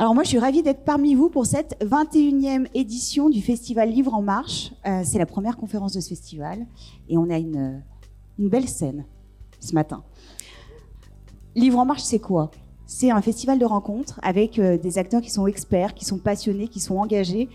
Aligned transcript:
Alors 0.00 0.14
moi, 0.14 0.22
je 0.22 0.28
suis 0.28 0.38
ravie 0.38 0.62
d'être 0.62 0.84
parmi 0.84 1.16
vous 1.16 1.28
pour 1.28 1.44
cette 1.44 1.76
21e 1.82 2.68
édition 2.72 3.28
du 3.28 3.42
Festival 3.42 3.90
Livre 3.90 4.14
en 4.14 4.22
Marche. 4.22 4.72
Euh, 4.86 5.02
c'est 5.04 5.18
la 5.18 5.26
première 5.26 5.56
conférence 5.56 5.92
de 5.92 5.98
ce 5.98 6.10
festival 6.10 6.64
et 7.08 7.18
on 7.18 7.28
a 7.30 7.36
une, 7.36 7.82
une 8.38 8.48
belle 8.48 8.68
scène 8.68 9.06
ce 9.58 9.74
matin. 9.74 10.04
Livre 11.56 11.80
en 11.80 11.84
Marche, 11.84 12.04
c'est 12.04 12.20
quoi? 12.20 12.52
C'est 12.86 13.10
un 13.10 13.20
festival 13.20 13.58
de 13.58 13.64
rencontres 13.64 14.20
avec 14.22 14.60
euh, 14.60 14.78
des 14.78 14.98
acteurs 14.98 15.20
qui 15.20 15.30
sont 15.30 15.48
experts, 15.48 15.94
qui 15.94 16.04
sont 16.04 16.18
passionnés, 16.18 16.68
qui 16.68 16.78
sont 16.78 16.98
engagés. 16.98 17.48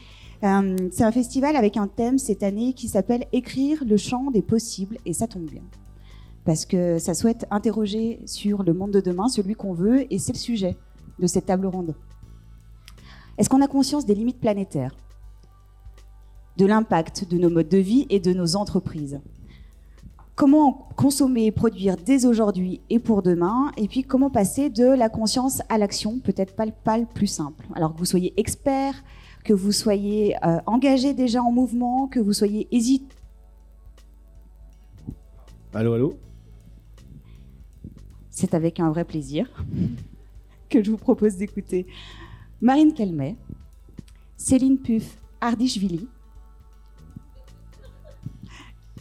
Euh, 0.43 0.75
c'est 0.91 1.05
un 1.05 1.13
festival 1.13 1.55
avec 1.55 1.77
un 1.77 1.87
thème 1.87 2.17
cette 2.17 2.43
année 2.43 2.73
qui 2.73 2.89
s'appelle 2.89 3.23
Écrire 3.31 3.85
le 3.87 3.95
champ 3.95 4.31
des 4.31 4.41
possibles 4.41 4.97
et 5.05 5.13
ça 5.13 5.27
tombe 5.27 5.45
bien. 5.45 5.63
Parce 6.43 6.65
que 6.65 6.99
ça 6.99 7.13
souhaite 7.13 7.45
interroger 7.51 8.19
sur 8.25 8.63
le 8.63 8.73
monde 8.73 8.91
de 8.91 8.99
demain, 8.99 9.29
celui 9.29 9.55
qu'on 9.55 9.71
veut, 9.71 10.13
et 10.13 10.19
c'est 10.19 10.33
le 10.33 10.37
sujet 10.37 10.75
de 11.19 11.27
cette 11.27 11.45
table 11.45 11.67
ronde. 11.67 11.95
Est-ce 13.37 13.49
qu'on 13.49 13.61
a 13.61 13.67
conscience 13.67 14.05
des 14.05 14.13
limites 14.13 14.39
planétaires 14.39 14.95
De 16.57 16.65
l'impact 16.65 17.27
de 17.27 17.37
nos 17.37 17.49
modes 17.49 17.69
de 17.69 17.79
vie 17.79 18.05
et 18.09 18.19
de 18.19 18.31
nos 18.33 18.55
entreprises? 18.55 19.19
Comment 20.35 20.89
consommer 20.95 21.45
et 21.45 21.51
produire 21.51 21.95
dès 21.95 22.25
aujourd'hui 22.25 22.81
et 22.89 22.99
pour 22.99 23.21
demain? 23.21 23.71
Et 23.77 23.87
puis 23.87 24.03
comment 24.03 24.29
passer 24.29 24.69
de 24.69 24.85
la 24.85 25.09
conscience 25.09 25.61
à 25.69 25.77
l'action? 25.77 26.19
Peut-être 26.19 26.55
pas, 26.55 26.65
pas 26.67 26.97
le 26.97 27.05
plus 27.05 27.27
simple. 27.27 27.65
Alors 27.75 27.93
que 27.93 27.99
vous 27.99 28.05
soyez 28.05 28.33
expert, 28.37 29.03
que 29.43 29.53
vous 29.53 29.71
soyez 29.71 30.35
euh, 30.45 30.59
engagé 30.65 31.13
déjà 31.13 31.41
en 31.41 31.51
mouvement, 31.51 32.07
que 32.07 32.19
vous 32.19 32.33
soyez 32.33 32.67
hésitant. 32.71 33.15
Allô, 35.73 35.93
allô? 35.93 36.17
C'est 38.29 38.53
avec 38.53 38.79
un 38.79 38.89
vrai 38.89 39.05
plaisir 39.05 39.49
que 40.69 40.83
je 40.83 40.91
vous 40.91 40.97
propose 40.97 41.35
d'écouter 41.35 41.87
Marine 42.63 42.93
Calmet, 42.93 43.35
Céline 44.37 44.77
Puff 44.77 45.17
Ardichvili 45.41 46.07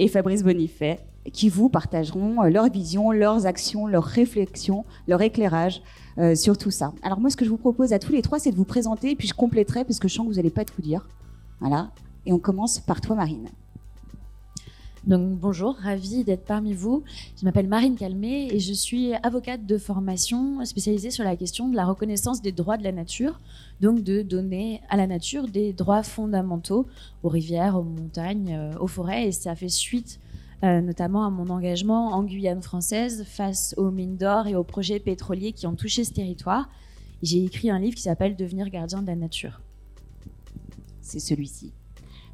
et 0.01 0.09
Fabrice 0.09 0.43
Bonifay, 0.43 0.99
qui 1.33 1.49
vous 1.49 1.69
partageront 1.69 2.43
euh, 2.43 2.49
leur 2.49 2.69
vision, 2.69 3.13
leurs 3.13 3.47
actions, 3.47 3.87
leurs 3.87 4.03
réflexions, 4.03 4.85
leur 5.07 5.23
éclairage 5.23 5.81
euh, 6.19 6.35
sur 6.35 6.59
tout 6.59 6.73
ça. 6.73 6.93
Alors 7.05 7.21
moi, 7.21 7.31
ce 7.31 7.37
que 7.37 7.45
je 7.45 7.51
vous 7.51 7.57
propose 7.57 7.93
à 7.93 8.01
tous 8.01 8.11
les 8.11 8.21
trois, 8.21 8.41
c'est 8.41 8.51
de 8.51 8.57
vous 8.57 8.65
présenter, 8.65 9.13
et 9.13 9.15
puis 9.15 9.29
je 9.29 9.35
compléterai, 9.35 9.85
parce 9.85 10.01
que 10.01 10.09
je 10.09 10.15
sens 10.15 10.27
que 10.27 10.31
vous 10.33 10.39
n'allez 10.39 10.51
pas 10.51 10.65
tout 10.65 10.83
dire. 10.83 11.07
Voilà. 11.61 11.93
Et 12.27 12.33
on 12.33 12.41
commence 12.41 12.81
par 12.81 13.01
toi, 13.01 13.15
Marine. 13.15 13.49
Donc 15.05 15.37
bonjour, 15.37 15.75
ravie 15.75 16.23
d'être 16.23 16.45
parmi 16.45 16.75
vous. 16.75 17.03
Je 17.37 17.45
m'appelle 17.45 17.67
Marine 17.67 17.97
Calmé 17.97 18.49
et 18.53 18.61
je 18.61 18.73
suis 18.73 19.15
avocate 19.25 19.67
de 19.67 19.77
formation 19.77 20.65
spécialisée 20.65 21.11
sur 21.11 21.25
la 21.25 21.35
question 21.35 21.69
de 21.69 21.75
la 21.75 21.85
reconnaissance 21.85 22.41
des 22.41 22.53
droits 22.53 22.77
de 22.77 22.85
la 22.85 22.93
nature, 22.93 23.41
donc 23.81 24.05
de 24.05 24.23
donner 24.23 24.81
à 24.89 24.97
la 24.97 25.09
nature 25.09 25.49
des 25.49 25.73
droits 25.73 26.05
fondamentaux 26.05 26.87
aux 27.25 27.29
rivières, 27.29 27.77
aux 27.77 27.83
montagnes, 27.83 28.55
euh, 28.55 28.79
aux 28.79 28.87
forêts. 28.87 29.27
Et 29.27 29.33
ça 29.33 29.57
fait 29.57 29.69
suite 29.69 30.21
euh, 30.63 30.81
notamment 30.81 31.27
à 31.27 31.31
mon 31.31 31.51
engagement 31.51 32.13
en 32.13 32.23
Guyane 32.23 32.63
française 32.63 33.25
face 33.27 33.75
aux 33.77 33.91
mines 33.91 34.17
d'or 34.17 34.47
et 34.47 34.55
aux 34.55 34.63
projets 34.63 35.01
pétroliers 35.01 35.53
qui 35.53 35.67
ont 35.67 35.75
touché 35.75 36.05
ce 36.05 36.13
territoire. 36.13 36.71
J'ai 37.25 37.45
écrit 37.45 37.71
un 37.71 37.81
livre 37.81 37.97
qui 37.97 38.03
s'appelle 38.03 38.37
Devenir 38.37 38.71
gardien 38.71 39.03
de 39.03 39.09
la 39.09 39.17
nature. 39.17 39.61
C'est 41.01 41.19
celui-ci. 41.19 41.73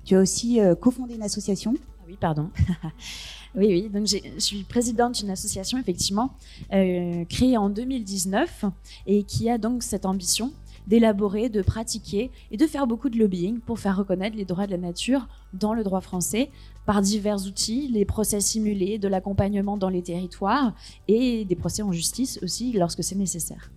Tu 0.05 0.17
as 0.17 0.21
aussi 0.21 0.61
euh, 0.61 0.75
cofondé 0.75 1.15
une 1.15 1.23
association 1.23 1.75
oui, 2.09 2.17
pardon. 2.19 2.49
oui, 3.55 3.67
oui. 3.67 3.91
Donc, 3.91 4.07
je 4.07 4.39
suis 4.39 4.65
présidente 4.65 5.17
d'une 5.17 5.29
association, 5.29 5.79
effectivement, 5.79 6.31
euh, 6.73 7.25
créée 7.27 7.59
en 7.59 7.69
2019 7.69 8.65
et 9.07 9.25
qui 9.25 9.51
a 9.51 9.59
donc 9.59 9.83
cette 9.83 10.07
ambition 10.07 10.53
d'élaborer, 10.87 11.51
de 11.51 11.61
pratiquer 11.61 12.31
et 12.51 12.57
de 12.57 12.67
faire 12.67 12.87
beaucoup 12.87 13.11
de 13.11 13.19
lobbying 13.19 13.61
pour 13.61 13.79
faire 13.79 13.95
reconnaître 13.95 14.39
les 14.39 14.47
droits 14.47 14.67
de 14.67 14.71
la 14.71 14.79
nature 14.79 15.29
dans 15.53 15.75
le 15.75 15.85
droit 15.85 16.01
français 16.01 16.51
par 16.87 17.03
divers 17.03 17.45
outils, 17.47 17.89
les 17.89 18.07
procès 18.07 18.41
simulés, 18.41 18.97
de 18.99 19.07
l'accompagnement 19.07 19.77
dans 19.77 19.91
les 19.91 20.03
territoires 20.03 20.75
et 21.09 21.45
des 21.45 21.57
procès 21.57 21.83
en 21.83 21.93
justice 21.93 22.39
aussi 22.43 22.73
lorsque 22.73 23.05
c'est 23.05 23.17
nécessaire. 23.17 23.71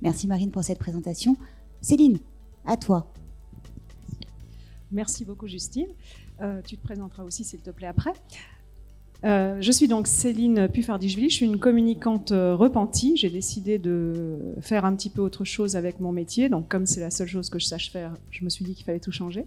Merci 0.00 0.26
Marine 0.26 0.50
pour 0.50 0.64
cette 0.64 0.78
présentation. 0.78 1.36
Céline, 1.82 2.20
à 2.64 2.78
toi. 2.78 3.12
Merci 4.90 5.26
beaucoup 5.26 5.46
Justine. 5.46 5.88
Euh, 6.42 6.60
tu 6.64 6.76
te 6.76 6.82
présenteras 6.82 7.24
aussi, 7.24 7.44
s'il 7.44 7.60
te 7.60 7.70
plaît, 7.70 7.86
après. 7.86 8.12
Euh, 9.22 9.58
je 9.60 9.70
suis 9.70 9.86
donc 9.86 10.06
Céline 10.06 10.66
Puffardichvili, 10.68 11.28
je 11.28 11.34
suis 11.34 11.44
une 11.44 11.58
communicante 11.58 12.32
euh, 12.32 12.54
repentie. 12.56 13.18
J'ai 13.18 13.28
décidé 13.28 13.78
de 13.78 14.38
faire 14.62 14.86
un 14.86 14.96
petit 14.96 15.10
peu 15.10 15.20
autre 15.20 15.44
chose 15.44 15.76
avec 15.76 16.00
mon 16.00 16.12
métier. 16.12 16.48
Donc, 16.48 16.68
comme 16.68 16.86
c'est 16.86 17.00
la 17.00 17.10
seule 17.10 17.28
chose 17.28 17.50
que 17.50 17.58
je 17.58 17.66
sache 17.66 17.92
faire, 17.92 18.14
je 18.30 18.44
me 18.44 18.48
suis 18.48 18.64
dit 18.64 18.74
qu'il 18.74 18.86
fallait 18.86 19.00
tout 19.00 19.12
changer. 19.12 19.44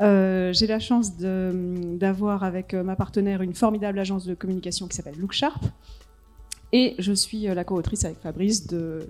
J'ai 0.00 0.66
la 0.66 0.80
chance 0.80 1.16
d'avoir 1.16 2.42
avec 2.42 2.74
ma 2.74 2.96
partenaire 2.96 3.42
une 3.42 3.54
formidable 3.54 3.98
agence 3.98 4.26
de 4.26 4.34
communication 4.34 4.88
qui 4.88 4.96
s'appelle 4.96 5.18
Look 5.18 5.32
Sharp. 5.32 5.64
Et 6.72 6.96
je 6.98 7.12
suis 7.12 7.42
la 7.42 7.62
co-autrice 7.62 8.04
avec 8.04 8.18
Fabrice 8.18 8.66
de 8.66 9.08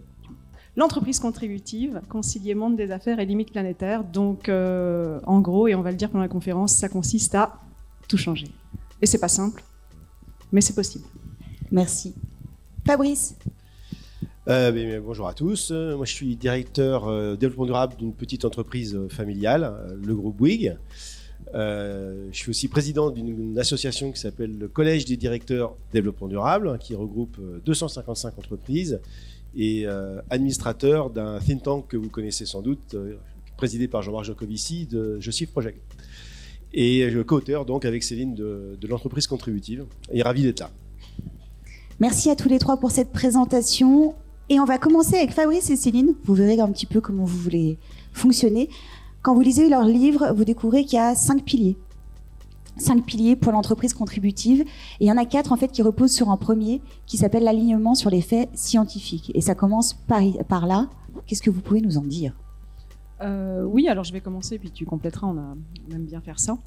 l'entreprise 0.77 1.19
contributive, 1.19 2.01
concilier 2.09 2.55
monde 2.55 2.77
des 2.77 2.91
affaires 2.91 3.19
et 3.19 3.27
limites 3.27 3.51
planétaires. 3.51 4.05
Donc, 4.05 4.49
euh, 4.49 5.19
en 5.27 5.41
gros, 5.41 5.69
et 5.69 5.75
on 5.75 5.83
va 5.83 5.91
le 5.91 5.97
dire 5.97 6.11
pendant 6.11 6.23
la 6.23 6.29
conférence, 6.29 6.75
ça 6.75 6.89
consiste 6.89 7.35
à 7.35 7.61
tout 8.09 8.19
changer. 8.19 8.49
Et 9.03 9.07
c'est 9.07 9.19
pas 9.19 9.29
simple, 9.29 9.63
mais 10.53 10.61
c'est 10.61 10.75
possible. 10.75 11.07
Merci. 11.71 12.15
Fabrice? 12.87 13.37
Euh, 14.49 15.01
bonjour 15.01 15.27
à 15.27 15.35
tous. 15.35 15.73
Moi, 15.73 16.05
je 16.05 16.13
suis 16.13 16.37
directeur 16.37 17.09
euh, 17.09 17.35
développement 17.35 17.67
durable 17.67 17.97
d'une 17.97 18.13
petite 18.13 18.45
entreprise 18.45 18.97
familiale, 19.09 19.99
le 20.01 20.15
groupe 20.15 20.37
Bouygues. 20.37 20.77
je 21.53 22.29
suis 22.33 22.51
aussi 22.51 22.69
président 22.69 23.11
d'une 23.11 23.59
association 23.59 24.13
qui 24.13 24.21
s'appelle 24.21 24.57
le 24.57 24.69
Collège 24.69 25.05
des 25.05 25.17
directeurs 25.17 25.75
développement 25.93 26.29
durable, 26.29 26.79
qui 26.79 26.95
regroupe 26.95 27.41
255 27.65 28.39
entreprises 28.39 29.01
et 29.57 29.87
euh, 29.87 30.21
administrateur 30.31 31.11
d'un 31.11 31.39
think 31.41 31.63
tank 31.63 31.87
que 31.89 31.97
vous 31.97 32.11
connaissez 32.11 32.45
sans 32.45 32.61
doute, 32.61 32.95
euh, 32.95 33.17
présidé 33.57 33.89
par 33.89 34.03
Jean-Marc 34.03 34.25
Jocovici 34.25 34.87
de 34.87 35.19
Je 35.19 35.31
suis 35.31 35.47
Project. 35.47 35.81
Et 36.75 37.09
co-auteur 37.27 37.65
donc 37.65 37.87
avec 37.87 38.03
Céline 38.03 38.35
de, 38.35 38.77
l'entreprise 38.87 39.27
contributive. 39.27 39.87
Et 40.13 40.23
ravi 40.23 40.43
d'être 40.43 40.61
là. 40.61 40.71
Merci 42.01 42.29
à 42.29 42.37
tous 42.37 42.51
les 42.51 42.59
trois 42.59 42.77
pour 42.77 42.91
cette 42.91 43.13
présentation. 43.13 44.15
Et 44.51 44.61
on 44.61 44.67
va 44.67 44.77
commencer 44.77 45.17
avec 45.17 45.31
Fabrice 45.31 45.71
et 45.71 45.77
Céline. 45.77 46.15
Vous 46.25 46.35
verrez 46.35 46.61
un 46.61 46.71
petit 46.71 46.85
peu 46.85 47.01
comment 47.01 47.25
vous 47.25 47.39
voulez 47.39 47.79
fonctionner. 48.13 48.69
Quand 49.23 49.35
vous 49.35 49.41
lisez 49.41 49.71
leur 49.71 49.85
livre, 49.85 50.35
vous 50.37 50.45
découvrez 50.45 50.85
qu'il 50.85 50.97
y 50.97 51.01
a 51.01 51.15
cinq 51.15 51.45
piliers 51.45 51.77
cinq 52.77 53.05
piliers 53.05 53.37
pour 53.37 53.53
l'entreprise 53.53 53.95
contributive. 53.95 54.63
Et 55.01 55.05
il 55.05 55.07
y 55.07 55.13
en 55.13 55.17
a 55.17 55.25
quatre 55.25 55.53
en 55.53 55.57
fait 55.57 55.69
qui 55.69 55.83
reposent 55.83 56.13
sur 56.13 56.31
un 56.31 56.37
premier 56.37 56.83
qui 57.07 57.17
s'appelle 57.17 57.45
l'alignement 57.45 57.95
sur 57.95 58.11
les 58.11 58.21
faits 58.21 58.49
scientifiques. 58.55 59.33
Et 59.35 59.41
ça 59.41 59.55
commence 59.55 59.95
par, 59.95 60.67
là. 60.67 60.89
Qu'est-ce 61.27 61.43
que 61.43 61.51
vous 61.51 61.61
pouvez 61.61 61.81
nous 61.81 61.99
en 61.99 62.03
dire? 62.03 62.35
Euh, 63.23 63.65
Oui, 63.65 63.89
alors 63.89 64.05
je 64.05 64.13
vais 64.13 64.21
commencer 64.21 64.59
puis 64.59 64.71
tu 64.71 64.85
compléteras. 64.85 65.27
On, 65.27 65.39
a, 65.39 65.57
aime 65.95 66.05
bien 66.05 66.21
faire 66.21 66.39
ça. 66.39 66.59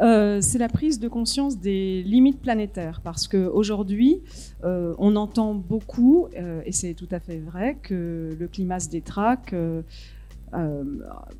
Euh, 0.00 0.40
c'est 0.42 0.58
la 0.58 0.68
prise 0.68 1.00
de 1.00 1.08
conscience 1.08 1.58
des 1.58 2.02
limites 2.02 2.40
planétaires, 2.40 3.00
parce 3.02 3.26
qu'aujourd'hui, 3.26 4.20
euh, 4.62 4.94
on 4.98 5.16
entend 5.16 5.54
beaucoup, 5.54 6.28
et 6.66 6.72
c'est 6.72 6.92
tout 6.92 7.08
à 7.10 7.20
fait 7.20 7.38
vrai, 7.38 7.78
que 7.82 8.36
le 8.38 8.48
climat 8.48 8.78
se 8.78 8.90
détraque 8.90 9.54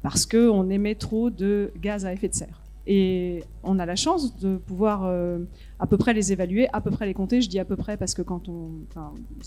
parce 0.02 0.26
qu'on 0.26 0.70
émet 0.70 0.94
trop 0.94 1.30
de 1.30 1.70
gaz 1.80 2.06
à 2.06 2.12
effet 2.12 2.28
de 2.28 2.34
serre. 2.34 2.65
Et 2.86 3.42
on 3.62 3.78
a 3.78 3.86
la 3.86 3.96
chance 3.96 4.38
de 4.38 4.56
pouvoir 4.56 5.04
euh, 5.04 5.38
à 5.78 5.86
peu 5.86 5.96
près 5.96 6.14
les 6.14 6.32
évaluer, 6.32 6.68
à 6.72 6.80
peu 6.80 6.90
près 6.90 7.06
les 7.06 7.14
compter. 7.14 7.40
Je 7.40 7.48
dis 7.48 7.58
à 7.58 7.64
peu 7.64 7.76
près 7.76 7.96
parce 7.96 8.14
que 8.14 8.22
quand 8.22 8.48
on, 8.48 8.70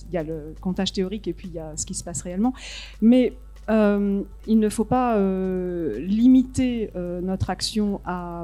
il 0.07 0.13
y 0.13 0.17
a 0.17 0.23
le 0.23 0.53
comptage 0.59 0.91
théorique 0.91 1.27
et 1.27 1.33
puis 1.33 1.47
il 1.47 1.53
y 1.53 1.59
a 1.59 1.75
ce 1.77 1.85
qui 1.85 1.93
se 1.93 2.03
passe 2.03 2.21
réellement. 2.21 2.53
Mais 3.01 3.33
euh, 3.69 4.23
il 4.47 4.59
ne 4.59 4.69
faut 4.69 4.83
pas 4.83 5.17
euh, 5.17 5.99
limiter 5.99 6.91
notre 6.95 7.49
action 7.49 8.01
à 8.05 8.43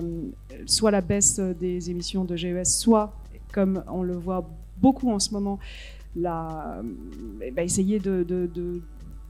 soit 0.66 0.92
la 0.92 1.02
baisse 1.02 1.40
des 1.40 1.90
émissions 1.90 2.24
de 2.24 2.36
GES, 2.36 2.64
soit, 2.66 3.14
comme 3.54 3.84
on 3.92 4.04
le 4.04 4.16
voit 4.16 4.50
beaucoup 4.78 5.12
en 5.12 5.20
ce 5.20 5.34
moment, 5.34 5.60
ben, 6.16 6.84
essayer 7.58 8.00
de 8.00 8.24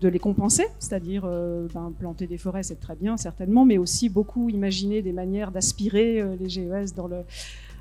les 0.01 0.19
compenser, 0.19 0.65
c'est-à-dire 0.79 1.23
euh, 1.25 1.67
ben, 1.73 1.93
planter 1.97 2.27
des 2.27 2.37
forêts, 2.37 2.63
c'est 2.63 2.79
très 2.79 2.95
bien 2.95 3.17
certainement, 3.17 3.65
mais 3.65 3.77
aussi 3.77 4.09
beaucoup 4.09 4.49
imaginer 4.49 5.01
des 5.01 5.13
manières 5.13 5.51
d'aspirer 5.51 6.21
euh, 6.21 6.35
les 6.39 6.49
GES 6.49 6.93
dans 6.95 7.07
le... 7.07 7.17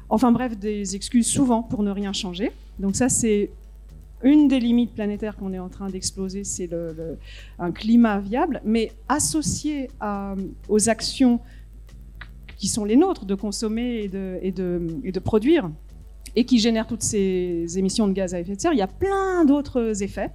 Enfin 0.08 0.32
bref, 0.32 0.56
des 0.56 0.96
excuses 0.96 1.26
souvent 1.26 1.62
pour 1.62 1.82
ne 1.82 1.90
rien 1.90 2.12
changer. 2.12 2.52
Donc 2.78 2.96
ça, 2.96 3.08
c'est 3.08 3.50
une 4.22 4.48
des 4.48 4.60
limites 4.60 4.94
planétaires 4.94 5.36
qu'on 5.36 5.52
est 5.52 5.58
en 5.58 5.68
train 5.68 5.88
d'exploser, 5.90 6.44
c'est 6.44 6.70
un 7.58 7.72
climat 7.72 8.20
viable, 8.20 8.62
mais 8.64 8.92
associé 9.08 9.90
aux 10.68 10.88
actions 10.88 11.40
qui 12.56 12.68
sont 12.68 12.84
les 12.84 12.96
nôtres 12.96 13.26
de 13.26 13.34
consommer 13.34 14.08
de, 14.08 14.38
et 14.40 14.50
de, 14.50 14.98
et 15.04 15.12
de 15.12 15.20
produire, 15.20 15.70
et 16.36 16.44
qui 16.44 16.58
génèrent 16.58 16.86
toutes 16.86 17.02
ces 17.02 17.78
émissions 17.78 18.08
de 18.08 18.12
gaz 18.12 18.34
à 18.34 18.40
effet 18.40 18.56
de 18.56 18.60
serre, 18.60 18.72
il 18.72 18.78
y 18.78 18.82
a 18.82 18.86
plein 18.86 19.44
d'autres 19.44 20.02
effets. 20.02 20.30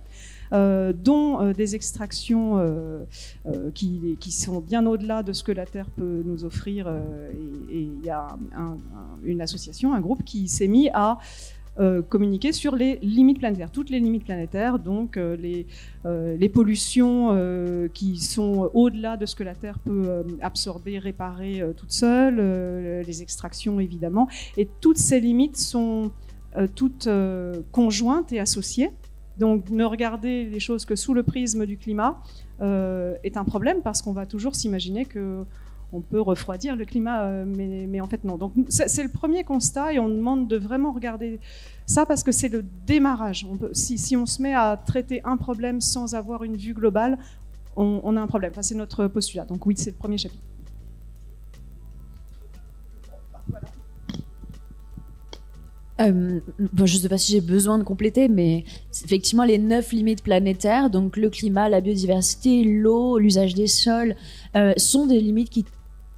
Euh, 0.52 0.94
dont 0.94 1.42
euh, 1.42 1.54
des 1.54 1.76
extractions 1.76 2.58
euh, 2.58 3.06
qui, 3.76 4.32
sont 4.32 4.62
bien 4.62 4.86
au-delà 4.88 5.22
de 5.22 5.32
ce 5.32 5.44
que 5.44 5.52
la 5.52 5.68
Terre 5.68 5.90
peut 5.96 6.24
nous 6.26 6.44
offrir. 6.44 6.88
et 7.72 7.80
il 7.82 8.04
y 8.04 8.10
a 8.10 8.28
une 9.24 9.42
association, 9.42 9.94
un 9.94 10.00
groupe 10.00 10.24
qui 10.24 10.48
s'est 10.48 10.68
mis 10.68 10.90
à 10.90 11.18
communiquer 12.10 12.52
sur 12.52 12.76
les 12.76 12.98
limites 13.02 13.40
planétaires, 13.40 13.72
toutes 13.72 13.90
les 13.90 14.02
limites 14.02 14.26
planétaires, 14.26 14.80
donc 14.80 15.16
les, 15.16 15.66
les, 16.06 16.50
pollutions 16.50 17.90
qui 17.94 18.18
sont 18.18 18.70
au-delà 18.74 19.16
de 19.16 19.26
ce 19.26 19.34
que 19.36 19.44
la 19.44 19.56
Terre 19.56 19.80
peut 19.80 20.26
absorber, 20.42 21.00
réparer 21.00 21.64
toute 21.78 21.92
seule, 21.92 23.02
les 23.06 23.22
extractions 23.22 23.80
évidemment, 23.80 24.28
et 24.58 24.68
toutes 24.82 24.98
ces 24.98 25.22
limites 25.22 25.58
sont 25.58 26.12
toutes 26.76 27.08
conjointes 27.72 28.34
et 28.34 28.40
associées. 28.40 28.92
Donc 29.40 29.70
ne 29.70 29.86
regarder 29.86 30.46
les 30.46 30.60
choses 30.60 30.86
que 30.86 30.96
sous 30.96 31.14
le 31.14 31.24
prisme 31.24 31.66
du 31.66 31.78
climat 31.78 32.22
euh, 32.62 33.16
est 33.24 33.38
un 33.38 33.46
problème 33.46 33.82
parce 33.82 34.02
qu'on 34.02 34.12
va 34.12 34.26
toujours 34.26 34.56
s'imaginer 34.56 35.06
que 35.06 35.46
on 35.92 36.02
peut 36.02 36.22
refroidir 36.22 36.76
le 36.76 36.86
climat, 36.86 37.24
euh, 37.24 37.46
mais, 37.48 38.00
en 38.00 38.08
fait 38.08 38.24
non. 38.24 38.38
Donc 38.38 38.54
c'est 38.70 39.02
le 39.02 39.10
premier 39.10 39.44
constat 39.44 39.94
et 39.94 40.00
on 40.00 40.10
demande 40.10 40.48
de 40.48 40.58
vraiment 40.58 40.92
regarder 40.92 41.40
ça 41.88 42.06
parce 42.06 42.22
que 42.22 42.32
c'est 42.32 42.50
le 42.50 42.64
démarrage. 42.86 43.48
si, 43.74 44.16
on 44.16 44.28
se 44.28 44.42
met 44.42 44.54
à 44.54 44.78
traiter 44.78 45.22
un 45.24 45.38
problème 45.38 45.82
sans 45.82 46.14
avoir 46.14 46.44
une 46.44 46.58
vue 46.58 46.74
globale, 46.74 47.18
on, 47.76 48.18
a 48.18 48.22
un 48.22 48.28
problème. 48.28 48.52
Enfin, 48.52 48.62
c'est 48.62 48.76
notre 48.76 49.08
postulat. 49.08 49.46
Donc 49.46 49.66
oui, 49.66 49.74
c'est 49.78 49.92
le 49.92 49.96
premier 49.96 50.18
chapitre. 50.18 50.44
Euh, 56.00 56.40
bon, 56.60 56.86
je 56.86 56.96
ne 56.96 57.02
sais 57.02 57.10
pas 57.10 57.18
si 57.18 57.34
j'ai 57.34 57.42
besoin 57.42 57.78
de 57.78 57.84
compléter, 57.84 58.28
mais 58.30 58.64
effectivement 59.04 59.44
les 59.44 59.58
neuf 59.58 59.92
limites 59.92 60.24
planétaires, 60.24 60.90
donc 60.90 61.18
le 61.18 61.30
climat, 61.30 61.68
la 61.68 61.82
biodiversité, 61.82 62.64
l'eau, 62.64 63.18
l'usage 63.18 63.54
des 63.54 63.68
sols, 63.68 64.16
euh, 64.56 64.74
sont 64.78 65.08
des 65.08 65.20
limites 65.20 65.50
qui 65.50 65.66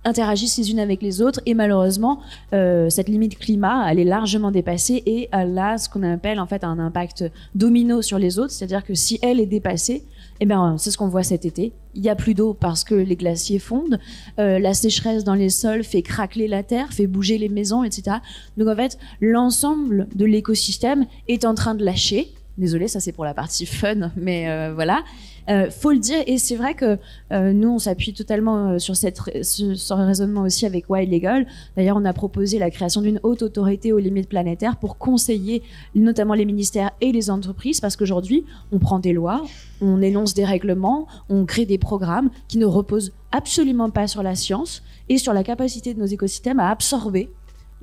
interagissent 0.03 0.57
les 0.57 0.71
unes 0.71 0.79
avec 0.79 1.01
les 1.01 1.21
autres. 1.21 1.41
Et 1.45 1.53
malheureusement 1.53 2.21
euh, 2.53 2.89
cette 2.89 3.09
limite 3.09 3.37
climat 3.37 3.91
elle 3.91 3.99
est 3.99 4.03
largement 4.03 4.51
dépassée 4.51 5.01
et 5.05 5.29
elle 5.31 5.57
a 5.57 5.77
ce 5.77 5.89
qu'on 5.89 6.03
appelle 6.03 6.39
en 6.39 6.47
fait 6.47 6.63
un 6.63 6.79
impact 6.79 7.25
domino 7.55 8.01
sur 8.01 8.19
les 8.19 8.37
autres. 8.37 8.51
C'est-à-dire 8.51 8.83
que 8.83 8.93
si 8.93 9.19
elle 9.21 9.39
est 9.39 9.47
dépassée 9.47 10.03
eh 10.43 10.47
bien, 10.47 10.75
c'est 10.79 10.89
ce 10.89 10.97
qu'on 10.97 11.07
voit 11.07 11.21
cet 11.21 11.45
été. 11.45 11.71
Il 11.93 12.01
y 12.01 12.09
a 12.09 12.15
plus 12.15 12.33
d'eau 12.33 12.55
parce 12.55 12.83
que 12.83 12.95
les 12.95 13.15
glaciers 13.15 13.59
fondent. 13.59 13.99
Euh, 14.39 14.57
la 14.57 14.73
sécheresse 14.73 15.23
dans 15.23 15.35
les 15.35 15.49
sols 15.49 15.83
fait 15.83 16.01
craquer 16.01 16.47
la 16.47 16.63
terre, 16.63 16.91
fait 16.91 17.05
bouger 17.05 17.37
les 17.37 17.47
maisons, 17.47 17.83
etc. 17.83 18.17
Donc 18.57 18.67
en 18.67 18.75
fait, 18.75 18.97
l'ensemble 19.21 20.07
de 20.15 20.25
l'écosystème 20.25 21.05
est 21.27 21.45
en 21.45 21.53
train 21.53 21.75
de 21.75 21.85
lâcher. 21.85 22.33
Désolé, 22.57 22.87
ça 22.87 22.99
c'est 22.99 23.11
pour 23.11 23.23
la 23.23 23.35
partie 23.35 23.67
fun, 23.67 24.09
mais 24.15 24.49
euh, 24.49 24.73
voilà. 24.73 25.03
Euh, 25.49 25.69
faut 25.69 25.91
le 25.91 25.99
dire, 25.99 26.17
et 26.27 26.37
c'est 26.37 26.55
vrai 26.55 26.73
que 26.73 26.97
euh, 27.31 27.53
nous, 27.53 27.69
on 27.69 27.79
s'appuie 27.79 28.13
totalement 28.13 28.71
euh, 28.71 28.79
sur, 28.79 28.95
cette, 28.95 29.19
ce, 29.43 29.93
raisonnement 29.93 30.41
aussi 30.41 30.65
avec 30.65 30.89
Wild 30.89 31.11
Legal. 31.11 31.47
D'ailleurs, 31.75 31.97
on 31.97 32.05
a 32.05 32.13
proposé 32.13 32.59
la 32.59 32.69
création 32.69 33.01
d'une 33.01 33.19
haute 33.23 33.41
autorité 33.41 33.91
aux 33.91 33.97
limites 33.97 34.29
planétaires 34.29 34.77
pour 34.77 34.97
conseiller 34.97 35.63
notamment 35.95 36.33
les 36.33 36.45
ministères 36.45 36.91
et 37.01 37.11
les 37.11 37.29
entreprises, 37.29 37.81
parce 37.81 37.95
qu'aujourd'hui, 37.95 38.45
on 38.71 38.79
prend 38.79 38.99
des 38.99 39.13
lois, 39.13 39.43
on 39.81 40.01
énonce 40.01 40.33
des 40.33 40.45
règlements, 40.45 41.07
on 41.29 41.45
crée 41.45 41.65
des 41.65 41.77
programmes 41.77 42.29
qui 42.47 42.57
ne 42.57 42.65
reposent 42.65 43.11
absolument 43.31 43.89
pas 43.89 44.07
sur 44.07 44.23
la 44.23 44.35
science 44.35 44.83
et 45.09 45.17
sur 45.17 45.33
la 45.33 45.43
capacité 45.43 45.93
de 45.93 45.99
nos 45.99 46.05
écosystèmes 46.05 46.59
à 46.59 46.69
absorber 46.69 47.29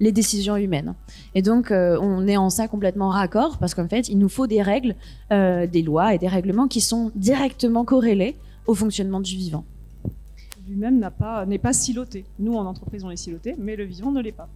les 0.00 0.12
décisions 0.12 0.56
humaines. 0.56 0.94
Et 1.34 1.42
donc, 1.42 1.70
euh, 1.70 1.98
on 2.00 2.26
est 2.26 2.36
en 2.36 2.50
ça 2.50 2.68
complètement 2.68 3.08
raccord 3.08 3.58
parce 3.58 3.74
qu'en 3.74 3.88
fait, 3.88 4.08
il 4.08 4.18
nous 4.18 4.28
faut 4.28 4.46
des 4.46 4.62
règles, 4.62 4.94
euh, 5.32 5.66
des 5.66 5.82
lois 5.82 6.14
et 6.14 6.18
des 6.18 6.28
règlements 6.28 6.68
qui 6.68 6.80
sont 6.80 7.10
directement 7.14 7.84
corrélés 7.84 8.36
au 8.66 8.74
fonctionnement 8.74 9.20
du 9.20 9.36
vivant. 9.36 9.64
Lui-même 10.68 10.98
n'est 10.98 11.10
pas, 11.10 11.46
pas 11.62 11.72
siloté. 11.72 12.24
Nous, 12.38 12.54
en 12.54 12.66
entreprise, 12.66 13.02
on 13.04 13.10
est 13.10 13.16
siloté, 13.16 13.54
mais 13.58 13.74
le 13.74 13.84
vivant 13.84 14.12
ne 14.12 14.20
l'est 14.20 14.32
pas. 14.32 14.48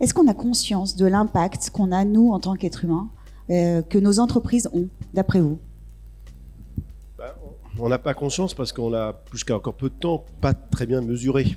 Est-ce 0.00 0.14
qu'on 0.14 0.28
a 0.28 0.34
conscience 0.34 0.96
de 0.96 1.06
l'impact 1.06 1.70
qu'on 1.70 1.92
a, 1.92 2.04
nous, 2.04 2.30
en 2.30 2.40
tant 2.40 2.54
qu'êtres 2.54 2.84
humains, 2.84 3.08
euh, 3.50 3.82
que 3.82 3.98
nos 3.98 4.20
entreprises 4.20 4.68
ont, 4.72 4.88
d'après 5.14 5.40
vous? 5.40 5.58
Ben, 7.18 7.32
On 7.78 7.88
n'a 7.88 7.98
pas 7.98 8.14
conscience 8.14 8.54
parce 8.54 8.72
qu'on 8.72 8.94
a, 8.94 9.20
jusqu'à 9.32 9.56
encore 9.56 9.74
peu 9.74 9.88
de 9.88 9.94
temps, 9.94 10.24
pas 10.40 10.54
très 10.54 10.86
bien 10.86 11.00
mesuré. 11.00 11.56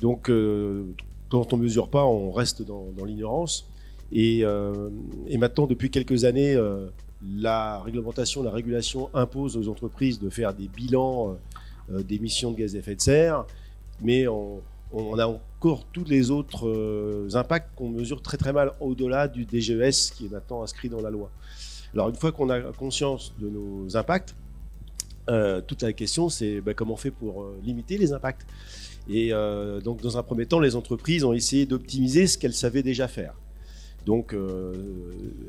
Donc, 0.00 0.28
quand 1.28 1.52
on 1.52 1.56
ne 1.56 1.62
mesure 1.62 1.88
pas, 1.88 2.04
on 2.04 2.30
reste 2.30 2.62
dans, 2.62 2.92
l'ignorance. 3.04 3.66
Euh, 4.14 4.90
et, 5.26 5.38
maintenant, 5.38 5.66
depuis 5.66 5.90
quelques 5.90 6.24
années, 6.24 6.54
euh, 6.54 6.88
la 7.22 7.80
réglementation, 7.80 8.42
la 8.42 8.50
régulation 8.50 9.10
impose 9.14 9.56
aux 9.56 9.68
entreprises 9.68 10.20
de 10.20 10.30
faire 10.30 10.54
des 10.54 10.68
bilans 10.68 11.36
euh, 11.90 12.02
d'émissions 12.02 12.52
de 12.52 12.56
gaz 12.56 12.74
à 12.76 12.78
effet 12.78 12.94
de 12.94 13.00
serre, 13.00 13.46
mais 14.00 14.26
on, 14.28 14.60
a 15.18 15.26
encore 15.26 15.84
tous 15.92 16.04
les 16.04 16.30
autres 16.30 17.26
impacts 17.34 17.74
qu'on 17.74 17.88
mesure 17.88 18.22
très 18.22 18.36
très 18.36 18.52
mal 18.52 18.74
au-delà 18.78 19.26
du 19.26 19.44
DGES 19.44 20.12
qui 20.14 20.26
est 20.26 20.30
maintenant 20.30 20.62
inscrit 20.62 20.88
dans 20.88 21.00
la 21.00 21.10
loi. 21.10 21.30
Alors 21.94 22.10
une 22.10 22.14
fois 22.14 22.30
qu'on 22.30 22.48
a 22.48 22.60
conscience 22.60 23.34
de 23.40 23.48
nos 23.48 23.96
impacts, 23.96 24.36
toute 25.66 25.82
la 25.82 25.92
question 25.92 26.28
c'est 26.28 26.60
ben, 26.60 26.74
comment 26.74 26.94
on 26.94 26.96
fait 26.96 27.10
pour 27.10 27.44
limiter 27.64 27.98
les 27.98 28.12
impacts? 28.12 28.46
Et 29.08 29.32
euh, 29.32 29.80
donc, 29.80 30.00
dans 30.00 30.16
un 30.16 30.22
premier 30.22 30.46
temps, 30.46 30.60
les 30.60 30.76
entreprises 30.76 31.24
ont 31.24 31.32
essayé 31.32 31.66
d'optimiser 31.66 32.26
ce 32.26 32.38
qu'elles 32.38 32.54
savaient 32.54 32.82
déjà 32.82 33.08
faire. 33.08 33.34
Donc, 34.06 34.34
euh, 34.34 34.72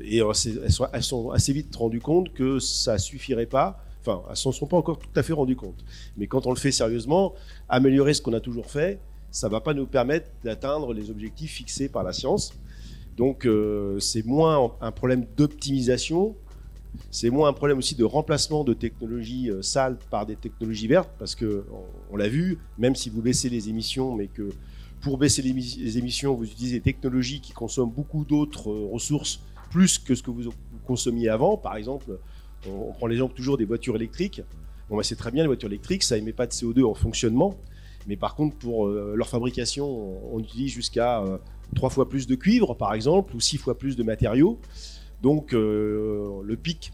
et 0.02 0.18
elles, 0.18 0.72
sont, 0.72 0.86
sont 1.00 1.30
assez 1.30 1.52
vite 1.52 1.74
rendues 1.74 2.00
compte 2.00 2.32
que 2.32 2.58
ça 2.58 2.98
suffirait 2.98 3.46
pas. 3.46 3.82
Enfin, 4.00 4.22
elles 4.30 4.36
s'en 4.36 4.52
sont 4.52 4.66
pas 4.66 4.76
encore 4.76 4.98
tout 4.98 5.08
à 5.16 5.22
fait 5.22 5.32
rendues 5.32 5.56
compte. 5.56 5.84
Mais 6.16 6.26
quand 6.26 6.46
on 6.46 6.50
le 6.50 6.56
fait 6.58 6.70
sérieusement, 6.70 7.34
améliorer 7.68 8.14
ce 8.14 8.22
qu'on 8.22 8.32
a 8.32 8.40
toujours 8.40 8.70
fait, 8.70 9.00
ça 9.30 9.48
va 9.48 9.60
pas 9.60 9.74
nous 9.74 9.86
permettre 9.86 10.30
d'atteindre 10.44 10.94
les 10.94 11.10
objectifs 11.10 11.52
fixés 11.52 11.88
par 11.88 12.02
la 12.02 12.12
science. 12.12 12.54
Donc, 13.16 13.46
euh, 13.46 13.98
c'est 13.98 14.24
moins 14.24 14.74
un 14.80 14.92
problème 14.92 15.26
d'optimisation 15.36 16.36
c'est 17.10 17.30
moins 17.30 17.48
un 17.48 17.52
problème 17.52 17.78
aussi 17.78 17.94
de 17.94 18.04
remplacement 18.04 18.64
de 18.64 18.74
technologies 18.74 19.50
euh, 19.50 19.62
sales 19.62 19.98
par 20.10 20.26
des 20.26 20.36
technologies 20.36 20.86
vertes, 20.86 21.10
parce 21.18 21.34
que 21.34 21.64
on, 22.10 22.16
l'a 22.16 22.28
vu, 22.28 22.58
même 22.78 22.94
si 22.94 23.10
vous 23.10 23.22
baissez 23.22 23.48
les 23.48 23.68
émissions, 23.68 24.14
mais 24.14 24.26
que 24.26 24.50
pour 25.00 25.18
baisser 25.18 25.42
les, 25.42 25.98
émissions, 25.98 26.34
vous 26.34 26.44
utilisez 26.44 26.76
des 26.76 26.82
technologies 26.82 27.40
qui 27.40 27.52
consomment 27.52 27.90
beaucoup 27.90 28.24
d'autres 28.24 28.70
euh, 28.70 28.88
ressources, 28.92 29.40
plus 29.70 29.98
que 29.98 30.14
ce 30.14 30.22
que 30.22 30.30
vous 30.30 30.50
consommiez 30.86 31.28
avant. 31.28 31.56
Par 31.56 31.76
exemple, 31.76 32.18
on, 32.68 32.92
prend 32.92 33.06
l'exemple 33.06 33.34
toujours 33.34 33.56
des 33.56 33.64
voitures 33.64 33.96
électriques. 33.96 34.42
Bon, 34.88 34.96
bah, 34.96 35.02
c'est 35.02 35.16
très 35.16 35.30
bien, 35.30 35.42
les 35.42 35.48
voitures 35.48 35.68
électriques, 35.68 36.02
ça 36.02 36.16
émet 36.16 36.32
pas 36.32 36.46
de 36.46 36.52
CO2 36.52 36.84
en 36.84 36.94
fonctionnement. 36.94 37.56
Mais 38.06 38.16
par 38.16 38.36
contre, 38.36 38.56
pour 38.56 38.86
euh, 38.86 39.14
leur 39.16 39.28
fabrication, 39.28 40.32
on, 40.32 40.38
utilise 40.38 40.72
jusqu'à 40.72 41.24
trois 41.74 41.90
fois 41.90 42.08
plus 42.08 42.26
de 42.26 42.36
cuivre, 42.36 42.74
par 42.74 42.94
exemple, 42.94 43.34
ou 43.34 43.40
six 43.40 43.58
fois 43.58 43.76
plus 43.76 43.96
de 43.96 44.02
matériaux. 44.02 44.60
Donc 45.22 45.54
euh, 45.54 46.42
le 46.44 46.56
pic 46.56 46.92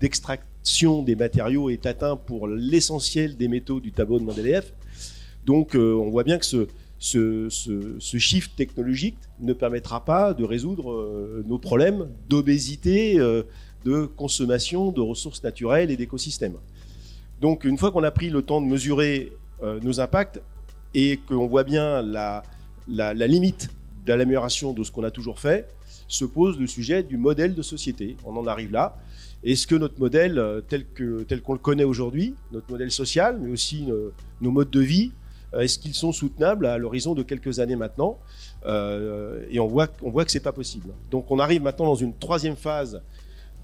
d'extraction 0.00 1.02
des 1.02 1.16
matériaux 1.16 1.70
est 1.70 1.86
atteint 1.86 2.16
pour 2.16 2.48
l'essentiel 2.48 3.36
des 3.36 3.48
métaux 3.48 3.80
du 3.80 3.92
tableau 3.92 4.18
de 4.18 4.24
Mendeleev. 4.24 4.72
Donc 5.46 5.76
euh, 5.76 5.94
on 5.94 6.10
voit 6.10 6.24
bien 6.24 6.38
que 6.38 6.46
ce, 6.46 6.66
ce, 6.98 7.48
ce, 7.50 8.18
shift 8.18 8.56
technologique 8.56 9.18
ne 9.40 9.52
permettra 9.52 10.04
pas 10.04 10.32
de 10.32 10.44
résoudre 10.44 10.90
euh, 10.92 11.44
nos 11.46 11.58
problèmes 11.58 12.08
d'obésité, 12.28 13.16
de 13.84 14.06
consommation 14.06 14.90
de 14.90 15.00
ressources 15.00 15.42
naturelles 15.42 15.90
et 15.90 15.96
d'écosystèmes. 15.96 16.56
Donc 17.40 17.64
une 17.64 17.78
fois 17.78 17.92
qu'on 17.92 18.04
a 18.04 18.10
pris 18.10 18.30
le 18.30 18.42
temps 18.42 18.60
de 18.60 18.66
mesurer 18.66 19.32
nos 19.82 20.00
impacts 20.00 20.40
et 20.94 21.18
qu'on 21.28 21.46
voit 21.46 21.64
bien 21.64 22.02
la 22.02 23.26
limite 23.26 23.70
de 24.06 24.12
l'amélioration 24.12 24.72
de 24.72 24.82
ce 24.82 24.90
qu'on 24.90 25.04
a 25.04 25.10
toujours 25.10 25.40
fait, 25.40 25.68
se 26.08 26.24
pose 26.24 26.58
le 26.58 26.66
sujet 26.66 27.02
du 27.02 27.16
modèle 27.16 27.54
de 27.54 27.62
société. 27.62 28.16
On 28.24 28.36
en 28.36 28.46
arrive 28.46 28.72
là. 28.72 28.96
Est-ce 29.42 29.66
que 29.66 29.74
notre 29.74 29.98
modèle, 29.98 30.38
euh, 30.38 30.60
tel 30.62 30.86
qu'on 31.42 31.52
le 31.52 31.58
connaît 31.58 31.84
aujourd'hui, 31.84 32.34
notre 32.50 32.70
modèle 32.70 32.90
social, 32.90 33.38
mais 33.40 33.50
aussi 33.50 33.86
euh, 33.90 34.10
nos, 34.40 34.50
modes 34.50 34.70
de 34.70 34.80
vie, 34.80 35.12
euh, 35.52 35.60
est-ce 35.60 35.78
qu'ils 35.78 35.94
sont 35.94 36.12
soutenables 36.12 36.64
à 36.64 36.78
l'horizon 36.78 37.14
de 37.14 37.22
quelques 37.22 37.58
années 37.58 37.76
maintenant 37.76 38.18
Et 39.50 39.60
on 39.60 39.66
voit, 39.66 39.88
on 40.02 40.10
voit 40.10 40.24
que 40.24 40.30
ce 40.30 40.38
n'est 40.38 40.42
pas 40.42 40.52
possible. 40.52 40.88
Donc 41.10 41.30
on 41.30 41.38
arrive 41.38 41.62
maintenant 41.62 41.86
dans 41.86 41.94
une 41.94 42.16
troisième 42.16 42.56
phase 42.56 43.02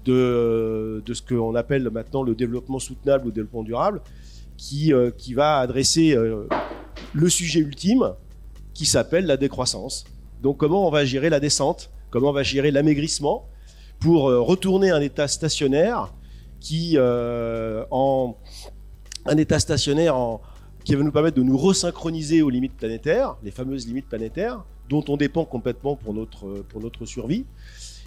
de, 0.05 1.01
de 1.03 1.13
ce 1.13 1.21
qu'on 1.23 1.55
appelle 1.55 1.89
maintenant 1.89 2.21
le 2.21 2.35
développement 2.35 2.79
soutenable 2.79 3.27
ou 3.27 3.31
développement 3.31 3.63
durable, 3.63 4.01
qui, 4.57 4.93
qui 5.17 5.33
va 5.33 5.57
adresser 5.57 6.15
le 7.13 7.29
sujet 7.29 7.59
ultime 7.61 8.13
qui 8.75 8.85
s'appelle 8.85 9.25
la 9.25 9.37
décroissance. 9.37 10.05
Donc 10.43 10.57
comment 10.57 10.87
on 10.87 10.91
va 10.91 11.03
gérer 11.05 11.29
la 11.31 11.39
descente, 11.39 11.89
comment 12.11 12.31
va 12.31 12.43
gérer 12.43 12.69
l'amaigrissement 12.69 13.47
pour 13.99 14.29
euh, 14.29 14.39
retourner 14.39 14.91
à 14.91 14.97
un 14.97 15.01
état 15.01 15.27
stationnaire 15.27 16.13
qui, 16.59 16.95
état 19.37 19.59
stationnaire 19.59 20.15
qui 20.83 20.95
va 20.95 21.03
nous 21.03 21.11
permettre 21.11 21.37
de 21.37 21.43
nous 21.43 21.57
resynchroniser 21.57 22.43
aux 22.43 22.51
limites 22.51 22.77
planétaires, 22.77 23.35
les 23.43 23.49
fameuses 23.49 23.87
limites 23.87 24.07
planétaires, 24.07 24.63
dont 24.89 25.03
on 25.07 25.17
dépend 25.17 25.45
complètement 25.45 25.95
pour 25.95 26.13
notre, 26.13 26.63
pour 26.69 26.81
notre 26.81 27.05
survie. 27.07 27.45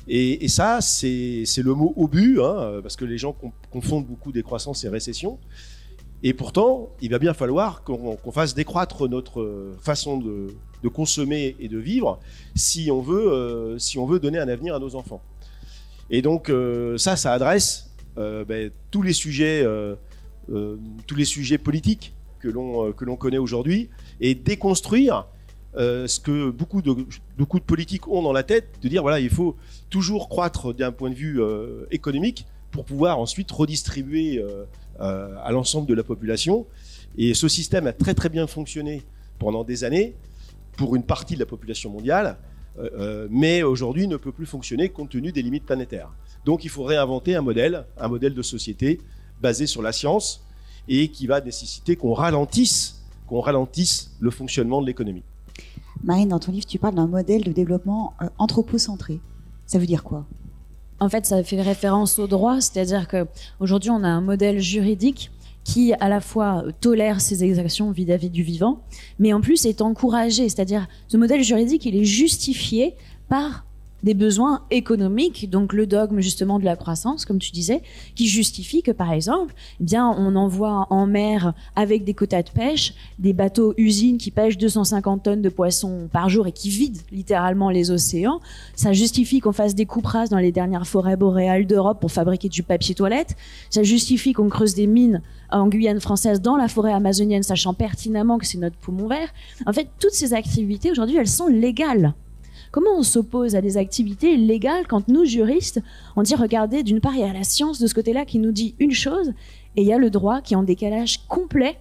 Et, 0.06 0.48
ça, 0.48 0.80
c'est 0.80 1.44
le 1.56 1.74
mot 1.74 1.94
obus, 1.96 2.40
hein, 2.40 2.80
parce 2.82 2.94
que 2.94 3.04
les 3.04 3.18
gens 3.18 3.34
confondent 3.72 4.06
beaucoup 4.06 4.32
décroissance 4.32 4.84
et 4.84 4.88
récession. 4.88 5.38
Et 6.26 6.32
pourtant, 6.32 6.88
il 7.02 7.10
va 7.10 7.18
bien 7.18 7.34
falloir 7.34 7.84
qu'on 7.84 8.32
fasse 8.32 8.54
décroître 8.54 9.06
notre 9.06 9.74
façon 9.82 10.16
de, 10.16 10.48
consommer 10.88 11.54
et 11.60 11.68
de 11.68 11.78
vivre 11.78 12.18
si 12.54 12.90
on, 12.90 13.00
veut, 13.00 13.30
euh, 13.30 13.78
si 13.78 13.98
on 13.98 14.06
veut 14.06 14.18
donner 14.18 14.38
un 14.38 14.48
avenir 14.48 14.74
à 14.74 14.78
nos 14.78 14.96
enfants. 14.96 15.22
Et 16.10 16.22
donc 16.22 16.48
euh, 16.48 16.98
ça, 16.98 17.16
ça 17.16 17.32
adresse 17.32 17.90
euh, 18.16 18.44
ben, 18.44 18.70
tous 18.90 19.02
les 19.02 19.12
sujets, 19.12 19.66
tous 20.48 21.14
les 21.14 21.24
sujets 21.26 21.58
politiques 21.58 22.14
que 22.40 22.48
l'on 22.48 23.16
connaît 23.16 23.38
aujourd'hui 23.38 23.90
et 24.18 24.34
déconstruire 24.34 25.26
ce 25.76 26.20
que 26.20 26.50
beaucoup 26.50 26.80
de, 26.80 26.94
politiques 27.66 28.08
ont 28.08 28.22
dans 28.22 28.32
la 28.32 28.44
tête, 28.44 28.68
de 28.82 28.88
dire 28.88 29.02
voilà, 29.02 29.20
il 29.20 29.30
faut 29.30 29.56
toujours 29.90 30.28
croître 30.28 30.72
d'un 30.72 30.92
point 30.92 31.10
de 31.10 31.14
vue 31.14 31.42
euh, 31.42 31.86
économique 31.90 32.46
pour 32.74 32.84
pouvoir 32.84 33.20
ensuite 33.20 33.52
redistribuer 33.52 34.38
euh, 34.38 34.64
euh, 34.98 35.36
à 35.44 35.52
l'ensemble 35.52 35.86
de 35.86 35.94
la 35.94 36.02
population. 36.02 36.66
Et 37.16 37.32
ce 37.32 37.46
système 37.46 37.86
a 37.86 37.92
très 37.92 38.14
très 38.14 38.28
bien 38.28 38.48
fonctionné 38.48 39.04
pendant 39.38 39.62
des 39.62 39.84
années 39.84 40.16
pour 40.76 40.96
une 40.96 41.04
partie 41.04 41.34
de 41.34 41.38
la 41.38 41.46
population 41.46 41.88
mondiale, 41.88 42.36
mais 43.30 43.62
aujourd'hui 43.62 44.08
ne 44.08 44.16
peut 44.16 44.32
plus 44.32 44.46
fonctionner 44.46 44.88
compte 44.88 45.10
tenu 45.10 45.30
des 45.30 45.42
limites 45.42 45.64
planétaires. 45.64 46.10
Donc 46.44 46.64
il 46.64 46.70
faut 46.70 46.82
réinventer 46.82 47.36
un 47.36 47.42
modèle, 47.42 47.86
un 47.96 48.08
modèle 48.08 48.34
de 48.34 48.42
société 48.42 49.00
basé 49.40 49.68
sur 49.68 49.80
la 49.80 49.92
science 49.92 50.44
et 50.88 51.06
qui 51.08 51.28
va 51.28 51.40
nécessiter 51.40 51.94
qu'on 51.94 52.12
ralentisse, 52.12 53.04
qu'on 53.28 53.40
ralentisse 53.40 54.16
le 54.18 54.32
fonctionnement 54.32 54.82
de 54.82 54.86
l'économie. 54.86 55.22
Marine, 56.02 56.30
dans 56.30 56.40
ton 56.40 56.50
livre, 56.50 56.66
tu 56.66 56.80
parles 56.80 56.96
d'un 56.96 57.06
modèle 57.06 57.44
de 57.44 57.52
développement 57.52 58.14
anthropocentré. 58.38 59.20
Ça 59.66 59.78
veut 59.78 59.86
dire 59.86 60.02
quoi? 60.02 60.26
En 61.04 61.10
fait, 61.10 61.26
ça 61.26 61.44
fait 61.44 61.60
référence 61.60 62.18
au 62.18 62.26
droit, 62.26 62.62
c'est-à-dire 62.62 63.06
qu'aujourd'hui, 63.08 63.90
on 63.90 64.02
a 64.02 64.08
un 64.08 64.22
modèle 64.22 64.58
juridique 64.58 65.30
qui 65.62 65.92
à 65.92 66.08
la 66.08 66.22
fois 66.22 66.64
tolère 66.80 67.20
ces 67.20 67.44
exactions 67.44 67.90
vis-à-vis 67.90 68.30
du 68.30 68.42
vivant, 68.42 68.80
mais 69.18 69.34
en 69.34 69.42
plus 69.42 69.66
est 69.66 69.82
encouragé, 69.82 70.48
c'est-à-dire 70.48 70.86
ce 71.08 71.18
modèle 71.18 71.42
juridique, 71.42 71.84
il 71.84 71.94
est 71.94 72.04
justifié 72.04 72.94
par 73.28 73.66
des 74.04 74.14
besoins 74.14 74.62
économiques, 74.70 75.50
donc 75.50 75.72
le 75.72 75.88
dogme 75.88 76.20
justement 76.20 76.60
de 76.60 76.64
la 76.64 76.76
croissance, 76.76 77.24
comme 77.24 77.40
tu 77.40 77.50
disais, 77.50 77.82
qui 78.14 78.28
justifie 78.28 78.82
que 78.82 78.92
par 78.92 79.12
exemple, 79.12 79.52
eh 79.80 79.84
bien, 79.84 80.08
on 80.08 80.36
envoie 80.36 80.86
en 80.90 81.06
mer 81.06 81.54
avec 81.74 82.04
des 82.04 82.14
quotas 82.14 82.44
de 82.44 82.50
pêche 82.50 82.94
des 83.18 83.32
bateaux 83.32 83.74
usines 83.76 84.18
qui 84.18 84.30
pêchent 84.30 84.58
250 84.58 85.24
tonnes 85.24 85.42
de 85.42 85.48
poissons 85.48 86.08
par 86.12 86.28
jour 86.28 86.46
et 86.46 86.52
qui 86.52 86.68
vident 86.68 87.00
littéralement 87.10 87.70
les 87.70 87.90
océans. 87.90 88.40
Ça 88.76 88.92
justifie 88.92 89.40
qu'on 89.40 89.52
fasse 89.52 89.74
des 89.74 89.86
coupes 89.86 90.04
dans 90.30 90.38
les 90.38 90.52
dernières 90.52 90.86
forêts 90.86 91.16
boréales 91.16 91.66
d'Europe 91.66 92.00
pour 92.00 92.12
fabriquer 92.12 92.48
du 92.48 92.62
papier 92.62 92.94
toilette. 92.94 93.36
Ça 93.70 93.82
justifie 93.82 94.32
qu'on 94.32 94.48
creuse 94.48 94.74
des 94.74 94.86
mines 94.86 95.22
en 95.50 95.68
Guyane 95.68 96.00
française 96.00 96.40
dans 96.40 96.56
la 96.56 96.68
forêt 96.68 96.92
amazonienne, 96.92 97.42
sachant 97.42 97.74
pertinemment 97.74 98.38
que 98.38 98.46
c'est 98.46 98.58
notre 98.58 98.76
poumon 98.76 99.08
vert. 99.08 99.28
En 99.66 99.72
fait, 99.72 99.88
toutes 99.98 100.12
ces 100.12 100.34
activités 100.34 100.90
aujourd'hui, 100.90 101.16
elles 101.16 101.28
sont 101.28 101.48
légales. 101.48 102.14
Comment 102.74 102.98
on 102.98 103.04
s'oppose 103.04 103.54
à 103.54 103.60
des 103.60 103.76
activités 103.76 104.36
légales 104.36 104.88
quand 104.88 105.06
nous, 105.06 105.24
juristes, 105.24 105.80
on 106.16 106.22
dit 106.22 106.34
regardez, 106.34 106.82
d'une 106.82 107.00
part, 107.00 107.14
il 107.14 107.20
y 107.20 107.22
a 107.22 107.32
la 107.32 107.44
science 107.44 107.78
de 107.78 107.86
ce 107.86 107.94
côté-là 107.94 108.24
qui 108.24 108.40
nous 108.40 108.50
dit 108.50 108.74
une 108.80 108.90
chose, 108.90 109.28
et 109.76 109.82
il 109.82 109.86
y 109.86 109.92
a 109.92 109.96
le 109.96 110.10
droit 110.10 110.40
qui 110.40 110.54
est 110.54 110.56
en 110.56 110.64
décalage 110.64 111.20
complet 111.28 111.78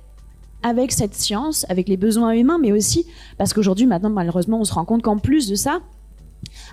avec 0.62 0.92
cette 0.92 1.16
science, 1.16 1.66
avec 1.68 1.90
les 1.90 1.98
besoins 1.98 2.34
humains, 2.34 2.60
mais 2.62 2.72
aussi 2.72 3.08
parce 3.40 3.56
qu'aujourd'hui, 3.56 3.88
maintenant, 3.88 4.12
malheureusement, 4.12 4.60
on 4.60 4.66
se 4.66 4.74
rend 4.76 4.86
compte 4.86 5.02
qu'en 5.02 5.18
plus 5.18 5.48
de 5.48 5.56
ça, 5.56 5.80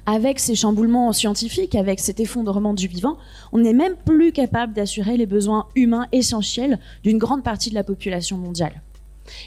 avec 0.04 0.38
ces 0.38 0.54
chamboulements 0.54 1.14
scientifiques, 1.14 1.74
avec 1.74 1.98
cet 1.98 2.20
effondrement 2.20 2.74
du 2.74 2.88
vivant, 2.88 3.16
on 3.52 3.58
n'est 3.60 3.72
même 3.72 3.96
plus 4.04 4.32
capable 4.32 4.74
d'assurer 4.74 5.16
les 5.16 5.24
besoins 5.24 5.66
humains 5.76 6.08
essentiels 6.12 6.78
d'une 7.04 7.16
grande 7.16 7.42
partie 7.42 7.70
de 7.70 7.74
la 7.74 7.84
population 7.84 8.36
mondiale. 8.36 8.82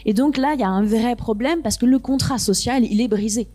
Et 0.08 0.16
donc 0.16 0.36
là, 0.36 0.56
il 0.56 0.62
y 0.62 0.64
a 0.64 0.70
un 0.70 0.84
vrai 0.84 1.16
problème 1.16 1.62
parce 1.62 1.78
que 1.78 1.86
le 1.86 2.00
contrat 2.00 2.40
social, 2.40 2.84
il 2.84 3.02
est 3.02 3.08
brisé. 3.08 3.48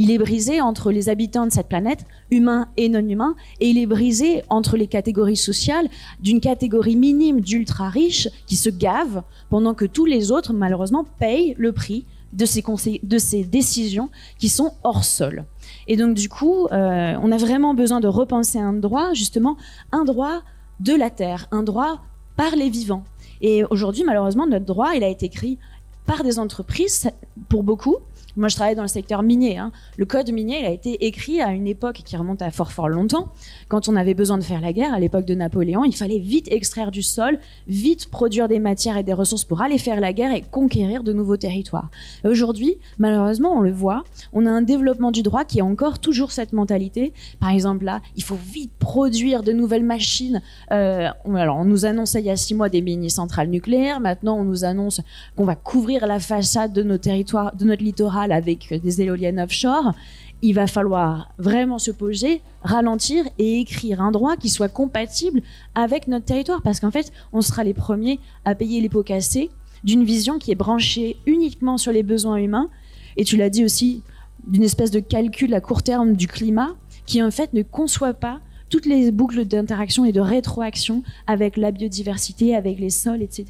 Il 0.00 0.12
est 0.12 0.18
brisé 0.18 0.60
entre 0.60 0.92
les 0.92 1.08
habitants 1.08 1.44
de 1.44 1.50
cette 1.50 1.68
planète, 1.68 2.06
humains 2.30 2.68
et 2.76 2.88
non 2.88 3.00
humains, 3.00 3.34
et 3.58 3.68
il 3.68 3.78
est 3.78 3.86
brisé 3.86 4.44
entre 4.48 4.76
les 4.76 4.86
catégories 4.86 5.36
sociales 5.36 5.88
d'une 6.20 6.40
catégorie 6.40 6.94
minime 6.94 7.40
d'ultra 7.40 7.88
riches 7.88 8.28
qui 8.46 8.54
se 8.54 8.70
gavent 8.70 9.24
pendant 9.50 9.74
que 9.74 9.84
tous 9.84 10.04
les 10.04 10.30
autres, 10.30 10.52
malheureusement, 10.52 11.04
payent 11.18 11.56
le 11.58 11.72
prix 11.72 12.06
de 12.32 12.46
ces, 12.46 13.44
décisions 13.44 14.08
qui 14.38 14.48
sont 14.48 14.74
hors 14.84 15.02
sol. 15.02 15.46
Et 15.88 15.96
donc, 15.96 16.14
du 16.14 16.28
coup, 16.28 16.66
euh, 16.66 17.16
on 17.20 17.32
a 17.32 17.36
vraiment 17.36 17.74
besoin 17.74 17.98
de 17.98 18.06
repenser 18.06 18.60
un 18.60 18.74
droit, 18.74 19.14
justement, 19.14 19.56
un 19.90 20.04
droit 20.04 20.42
de 20.78 20.94
la 20.94 21.10
terre, 21.10 21.48
un 21.50 21.64
droit 21.64 22.02
par 22.36 22.54
les 22.54 22.70
vivants. 22.70 23.02
Et 23.40 23.64
aujourd'hui, 23.64 24.04
malheureusement, 24.04 24.46
notre 24.46 24.64
droit, 24.64 24.94
il 24.94 25.02
a 25.02 25.08
été 25.08 25.26
écrit 25.26 25.58
par 26.06 26.22
des 26.22 26.38
entreprises, 26.38 27.10
pour 27.48 27.64
beaucoup, 27.64 27.96
moi, 28.38 28.48
je 28.48 28.54
travaille 28.54 28.76
dans 28.76 28.82
le 28.82 28.88
secteur 28.88 29.22
minier. 29.22 29.58
Hein. 29.58 29.72
Le 29.96 30.06
code 30.06 30.30
minier, 30.30 30.60
il 30.60 30.66
a 30.66 30.70
été 30.70 31.06
écrit 31.06 31.40
à 31.40 31.50
une 31.50 31.66
époque 31.66 32.02
qui 32.04 32.16
remonte 32.16 32.40
à 32.40 32.50
fort 32.50 32.72
fort 32.72 32.88
longtemps. 32.88 33.32
Quand 33.68 33.88
on 33.88 33.96
avait 33.96 34.14
besoin 34.14 34.38
de 34.38 34.44
faire 34.44 34.60
la 34.60 34.72
guerre, 34.72 34.94
à 34.94 35.00
l'époque 35.00 35.24
de 35.24 35.34
Napoléon, 35.34 35.84
il 35.84 35.94
fallait 35.94 36.18
vite 36.18 36.50
extraire 36.50 36.90
du 36.90 37.02
sol, 37.02 37.38
vite 37.66 38.10
produire 38.10 38.48
des 38.48 38.60
matières 38.60 38.96
et 38.96 39.02
des 39.02 39.12
ressources 39.12 39.44
pour 39.44 39.60
aller 39.60 39.78
faire 39.78 40.00
la 40.00 40.12
guerre 40.12 40.32
et 40.32 40.42
conquérir 40.42 41.02
de 41.02 41.12
nouveaux 41.12 41.36
territoires. 41.36 41.90
Aujourd'hui, 42.24 42.78
malheureusement, 42.98 43.52
on 43.56 43.60
le 43.60 43.72
voit, 43.72 44.04
on 44.32 44.46
a 44.46 44.50
un 44.50 44.62
développement 44.62 45.10
du 45.10 45.22
droit 45.22 45.44
qui 45.44 45.60
a 45.60 45.64
encore 45.64 45.98
toujours 45.98 46.30
cette 46.30 46.52
mentalité. 46.52 47.12
Par 47.40 47.50
exemple, 47.50 47.84
là, 47.84 48.00
il 48.16 48.22
faut 48.22 48.38
vite 48.52 48.72
produire 48.78 49.42
de 49.42 49.52
nouvelles 49.52 49.84
machines. 49.84 50.42
Euh, 50.70 51.08
alors, 51.34 51.56
on 51.56 51.64
nous 51.64 51.86
annonçait 51.86 52.20
il 52.20 52.26
y 52.26 52.30
a 52.30 52.36
six 52.36 52.54
mois 52.54 52.68
des 52.68 52.82
mini-centrales 52.82 53.48
nucléaires. 53.48 54.00
Maintenant, 54.00 54.38
on 54.38 54.44
nous 54.44 54.64
annonce 54.64 55.00
qu'on 55.36 55.44
va 55.44 55.56
couvrir 55.56 56.06
la 56.06 56.20
façade 56.20 56.72
de 56.72 56.82
nos 56.82 56.98
territoires, 56.98 57.54
de 57.56 57.64
notre 57.64 57.82
littoral 57.82 58.27
avec 58.32 58.80
des 58.82 59.02
éoliennes 59.02 59.40
offshore, 59.40 59.92
il 60.40 60.52
va 60.54 60.66
falloir 60.66 61.32
vraiment 61.38 61.78
se 61.78 61.90
poser, 61.90 62.42
ralentir 62.62 63.24
et 63.38 63.60
écrire 63.60 64.00
un 64.00 64.12
droit 64.12 64.36
qui 64.36 64.48
soit 64.48 64.68
compatible 64.68 65.42
avec 65.74 66.06
notre 66.06 66.26
territoire. 66.26 66.62
Parce 66.62 66.80
qu'en 66.80 66.90
fait, 66.90 67.12
on 67.32 67.40
sera 67.40 67.64
les 67.64 67.74
premiers 67.74 68.20
à 68.44 68.54
payer 68.54 68.80
les 68.80 68.88
pots 68.88 69.02
cassés 69.02 69.50
d'une 69.84 70.04
vision 70.04 70.38
qui 70.38 70.52
est 70.52 70.56
branchée 70.56 71.16
uniquement 71.26 71.78
sur 71.78 71.92
les 71.92 72.02
besoins 72.02 72.36
humains. 72.36 72.68
Et 73.16 73.24
tu 73.24 73.36
l'as 73.36 73.50
dit 73.50 73.64
aussi, 73.64 74.02
d'une 74.46 74.62
espèce 74.62 74.90
de 74.90 75.00
calcul 75.00 75.52
à 75.54 75.60
court 75.60 75.82
terme 75.82 76.14
du 76.14 76.28
climat 76.28 76.70
qui 77.06 77.22
en 77.22 77.30
fait 77.30 77.52
ne 77.52 77.62
conçoit 77.62 78.14
pas 78.14 78.40
toutes 78.68 78.86
les 78.86 79.10
boucles 79.10 79.44
d'interaction 79.46 80.04
et 80.04 80.12
de 80.12 80.20
rétroaction 80.20 81.02
avec 81.26 81.56
la 81.56 81.70
biodiversité, 81.70 82.54
avec 82.54 82.78
les 82.78 82.90
sols, 82.90 83.22
etc. 83.22 83.46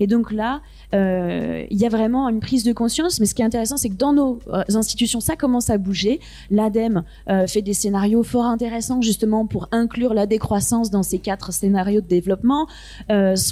Et 0.00 0.06
donc 0.06 0.32
là, 0.32 0.60
euh, 0.85 0.85
il 0.92 1.78
y 1.78 1.86
a 1.86 1.88
vraiment 1.88 2.28
une 2.28 2.40
prise 2.40 2.64
de 2.64 2.72
conscience. 2.72 3.20
Mais 3.20 3.26
ce 3.26 3.34
qui 3.34 3.42
est 3.42 3.44
intéressant, 3.44 3.76
c'est 3.76 3.88
que 3.88 3.94
dans 3.94 4.12
nos 4.12 4.38
euh, 4.48 4.62
institutions, 4.74 5.20
ça 5.20 5.36
commence 5.36 5.70
à 5.70 5.78
bouger. 5.78 6.20
L'ADEME 6.50 7.02
euh, 7.28 7.46
fait 7.46 7.62
des 7.62 7.74
scénarios 7.74 8.22
fort 8.22 8.44
intéressants 8.44 9.00
justement 9.00 9.46
pour 9.46 9.68
inclure 9.72 10.14
la 10.14 10.26
décroissance 10.26 10.90
dans 10.90 11.02
ces 11.02 11.18
quatre 11.18 11.52
scénarios 11.52 12.00
de 12.00 12.06
développement. 12.06 12.66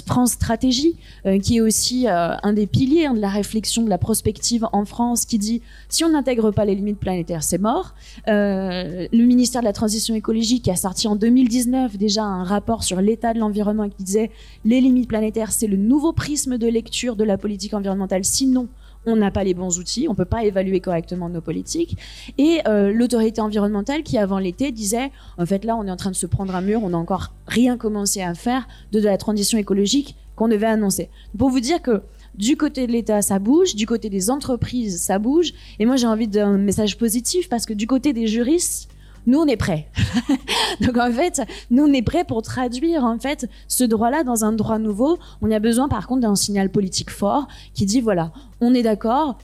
France 0.05 0.31
Stratégie, 0.31 0.97
qui 1.41 1.57
est 1.57 1.61
aussi 1.61 2.07
un 2.07 2.53
des 2.53 2.67
piliers 2.67 3.05
hein, 3.05 3.13
de 3.13 3.19
la 3.19 3.29
réflexion 3.29 3.83
de 3.83 3.89
la 3.89 3.97
prospective 3.97 4.67
en 4.71 4.85
France, 4.85 5.25
qui 5.25 5.37
dit 5.37 5.61
si 5.89 6.03
on 6.03 6.09
n'intègre 6.09 6.51
pas 6.51 6.65
les 6.65 6.75
limites 6.75 6.99
planétaires, 6.99 7.43
c'est 7.43 7.57
mort. 7.57 7.93
le 8.27 9.25
ministère 9.25 9.61
de 9.61 9.65
la 9.65 9.73
Transition 9.73 10.15
écologique 10.15 10.67
a 10.67 10.75
sorti 10.75 11.07
en 11.07 11.15
2019 11.15 11.97
déjà 11.97 12.23
un 12.23 12.43
rapport 12.43 12.83
sur 12.83 13.01
l'état 13.01 13.33
de 13.33 13.39
l'environnement 13.39 13.89
qui 13.89 14.03
disait 14.03 14.31
les 14.63 14.81
limites 14.81 15.07
planétaires, 15.07 15.51
c'est 15.51 15.67
le 15.67 15.77
nouveau 15.77 16.13
prisme 16.13 16.57
de 16.57 16.67
lecture 16.67 17.15
de 17.15 17.23
la 17.25 17.37
politique 17.37 17.73
environnementale. 17.73 18.23
Sinon, 18.23 18.67
on 19.05 19.15
n'a 19.15 19.31
pas 19.31 19.43
les 19.43 19.53
bons 19.53 19.79
outils, 19.79 20.07
on 20.07 20.11
ne 20.11 20.17
peut 20.17 20.25
pas 20.25 20.43
évaluer 20.43 20.79
correctement 20.79 21.29
nos 21.29 21.41
politiques. 21.41 21.97
Et 22.37 22.61
euh, 22.67 22.91
l'autorité 22.91 23.41
environnementale 23.41 24.03
qui, 24.03 24.17
avant 24.17 24.39
l'été, 24.39 24.71
disait, 24.71 25.11
en 25.37 25.45
fait, 25.45 25.63
là, 25.63 25.75
on 25.75 25.85
est 25.85 25.91
en 25.91 25.95
train 25.95 26.11
de 26.11 26.15
se 26.15 26.25
prendre 26.25 26.55
un 26.55 26.61
mur, 26.61 26.83
on 26.83 26.89
n'a 26.89 26.97
encore 26.97 27.33
rien 27.47 27.77
commencé 27.77 28.21
à 28.21 28.33
faire 28.33 28.67
de, 28.91 28.99
la 28.99 29.17
transition 29.17 29.57
écologique 29.57 30.15
qu'on 30.35 30.47
devait 30.47 30.65
annoncer. 30.65 31.09
Pour 31.37 31.49
vous 31.49 31.59
dire 31.59 31.81
que 31.81 32.01
du 32.35 32.57
côté 32.57 32.87
de 32.87 32.91
l'État, 32.91 33.21
ça 33.21 33.39
bouge, 33.39 33.75
du 33.75 33.85
côté 33.85 34.09
des 34.09 34.29
entreprises, 34.29 35.01
ça 35.01 35.19
bouge. 35.19 35.53
Et 35.79 35.85
moi, 35.85 35.95
j'ai 35.95 36.07
envie 36.07 36.27
d'un 36.27 36.57
message 36.57 36.97
positif 36.97 37.47
parce 37.47 37.65
que 37.65 37.73
du 37.73 37.87
côté 37.87 38.11
des 38.11 38.27
juristes, 38.27 38.89
nous 39.25 39.39
on 39.39 39.47
est 39.47 39.57
prêts. 39.57 39.89
Donc 40.81 40.97
en 40.97 41.11
fait, 41.11 41.41
nous 41.71 41.83
on 41.83 41.93
est 41.93 42.01
prêts 42.01 42.23
pour 42.23 42.41
traduire 42.41 43.03
en 43.03 43.17
fait 43.19 43.47
ce 43.67 43.83
droit-là 43.83 44.23
dans 44.23 44.45
un 44.45 44.51
droit 44.51 44.79
nouveau. 44.79 45.17
On 45.41 45.51
a 45.51 45.59
besoin 45.59 45.87
par 45.87 46.07
contre 46.07 46.21
d'un 46.21 46.35
signal 46.35 46.69
politique 46.69 47.09
fort 47.09 47.47
qui 47.73 47.85
dit 47.85 48.01
voilà, 48.01 48.31
on 48.61 48.73
est 48.73 48.83
d'accord, 48.83 49.37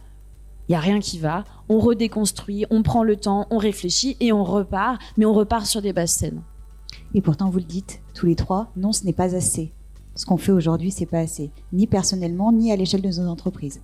il 0.68 0.74
y 0.74 0.76
a 0.76 0.80
rien 0.80 1.00
qui 1.00 1.20
va, 1.20 1.44
on 1.70 1.80
redéconstruit, 1.80 2.66
on 2.70 2.84
prend 2.84 3.04
le 3.04 3.16
temps, 3.16 3.48
on 3.50 3.58
réfléchit 3.58 4.18
et 4.20 4.32
on 4.32 4.44
repart, 4.44 5.02
mais 5.18 5.26
on 5.26 5.34
repart 5.34 5.66
sur 5.66 5.82
des 5.82 5.94
bases 5.94 6.12
saines. 6.12 6.42
Et 7.14 7.22
pourtant 7.22 7.50
vous 7.50 7.60
le 7.60 7.66
dites 7.66 8.02
tous 8.14 8.26
les 8.26 8.36
trois, 8.36 8.72
non, 8.76 8.92
ce 8.92 9.06
n'est 9.06 9.14
pas 9.14 9.36
assez. 9.36 9.74
Ce 10.16 10.26
qu'on 10.26 10.38
fait 10.38 10.52
aujourd'hui, 10.52 10.92
c'est 10.92 11.06
pas 11.06 11.20
assez, 11.20 11.52
ni 11.74 11.88
personnellement, 11.88 12.52
ni 12.52 12.72
à 12.72 12.76
l'échelle 12.76 13.02
de 13.02 13.08
nos 13.08 13.28
entreprises. 13.28 13.82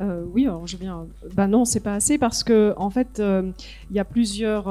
Euh, 0.00 0.24
oui, 0.32 0.44
alors 0.44 0.66
je 0.66 0.76
viens. 0.76 1.06
Ben 1.34 1.48
non, 1.48 1.64
c'est 1.64 1.80
pas 1.80 1.94
assez 1.94 2.18
parce 2.18 2.44
que 2.44 2.74
en 2.76 2.90
fait, 2.90 3.18
euh, 3.18 3.50
il 3.90 3.96
y 3.96 3.98
a 3.98 4.04
plusieurs 4.04 4.64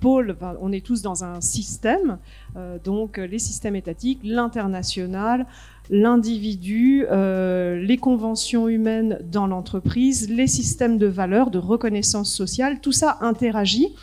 pôles. 0.00 0.36
on 0.60 0.72
est 0.72 0.84
tous 0.84 1.02
dans 1.02 1.24
un 1.24 1.40
système, 1.40 2.18
donc 2.84 3.18
les 3.18 3.38
systèmes 3.38 3.76
étatiques, 3.76 4.20
l'international, 4.24 5.46
l'individu, 5.90 7.04
les 7.10 7.98
conventions 8.00 8.68
humaines 8.68 9.18
dans 9.30 9.46
l'entreprise, 9.46 10.30
les 10.30 10.46
systèmes 10.46 10.98
de 10.98 11.06
valeurs, 11.06 11.50
de 11.50 11.58
reconnaissance 11.58 12.32
sociale, 12.32 12.80
tout 12.80 12.92
ça 12.92 13.18
interagit. 13.20 13.94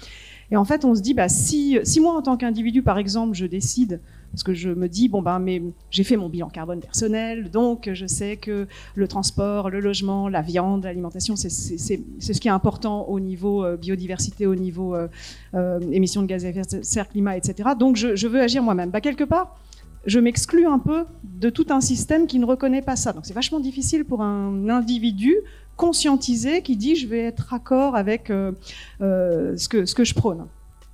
Et 0.50 0.56
en 0.56 0.64
fait, 0.66 0.86
on 0.86 0.96
se 0.96 1.02
dit, 1.02 1.14
bah, 1.14 1.28
si, 1.28 1.78
si 1.84 2.00
moi 2.00 2.14
en 2.14 2.22
tant 2.22 2.38
qu'individu, 2.38 2.82
par 2.82 2.98
exemple, 2.98 3.36
je 3.36 3.46
décide 3.46 4.00
parce 4.38 4.44
que 4.44 4.54
je 4.54 4.70
me 4.70 4.88
dis 4.88 5.10
bon 5.10 5.24
ben 5.24 5.40
mais 5.40 5.64
j'ai 5.90 6.04
fait 6.04 6.16
mon 6.16 6.30
bilan 6.30 6.48
carbone 6.50 6.80
personnel, 6.80 7.50
donc 7.50 7.90
je 7.92 8.06
sais 8.06 8.38
que 8.38 8.68
le 8.94 9.08
transport, 9.08 9.72
le 9.72 9.80
logement, 9.80 10.30
la 10.30 10.44
viande, 10.44 10.84
l'alimentation, 10.84 11.36
c'est 11.36 11.50
ce 11.50 12.40
qui 12.40 12.48
est 12.48 12.52
important 12.52 13.06
au 13.06 13.20
niveau 13.20 13.66
euh, 13.66 13.78
biodiversité, 13.78 14.46
au 14.46 14.54
niveau 14.54 14.94
euh, 14.94 15.08
euh, 15.56 15.80
émissions 15.92 16.22
de 16.22 16.28
gaz 16.28 16.46
à 16.46 16.50
effet 16.50 16.62
de 16.72 16.84
serre, 16.84 17.10
climat, 17.10 17.36
etc. 17.36 17.70
Donc 17.80 17.96
je, 17.96 18.28
veux 18.28 18.40
agir 18.40 18.62
moi-même. 18.62 18.92
Bah, 18.92 19.02
quelque 19.02 19.24
part, 19.24 19.58
je 20.06 20.20
m'exclus 20.20 20.68
un 20.68 20.78
peu 20.78 21.06
de 21.24 21.50
tout 21.50 21.66
un 21.72 21.82
système 21.82 22.28
qui 22.28 22.38
ne 22.38 22.46
reconnaît 22.46 22.84
pas 22.84 22.96
ça. 22.96 23.14
Donc 23.14 23.26
c'est 23.26 23.34
vachement 23.34 23.60
difficile 23.60 24.06
pour 24.06 24.22
un 24.22 24.70
individu 24.70 25.36
conscientisé 25.78 26.62
qui 26.62 26.76
dit 26.76 26.96
je 26.96 27.08
vais 27.08 27.22
être 27.22 27.56
accord 27.56 27.96
avec 27.96 28.28
ce, 28.28 29.68
que, 29.68 29.88
ce 29.88 29.96
que 29.96 30.04
je 30.04 30.14
prône 30.14 30.46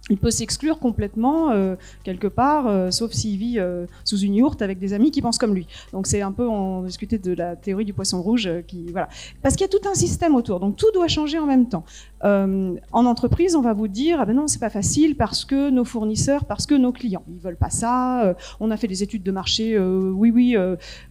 il 0.10 0.18
peut 0.18 0.32
s'exclure 0.32 0.80
complètement 0.80 1.52
euh, 1.52 1.76
quelque 2.04 2.28
part, 2.28 2.68
euh, 2.68 2.92
sauf 2.92 3.12
s'il 3.12 3.38
vit 3.38 3.58
euh, 3.58 3.86
sous 4.04 4.18
une 4.18 4.36
yourte 4.36 4.62
avec 4.62 4.78
des 4.78 4.92
amis 4.92 5.12
qui 5.12 5.22
pensent 5.22 5.38
comme 5.38 5.56
lui. 5.56 5.66
Donc 5.94 6.08
c'est 6.08 6.22
un 6.22 6.34
peu, 6.34 6.46
on 6.46 6.84
discutait 6.84 7.20
de 7.20 7.34
la 7.34 7.56
théorie 7.56 7.86
du 7.86 7.94
poisson 7.94 8.22
rouge, 8.22 8.50
qui 8.68 8.92
voilà, 8.92 9.08
parce 9.42 9.56
qu'il 9.56 9.64
y 9.64 9.66
a 9.66 9.70
tout 9.70 9.88
un 9.88 9.94
système 9.94 10.36
autour. 10.36 10.60
Donc 10.60 10.76
tout 10.76 10.92
doit 10.94 11.08
changer 11.08 11.40
en 11.40 11.46
même 11.46 11.70
temps. 11.70 11.86
en 12.22 12.76
entreprise, 12.92 13.56
on 13.56 13.62
va 13.62 13.74
vous 13.74 13.88
dire, 13.88 14.20
ah 14.20 14.26
ben 14.26 14.36
non, 14.36 14.48
c'est 14.48 14.60
pas 14.60 14.70
facile 14.70 15.16
parce 15.16 15.46
que 15.46 15.70
nos 15.70 15.86
fournisseurs, 15.86 16.46
parce 16.46 16.66
que 16.66 16.76
nos 16.76 16.92
clients, 16.92 17.24
ils 17.30 17.40
veulent 17.40 17.58
pas 17.58 17.70
ça. 17.70 18.36
on 18.60 18.72
a 18.72 18.78
fait 18.78 18.88
des 18.88 19.04
études 19.04 19.24
de 19.24 19.32
marché, 19.32 19.80
oui 19.80 20.32
oui, 20.32 20.58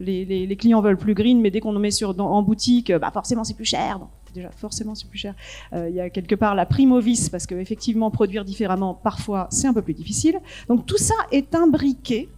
les, 0.01 0.25
les, 0.25 0.47
les, 0.47 0.57
clients 0.57 0.83
veulent 0.83 0.99
plus 0.99 1.15
green, 1.15 1.41
mais 1.41 1.51
dès 1.51 1.61
qu'on 1.61 1.75
en 1.75 1.81
met 1.81 1.91
sur 1.91 2.19
en 2.21 2.43
boutique, 2.43 2.93
bah 2.93 3.11
forcément 3.11 3.45
c'est 3.45 3.55
plus 3.55 3.65
cher 3.65 4.01
déjà 4.33 4.51
forcément 4.51 4.95
c'est 4.95 5.09
plus 5.09 5.19
cher. 5.19 5.35
Euh, 5.73 5.89
il 5.89 5.95
y 5.95 6.01
a 6.01 6.11
quelque 6.11 6.35
part 6.35 6.55
la 6.55 6.67
prime 6.67 6.93
au 6.93 7.01
vice 7.01 7.29
parce 7.29 7.47
qu'effectivement 7.47 8.11
produire 8.11 8.45
différemment 8.45 8.95
parfois 8.95 9.49
c'est 9.51 9.67
un 9.67 9.75
peu 9.75 9.83
plus 9.83 9.95
difficile. 9.95 10.39
Donc 10.69 10.87
tout 10.87 10.99
ça 10.99 11.15
est 11.31 11.55
imbriqué, 11.55 12.29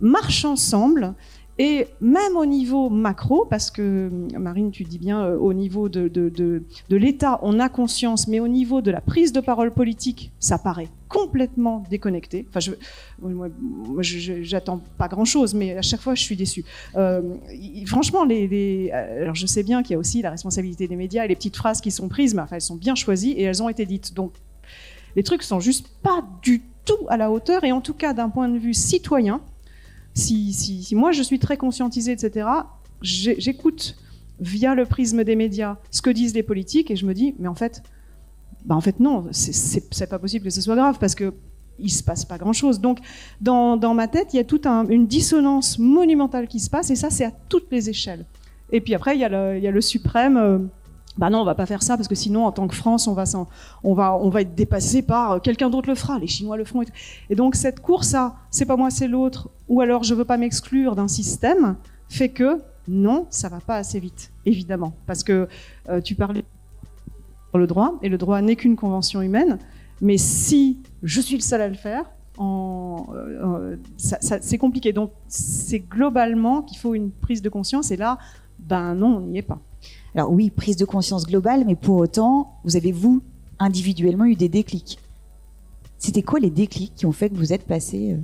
marche 0.00 0.44
ensemble 0.44 1.14
et 1.62 1.88
même 2.00 2.38
au 2.38 2.46
niveau 2.46 2.88
macro, 2.88 3.44
parce 3.44 3.70
que 3.70 4.10
Marine, 4.38 4.70
tu 4.70 4.82
dis 4.84 4.98
bien 4.98 5.26
euh, 5.26 5.36
au 5.36 5.52
niveau 5.52 5.90
de, 5.90 6.08
de, 6.08 6.30
de, 6.30 6.96
l'État, 6.96 7.38
on 7.42 7.60
a 7.60 7.68
conscience, 7.68 8.28
mais 8.28 8.40
au 8.40 8.48
niveau 8.48 8.80
de 8.80 8.90
la 8.90 9.02
prise 9.02 9.30
de 9.30 9.40
parole 9.40 9.70
politique, 9.70 10.32
ça 10.40 10.56
paraît 10.56 10.88
complètement 11.10 11.84
déconnecté. 11.90 12.46
Enfin, 12.48 12.60
je, 12.60 12.72
moi, 13.20 13.48
j'attends 14.00 14.80
pas 14.96 15.08
grand-chose, 15.08 15.52
mais 15.52 15.76
à 15.76 15.82
chaque 15.82 16.00
fois, 16.00 16.14
je 16.14 16.22
suis 16.22 16.34
déçue. 16.34 16.64
Euh, 16.96 17.20
franchement, 17.84 18.24
les, 18.24 18.48
les, 18.48 18.90
alors 18.90 19.34
je 19.34 19.44
sais 19.44 19.62
bien 19.62 19.82
qu'il 19.82 19.92
y 19.92 19.96
a 19.96 19.98
aussi 19.98 20.22
la 20.22 20.30
responsabilité 20.30 20.88
des 20.88 20.96
médias 20.96 21.26
et 21.26 21.28
les 21.28 21.36
petites 21.36 21.58
phrases 21.58 21.82
qui 21.82 21.90
sont 21.90 22.08
prises, 22.08 22.34
mais 22.34 22.40
enfin, 22.40 22.56
elles 22.56 22.62
sont 22.62 22.76
bien 22.76 22.94
choisies 22.94 23.32
et 23.32 23.42
elles 23.42 23.62
ont 23.62 23.68
été 23.68 23.84
dites. 23.84 24.14
Donc, 24.14 24.32
les 25.14 25.22
trucs 25.22 25.42
sont 25.42 25.60
juste 25.60 25.88
pas 26.02 26.24
du 26.40 26.62
tout 26.86 27.06
à 27.08 27.18
la 27.18 27.30
hauteur, 27.30 27.64
et 27.64 27.72
en 27.72 27.82
tout 27.82 27.92
cas, 27.92 28.14
d'un 28.14 28.30
point 28.30 28.48
de 28.48 28.56
vue 28.56 28.72
citoyen, 28.72 29.42
si, 30.14 30.52
si, 30.52 30.94
moi 30.94 31.12
je 31.12 31.22
suis 31.22 31.38
très 31.38 31.56
conscientisée, 31.56 32.12
etc., 32.12 32.48
j'écoute 33.02 33.96
via 34.40 34.74
le 34.74 34.86
prisme 34.86 35.22
des 35.24 35.36
médias 35.36 35.76
ce 35.90 36.02
que 36.02 36.10
disent 36.10 36.34
les 36.34 36.42
politiques 36.42 36.90
et 36.90 36.96
je 36.96 37.06
me 37.06 37.14
dis, 37.14 37.34
mais 37.38 37.48
en 37.48 37.54
fait, 37.54 37.82
bah 38.64 38.74
en 38.74 38.80
fait 38.80 39.00
non, 39.00 39.26
c'est 39.30 40.08
pas 40.08 40.18
possible 40.18 40.44
que 40.44 40.50
ce 40.50 40.60
soit 40.60 40.76
grave 40.76 40.98
parce 40.98 41.14
que 41.14 41.32
il 41.78 41.90
se 41.90 42.02
passe 42.02 42.24
pas 42.24 42.38
grand 42.38 42.52
chose. 42.52 42.80
Donc 42.80 42.98
dans, 43.40 43.94
ma 43.94 44.08
tête, 44.08 44.34
il 44.34 44.36
y 44.36 44.40
a 44.40 44.44
toute 44.44 44.66
un, 44.66 44.86
une 44.88 45.06
dissonance 45.06 45.78
monumentale 45.78 46.46
qui 46.46 46.60
se 46.60 46.68
passe 46.68 46.90
et 46.90 46.96
ça 46.96 47.10
c'est 47.10 47.24
à 47.24 47.32
toutes 47.48 47.70
les 47.70 47.88
échelles. 47.88 48.26
Et 48.72 48.80
puis 48.80 48.94
après 48.94 49.16
il 49.16 49.20
y 49.20 49.24
a 49.24 49.70
le, 49.70 49.80
suprême. 49.80 50.36
Euh, 50.36 50.58
bah 51.18 51.28
non, 51.28 51.40
on 51.40 51.44
va 51.44 51.54
pas 51.54 51.66
faire 51.66 51.82
ça 51.82 51.96
parce 51.96 52.08
que 52.08 52.14
sinon, 52.14 52.46
en 52.46 52.52
tant 52.52 52.68
que 52.68 52.74
France, 52.74 53.08
on 53.08 53.14
va 53.14 54.40
être 54.40 54.54
dépassé 54.54 55.02
par 55.02 55.32
euh, 55.32 55.38
quelqu'un 55.38 55.68
d'autre 55.68 55.88
le 55.88 55.94
fera. 55.94 56.18
Les 56.18 56.28
Chinois 56.28 56.56
le 56.56 56.64
feront. 56.64 56.82
Et 57.28 57.34
donc 57.34 57.56
cette 57.56 57.80
course 57.80 58.14
à, 58.14 58.36
c'est 58.50 58.64
pas 58.64 58.76
moi, 58.76 58.90
c'est 58.90 59.08
l'autre, 59.08 59.50
ou 59.70 59.80
alors 59.80 60.02
je 60.02 60.14
veux 60.14 60.26
pas 60.26 60.36
m'exclure 60.36 60.94
d'un 60.94 61.08
système, 61.08 61.76
fait 62.10 62.28
que 62.28 62.60
non, 62.88 63.26
ça 63.30 63.48
va 63.48 63.60
pas 63.60 63.76
assez 63.76 64.00
vite, 64.00 64.32
évidemment, 64.44 64.92
parce 65.06 65.22
que 65.22 65.48
euh, 65.88 66.00
tu 66.02 66.14
parlais 66.14 66.44
le 67.54 67.66
droit 67.66 67.98
et 68.02 68.08
le 68.08 68.18
droit 68.18 68.42
n'est 68.42 68.56
qu'une 68.56 68.76
convention 68.76 69.22
humaine. 69.22 69.58
Mais 70.02 70.18
si 70.18 70.78
je 71.02 71.20
suis 71.20 71.36
le 71.36 71.42
seul 71.42 71.60
à 71.60 71.68
le 71.68 71.74
faire, 71.74 72.04
en, 72.38 73.06
euh, 73.14 73.76
c'est 73.96 74.58
compliqué. 74.58 74.92
Donc 74.92 75.12
c'est 75.28 75.80
globalement 75.80 76.62
qu'il 76.62 76.78
faut 76.78 76.94
une 76.94 77.10
prise 77.10 77.42
de 77.42 77.48
conscience. 77.48 77.90
Et 77.90 77.96
là, 77.96 78.18
ben 78.58 78.94
non, 78.94 79.18
on 79.18 79.20
n'y 79.20 79.38
est 79.38 79.42
pas. 79.42 79.60
Alors 80.14 80.32
oui, 80.32 80.50
prise 80.50 80.76
de 80.76 80.84
conscience 80.84 81.26
globale, 81.26 81.64
mais 81.66 81.76
pour 81.76 81.96
autant, 81.96 82.54
vous 82.64 82.76
avez, 82.76 82.92
vous, 82.92 83.22
individuellement, 83.58 84.24
eu 84.24 84.36
des 84.36 84.48
déclics. 84.48 84.98
C'était 85.98 86.22
quoi 86.22 86.40
les 86.40 86.50
déclics 86.50 86.94
qui 86.96 87.06
ont 87.06 87.12
fait 87.12 87.28
que 87.28 87.36
vous 87.36 87.52
êtes 87.52 87.66
passé 87.66 88.14
euh, 88.14 88.20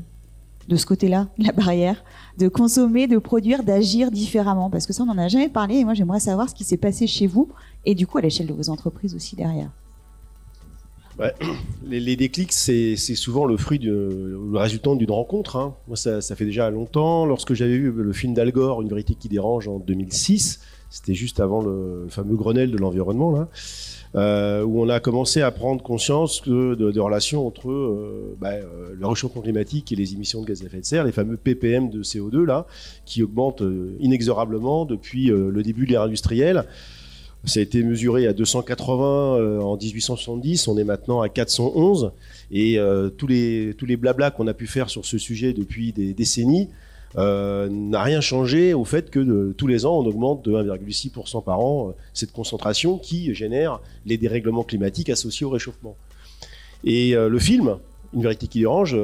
de 0.69 0.77
ce 0.77 0.87
côté-là, 0.87 1.29
la 1.39 1.53
barrière, 1.53 2.05
de 2.39 2.49
consommer, 2.49 3.07
de 3.07 3.19
produire, 3.19 3.63
d'agir 3.63 4.11
différemment 4.11 4.71
Parce 4.71 4.87
que 4.87 4.93
ça, 4.93 5.03
on 5.03 5.07
n'en 5.07 5.19
a 5.19 5.29
jamais 5.29 5.49
parlé, 5.49 5.77
et 5.77 5.85
moi, 5.85 5.95
j'aimerais 5.95 6.21
savoir 6.21 6.49
ce 6.49 6.55
qui 6.55 6.65
s'est 6.65 6.77
passé 6.77 7.07
chez 7.07 7.27
vous, 7.27 7.49
et 7.85 7.95
du 7.95 8.07
coup, 8.07 8.19
à 8.19 8.21
l'échelle 8.21 8.47
de 8.47 8.53
vos 8.53 8.71
entreprises 8.71 9.15
aussi 9.15 9.37
derrière. 9.37 9.71
Les, 11.87 12.17
déclics, 12.17 12.53
c'est 12.53 12.97
souvent 12.97 13.47
le 13.47 13.57
fruit, 13.57 13.79
de, 13.79 14.39
le 14.53 14.59
résultant 14.59 14.97
d'une 14.97 15.11
rencontre. 15.11 15.57
Hein. 15.57 15.75
Moi, 15.89 15.97
ça, 15.97 16.21
ça, 16.21 16.37
fait 16.37 16.45
déjà 16.45 16.69
longtemps. 16.71 17.25
Lorsque 17.25 17.55
j'avais 17.55 17.79
vu 17.79 17.91
le 17.91 18.13
film 18.13 18.35
d'Al 18.35 18.53
Gore, 18.53 18.83
Une 18.83 18.89
vérité 18.89 19.15
qui 19.15 19.29
dérange, 19.29 19.67
en 19.67 19.79
2006, 19.79 20.61
c'était 20.91 21.15
juste 21.15 21.41
avant 21.41 21.63
le 21.63 22.07
fameux 22.09 22.37
Grenelle 22.37 22.71
de 22.71 22.79
l'environnement, 22.79 23.33
là. 23.33 23.49
Euh, 24.17 24.63
où 24.63 24.81
on 24.81 24.89
a 24.89 24.99
commencé 24.99 25.43
à 25.43 25.51
prendre 25.51 25.83
conscience 25.83 26.41
de, 26.43 26.75
de, 26.75 27.01
relations 27.01 27.47
entre 27.47 27.71
euh, 27.71 28.35
bah, 28.41 28.53
euh, 28.53 28.95
le 28.99 29.07
réchauffement 29.07 29.43
climatique 29.43 29.93
et 29.93 29.97
les 29.97 30.15
émissions 30.15 30.41
de 30.41 30.47
gaz 30.47 30.63
à 30.63 30.67
effet 30.67 30.81
de 30.81 30.87
serre, 30.87 31.05
les 31.05 31.13
fameux 31.13 31.37
ppm 31.37 31.91
de 31.91 32.03
CO2 32.03 32.45
là, 32.45 32.67
qui 33.05 33.23
augmentent 33.23 33.63
inexorablement 34.01 34.87
depuis 34.87 35.27
le 35.27 35.63
début 35.63 35.85
de 35.85 35.91
l'ère 35.91 36.03
industrielle. 36.03 36.65
Ça 37.45 37.61
a 37.61 37.63
été 37.63 37.83
mesuré 37.83 38.27
à 38.27 38.33
280 38.33 39.61
en 39.61 39.77
1870, 39.77 40.67
on 40.67 40.79
est 40.79 40.85
maintenant 40.85 41.21
à 41.21 41.29
411, 41.29 42.13
et 42.51 42.79
tous 43.19 43.27
les 43.27 43.75
tous 43.77 43.87
les 43.87 43.97
blablas 43.97 44.31
qu'on 44.31 44.47
a 44.47 44.55
pu 44.55 44.67
faire 44.67 44.89
sur 44.89 45.05
ce 45.05 45.19
sujet 45.19 45.53
depuis 45.53 45.93
des 45.93 46.15
décennies 46.15 46.69
euh, 47.19 47.69
n'a 47.71 48.03
rien 48.03 48.21
changé 48.21 48.75
au 48.75 48.85
fait 48.85 49.11
que 49.11 49.53
tous 49.53 49.67
les 49.67 49.87
ans, 49.87 49.99
on 49.99 50.07
augmente 50.07 50.45
de 50.45 50.53
1,6% 50.53 51.43
par 51.43 51.61
an 51.61 51.89
euh, 51.89 51.93
cette 52.13 52.33
concentration 52.33 52.99
qui 52.99 53.35
génère 53.35 53.81
les 54.05 54.19
dérèglements 54.19 54.65
climatiques 54.65 55.09
associés 55.09 55.47
au 55.47 55.51
réchauffement. 55.51 55.97
Et 56.85 57.17
euh, 57.17 57.29
le 57.29 57.39
film, 57.39 57.79
Une 58.13 58.23
vérité 58.23 58.47
qui 58.49 58.61
dérange, 58.61 58.97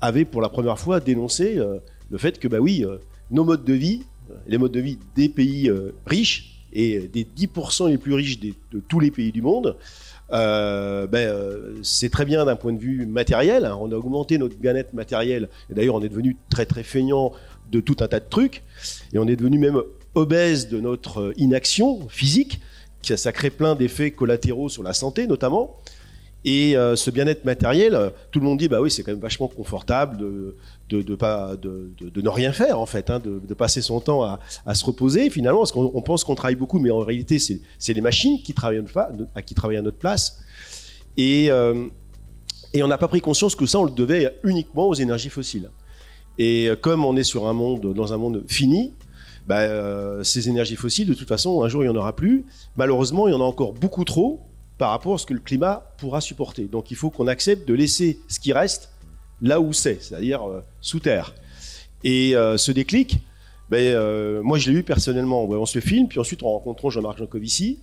avait 0.00 0.24
pour 0.26 0.42
la 0.42 0.48
première 0.48 0.78
fois 0.78 1.00
dénoncé 1.00 1.56
le 1.56 2.18
fait 2.18 2.38
que, 2.38 2.48
bah 2.48 2.58
oui, 2.58 2.84
nos 3.30 3.44
modes 3.44 3.64
de 3.64 3.72
vie, 3.72 4.02
les 4.46 4.56
modes 4.56 4.72
de 4.72 4.80
vie 4.80 4.98
des 5.16 5.28
pays 5.28 5.70
riches 6.06 6.62
et 6.72 7.08
des 7.08 7.24
10% 7.24 7.88
les 7.88 7.98
plus 7.98 8.14
riches 8.14 8.38
de 8.38 8.54
tous 8.88 9.00
les 9.00 9.10
pays 9.10 9.32
du 9.32 9.42
monde, 9.42 9.76
euh, 10.32 11.06
ben, 11.06 11.28
euh, 11.28 11.78
c'est 11.82 12.10
très 12.10 12.24
bien 12.24 12.44
d'un 12.44 12.56
point 12.56 12.72
de 12.72 12.78
vue 12.78 13.06
matériel. 13.06 13.64
Hein. 13.64 13.78
On 13.80 13.90
a 13.92 13.94
augmenté 13.94 14.38
notre 14.38 14.56
bien-être 14.56 14.92
matériel. 14.94 15.48
Et 15.70 15.74
d'ailleurs, 15.74 15.94
on 15.94 16.02
est 16.02 16.08
devenu 16.08 16.36
très 16.50 16.66
très 16.66 16.82
feignant 16.82 17.32
de 17.70 17.80
tout 17.80 17.96
un 18.00 18.08
tas 18.08 18.20
de 18.20 18.28
trucs. 18.28 18.62
Et 19.12 19.18
on 19.18 19.26
est 19.26 19.36
devenu 19.36 19.58
même 19.58 19.80
obèse 20.14 20.68
de 20.68 20.80
notre 20.80 21.32
inaction 21.36 22.08
physique. 22.08 22.60
Qui, 23.02 23.16
ça 23.16 23.30
crée 23.30 23.50
plein 23.50 23.76
d'effets 23.76 24.10
collatéraux 24.10 24.68
sur 24.68 24.82
la 24.82 24.92
santé, 24.92 25.26
notamment. 25.26 25.76
Et 26.48 26.76
euh, 26.76 26.94
ce 26.94 27.10
bien-être 27.10 27.44
matériel, 27.44 28.12
tout 28.30 28.38
le 28.38 28.46
monde 28.46 28.58
dit 28.58 28.68
bah 28.68 28.80
oui, 28.80 28.88
c'est 28.88 29.02
quand 29.02 29.10
même 29.10 29.20
vachement 29.20 29.48
confortable 29.48 30.16
de, 30.16 30.56
de, 30.88 32.20
ne 32.22 32.28
rien 32.28 32.52
faire 32.52 32.78
en 32.78 32.86
fait, 32.86 33.10
hein, 33.10 33.18
de, 33.18 33.54
passer 33.54 33.82
son 33.82 33.98
temps 33.98 34.22
à, 34.22 34.38
à 34.64 34.76
se 34.76 34.84
reposer 34.84 35.28
finalement, 35.28 35.58
parce 35.58 35.72
qu'on 35.72 36.02
pense 36.02 36.22
qu'on 36.22 36.36
travaille 36.36 36.54
beaucoup, 36.54 36.78
mais 36.78 36.92
en 36.92 37.00
réalité 37.00 37.40
c'est 37.40 37.92
les 37.92 38.00
machines 38.00 38.40
qui 38.44 38.54
travaillent, 38.54 38.84
à, 39.34 39.42
qui 39.42 39.54
travaillent 39.56 39.78
à 39.78 39.82
notre 39.82 39.98
place. 39.98 40.38
Et, 41.16 41.46
et 41.46 42.82
on 42.82 42.86
n'a 42.86 42.98
pas 42.98 43.08
pris 43.08 43.20
conscience 43.20 43.56
que 43.56 43.66
ça, 43.66 43.80
on 43.80 43.84
le 43.84 43.90
devait 43.90 44.38
uniquement 44.44 44.86
aux 44.86 44.94
énergies 44.94 45.30
fossiles. 45.30 45.70
Et 46.38 46.70
comme 46.80 47.04
on 47.04 47.16
est 47.16 47.24
sur 47.24 47.48
un 47.48 47.54
monde, 47.54 47.92
dans 47.92 48.12
un 48.12 48.18
monde 48.18 48.44
fini, 48.46 48.92
bah, 49.48 50.22
ces 50.22 50.48
énergies 50.48 50.76
fossiles, 50.76 51.08
de 51.08 51.14
toute 51.14 51.28
façon, 51.28 51.64
un 51.64 51.68
jour, 51.68 51.82
il 51.82 51.88
n'y 51.88 51.92
en 51.92 51.98
aura 51.98 52.14
plus. 52.14 52.44
Malheureusement, 52.76 53.26
il 53.26 53.32
y 53.32 53.34
en 53.34 53.40
a 53.40 53.44
encore 53.44 53.72
beaucoup 53.72 54.04
trop 54.04 54.46
par 54.78 54.90
rapport 54.90 55.14
à 55.14 55.18
ce 55.18 55.26
que 55.26 55.34
le 55.34 55.40
climat 55.40 55.82
pourra 55.98 56.20
supporter. 56.20 56.64
Donc 56.64 56.90
il 56.90 56.96
faut 56.96 57.10
qu'on 57.10 57.26
accepte 57.26 57.66
de 57.66 57.74
laisser 57.74 58.20
ce 58.28 58.40
qui 58.40 58.52
reste 58.52 58.90
là 59.40 59.60
où 59.60 59.72
c'est, 59.72 60.02
c'est-à-dire 60.02 60.42
sous 60.80 61.00
terre. 61.00 61.34
Et 62.04 62.34
ce 62.56 62.72
déclic, 62.72 63.20
ben, 63.68 63.78
euh, 63.78 64.42
moi, 64.42 64.58
je 64.58 64.70
l'ai 64.70 64.78
eu 64.78 64.82
personnellement. 64.82 65.44
on 65.44 65.66
se 65.66 65.80
filme, 65.80 66.08
puis 66.08 66.20
ensuite, 66.20 66.42
on 66.42 66.50
rencontre 66.50 66.90
Jean-Marc 66.90 67.18
Jancovici. 67.18 67.80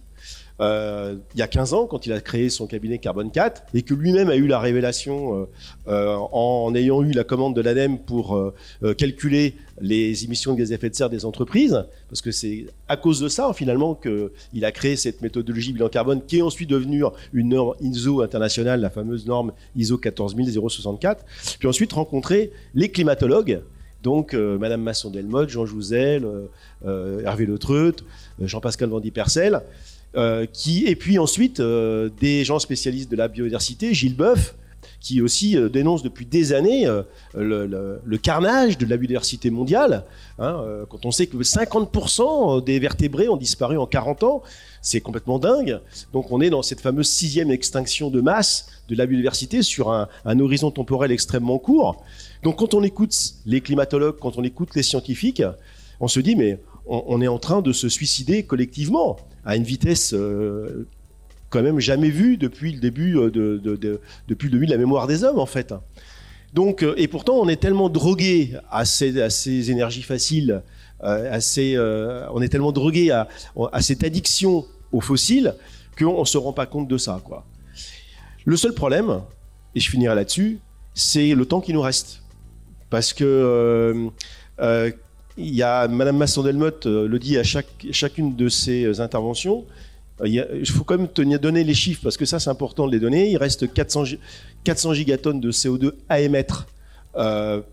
Euh, 0.60 1.16
il 1.34 1.40
y 1.40 1.42
a 1.42 1.48
15 1.48 1.74
ans, 1.74 1.88
quand 1.88 2.06
il 2.06 2.14
a 2.14 2.22
créé 2.22 2.50
son 2.50 2.68
cabinet 2.68 3.00
Carbone 3.00 3.32
4, 3.32 3.64
et 3.74 3.82
que 3.82 3.94
lui-même 3.94 4.30
a 4.30 4.36
eu 4.36 4.48
la 4.48 4.60
révélation 4.60 5.48
euh, 5.88 6.16
en, 6.32 6.74
ayant 6.76 7.02
eu 7.02 7.12
la 7.12 7.24
commande 7.24 7.56
de 7.56 7.62
l'ADEME 7.62 8.00
pour 8.00 8.54
calculer 8.98 9.56
les 9.82 10.26
émissions 10.26 10.54
de 10.54 10.60
gaz 10.60 10.72
à 10.72 10.76
effet 10.76 10.90
de 10.90 10.96
serre 10.96 11.10
des 11.10 11.26
entreprises, 11.26 11.86
parce 12.10 12.22
que 12.22 12.32
c'est 12.32 12.68
à 12.88 12.98
cause 12.98 13.20
de 13.20 13.28
ça, 13.28 13.52
finalement, 13.54 13.96
qu'il 13.96 14.66
a 14.66 14.72
créé 14.72 14.96
cette 14.96 15.22
méthodologie 15.22 15.74
bilan 15.74 15.90
carbone, 15.90 16.22
qui 16.26 16.38
est 16.38 16.42
ensuite 16.42 16.70
devenue 16.70 17.04
une 17.34 17.50
norme 17.50 17.74
ISO 17.82 18.22
internationale, 18.22 18.82
la 18.82 18.90
fameuse 18.90 19.26
norme 19.26 19.54
ISO 19.76 19.98
14064, 19.98 21.26
puis 21.60 21.68
ensuite 21.68 21.94
rencontrer 21.94 22.52
les 22.76 22.90
climatologues, 22.90 23.62
donc, 24.04 24.34
euh, 24.34 24.58
Madame 24.58 24.82
Masson-Delmotte, 24.82 25.50
Jean 25.50 25.66
Jouzel, 25.66 26.26
euh, 26.26 26.48
euh, 26.86 27.24
Hervé 27.24 27.46
Le 27.46 27.58
Jean-Pascal 28.42 28.90
Vendy-Percel, 30.14 30.48
qui, 30.54 30.86
et 30.86 30.96
puis 30.96 31.20
ensuite 31.20 31.62
des 31.62 32.44
gens 32.44 32.60
spécialistes 32.60 33.10
de 33.12 33.16
la 33.16 33.28
biodiversité, 33.28 33.94
Gilles 33.94 34.16
Boeuf, 34.16 34.56
qui 35.00 35.22
aussi 35.22 35.58
dénonce 35.70 36.02
depuis 36.02 36.26
des 36.26 36.54
années 36.54 36.88
le, 37.36 38.18
carnage 38.18 38.78
de 38.78 38.86
la 38.86 38.96
biodiversité 38.96 39.50
mondiale. 39.50 40.06
Hein, 40.40 40.86
quand 40.90 41.06
on 41.06 41.12
sait 41.12 41.28
que 41.28 41.36
50% 41.36 42.64
des 42.64 42.80
vertébrés 42.80 43.28
ont 43.28 43.36
disparu 43.36 43.78
en 43.78 43.86
40 43.86 44.24
ans, 44.24 44.44
c'est 44.82 45.02
complètement 45.02 45.40
dingue. 45.40 45.82
Donc 46.14 46.32
on 46.32 46.40
est 46.40 46.50
dans 46.50 46.62
cette 46.62 46.80
fameuse 46.80 47.10
sixième 47.10 47.52
extinction 47.52 48.10
de 48.10 48.22
masse 48.22 48.68
de 48.88 48.96
la 48.96 49.06
biodiversité 49.06 49.62
sur 49.62 49.92
un 49.92 50.40
horizon 50.40 50.72
temporel 50.72 51.12
extrêmement 51.12 51.60
court. 51.60 52.02
Donc 52.44 52.58
quand 52.58 52.74
on 52.74 52.84
écoute 52.84 53.14
les 53.46 53.62
climatologues, 53.62 54.18
quand 54.20 54.38
on 54.38 54.44
écoute 54.44 54.76
les 54.76 54.84
scientifiques, 54.84 55.44
on 56.00 56.08
se 56.08 56.20
dit 56.20 56.36
mais 56.36 56.60
on, 56.86 57.22
est 57.22 57.28
en 57.28 57.40
train 57.40 57.62
de 57.62 57.72
se 57.72 57.90
suicider 57.90 58.44
collectivement 58.44 59.18
à 59.46 59.56
une 59.56 59.64
vitesse 59.64 60.14
euh, 60.14 60.88
quand 61.50 61.62
même 61.62 61.80
jamais 61.80 62.10
vue 62.10 62.38
depuis 62.38 62.74
le 62.74 62.80
début 62.80 63.18
euh, 63.18 63.30
de, 63.30 64.02
depuis 64.28 64.48
le 64.48 64.54
début 64.54 64.66
de 64.66 64.72
la 64.72 64.78
mémoire 64.78 65.08
des 65.08 65.24
hommes 65.24 65.40
en 65.40 65.46
fait. 65.46 65.74
Donc 66.54 66.84
euh, 66.84 66.94
et 66.98 67.08
pourtant 67.08 67.36
on 67.36 67.48
est 67.48 67.58
tellement 67.58 67.90
drogué 67.90 68.58
à 68.70 68.86
ces, 68.86 69.72
énergies 69.72 70.04
faciles, 70.04 70.62
on 71.02 72.42
est 72.42 72.50
tellement 72.50 72.72
drogué 72.72 73.12
à, 73.12 73.28
cette 73.82 74.04
addiction 74.04 74.66
aux 74.92 75.02
fossiles 75.02 75.56
qu'on 75.98 76.22
ne 76.22 76.26
se 76.26 76.38
rend 76.38 76.54
pas 76.54 76.66
compte 76.66 76.88
de 76.88 76.98
ça 76.98 77.22
quoi. 77.24 77.46
Le 78.46 78.58
seul 78.58 78.74
problème, 78.74 79.22
et 79.74 79.80
je 79.80 79.90
finirai 79.90 80.16
là-dessus, 80.16 80.60
c'est 80.94 81.34
le 81.34 81.46
temps 81.46 81.62
qui 81.62 81.72
nous 81.72 81.82
reste 81.82 82.24
parce 82.90 83.14
que 83.14 84.10
il 85.38 85.54
y 85.54 85.64
a 85.64 85.88
Madame 85.88 86.18
Masson-Delmotte 86.18 86.86
euh, 86.86 87.08
le 87.08 87.20
dit 87.20 87.38
à 87.38 87.44
chaque, 87.44 87.68
chacune 87.92 88.36
de 88.36 88.50
ses 88.50 89.00
interventions. 89.00 89.66
Il 90.24 90.70
faut 90.70 90.84
quand 90.84 90.98
même 90.98 91.08
tenir, 91.08 91.40
donner 91.40 91.64
les 91.64 91.74
chiffres 91.74 92.02
parce 92.04 92.18
que 92.18 92.26
ça 92.26 92.40
c'est 92.40 92.50
important 92.50 92.86
de 92.88 92.92
les 92.92 93.00
donner. 93.00 93.32
Il 93.32 93.38
reste 93.38 93.74
400, 93.74 94.04
400 94.64 94.94
gigatonnes 94.94 95.42
de 95.42 95.52
CO2 95.52 95.94
à 96.08 96.22
émettre 96.22 96.68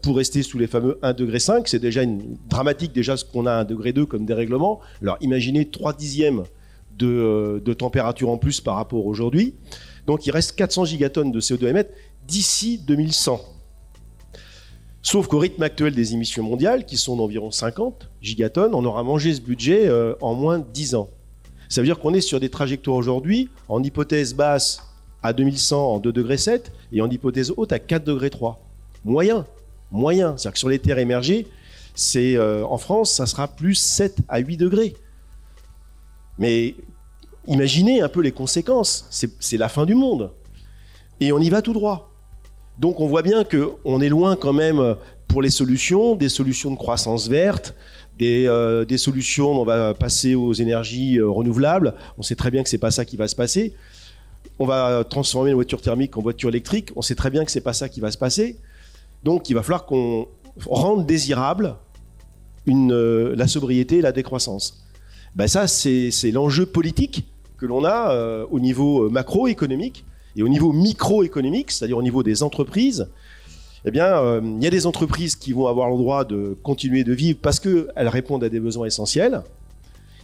pour 0.02 0.16
rester 0.16 0.42
sous 0.42 0.58
les 0.58 0.66
fameux 0.66 0.98
1,5 1.02 1.14
degré. 1.14 1.38
C'est 1.66 1.78
déjà 1.78 2.02
une, 2.02 2.36
dramatique 2.48 2.92
déjà 2.92 3.16
ce 3.16 3.26
qu'on 3.26 3.46
a 3.46 3.52
à 3.52 3.64
1,2 3.64 3.66
degré 3.66 3.94
comme 4.06 4.24
dérèglement. 4.24 4.80
Alors 5.02 5.18
imaginez 5.20 5.66
3 5.66 5.92
dixièmes 5.92 6.44
de, 6.98 7.62
de 7.64 7.72
température 7.74 8.30
en 8.30 8.38
plus 8.38 8.60
par 8.60 8.76
rapport 8.76 9.06
aujourd'hui. 9.06 9.54
Donc 10.06 10.26
il 10.26 10.30
reste 10.30 10.56
400 10.56 10.86
gigatonnes 10.86 11.32
de 11.32 11.40
CO2 11.40 11.66
à 11.66 11.70
émettre 11.70 11.92
d'ici 12.26 12.78
2100. 12.78 13.40
Sauf 15.02 15.28
qu'au 15.28 15.38
rythme 15.38 15.62
actuel 15.62 15.94
des 15.94 16.12
émissions 16.12 16.42
mondiales, 16.42 16.84
qui 16.84 16.96
sont 16.96 17.16
d'environ 17.16 17.50
50 17.50 18.10
gigatonnes, 18.20 18.74
on 18.74 18.84
aura 18.84 19.02
mangé 19.02 19.34
ce 19.34 19.40
budget 19.40 19.88
euh, 19.88 20.14
en 20.20 20.34
moins 20.34 20.58
de 20.58 20.66
10 20.72 20.94
ans. 20.94 21.08
Ça 21.68 21.80
veut 21.80 21.86
dire 21.86 21.98
qu'on 21.98 22.12
est 22.12 22.20
sur 22.20 22.38
des 22.38 22.50
trajectoires 22.50 22.96
aujourd'hui, 22.96 23.48
en 23.68 23.82
hypothèse 23.82 24.34
basse 24.34 24.82
à 25.22 25.32
2100 25.32 25.94
en 25.94 25.98
2 26.00 26.12
degrés 26.12 26.36
7 26.36 26.72
et 26.92 27.00
en 27.00 27.08
hypothèse 27.08 27.52
haute 27.56 27.72
à 27.72 27.78
4 27.78 28.04
degrés 28.04 28.30
3. 28.30 28.60
Moyen, 29.04 29.46
moyen. 29.90 30.36
C'est-à-dire 30.36 30.52
que 30.52 30.58
sur 30.58 30.68
les 30.68 30.78
terres 30.78 30.98
émergées, 30.98 31.46
c'est 31.94 32.36
euh, 32.36 32.64
en 32.66 32.76
France, 32.76 33.12
ça 33.12 33.26
sera 33.26 33.48
plus 33.48 33.74
7 33.74 34.18
à 34.28 34.38
8 34.38 34.56
degrés. 34.58 34.94
Mais 36.38 36.74
imaginez 37.46 38.00
un 38.00 38.08
peu 38.08 38.20
les 38.20 38.32
conséquences. 38.32 39.06
C'est 39.10 39.56
la 39.56 39.68
fin 39.68 39.86
du 39.86 39.94
monde. 39.94 40.32
Et 41.20 41.32
on 41.32 41.38
y 41.38 41.50
va 41.50 41.62
tout 41.62 41.72
droit. 41.72 42.09
Donc 42.80 42.98
on 42.98 43.06
voit 43.06 43.20
bien 43.20 43.44
qu'on 43.44 44.00
est 44.00 44.08
loin 44.08 44.36
quand 44.36 44.54
même 44.54 44.78
euh, 44.78 44.94
pour 45.28 45.42
les 45.42 45.50
solutions, 45.50 46.16
des 46.16 46.30
solutions 46.30 46.70
de 46.70 46.76
croissance 46.76 47.28
verte, 47.28 47.74
des, 48.18 48.46
euh, 48.46 48.96
solutions, 48.96 49.60
on 49.60 49.64
va 49.64 49.92
passer 49.92 50.34
aux 50.34 50.54
énergies 50.54 51.18
euh, 51.18 51.28
renouvelables. 51.28 51.94
On 52.16 52.22
sait 52.22 52.36
très 52.36 52.50
bien 52.50 52.62
que 52.62 52.70
c'est 52.70 52.78
pas 52.78 52.90
ça 52.90 53.04
qui 53.04 53.18
va 53.18 53.28
se 53.28 53.36
passer. 53.36 53.74
On 54.58 54.64
va 54.64 55.04
transformer 55.04 55.50
une 55.50 55.56
voiture 55.56 55.82
thermique 55.82 56.16
en 56.16 56.22
voiture 56.22 56.48
électrique. 56.48 56.90
On 56.96 57.02
sait 57.02 57.14
très 57.14 57.28
bien 57.28 57.44
que 57.44 57.50
c'est 57.50 57.60
pas 57.60 57.74
ça 57.74 57.90
qui 57.90 58.00
va 58.00 58.10
se 58.10 58.18
passer. 58.18 58.56
Donc 59.24 59.50
il 59.50 59.54
va 59.54 59.62
falloir 59.62 59.84
qu'on 59.84 60.26
rende 60.64 61.06
désirable 61.06 61.76
la 62.66 63.46
sobriété 63.46 63.98
et 63.98 64.02
la 64.02 64.12
décroissance. 64.12 64.86
Ben 65.34 65.48
ça, 65.48 65.66
c'est 65.66 66.30
l'enjeu 66.32 66.64
politique 66.66 67.26
que 67.58 67.66
l'on 67.66 67.84
a 67.84 68.44
au 68.50 68.60
niveau 68.60 69.10
macroéconomique 69.10 70.04
et 70.36 70.42
au 70.42 70.48
niveau 70.48 70.72
microéconomique, 70.72 71.70
c'est-à-dire 71.70 71.96
au 71.96 72.02
niveau 72.02 72.22
des 72.22 72.42
entreprises, 72.42 73.08
eh 73.84 73.90
bien, 73.90 74.06
euh, 74.06 74.40
il 74.42 74.62
y 74.62 74.66
a 74.66 74.70
des 74.70 74.86
entreprises 74.86 75.36
qui 75.36 75.52
vont 75.52 75.66
avoir 75.66 75.88
le 75.90 75.96
droit 75.96 76.24
de 76.24 76.56
continuer 76.62 77.02
de 77.02 77.12
vivre 77.12 77.38
parce 77.40 77.58
qu'elles 77.58 78.08
répondent 78.08 78.44
à 78.44 78.48
des 78.48 78.60
besoins 78.60 78.86
essentiels. 78.86 79.42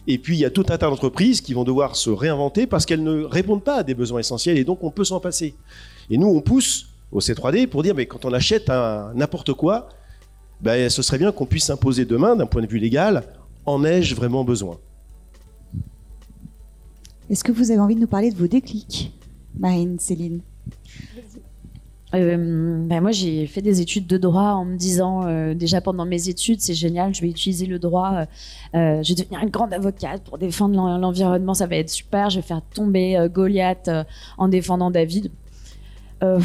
Et 0.05 0.17
puis, 0.17 0.37
il 0.37 0.39
y 0.39 0.45
a 0.45 0.49
tout 0.49 0.65
un 0.69 0.77
tas 0.77 0.89
d'entreprises 0.89 1.41
qui 1.41 1.53
vont 1.53 1.63
devoir 1.63 1.95
se 1.95 2.09
réinventer 2.09 2.67
parce 2.67 2.85
qu'elles 2.85 3.03
ne 3.03 3.23
répondent 3.23 3.63
pas 3.63 3.77
à 3.77 3.83
des 3.83 3.95
besoins 3.95 4.19
essentiels 4.19 4.57
et 4.57 4.63
donc 4.63 4.83
on 4.83 4.91
peut 4.91 5.03
s'en 5.03 5.19
passer. 5.19 5.55
Et 6.09 6.17
nous, 6.17 6.27
on 6.27 6.39
pousse 6.39 6.87
au 7.11 7.19
C3D 7.19 7.67
pour 7.67 7.83
dire, 7.83 7.95
mais 7.95 8.05
quand 8.05 8.23
on 8.25 8.31
achète 8.31 8.69
n'importe 8.69 9.53
quoi, 9.53 9.89
ben, 10.61 10.89
ce 10.89 11.01
serait 11.01 11.17
bien 11.17 11.31
qu'on 11.31 11.45
puisse 11.45 11.69
imposer 11.69 12.05
demain, 12.05 12.35
d'un 12.35 12.45
point 12.45 12.61
de 12.61 12.67
vue 12.67 12.79
légal, 12.79 13.23
en 13.65 13.83
ai-je 13.83 14.15
vraiment 14.15 14.43
besoin? 14.43 14.77
Est-ce 17.29 17.43
que 17.43 17.51
vous 17.51 17.71
avez 17.71 17.79
envie 17.79 17.95
de 17.95 17.99
nous 17.99 18.07
parler 18.07 18.31
de 18.31 18.37
vos 18.37 18.47
déclics? 18.47 19.11
Marine, 19.55 19.99
Céline. 19.99 20.41
Euh, 22.13 22.85
ben 22.87 23.01
moi, 23.01 23.11
j'ai 23.11 23.47
fait 23.47 23.61
des 23.61 23.81
études 23.81 24.07
de 24.07 24.17
droit 24.17 24.51
en 24.51 24.63
me 24.63 24.77
disant 24.77 25.27
euh, 25.27 25.53
déjà 25.53 25.81
pendant 25.81 26.05
mes 26.05 26.29
études, 26.29 26.61
c'est 26.61 26.73
génial, 26.73 27.13
je 27.13 27.21
vais 27.21 27.27
utiliser 27.29 27.65
le 27.65 27.79
droit, 27.79 28.25
euh, 28.75 29.03
je 29.03 29.13
vais 29.13 29.23
devenir 29.23 29.43
une 29.43 29.49
grande 29.49 29.73
avocate 29.73 30.23
pour 30.23 30.37
défendre 30.37 30.97
l'environnement, 30.99 31.53
ça 31.53 31.67
va 31.67 31.75
être 31.75 31.89
super, 31.89 32.29
je 32.29 32.37
vais 32.37 32.47
faire 32.47 32.61
tomber 32.73 33.27
Goliath 33.29 33.89
en 34.37 34.47
défendant 34.47 34.89
David. 34.89 35.31
ça 36.21 36.39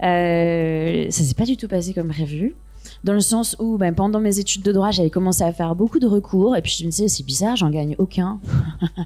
s'est 0.00 1.34
pas 1.36 1.44
du 1.44 1.58
tout 1.58 1.68
passé 1.68 1.92
comme 1.92 2.08
prévu 2.08 2.54
dans 3.04 3.12
le 3.12 3.20
sens 3.20 3.56
où 3.58 3.78
ben, 3.78 3.94
pendant 3.94 4.20
mes 4.20 4.38
études 4.38 4.62
de 4.62 4.72
droit, 4.72 4.90
j'avais 4.90 5.10
commencé 5.10 5.42
à 5.42 5.52
faire 5.52 5.74
beaucoup 5.74 5.98
de 5.98 6.06
recours, 6.06 6.56
et 6.56 6.62
puis 6.62 6.74
je 6.78 6.84
me 6.84 6.90
disais, 6.90 7.08
c'est 7.08 7.24
bizarre, 7.24 7.56
j'en 7.56 7.70
gagne 7.70 7.96
aucun. 7.98 8.40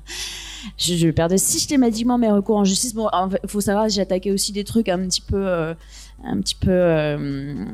je, 0.79 1.11
perdais 1.11 1.39
systématiquement 1.39 2.19
mes 2.19 2.31
recours 2.31 2.57
en 2.57 2.65
justice. 2.65 2.95
Bon, 2.95 3.09
il 3.43 3.49
faut 3.49 3.61
savoir, 3.61 3.89
j'ai 3.89 4.03
attaqué 4.03 4.33
aussi 4.33 4.53
des 4.53 4.65
trucs 4.65 4.89
un 4.89 4.99
petit 5.07 5.23
peu... 5.23 5.47
Euh, 5.47 5.75
un 6.25 6.41
petit 6.41 6.55
peu, 6.55 6.71
euh, 6.71 7.65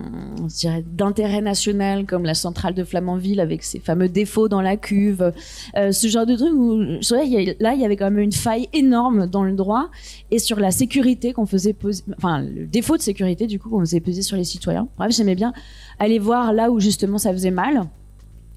d'intérêt 0.87 1.41
national, 1.41 2.07
comme 2.07 2.25
la 2.25 2.35
centrale 2.35 2.75
de 2.75 2.85
Flamanville 2.85 3.41
avec 3.41 3.63
ses 3.63 3.79
fameux 3.79 4.09
défauts 4.09 4.49
dans 4.49 4.61
la 4.61 4.77
cuve, 4.77 5.33
euh, 5.77 5.93
ce 5.93 6.09
genre 6.09 6.27
de 6.27 6.37
truc 6.37 6.53
où, 6.53 6.77
là, 6.79 7.75
il 7.75 7.81
y 7.81 7.85
avait 7.85 7.97
quand 7.97 8.11
même 8.11 8.19
une 8.19 8.33
faille 8.33 8.69
énorme 8.73 9.27
dans 9.27 9.45
le 9.45 9.53
droit 9.53 9.91
et 10.31 10.39
sur 10.39 10.59
la 10.61 10.71
sécurité 10.71 11.33
qu'on 11.33 11.47
faisait 11.47 11.73
poser, 11.73 12.03
enfin, 12.17 12.43
le 12.43 12.67
défaut 12.67 12.97
de 12.97 13.03
sécurité, 13.03 13.47
du 13.47 13.59
coup, 13.59 13.71
qu'on 13.71 13.81
faisait 13.81 14.01
peser 14.01 14.23
sur 14.23 14.37
les 14.37 14.45
citoyens. 14.45 14.89
Bref, 14.99 15.13
j'aimais 15.13 15.37
bien 15.37 15.53
aller 15.99 16.19
voir 16.19 16.53
là 16.53 16.71
où 16.71 16.81
justement 16.81 17.19
ça 17.19 17.33
faisait 17.33 17.51
mal. 17.51 17.89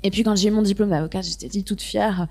Et 0.04 0.12
puis, 0.12 0.24
quand 0.24 0.36
j'ai 0.36 0.52
mon 0.52 0.62
diplôme 0.62 0.91
d'avocat, 0.91 1.21
j'étais 1.21 1.48
dit 1.48 1.63
toute 1.63 1.82
fière. 1.82 2.28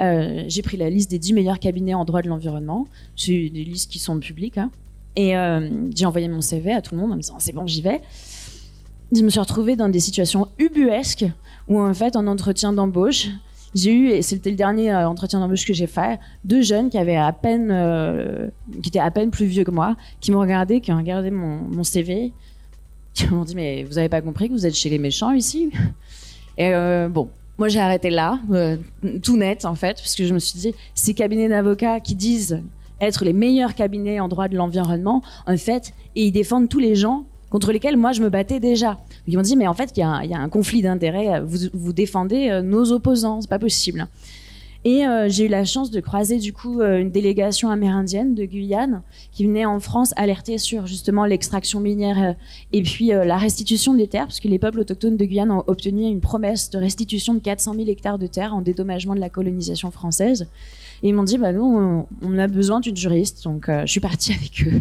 Euh, 0.00 0.44
j'ai 0.48 0.62
pris 0.62 0.76
la 0.76 0.88
liste 0.88 1.10
des 1.10 1.18
10 1.18 1.34
meilleurs 1.34 1.58
cabinets 1.58 1.94
en 1.94 2.06
droit 2.06 2.22
de 2.22 2.28
l'environnement. 2.28 2.86
C'est 3.16 3.50
des 3.50 3.64
listes 3.64 3.90
qui 3.90 3.98
sont 3.98 4.18
publiques. 4.18 4.56
Hein. 4.56 4.70
Et 5.18 5.36
euh, 5.36 5.68
j'ai 5.92 6.06
envoyé 6.06 6.28
mon 6.28 6.40
CV 6.40 6.72
à 6.72 6.80
tout 6.80 6.94
le 6.94 7.00
monde 7.00 7.10
en 7.10 7.16
me 7.16 7.20
disant 7.20 7.40
c'est 7.40 7.52
bon, 7.52 7.66
j'y 7.66 7.82
vais. 7.82 8.00
Je 9.10 9.20
me 9.20 9.30
suis 9.30 9.40
retrouvée 9.40 9.74
dans 9.74 9.88
des 9.88 9.98
situations 9.98 10.46
ubuesques 10.60 11.26
où 11.66 11.80
en 11.80 11.92
fait, 11.92 12.14
en 12.14 12.28
entretien 12.28 12.72
d'embauche, 12.72 13.26
j'ai 13.74 13.92
eu, 13.92 14.10
et 14.10 14.22
c'était 14.22 14.50
le 14.50 14.56
dernier 14.56 14.92
euh, 14.92 15.08
entretien 15.08 15.40
d'embauche 15.40 15.66
que 15.66 15.74
j'ai 15.74 15.88
fait, 15.88 16.20
deux 16.44 16.62
jeunes 16.62 16.88
qui 16.88 16.98
avaient 16.98 17.16
à 17.16 17.32
peine, 17.32 17.70
euh, 17.72 18.48
qui 18.80 18.90
étaient 18.90 19.00
à 19.00 19.10
peine 19.10 19.32
plus 19.32 19.46
vieux 19.46 19.64
que 19.64 19.72
moi, 19.72 19.96
qui 20.20 20.30
m'ont 20.30 20.38
regardé, 20.38 20.80
qui 20.80 20.92
ont 20.92 20.98
regardé 20.98 21.32
mon, 21.32 21.82
CV, 21.82 22.32
qui 23.12 23.26
m'ont 23.26 23.42
dit 23.42 23.56
mais 23.56 23.82
vous 23.82 23.98
avez 23.98 24.08
pas 24.08 24.20
compris 24.20 24.46
que 24.46 24.52
vous 24.52 24.66
êtes 24.66 24.76
chez 24.76 24.88
les 24.88 25.00
méchants 25.00 25.32
ici? 25.32 25.72
Et 26.58 26.72
bon, 27.08 27.28
moi 27.56 27.68
j'ai 27.68 27.80
arrêté 27.80 28.10
là, 28.10 28.40
tout 29.22 29.36
net 29.36 29.64
en 29.64 29.74
fait, 29.74 29.96
parce 29.96 30.16
que 30.16 30.24
je 30.24 30.34
me 30.34 30.38
suis 30.38 30.58
dit 30.58 30.74
ces 30.94 31.14
cabinets 31.14 31.48
d'avocats 31.48 32.00
qui 32.00 32.14
disent 32.16 32.62
être 33.00 33.24
les 33.24 33.32
meilleurs 33.32 33.74
cabinets 33.74 34.20
en 34.20 34.28
droit 34.28 34.48
de 34.48 34.56
l'environnement, 34.56 35.22
en 35.46 35.56
fait, 35.56 35.92
et 36.16 36.26
ils 36.26 36.32
défendent 36.32 36.68
tous 36.68 36.80
les 36.80 36.94
gens 36.94 37.24
contre 37.50 37.72
lesquels 37.72 37.96
moi 37.96 38.12
je 38.12 38.20
me 38.22 38.28
battais 38.28 38.60
déjà. 38.60 38.98
Ils 39.26 39.36
m'ont 39.36 39.42
dit 39.42 39.56
mais 39.56 39.66
en 39.66 39.72
fait 39.74 39.92
il 39.96 40.00
y, 40.00 40.02
a 40.02 40.10
un- 40.38 40.48
conflit 40.50 40.82
d'intérêts, 40.82 41.40
vous, 41.40 41.58
vous 41.72 41.92
défendez 41.94 42.50
euh, 42.50 42.60
nos 42.60 42.92
opposants, 42.92 43.40
c'est 43.40 43.48
pas 43.48 43.58
possible. 43.58 44.06
Et 44.84 45.06
euh, 45.06 45.28
j'ai 45.28 45.46
eu 45.46 45.48
la 45.48 45.64
chance 45.64 45.90
de 45.90 46.00
croiser 46.00 46.38
du 46.38 46.52
coup 46.52 46.80
euh, 46.80 46.98
une 47.00 47.10
délégation 47.10 47.70
amérindienne 47.70 48.34
de 48.34 48.44
Guyane 48.44 49.02
qui 49.32 49.44
venait 49.46 49.64
en 49.64 49.80
France 49.80 50.12
alerter 50.16 50.56
sur 50.58 50.86
justement 50.86 51.24
l'extraction 51.24 51.80
minière 51.80 52.34
et 52.72 52.82
puis 52.82 53.08
la 53.08 53.38
restitution 53.38 53.94
des 53.94 54.06
terres, 54.08 54.26
parce 54.26 54.40
que 54.40 54.48
les 54.48 54.58
peuples 54.58 54.80
autochtones 54.80 55.16
de 55.16 55.24
Guyane 55.24 55.50
ont 55.50 55.64
obtenu 55.66 56.02
une 56.04 56.20
promesse 56.20 56.70
de 56.70 56.78
restitution 56.78 57.34
de 57.34 57.40
400 57.40 57.74
000 57.74 57.88
hectares 57.88 58.18
de 58.18 58.26
terres 58.26 58.54
en 58.54 58.60
dédommagement 58.60 59.14
de 59.14 59.20
la 59.20 59.30
colonisation 59.30 59.90
française. 59.90 60.46
Ils 61.02 61.14
m'ont 61.14 61.22
dit, 61.22 61.38
bah 61.38 61.52
nous, 61.52 62.06
on, 62.22 62.38
a 62.38 62.46
besoin 62.46 62.80
d'une 62.80 62.96
juriste, 62.96 63.44
donc 63.44 63.68
euh, 63.68 63.82
je 63.82 63.90
suis 63.90 64.00
partie 64.00 64.32
avec 64.38 64.66
eux. 64.66 64.80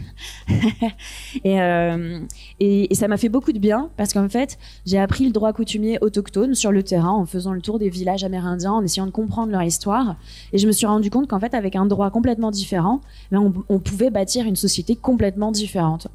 et, 1.44 1.62
euh, 1.62 2.20
et, 2.60 2.94
ça 2.96 3.08
m'a 3.08 3.18
fait 3.18 3.30
beaucoup 3.30 3.52
de 3.52 3.60
bien, 3.60 3.90
parce 3.98 4.14
qu'en 4.14 4.30
fait, 4.30 4.58
j'ai 4.86 5.00
appris 5.00 5.26
le 5.26 5.32
droit 5.32 5.54
coutumier 5.54 5.98
autochtone 6.02 6.56
sur 6.56 6.72
le 6.72 6.84
terrain 6.84 7.12
en 7.12 7.26
faisant 7.26 7.54
le 7.54 7.62
tour 7.62 7.80
des 7.80 7.90
villages 7.90 8.24
amérindiens, 8.24 8.74
en 8.74 8.84
essayant 8.84 9.06
de 9.06 9.12
comprendre 9.12 9.52
leur 9.52 9.64
histoire. 9.64 10.16
Et 10.54 10.58
je 10.58 10.68
me 10.68 10.72
suis 10.72 10.86
rendu 10.86 11.10
compte 11.10 11.28
qu'en 11.28 11.40
fait, 11.40 11.54
avec 11.54 11.76
un 11.76 11.86
droit 11.86 12.10
complètement 12.10 12.52
différent, 12.52 13.02
ben, 13.32 13.40
on, 13.40 13.54
on 13.70 13.80
pouvait 13.80 14.10
bâtir 14.10 14.46
une 14.46 14.56
société 14.56 14.96
complètement 14.96 15.52
différente. 15.52 16.08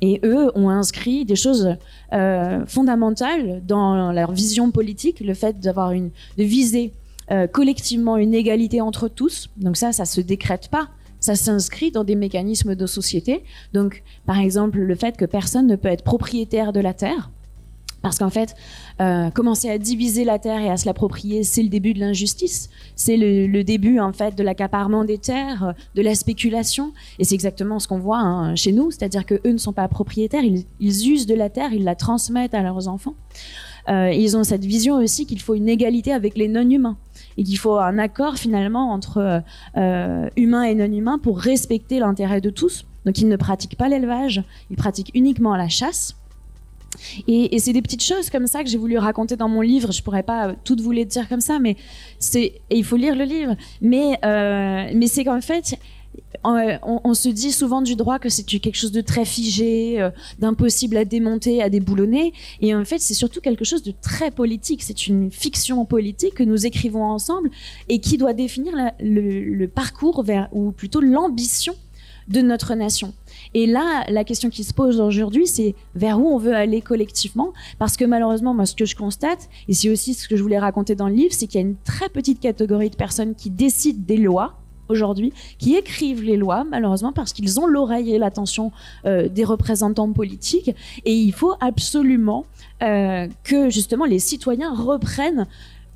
Et 0.00 0.20
eux 0.24 0.50
ont 0.54 0.68
inscrit 0.68 1.24
des 1.24 1.36
choses 1.36 1.76
euh, 2.12 2.64
fondamentales 2.66 3.62
dans 3.66 4.12
leur 4.12 4.32
vision 4.32 4.70
politique, 4.70 5.20
le 5.20 5.34
fait 5.34 5.58
d'avoir 5.60 5.92
une, 5.92 6.10
de 6.38 6.44
viser 6.44 6.92
euh, 7.30 7.46
collectivement 7.46 8.16
une 8.16 8.34
égalité 8.34 8.80
entre 8.80 9.08
tous. 9.08 9.50
Donc 9.56 9.76
ça, 9.76 9.92
ça 9.92 10.04
se 10.04 10.20
décrète 10.20 10.68
pas. 10.68 10.88
Ça 11.18 11.34
s'inscrit 11.34 11.90
dans 11.90 12.04
des 12.04 12.14
mécanismes 12.14 12.74
de 12.74 12.86
société. 12.86 13.42
Donc, 13.72 14.02
par 14.26 14.38
exemple, 14.38 14.78
le 14.78 14.94
fait 14.94 15.16
que 15.16 15.24
personne 15.24 15.66
ne 15.66 15.76
peut 15.76 15.88
être 15.88 16.04
propriétaire 16.04 16.72
de 16.72 16.80
la 16.80 16.94
terre. 16.94 17.30
Parce 18.02 18.18
qu'en 18.18 18.30
fait, 18.30 18.54
euh, 19.00 19.30
commencer 19.30 19.68
à 19.68 19.78
diviser 19.78 20.22
la 20.22 20.38
terre 20.38 20.60
et 20.60 20.70
à 20.70 20.76
se 20.76 20.86
l'approprier, 20.86 21.42
c'est 21.42 21.62
le 21.62 21.68
début 21.68 21.94
de 21.94 21.98
l'injustice. 21.98 22.70
C'est 22.94 23.16
le, 23.16 23.62
début, 23.64 23.98
en 23.98 24.12
fait, 24.12 24.36
de 24.36 24.44
l'accaparement 24.44 25.04
des 25.04 25.18
terres, 25.18 25.74
de 25.96 26.02
la 26.02 26.14
spéculation. 26.14 26.92
Et 27.18 27.24
c'est 27.24 27.34
exactement 27.34 27.80
ce 27.80 27.88
qu'on 27.88 27.98
voit 27.98 28.20
hein, 28.20 28.54
chez 28.54 28.70
nous. 28.70 28.92
C'est-à-dire 28.92 29.26
qu'eux 29.26 29.40
ne 29.44 29.58
sont 29.58 29.72
pas 29.72 29.88
propriétaires. 29.88 30.44
Ils, 30.44 30.64
ils 30.78 31.10
usent 31.10 31.26
de 31.26 31.34
la 31.34 31.50
terre, 31.50 31.72
ils 31.72 31.82
la 31.82 31.96
transmettent 31.96 32.54
à 32.54 32.62
leurs 32.62 32.86
enfants. 32.86 33.14
Euh, 33.88 34.12
ils 34.12 34.36
ont 34.36 34.44
cette 34.44 34.64
vision 34.64 34.96
aussi 34.96 35.26
qu'il 35.26 35.40
faut 35.40 35.54
une 35.54 35.68
égalité 35.68 36.12
avec 36.12 36.36
les 36.36 36.48
non-humains 36.48 36.98
et 37.36 37.44
qu'il 37.44 37.58
faut 37.58 37.78
un 37.78 37.98
accord 37.98 38.36
finalement 38.36 38.92
entre 38.92 39.42
euh, 39.76 40.28
humains 40.36 40.64
et 40.64 40.74
non-humains 40.74 41.18
pour 41.18 41.38
respecter 41.38 41.98
l'intérêt 41.98 42.40
de 42.40 42.50
tous. 42.50 42.84
Donc 43.04 43.18
ils 43.18 43.28
ne 43.28 43.36
pratiquent 43.36 43.76
pas 43.76 43.88
l'élevage, 43.88 44.42
ils 44.70 44.76
pratiquent 44.76 45.12
uniquement 45.14 45.56
la 45.56 45.68
chasse. 45.68 46.16
Et, 47.28 47.58
c'est 47.58 47.72
des 47.72 47.82
petites 47.82 48.02
choses 48.02 48.30
comme 48.30 48.46
ça 48.46 48.62
que 48.62 48.70
j'ai 48.70 48.78
voulu 48.78 48.96
raconter 48.98 49.36
dans 49.36 49.48
mon 49.48 49.60
livre. 49.60 49.92
Je 49.92 50.02
pourrais 50.02 50.22
pas 50.22 50.54
toutes 50.64 50.80
vous 50.80 50.92
les 50.92 51.04
dire 51.04 51.28
comme 51.28 51.40
ça, 51.40 51.58
mais 51.58 51.76
c'est 52.18 52.60
il 52.70 52.84
faut 52.84 52.96
lire 52.96 53.14
le 53.14 53.24
livre. 53.24 53.54
Mais 53.80 54.18
euh, 54.24 54.90
mais 54.94 55.06
c'est 55.06 55.24
qu'en 55.24 55.40
fait 55.40 55.78
on, 56.44 57.14
se 57.14 57.28
dit 57.28 57.52
souvent 57.52 57.82
du 57.82 57.96
droit 57.96 58.18
que 58.18 58.28
c'est 58.28 58.44
quelque 58.44 58.76
chose 58.76 58.92
de 58.92 59.00
très 59.00 59.24
figé, 59.24 60.00
euh, 60.00 60.10
d'impossible 60.38 60.96
à 60.96 61.04
démonter, 61.04 61.62
à 61.62 61.68
déboulonner. 61.68 62.32
Et 62.60 62.74
en 62.74 62.84
fait, 62.84 62.98
c'est 62.98 63.14
surtout 63.14 63.40
quelque 63.40 63.64
chose 63.64 63.82
de 63.82 63.92
très 64.00 64.30
politique. 64.30 64.82
C'est 64.82 65.06
une 65.06 65.30
fiction 65.30 65.84
politique 65.84 66.34
que 66.34 66.42
nous 66.42 66.66
écrivons 66.66 67.04
ensemble 67.04 67.50
et 67.88 68.00
qui 68.00 68.16
doit 68.16 68.32
définir 68.32 68.74
le, 69.00 69.42
le, 69.42 69.68
parcours 69.68 70.22
vers, 70.22 70.48
ou 70.52 70.72
plutôt 70.72 71.00
l'ambition 71.00 71.74
de 72.28 72.40
notre 72.40 72.74
nation. 72.74 73.14
Et 73.54 73.66
là, 73.66 74.04
la 74.08 74.24
question 74.24 74.50
qui 74.50 74.64
se 74.64 74.74
pose 74.74 75.00
aujourd'hui, 75.00 75.46
c'est 75.46 75.74
vers 75.94 76.18
où 76.18 76.26
on 76.26 76.38
veut 76.38 76.54
aller 76.54 76.80
collectivement. 76.80 77.52
Parce 77.78 77.96
que 77.96 78.04
malheureusement, 78.04 78.52
moi, 78.52 78.66
ce 78.66 78.74
que 78.74 78.84
je 78.84 78.96
constate, 78.96 79.48
et 79.68 79.74
c'est 79.74 79.90
aussi 79.90 80.14
ce 80.14 80.26
que 80.28 80.36
je 80.36 80.42
voulais 80.42 80.58
raconter 80.58 80.94
dans 80.94 81.08
le 81.08 81.14
livre, 81.14 81.32
c'est 81.32 81.46
qu'il 81.46 81.60
y 81.60 81.64
a 81.64 81.66
une 81.66 81.76
très 81.84 82.08
petite 82.08 82.40
catégorie 82.40 82.90
de 82.90 82.96
personnes 82.96 83.34
qui 83.34 83.50
décident 83.50 84.02
des 84.04 84.16
lois 84.16 84.58
aujourd'hui, 84.88 85.32
qui 85.58 85.76
écrivent 85.76 86.22
les 86.22 86.36
lois, 86.36 86.64
malheureusement, 86.64 87.12
parce 87.12 87.32
qu'ils 87.32 87.60
ont 87.60 87.66
l'oreille 87.66 88.14
et 88.14 88.18
l'attention 88.18 88.72
euh, 89.04 89.28
des 89.28 89.44
représentants 89.44 90.12
politiques. 90.12 90.74
Et 91.04 91.14
il 91.14 91.32
faut 91.32 91.54
absolument 91.60 92.46
euh, 92.82 93.28
que, 93.44 93.70
justement, 93.70 94.04
les 94.04 94.18
citoyens 94.18 94.74
reprennent 94.74 95.46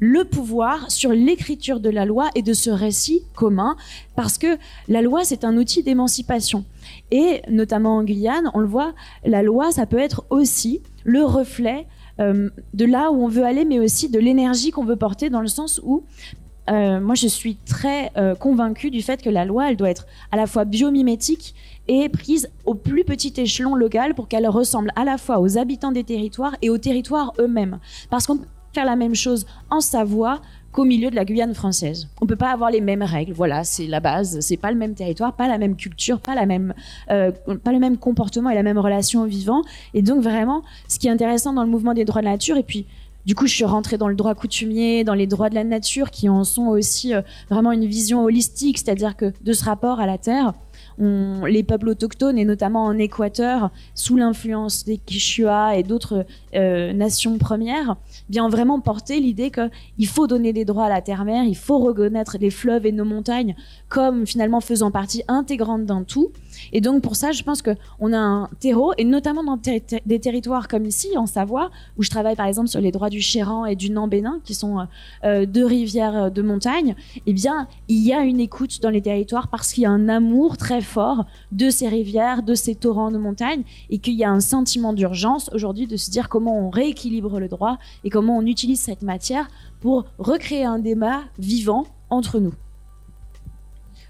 le 0.00 0.24
pouvoir 0.24 0.90
sur 0.90 1.12
l'écriture 1.12 1.78
de 1.78 1.90
la 1.90 2.06
loi 2.06 2.30
et 2.34 2.42
de 2.42 2.54
ce 2.54 2.70
récit 2.70 3.22
commun, 3.34 3.76
parce 4.16 4.38
que 4.38 4.56
la 4.88 5.02
loi, 5.02 5.24
c'est 5.24 5.44
un 5.44 5.56
outil 5.58 5.82
d'émancipation. 5.82 6.64
Et 7.10 7.42
notamment 7.48 7.98
en 7.98 8.02
Guyane, 8.02 8.50
on 8.54 8.60
le 8.60 8.66
voit, 8.66 8.94
la 9.24 9.42
loi, 9.42 9.70
ça 9.70 9.84
peut 9.84 9.98
être 9.98 10.24
aussi 10.30 10.80
le 11.04 11.22
reflet 11.22 11.86
euh, 12.18 12.48
de 12.72 12.84
là 12.86 13.10
où 13.10 13.24
on 13.24 13.28
veut 13.28 13.44
aller, 13.44 13.66
mais 13.66 13.78
aussi 13.78 14.08
de 14.08 14.18
l'énergie 14.18 14.70
qu'on 14.70 14.84
veut 14.84 14.96
porter, 14.96 15.28
dans 15.28 15.42
le 15.42 15.48
sens 15.48 15.80
où 15.84 16.02
euh, 16.70 17.00
moi, 17.00 17.14
je 17.14 17.26
suis 17.26 17.56
très 17.56 18.12
euh, 18.16 18.34
convaincue 18.34 18.90
du 18.90 19.02
fait 19.02 19.22
que 19.22 19.30
la 19.30 19.44
loi, 19.44 19.70
elle 19.70 19.76
doit 19.76 19.90
être 19.90 20.06
à 20.30 20.36
la 20.36 20.46
fois 20.46 20.64
biomimétique 20.64 21.54
et 21.88 22.08
prise 22.08 22.50
au 22.64 22.74
plus 22.74 23.04
petit 23.04 23.32
échelon 23.36 23.74
local 23.74 24.14
pour 24.14 24.28
qu'elle 24.28 24.46
ressemble 24.48 24.92
à 24.94 25.04
la 25.04 25.18
fois 25.18 25.40
aux 25.40 25.58
habitants 25.58 25.92
des 25.92 26.04
territoires 26.04 26.56
et 26.62 26.70
aux 26.70 26.78
territoires 26.78 27.32
eux-mêmes. 27.40 27.78
Parce 28.10 28.26
qu'on 28.26 28.38
peut 28.38 28.46
faire 28.72 28.84
la 28.84 28.96
même 28.96 29.16
chose 29.16 29.46
en 29.68 29.80
Savoie 29.80 30.40
qu'au 30.72 30.84
milieu 30.84 31.10
de 31.10 31.16
la 31.16 31.24
Guyane 31.24 31.54
française. 31.54 32.08
On 32.20 32.26
peut 32.26 32.36
pas 32.36 32.52
avoir 32.52 32.70
les 32.70 32.80
mêmes 32.80 33.02
règles. 33.02 33.32
Voilà, 33.32 33.64
c'est 33.64 33.86
la 33.86 33.98
base. 33.98 34.38
C'est 34.38 34.56
pas 34.56 34.70
le 34.70 34.78
même 34.78 34.94
territoire, 34.94 35.34
pas 35.34 35.48
la 35.48 35.58
même 35.58 35.74
culture, 35.74 36.20
pas 36.20 36.36
la 36.36 36.46
même, 36.46 36.74
euh, 37.10 37.32
pas 37.64 37.72
le 37.72 37.80
même 37.80 37.96
comportement 37.96 38.50
et 38.50 38.54
la 38.54 38.62
même 38.62 38.78
relation 38.78 39.22
au 39.22 39.26
vivant. 39.26 39.62
Et 39.94 40.02
donc 40.02 40.22
vraiment, 40.22 40.62
ce 40.86 41.00
qui 41.00 41.08
est 41.08 41.10
intéressant 41.10 41.52
dans 41.52 41.64
le 41.64 41.70
mouvement 41.70 41.94
des 41.94 42.04
droits 42.04 42.20
de 42.20 42.26
la 42.26 42.32
nature, 42.32 42.56
et 42.56 42.62
puis 42.62 42.86
du 43.26 43.34
coup, 43.34 43.46
je 43.46 43.54
suis 43.54 43.64
rentrée 43.64 43.98
dans 43.98 44.08
le 44.08 44.14
droit 44.14 44.34
coutumier, 44.34 45.04
dans 45.04 45.14
les 45.14 45.26
droits 45.26 45.50
de 45.50 45.54
la 45.54 45.64
nature, 45.64 46.10
qui 46.10 46.28
en 46.28 46.44
sont 46.44 46.66
aussi 46.66 47.14
euh, 47.14 47.22
vraiment 47.48 47.72
une 47.72 47.86
vision 47.86 48.24
holistique, 48.24 48.78
c'est-à-dire 48.78 49.16
que 49.16 49.32
de 49.42 49.52
ce 49.52 49.64
rapport 49.64 50.00
à 50.00 50.06
la 50.06 50.18
terre, 50.18 50.54
les 50.98 51.62
peuples 51.62 51.88
autochtones, 51.88 52.38
et 52.38 52.44
notamment 52.44 52.84
en 52.84 52.98
Équateur, 52.98 53.70
sous 53.94 54.16
l'influence 54.16 54.84
des 54.84 54.98
Quichua 54.98 55.76
et 55.76 55.82
d'autres 55.82 56.26
euh, 56.54 56.92
nations 56.92 57.38
premières, 57.38 57.96
bien 58.28 58.48
vraiment 58.48 58.80
porter 58.80 59.18
l'idée 59.18 59.50
qu'il 59.50 60.06
faut 60.06 60.26
donner 60.26 60.52
des 60.52 60.64
droits 60.64 60.84
à 60.84 60.88
la 60.88 61.00
terre-mère, 61.00 61.44
il 61.44 61.56
faut 61.56 61.78
reconnaître 61.78 62.36
les 62.38 62.50
fleuves 62.50 62.86
et 62.86 62.92
nos 62.92 63.04
montagnes 63.04 63.56
comme 63.88 64.26
finalement 64.26 64.60
faisant 64.60 64.90
partie 64.90 65.22
intégrante 65.28 65.86
d'un 65.86 66.04
tout. 66.04 66.32
Et 66.72 66.80
donc 66.80 67.02
pour 67.02 67.16
ça, 67.16 67.32
je 67.32 67.42
pense 67.42 67.62
qu'on 67.62 68.12
a 68.12 68.18
un 68.18 68.48
terreau, 68.60 68.92
et 68.98 69.04
notamment 69.04 69.44
dans 69.44 69.58
des 69.58 70.20
territoires 70.20 70.68
comme 70.68 70.86
ici, 70.86 71.16
en 71.16 71.26
Savoie, 71.26 71.70
où 71.98 72.02
je 72.02 72.10
travaille 72.10 72.36
par 72.36 72.46
exemple 72.46 72.68
sur 72.68 72.80
les 72.80 72.92
droits 72.92 73.10
du 73.10 73.20
Chéran 73.20 73.66
et 73.66 73.76
du 73.76 73.90
Nambénin, 73.90 74.40
qui 74.44 74.54
sont 74.54 74.86
euh, 75.24 75.46
deux 75.46 75.66
rivières 75.66 76.30
de 76.30 76.42
montagne, 76.42 76.94
eh 77.26 77.32
bien, 77.32 77.68
il 77.88 78.04
y 78.04 78.12
a 78.12 78.22
une 78.22 78.40
écoute 78.40 78.80
dans 78.80 78.90
les 78.90 79.02
territoires 79.02 79.48
parce 79.48 79.72
qu'il 79.72 79.82
y 79.82 79.86
a 79.86 79.90
un 79.90 80.08
amour 80.08 80.56
très 80.56 80.80
fort 80.80 81.26
de 81.52 81.70
ces 81.70 81.88
rivières, 81.88 82.42
de 82.42 82.54
ces 82.54 82.74
torrents 82.74 83.10
de 83.10 83.18
montagne, 83.18 83.62
et 83.90 83.98
qu'il 83.98 84.14
y 84.14 84.24
a 84.24 84.30
un 84.30 84.40
sentiment 84.40 84.92
d'urgence 84.92 85.50
aujourd'hui 85.52 85.86
de 85.86 85.96
se 85.96 86.10
dire 86.10 86.28
comment 86.28 86.66
on 86.66 86.70
rééquilibre 86.70 87.40
le 87.40 87.48
droit 87.48 87.78
et 88.04 88.10
comment 88.10 88.36
on 88.38 88.46
utilise 88.46 88.80
cette 88.80 89.02
matière 89.02 89.48
pour 89.80 90.04
recréer 90.18 90.64
un 90.64 90.78
débat 90.78 91.20
vivant 91.38 91.86
entre 92.10 92.38
nous. 92.38 92.54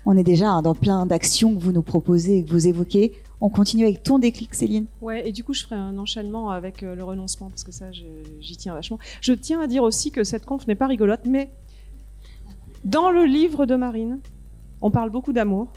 On 0.06 0.16
est 0.16 0.24
déjà 0.24 0.60
dans 0.62 0.74
plein 0.74 1.06
d'actions 1.06 1.54
que 1.54 1.60
vous 1.60 1.72
nous 1.72 1.82
proposez 1.82 2.38
et 2.38 2.44
que 2.44 2.50
vous 2.50 2.66
évoquez. 2.66 3.12
On 3.40 3.48
continue 3.48 3.84
avec 3.84 4.02
ton 4.02 4.18
déclic, 4.18 4.54
Céline. 4.54 4.86
Ouais, 5.00 5.28
et 5.28 5.32
du 5.32 5.44
coup, 5.44 5.54
je 5.54 5.62
ferai 5.62 5.76
un 5.76 5.96
enchaînement 5.98 6.50
avec 6.50 6.82
euh, 6.82 6.94
le 6.94 7.04
renoncement, 7.04 7.48
parce 7.48 7.64
que 7.64 7.72
ça, 7.72 7.86
j'y 7.92 8.56
tiens 8.56 8.74
vachement. 8.74 8.98
Je 9.20 9.32
tiens 9.32 9.60
à 9.60 9.66
dire 9.66 9.82
aussi 9.82 10.10
que 10.10 10.24
cette 10.24 10.44
conf 10.44 10.66
n'est 10.66 10.74
pas 10.74 10.86
rigolote, 10.86 11.24
mais 11.24 11.50
dans 12.84 13.10
le 13.10 13.24
livre 13.24 13.66
de 13.66 13.76
Marine, 13.76 14.20
on 14.82 14.90
parle 14.90 15.10
beaucoup 15.10 15.32
d'amour. 15.32 15.72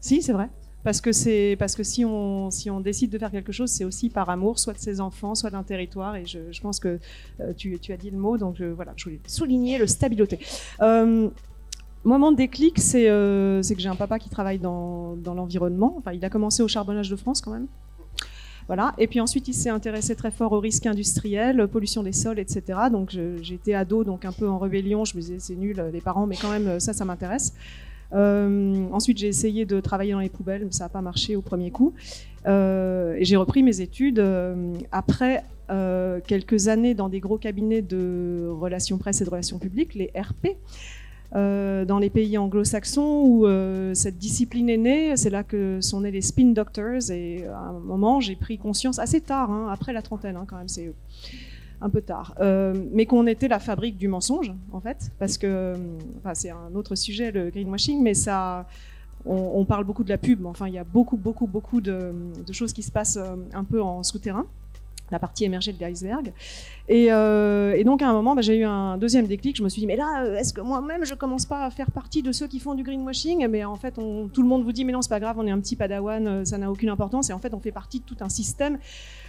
Si, 0.00 0.22
c'est 0.22 0.32
vrai. 0.32 0.48
Parce 0.82 1.02
que, 1.02 1.12
c'est, 1.12 1.56
parce 1.58 1.74
que 1.74 1.82
si, 1.82 2.06
on, 2.06 2.50
si 2.50 2.70
on 2.70 2.80
décide 2.80 3.10
de 3.10 3.18
faire 3.18 3.30
quelque 3.30 3.52
chose, 3.52 3.70
c'est 3.70 3.84
aussi 3.84 4.08
par 4.08 4.30
amour, 4.30 4.58
soit 4.58 4.72
de 4.72 4.78
ses 4.78 5.02
enfants, 5.02 5.34
soit 5.34 5.50
d'un 5.50 5.62
territoire. 5.62 6.16
Et 6.16 6.24
je, 6.24 6.60
pense 6.62 6.80
que 6.80 6.98
euh, 7.40 7.52
tu, 7.54 7.78
tu, 7.78 7.92
as 7.92 7.98
dit 7.98 8.10
le 8.10 8.16
mot, 8.16 8.38
donc 8.38 8.56
je, 8.56 8.64
voilà, 8.64 8.94
je 8.96 9.04
voulais 9.04 9.20
souligner 9.26 9.76
le 9.76 9.86
stabiloté. 9.86 10.38
Euh, 10.80 11.28
moment 12.08 12.32
de 12.32 12.36
déclic, 12.36 12.78
c'est 12.78 13.08
euh, 13.08 13.62
que 13.62 13.78
j'ai 13.78 13.88
un 13.88 13.96
papa 13.96 14.18
qui 14.18 14.28
travaille 14.28 14.58
dans, 14.58 15.16
l'environnement. 15.24 15.94
Enfin, 15.98 16.12
il 16.12 16.24
a 16.24 16.30
commencé 16.30 16.62
au 16.62 16.68
charbonnage 16.68 17.10
de 17.10 17.16
France 17.16 17.40
quand 17.40 17.52
même. 17.52 17.66
Voilà. 18.66 18.94
Et 18.98 19.06
puis 19.06 19.20
ensuite, 19.20 19.48
il 19.48 19.54
s'est 19.54 19.70
intéressé 19.70 20.14
très 20.14 20.30
fort 20.30 20.52
aux 20.52 20.60
risques 20.60 20.86
industriels, 20.86 21.66
pollution 21.68 22.02
des 22.02 22.12
sols, 22.12 22.38
etc. 22.38 22.78
Donc 22.92 23.16
j'étais 23.42 23.74
ado, 23.74 24.04
donc 24.04 24.24
un 24.24 24.32
peu 24.32 24.48
en 24.48 24.58
rébellion. 24.58 25.04
Je 25.04 25.16
me 25.16 25.20
disais, 25.20 25.38
c'est 25.38 25.56
nul, 25.56 25.82
les 25.92 26.00
parents, 26.00 26.26
mais 26.26 26.36
quand 26.36 26.50
même, 26.50 26.78
ça, 26.78 26.92
ça 26.92 27.04
m'intéresse. 27.04 27.52
Euh, 28.12 28.86
ensuite, 28.92 29.18
j'ai 29.18 29.28
essayé 29.28 29.64
de 29.64 29.80
travailler 29.80 30.12
dans 30.12 30.20
les 30.20 30.28
poubelles, 30.28 30.64
mais 30.64 30.72
ça 30.72 30.84
n'a 30.84 30.88
pas 30.88 31.00
marché 31.00 31.36
au 31.36 31.42
premier 31.42 31.70
coup. 31.70 31.94
Euh, 32.46 33.14
et 33.18 33.24
j'ai 33.24 33.36
repris 33.36 33.62
mes 33.62 33.80
études 33.80 34.18
euh, 34.18 34.74
après 34.92 35.44
quelques 36.26 36.66
années 36.66 36.94
dans 36.94 37.08
des 37.08 37.20
gros 37.20 37.38
cabinets 37.38 37.80
de 37.80 38.48
relations 38.50 38.98
presse 38.98 39.20
et 39.20 39.24
de 39.24 39.30
relations 39.30 39.60
publiques, 39.60 39.94
les 39.94 40.10
RP. 40.16 40.56
Dans 41.32 41.98
les 42.00 42.10
pays 42.10 42.36
anglo-saxons 42.38 43.22
où 43.24 43.46
cette 43.94 44.18
discipline 44.18 44.68
est 44.68 44.76
née, 44.76 45.16
c'est 45.16 45.30
là 45.30 45.42
que 45.44 45.80
sont 45.80 46.00
nés 46.00 46.10
les 46.10 46.22
spin 46.22 46.52
doctors. 46.52 47.10
Et 47.10 47.46
à 47.46 47.58
un 47.58 47.78
moment, 47.78 48.20
j'ai 48.20 48.36
pris 48.36 48.58
conscience 48.58 48.98
assez 48.98 49.20
tard, 49.20 49.50
hein, 49.50 49.68
après 49.70 49.92
la 49.92 50.02
trentaine, 50.02 50.36
hein, 50.36 50.44
quand 50.48 50.56
même, 50.56 50.68
c'est 50.68 50.92
un 51.80 51.88
peu 51.88 52.02
tard, 52.02 52.34
euh, 52.40 52.74
mais 52.92 53.06
qu'on 53.06 53.26
était 53.26 53.48
la 53.48 53.58
fabrique 53.58 53.96
du 53.96 54.08
mensonge, 54.08 54.52
en 54.72 54.80
fait, 54.80 55.10
parce 55.18 55.38
que, 55.38 55.74
enfin, 56.18 56.34
c'est 56.34 56.50
un 56.50 56.74
autre 56.74 56.94
sujet, 56.94 57.30
le 57.30 57.50
greenwashing, 57.50 58.02
mais 58.02 58.14
ça, 58.14 58.66
on, 59.24 59.64
parle 59.64 59.84
beaucoup 59.84 60.04
de 60.04 60.10
la 60.10 60.18
pub, 60.18 60.40
mais 60.40 60.48
enfin, 60.48 60.68
il 60.68 60.74
y 60.74 60.78
a 60.78 60.84
beaucoup, 60.84 61.16
beaucoup, 61.16 61.46
beaucoup 61.46 61.80
de, 61.80 62.12
choses 62.52 62.72
qui 62.72 62.82
se 62.82 62.92
passent 62.92 63.18
euh, 63.18 63.36
un 63.54 63.64
peu 63.64 63.80
en 63.82 64.02
souterrain 64.02 64.46
la 65.10 65.18
partie 65.18 65.44
émergée 65.44 65.72
de 65.72 65.80
l'iceberg. 65.80 66.32
Et, 66.88 67.08
euh, 67.10 67.82
donc 67.84 68.02
à 68.02 68.08
un 68.08 68.12
moment, 68.12 68.34
bah, 68.34 68.42
j'ai 68.42 68.56
eu 68.56 68.64
un 68.64 68.96
deuxième 68.96 69.26
déclic. 69.26 69.56
Je 69.56 69.62
me 69.62 69.68
suis 69.68 69.80
dit, 69.80 69.86
mais 69.86 69.96
là, 69.96 70.24
est-ce 70.38 70.52
que 70.52 70.60
moi-même, 70.60 71.04
je 71.04 71.14
commence 71.14 71.46
pas 71.46 71.64
à 71.64 71.70
faire 71.70 71.90
partie 71.90 72.22
de 72.22 72.32
ceux 72.32 72.46
qui 72.46 72.58
font 72.58 72.74
du 72.74 72.82
greenwashing? 72.82 73.46
Mais 73.48 73.64
en 73.64 73.76
fait, 73.76 73.92
tout 73.92 74.42
le 74.42 74.48
monde 74.48 74.64
vous 74.64 74.72
dit, 74.72 74.84
mais 74.84 74.92
non, 74.92 75.02
c'est 75.02 75.08
pas 75.08 75.20
grave, 75.20 75.36
on 75.38 75.46
est 75.46 75.50
un 75.50 75.60
petit 75.60 75.76
padawan, 75.76 76.44
ça 76.44 76.58
n'a 76.58 76.70
aucune 76.70 76.88
importance. 76.88 77.30
Et 77.30 77.32
en 77.32 77.38
fait, 77.38 77.54
on 77.54 77.60
fait 77.60 77.72
partie 77.72 78.00
de 78.00 78.04
tout 78.04 78.16
un 78.20 78.28
système 78.28 78.78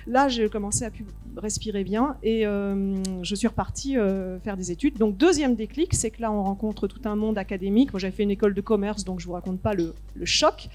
Là, 0.07 0.27
j'ai 0.27 0.49
commencé 0.49 0.85
à 0.85 0.89
respirer 1.37 1.83
bien 1.83 2.15
et 2.23 2.45
euh, 2.45 2.95
je 3.21 3.35
suis 3.35 3.47
repartie 3.47 3.97
euh, 3.97 4.39
faire 4.39 4.57
des 4.57 4.71
études. 4.71 4.97
Donc, 4.97 5.17
deuxième 5.17 5.55
déclic, 5.55 5.93
c'est 5.93 6.09
que 6.09 6.21
là, 6.21 6.31
on 6.31 6.43
rencontre 6.43 6.87
tout 6.87 7.01
un 7.05 7.15
monde 7.15 7.37
académique. 7.37 7.93
Moi, 7.93 7.99
j'avais 7.99 8.15
fait 8.15 8.23
une 8.23 8.31
école 8.31 8.53
de 8.53 8.61
commerce, 8.61 9.03
donc 9.03 9.19
je 9.19 9.27
vous 9.27 9.33
raconte 9.33 9.59
pas 9.59 9.73
le, 9.73 9.93
choc. 10.23 10.69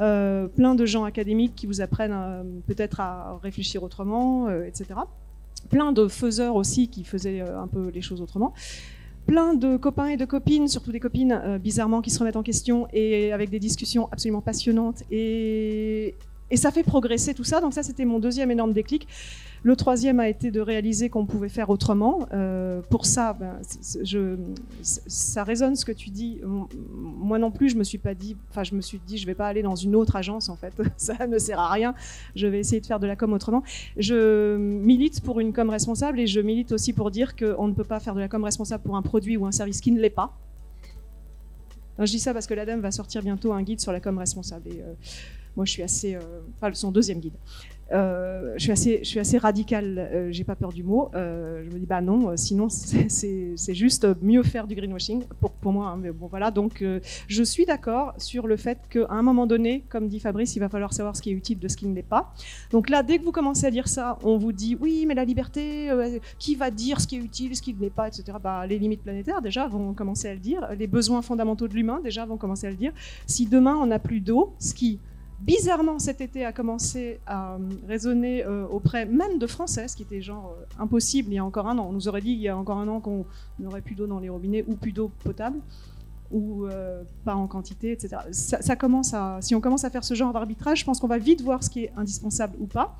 Euh, 0.00 0.46
plein 0.48 0.74
de 0.74 0.84
gens 0.84 1.04
académiques 1.04 1.54
qui 1.54 1.66
vous 1.66 1.80
apprennent 1.80 2.62
peut-être 2.66 3.00
à 3.00 3.38
réfléchir 3.42 3.82
autrement, 3.82 4.50
etc. 4.50 5.00
Plein 5.70 5.92
de 5.92 6.06
faiseurs 6.08 6.54
aussi 6.54 6.88
qui 6.88 7.04
faisaient 7.04 7.40
un 7.40 7.66
peu 7.66 7.88
les 7.88 8.02
choses 8.02 8.20
autrement 8.20 8.52
plein 9.26 9.54
de 9.54 9.76
copains 9.76 10.06
et 10.06 10.16
de 10.16 10.24
copines, 10.24 10.68
surtout 10.68 10.92
des 10.92 11.00
copines 11.00 11.58
bizarrement 11.60 12.00
qui 12.00 12.10
se 12.10 12.20
remettent 12.20 12.36
en 12.36 12.44
question 12.44 12.86
et 12.92 13.32
avec 13.32 13.50
des 13.50 13.58
discussions 13.58 14.08
absolument 14.12 14.40
passionnantes 14.40 15.02
et, 15.10 16.14
et 16.50 16.56
ça 16.56 16.70
fait 16.70 16.82
progresser 16.82 17.34
tout 17.34 17.44
ça. 17.44 17.60
Donc 17.60 17.72
ça, 17.72 17.82
c'était 17.82 18.04
mon 18.04 18.18
deuxième 18.18 18.50
énorme 18.50 18.72
déclic. 18.72 19.08
Le 19.62 19.74
troisième 19.74 20.20
a 20.20 20.28
été 20.28 20.52
de 20.52 20.60
réaliser 20.60 21.08
qu'on 21.08 21.26
pouvait 21.26 21.48
faire 21.48 21.70
autrement. 21.70 22.28
Euh, 22.32 22.82
pour 22.88 23.04
ça, 23.04 23.32
ben, 23.32 23.58
ça 24.82 25.42
résonne 25.42 25.74
ce 25.74 25.84
que 25.84 25.90
tu 25.90 26.10
dis. 26.10 26.40
Moi 26.44 27.38
non 27.38 27.50
plus, 27.50 27.70
je 27.70 27.76
me 27.76 27.82
suis 27.82 27.98
pas 27.98 28.14
dit, 28.14 28.36
enfin, 28.50 28.62
je 28.62 28.76
me 28.76 28.80
suis 28.80 29.00
dit, 29.04 29.18
je 29.18 29.26
vais 29.26 29.34
pas 29.34 29.48
aller 29.48 29.62
dans 29.62 29.74
une 29.74 29.96
autre 29.96 30.14
agence 30.14 30.48
en 30.48 30.56
fait. 30.56 30.72
ça 30.96 31.26
ne 31.26 31.38
sert 31.38 31.58
à 31.58 31.70
rien. 31.72 31.94
Je 32.36 32.46
vais 32.46 32.60
essayer 32.60 32.80
de 32.80 32.86
faire 32.86 33.00
de 33.00 33.08
la 33.08 33.16
com 33.16 33.32
autrement. 33.32 33.64
Je 33.96 34.56
milite 34.56 35.20
pour 35.20 35.40
une 35.40 35.52
com 35.52 35.68
responsable 35.68 36.20
et 36.20 36.28
je 36.28 36.40
milite 36.40 36.70
aussi 36.70 36.92
pour 36.92 37.10
dire 37.10 37.34
qu'on 37.34 37.66
ne 37.66 37.72
peut 37.72 37.82
pas 37.82 37.98
faire 37.98 38.14
de 38.14 38.20
la 38.20 38.28
com 38.28 38.44
responsable 38.44 38.84
pour 38.84 38.96
un 38.96 39.02
produit 39.02 39.36
ou 39.36 39.46
un 39.46 39.52
service 39.52 39.80
qui 39.80 39.90
ne 39.90 40.00
l'est 40.00 40.10
pas. 40.10 40.32
je 41.98 42.04
dis 42.04 42.20
ça 42.20 42.32
parce 42.32 42.46
que 42.46 42.54
l'ADEME 42.54 42.80
va 42.80 42.92
sortir 42.92 43.22
bientôt 43.22 43.52
un 43.52 43.62
guide 43.62 43.80
sur 43.80 43.90
la 43.90 44.00
com 44.00 44.16
responsable. 44.16 44.68
Euh, 44.70 44.94
moi, 45.56 45.64
je 45.64 45.72
suis 45.72 45.82
assez, 45.82 46.14
euh, 46.14 46.20
enfin, 46.60 46.72
son 46.74 46.92
deuxième 46.92 47.18
guide. 47.18 47.34
Euh, 47.92 48.54
je 48.56 48.62
suis 48.64 48.72
assez, 48.72 48.98
je 48.98 49.08
suis 49.08 49.20
assez 49.20 49.38
radical. 49.38 49.98
Euh, 49.98 50.28
j'ai 50.32 50.42
pas 50.42 50.56
peur 50.56 50.72
du 50.72 50.82
mot. 50.82 51.08
je 51.14 51.70
me 51.70 51.78
dis 51.78 51.86
bah 51.86 52.00
non, 52.00 52.36
sinon 52.36 52.68
c'est 52.68 53.74
juste 53.74 54.06
mieux 54.22 54.42
faire 54.42 54.66
du 54.66 54.74
greenwashing 54.74 55.24
pour, 55.40 55.52
pour 55.52 55.72
moi. 55.72 55.90
Hein, 55.90 55.98
mais 56.02 56.10
bon 56.10 56.26
voilà. 56.26 56.50
Donc 56.50 56.84
je 57.28 57.42
suis 57.42 57.64
d'accord 57.64 58.12
sur 58.18 58.48
le 58.48 58.56
fait 58.56 58.78
qu'à 58.90 59.06
un 59.08 59.22
moment 59.22 59.46
donné, 59.46 59.84
comme 59.88 60.08
dit 60.08 60.20
Fabrice, 60.20 60.56
il 60.56 60.58
va 60.58 60.68
falloir 60.68 60.92
savoir 60.92 61.16
ce 61.16 61.22
qui 61.22 61.30
est 61.30 61.34
utile 61.34 61.60
de 61.60 61.68
ce 61.68 61.76
qui 61.76 61.86
ne 61.86 61.94
l'est 61.94 62.02
pas. 62.02 62.34
Donc 62.72 62.90
là, 62.90 63.02
dès 63.02 63.18
que 63.18 63.24
vous 63.24 63.32
commencez 63.32 63.66
à 63.66 63.70
dire 63.70 63.88
ça, 63.88 64.18
on 64.24 64.36
vous 64.36 64.52
dit 64.52 64.76
oui, 64.80 65.04
mais 65.06 65.14
la 65.14 65.24
liberté, 65.24 65.88
qui 66.38 66.56
va 66.56 66.70
dire 66.72 67.00
ce 67.00 67.06
qui 67.06 67.16
est 67.16 67.20
utile, 67.20 67.54
ce 67.54 67.62
qui 67.62 67.72
ne 67.72 67.80
l'est 67.80 67.90
pas, 67.90 68.08
etc. 68.08 68.24
Bah, 68.42 68.66
les 68.66 68.78
limites 68.78 69.02
planétaires 69.02 69.40
déjà 69.40 69.68
vont 69.68 69.94
commencer 69.94 70.28
à 70.28 70.34
le 70.34 70.40
dire. 70.40 70.68
Les 70.76 70.88
besoins 70.88 71.22
fondamentaux 71.22 71.68
de 71.68 71.74
l'humain 71.74 72.00
déjà 72.02 72.26
vont 72.26 72.36
commencer 72.36 72.66
à 72.66 72.70
le 72.70 72.76
dire. 72.76 72.92
Si 73.26 73.46
demain 73.46 73.76
on 73.76 73.86
n'a 73.86 74.00
plus 74.00 74.20
d'eau, 74.20 74.54
ce 74.58 74.74
qui 74.74 74.98
bizarrement 75.46 75.98
cet 75.98 76.20
été 76.20 76.44
a 76.44 76.52
commencé 76.52 77.20
à 77.26 77.54
euh, 77.54 77.58
résonner 77.86 78.44
euh, 78.44 78.66
auprès 78.66 79.06
même 79.06 79.38
de 79.38 79.46
Français, 79.46 79.86
ce 79.86 79.96
qui 79.96 80.02
était 80.02 80.20
genre 80.20 80.56
euh, 80.58 80.82
impossible 80.82 81.30
il 81.30 81.36
y 81.36 81.38
a 81.38 81.44
encore 81.44 81.68
un 81.68 81.78
an. 81.78 81.86
On 81.88 81.92
nous 81.92 82.08
aurait 82.08 82.20
dit 82.20 82.32
il 82.32 82.40
y 82.40 82.48
a 82.48 82.56
encore 82.56 82.78
un 82.78 82.88
an 82.88 83.00
qu'on 83.00 83.24
n'aurait 83.60 83.80
plus 83.80 83.94
d'eau 83.94 84.06
dans 84.06 84.18
les 84.18 84.28
robinets 84.28 84.64
ou 84.66 84.74
plus 84.74 84.92
d'eau 84.92 85.10
potable 85.22 85.58
ou 86.32 86.66
pas 87.24 87.36
en 87.36 87.46
quantité, 87.46 87.92
etc. 87.92 88.16
Ça, 88.32 88.74
commence 88.74 89.14
à, 89.14 89.38
si 89.40 89.54
on 89.54 89.60
commence 89.60 89.84
à 89.84 89.90
faire 89.90 90.02
ce 90.02 90.14
genre 90.14 90.32
d'arbitrage, 90.32 90.80
je 90.80 90.84
pense 90.84 90.98
qu'on 90.98 91.06
va 91.06 91.18
vite 91.18 91.40
voir 91.40 91.62
ce 91.62 91.70
qui 91.70 91.84
est 91.84 91.92
indispensable 91.96 92.56
ou 92.58 92.66
pas. 92.66 92.96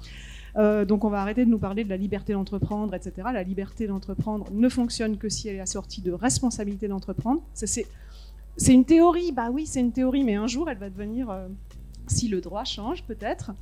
donc 0.85 1.03
on 1.05 1.11
va 1.11 1.23
arrêter 1.23 1.45
de 1.45 1.51
nous 1.51 1.59
parler 1.59 1.83
de 1.83 1.89
la 1.89 1.97
liberté 1.97 2.35
d'entreprendre, 2.35 2.95
etc. 2.95 3.27
La 3.35 3.43
liberté 3.43 3.89
d'entreprendre 3.89 4.47
ne 4.53 4.69
fonctionne 4.69 5.19
que 5.19 5.29
si 5.29 5.49
elle 5.49 5.57
est 5.57 5.61
assortie 5.61 6.03
de 6.03 6.13
responsabilité 6.13 6.87
d'entreprendre. 6.87 7.43
C'est 7.53 7.85
une 8.69 8.85
théorie, 8.85 9.33
bah 9.33 9.51
oui, 9.51 9.67
c'est 9.67 9.81
une 9.81 9.93
théorie, 9.93 10.23
mais 10.23 10.37
un 10.37 10.47
jour 10.47 10.71
elle 10.71 10.79
va 10.79 10.89
devenir 10.89 11.29
si 12.11 12.29
le 12.29 12.41
droit 12.41 12.65
change, 12.65 13.03
peut-être 13.05 13.53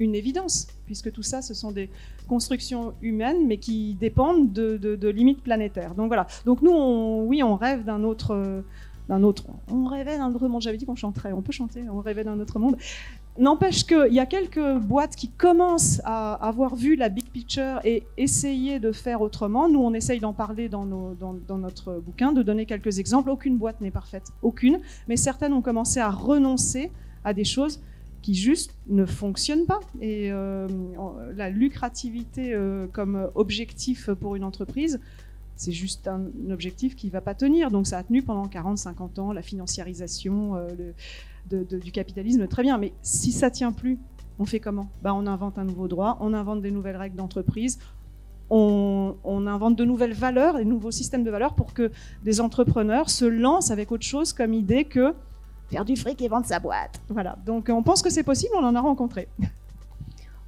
une 0.00 0.14
évidence, 0.14 0.66
puisque 0.86 1.12
tout 1.12 1.22
ça, 1.22 1.40
ce 1.42 1.54
sont 1.54 1.70
des 1.70 1.88
constructions 2.28 2.94
humaines, 3.02 3.46
mais 3.46 3.58
qui 3.58 3.94
dépendent 3.94 4.52
de, 4.52 5.08
limites 5.08 5.42
planétaires. 5.42 5.94
Donc 5.94 6.08
voilà. 6.08 6.26
Donc 6.44 6.62
nous, 6.62 7.24
oui, 7.26 7.42
on 7.42 7.56
rêve 7.56 7.84
d'un 7.84 8.02
autre, 8.02 8.62
d'un 9.08 9.22
autre. 9.22 9.44
On 9.68 9.86
rêvait 9.86 10.18
d'un 10.18 10.34
autre 10.34 10.48
monde. 10.48 10.62
J'avais 10.62 10.78
dit 10.78 10.86
qu'on 10.86 10.96
chanterait. 10.96 11.32
On 11.32 11.42
peut 11.42 11.52
chanter. 11.52 11.84
On 11.88 12.00
rêvait 12.00 12.24
d'un 12.24 12.40
autre 12.40 12.58
monde. 12.58 12.76
N'empêche 13.36 13.84
qu'il 13.84 14.12
y 14.12 14.20
a 14.20 14.26
quelques 14.26 14.78
boîtes 14.78 15.16
qui 15.16 15.28
commencent 15.28 16.00
à 16.04 16.34
avoir 16.34 16.76
vu 16.76 16.94
la 16.94 17.08
big 17.08 17.28
picture 17.30 17.80
et 17.82 18.04
essayer 18.16 18.78
de 18.78 18.92
faire 18.92 19.22
autrement. 19.22 19.68
Nous, 19.68 19.80
on 19.80 19.92
essaye 19.92 20.20
d'en 20.20 20.32
parler 20.32 20.68
dans, 20.68 20.86
notre 20.86 21.98
bouquin, 21.98 22.32
de 22.32 22.42
donner 22.42 22.64
quelques 22.64 23.00
exemples. 23.00 23.30
Aucune 23.30 23.58
boîte 23.58 23.80
n'est 23.80 23.90
parfaite, 23.90 24.32
aucune, 24.42 24.78
mais 25.08 25.16
certaines 25.16 25.52
ont 25.52 25.62
commencé 25.62 25.98
à 25.98 26.10
renoncer 26.10 26.92
à 27.24 27.34
des 27.34 27.42
choses 27.42 27.80
qui 28.24 28.34
juste 28.34 28.74
ne 28.86 29.04
fonctionne 29.04 29.66
pas. 29.66 29.80
Et 30.00 30.32
euh, 30.32 30.66
la 31.36 31.50
lucrativité 31.50 32.54
euh, 32.54 32.86
comme 32.90 33.28
objectif 33.34 34.08
pour 34.12 34.34
une 34.34 34.44
entreprise, 34.44 34.98
c'est 35.56 35.72
juste 35.72 36.08
un 36.08 36.30
objectif 36.50 36.96
qui 36.96 37.08
ne 37.08 37.12
va 37.12 37.20
pas 37.20 37.34
tenir. 37.34 37.70
Donc 37.70 37.86
ça 37.86 37.98
a 37.98 38.02
tenu 38.02 38.22
pendant 38.22 38.48
40, 38.48 38.78
50 38.78 39.18
ans, 39.18 39.32
la 39.34 39.42
financiarisation 39.42 40.56
euh, 40.56 40.94
du 41.50 41.92
capitalisme, 41.92 42.48
très 42.48 42.62
bien. 42.62 42.78
Mais 42.78 42.94
si 43.02 43.30
ça 43.30 43.50
tient 43.50 43.72
plus, 43.72 43.98
on 44.38 44.46
fait 44.46 44.58
comment? 44.58 44.88
Bah, 45.02 45.12
On 45.12 45.26
invente 45.26 45.58
un 45.58 45.64
nouveau 45.64 45.86
droit, 45.86 46.16
on 46.22 46.32
invente 46.32 46.62
des 46.62 46.70
nouvelles 46.70 46.96
règles 46.96 47.16
d'entreprise, 47.16 47.78
on, 48.48 49.16
on, 49.22 49.46
invente 49.46 49.76
de 49.76 49.84
nouvelles 49.84 50.14
valeurs, 50.14 50.56
des 50.56 50.64
nouveaux 50.64 50.92
systèmes 50.92 51.24
de 51.24 51.30
valeurs 51.30 51.54
pour 51.54 51.74
que 51.74 51.90
des 52.24 52.40
entrepreneurs 52.40 53.10
se 53.10 53.26
lancent 53.26 53.70
avec 53.70 53.92
autre 53.92 54.06
chose 54.06 54.32
comme 54.32 54.54
idée 54.54 54.86
que 54.86 55.14
faire 55.70 55.84
du 55.84 55.96
fric 55.96 56.20
et 56.22 56.28
vendre 56.28 56.46
sa 56.46 56.58
boîte. 56.58 57.00
Voilà. 57.08 57.36
Donc 57.46 57.68
on 57.70 57.82
pense 57.82 58.02
que 58.02 58.10
c'est 58.10 58.22
possible, 58.22 58.52
on 58.56 58.64
en 58.64 58.74
a 58.74 58.80
rencontré. 58.80 59.28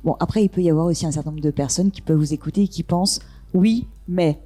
Bon, 0.04 0.14
après, 0.20 0.44
il 0.44 0.48
peut 0.48 0.60
y 0.60 0.70
avoir 0.70 0.86
aussi 0.86 1.04
un 1.04 1.10
certain 1.10 1.30
nombre 1.30 1.42
de 1.42 1.50
personnes 1.50 1.90
qui 1.90 2.00
peuvent 2.00 2.16
vous 2.16 2.32
écouter 2.32 2.62
et 2.62 2.68
qui 2.68 2.84
pensent 2.84 3.18
oui, 3.54 3.88
mais. 4.06 4.38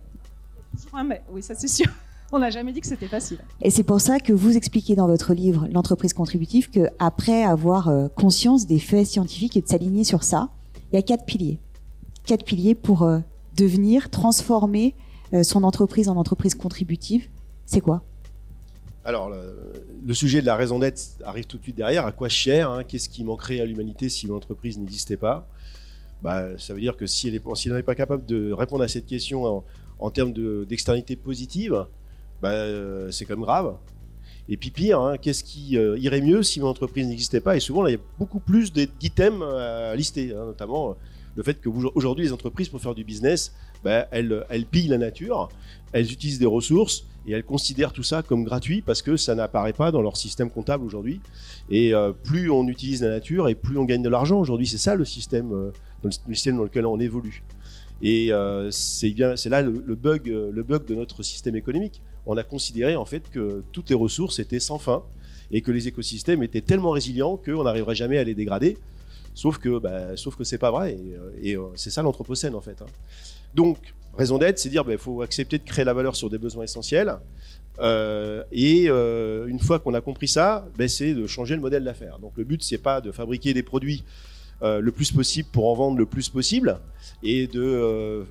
Un 0.94 1.04
mais, 1.04 1.22
oui, 1.30 1.42
ça 1.42 1.54
c'est 1.54 1.68
sûr. 1.68 1.86
On 2.32 2.38
n'a 2.38 2.50
jamais 2.50 2.72
dit 2.72 2.80
que 2.80 2.86
c'était 2.86 3.08
facile. 3.08 3.38
Et 3.60 3.70
c'est 3.70 3.82
pour 3.82 4.00
ça 4.00 4.20
que 4.20 4.32
vous 4.32 4.56
expliquez 4.56 4.94
dans 4.94 5.08
votre 5.08 5.34
livre 5.34 5.66
L'entreprise 5.72 6.14
contributive 6.14 6.70
que 6.70 6.88
après 7.00 7.42
avoir 7.42 7.88
euh, 7.88 8.06
conscience 8.08 8.66
des 8.66 8.78
faits 8.78 9.06
scientifiques 9.06 9.56
et 9.56 9.62
de 9.62 9.68
s'aligner 9.68 10.04
sur 10.04 10.22
ça, 10.22 10.48
il 10.92 10.96
y 10.96 10.98
a 10.98 11.02
quatre 11.02 11.24
piliers. 11.24 11.58
Quatre 12.24 12.44
piliers 12.44 12.76
pour 12.76 13.02
euh, 13.02 13.18
devenir, 13.56 14.10
transformer 14.10 14.94
euh, 15.34 15.42
son 15.42 15.64
entreprise 15.64 16.08
en 16.08 16.16
entreprise 16.16 16.54
contributive. 16.54 17.28
C'est 17.66 17.80
quoi? 17.80 18.02
Alors, 19.04 19.30
le, 19.30 20.14
sujet 20.14 20.42
de 20.42 20.46
la 20.46 20.56
raison 20.56 20.78
d'être 20.78 21.00
arrive 21.24 21.46
tout 21.46 21.56
de 21.56 21.62
suite 21.62 21.76
derrière. 21.76 22.04
À 22.04 22.12
quoi 22.12 22.28
cher 22.28 22.70
hein, 22.70 22.84
Qu'est-ce 22.84 23.08
qui 23.08 23.24
manquerait 23.24 23.60
à 23.60 23.64
l'humanité 23.64 24.08
si 24.08 24.26
l'entreprise 24.26 24.78
n'existait 24.78 25.16
pas? 25.16 25.48
Bah, 26.22 26.58
Ça 26.58 26.74
veut 26.74 26.80
dire 26.80 26.96
que 26.96 27.06
si 27.06 27.28
elle 27.28 27.40
n'est 27.66 27.82
pas 27.82 27.94
capable 27.94 28.26
de 28.26 28.52
répondre 28.52 28.84
à 28.84 28.88
cette 28.88 29.06
question 29.06 29.64
en, 29.98 30.10
termes 30.10 30.32
d'externalité 30.66 31.16
positive, 31.16 31.86
bah, 32.42 32.50
euh, 32.50 33.10
c'est 33.10 33.24
quand 33.24 33.36
même 33.36 33.44
grave. 33.44 33.76
Et 34.48 34.56
puis 34.56 34.70
pire, 34.70 35.00
hein, 35.00 35.16
qu'est-ce 35.16 35.44
qui 35.44 35.78
euh, 35.78 35.96
irait 35.98 36.20
mieux 36.20 36.42
si 36.42 36.60
l'entreprise 36.60 37.06
n'existait 37.06 37.40
pas? 37.40 37.56
Et 37.56 37.60
souvent, 37.60 37.86
il 37.86 37.92
y 37.92 37.96
a 37.96 38.00
beaucoup 38.18 38.40
plus 38.40 38.72
d'items 38.72 39.42
à 39.42 39.94
lister, 39.94 40.34
hein, 40.34 40.46
notamment 40.46 40.96
le 41.36 41.42
fait 41.42 41.60
que 41.60 41.68
aujourd'hui, 41.68 42.24
les 42.24 42.32
entreprises, 42.32 42.68
pour 42.68 42.80
faire 42.80 42.94
du 42.94 43.04
business, 43.04 43.54
bah, 43.84 44.08
elles, 44.10 44.66
pillent 44.70 44.88
la 44.88 44.98
nature 44.98 45.48
elles 45.92 46.12
utilisent 46.12 46.38
des 46.38 46.46
ressources 46.46 47.04
et 47.26 47.32
elles 47.32 47.44
considèrent 47.44 47.92
tout 47.92 48.02
ça 48.02 48.22
comme 48.22 48.44
gratuit 48.44 48.82
parce 48.82 49.02
que 49.02 49.16
ça 49.16 49.34
n'apparaît 49.34 49.72
pas 49.72 49.90
dans 49.90 50.02
leur 50.02 50.16
système 50.16 50.50
comptable 50.50 50.84
aujourd'hui. 50.84 51.20
Et 51.70 51.94
euh, 51.94 52.12
plus 52.12 52.50
on 52.50 52.66
utilise 52.68 53.02
la 53.02 53.10
nature 53.10 53.48
et 53.48 53.54
plus 53.54 53.78
on 53.78 53.84
gagne 53.84 54.02
de 54.02 54.08
l'argent 54.08 54.38
aujourd'hui. 54.38 54.66
C'est 54.66 54.78
ça 54.78 54.94
le 54.94 55.04
système, 55.04 55.52
euh, 55.52 55.70
le 56.04 56.34
système 56.34 56.56
dans 56.56 56.64
lequel 56.64 56.86
on 56.86 56.98
évolue. 56.98 57.42
Et 58.02 58.32
euh, 58.32 58.70
c'est 58.70 59.14
là 59.18 59.62
le, 59.62 59.94
bug, 59.94 60.26
le 60.26 60.62
bug 60.62 60.86
de 60.86 60.94
notre 60.94 61.22
système 61.22 61.56
économique. 61.56 62.00
On 62.26 62.36
a 62.36 62.42
considéré 62.42 62.96
en 62.96 63.04
fait 63.04 63.30
que 63.30 63.62
toutes 63.72 63.90
les 63.90 63.96
ressources 63.96 64.38
étaient 64.38 64.60
sans 64.60 64.78
fin 64.78 65.02
et 65.50 65.60
que 65.60 65.70
les 65.70 65.88
écosystèmes 65.88 66.42
étaient 66.42 66.60
tellement 66.62 66.90
résilients 66.90 67.36
qu'on 67.36 67.64
n'arriverait 67.64 67.94
jamais 67.94 68.16
à 68.16 68.24
les 68.24 68.34
dégrader. 68.34 68.78
Sauf 69.34 69.58
que, 69.58 69.78
bah, 69.78 70.16
sauf 70.16 70.36
c'est 70.42 70.58
pas 70.58 70.70
vrai. 70.70 70.96
Et, 71.42 71.56
c'est 71.74 71.90
ça 71.90 72.02
l'anthropocène 72.02 72.54
en 72.54 72.60
fait. 72.60 72.80
Hein. 72.80 72.86
Donc 73.54 73.94
raison 74.16 74.38
d'être, 74.38 74.58
c'est 74.58 74.68
dire 74.68 74.82
qu'il 74.82 74.92
bah, 74.92 74.98
faut 74.98 75.22
accepter 75.22 75.58
de 75.58 75.64
créer 75.64 75.84
la 75.84 75.94
valeur 75.94 76.16
sur 76.16 76.30
des 76.30 76.38
besoins 76.38 76.64
essentiels. 76.64 77.16
Euh, 77.78 78.42
et 78.52 78.86
euh, 78.88 79.46
une 79.46 79.58
fois 79.58 79.78
qu'on 79.78 79.94
a 79.94 80.00
compris 80.00 80.28
ça, 80.28 80.66
bah, 80.76 80.88
c'est 80.88 81.14
de 81.14 81.26
changer 81.26 81.54
le 81.54 81.60
modèle 81.60 81.84
d'affaires. 81.84 82.18
Donc 82.18 82.32
le 82.36 82.44
but, 82.44 82.62
c'est 82.62 82.78
pas 82.78 83.00
de 83.00 83.10
fabriquer 83.12 83.54
des 83.54 83.62
produits 83.62 84.04
euh, 84.62 84.80
le 84.80 84.92
plus 84.92 85.12
possible 85.12 85.48
pour 85.50 85.68
en 85.70 85.74
vendre 85.74 85.98
le 85.98 86.06
plus 86.06 86.28
possible 86.28 86.78
et 87.22 87.46
de 87.46 88.26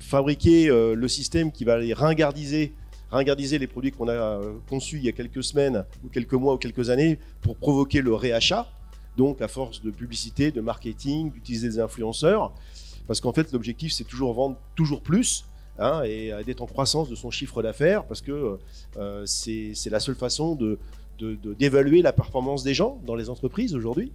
fabriquer 0.00 0.68
le 0.68 1.08
système 1.08 1.50
qui 1.50 1.64
va 1.64 1.78
les 1.78 1.92
ringardiser, 1.92 2.72
ringardiser 3.10 3.58
les 3.58 3.66
produits 3.66 3.90
qu'on 3.90 4.08
a 4.08 4.40
conçus 4.68 4.96
il 4.96 5.04
y 5.04 5.08
a 5.08 5.12
quelques 5.12 5.42
semaines 5.42 5.84
ou 6.04 6.08
quelques 6.08 6.34
mois 6.34 6.54
ou 6.54 6.56
quelques 6.56 6.90
années 6.90 7.18
pour 7.42 7.56
provoquer 7.56 8.00
le 8.00 8.14
réachat. 8.14 8.68
Donc 9.16 9.42
à 9.42 9.48
force 9.48 9.82
de 9.82 9.90
publicité, 9.90 10.52
de 10.52 10.60
marketing, 10.60 11.32
d'utiliser 11.32 11.68
des 11.68 11.80
influenceurs. 11.80 12.52
Parce 13.08 13.20
qu'en 13.20 13.32
fait, 13.32 13.52
l'objectif, 13.52 13.92
c'est 13.92 14.04
toujours 14.04 14.32
vendre 14.34 14.56
toujours 14.76 15.02
plus. 15.02 15.44
Hein, 15.80 16.02
et 16.02 16.32
d'être 16.44 16.60
en 16.60 16.66
croissance 16.66 17.08
de 17.08 17.14
son 17.14 17.30
chiffre 17.30 17.62
d'affaires 17.62 18.04
parce 18.04 18.20
que 18.20 18.58
euh, 18.96 19.22
c'est 19.26 19.90
la 19.90 20.00
seule 20.00 20.16
façon 20.16 20.56
de 20.56 20.76
d'évaluer 21.20 22.02
la 22.02 22.12
performance 22.12 22.64
des 22.64 22.74
gens 22.74 23.00
dans 23.06 23.14
les 23.14 23.30
entreprises 23.30 23.74
aujourd'hui. 23.76 24.10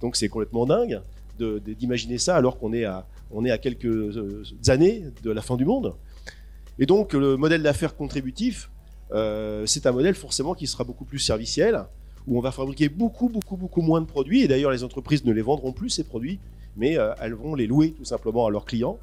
Donc 0.00 0.16
c'est 0.16 0.28
complètement 0.28 0.66
dingue 0.66 1.00
d'imaginer 1.38 2.18
ça 2.18 2.36
alors 2.36 2.58
qu'on 2.58 2.72
est, 2.72 2.84
à, 2.84 3.06
est 3.44 3.50
à 3.50 3.58
quelques 3.58 3.84
euh, 3.84 4.44
années 4.68 5.04
de 5.22 5.30
la 5.30 5.42
fin 5.42 5.56
du 5.56 5.64
monde. 5.64 5.94
Et 6.78 6.86
donc 6.86 7.14
le 7.14 7.36
modèle 7.36 7.62
d'affaires 7.62 7.96
contributif, 7.96 8.70
euh, 9.12 9.66
c'est 9.66 9.86
un 9.86 9.92
modèle 9.92 10.14
forcément 10.14 10.54
qui 10.54 10.66
sera 10.66 10.84
beaucoup 10.84 11.04
plus 11.04 11.18
serviciel, 11.18 11.84
où 12.26 12.38
on 12.38 12.40
va 12.40 12.52
fabriquer 12.52 12.88
beaucoup, 12.88 13.28
beaucoup, 13.28 13.56
beaucoup 13.56 13.82
moins 13.82 14.00
de 14.00 14.06
produits. 14.06 14.42
Et 14.42 14.48
d'ailleurs, 14.48 14.70
les 14.70 14.84
entreprises 14.84 15.24
ne 15.24 15.32
les 15.32 15.42
vendront 15.42 15.72
plus, 15.72 15.90
ces 15.90 16.04
produits 16.04 16.38
mais 16.76 16.98
euh, 16.98 17.12
elles 17.20 17.34
vont 17.34 17.54
les 17.54 17.66
louer 17.66 17.92
tout 17.92 18.04
simplement 18.04 18.46
à 18.46 18.50
leurs 18.50 18.64
clients. 18.64 18.98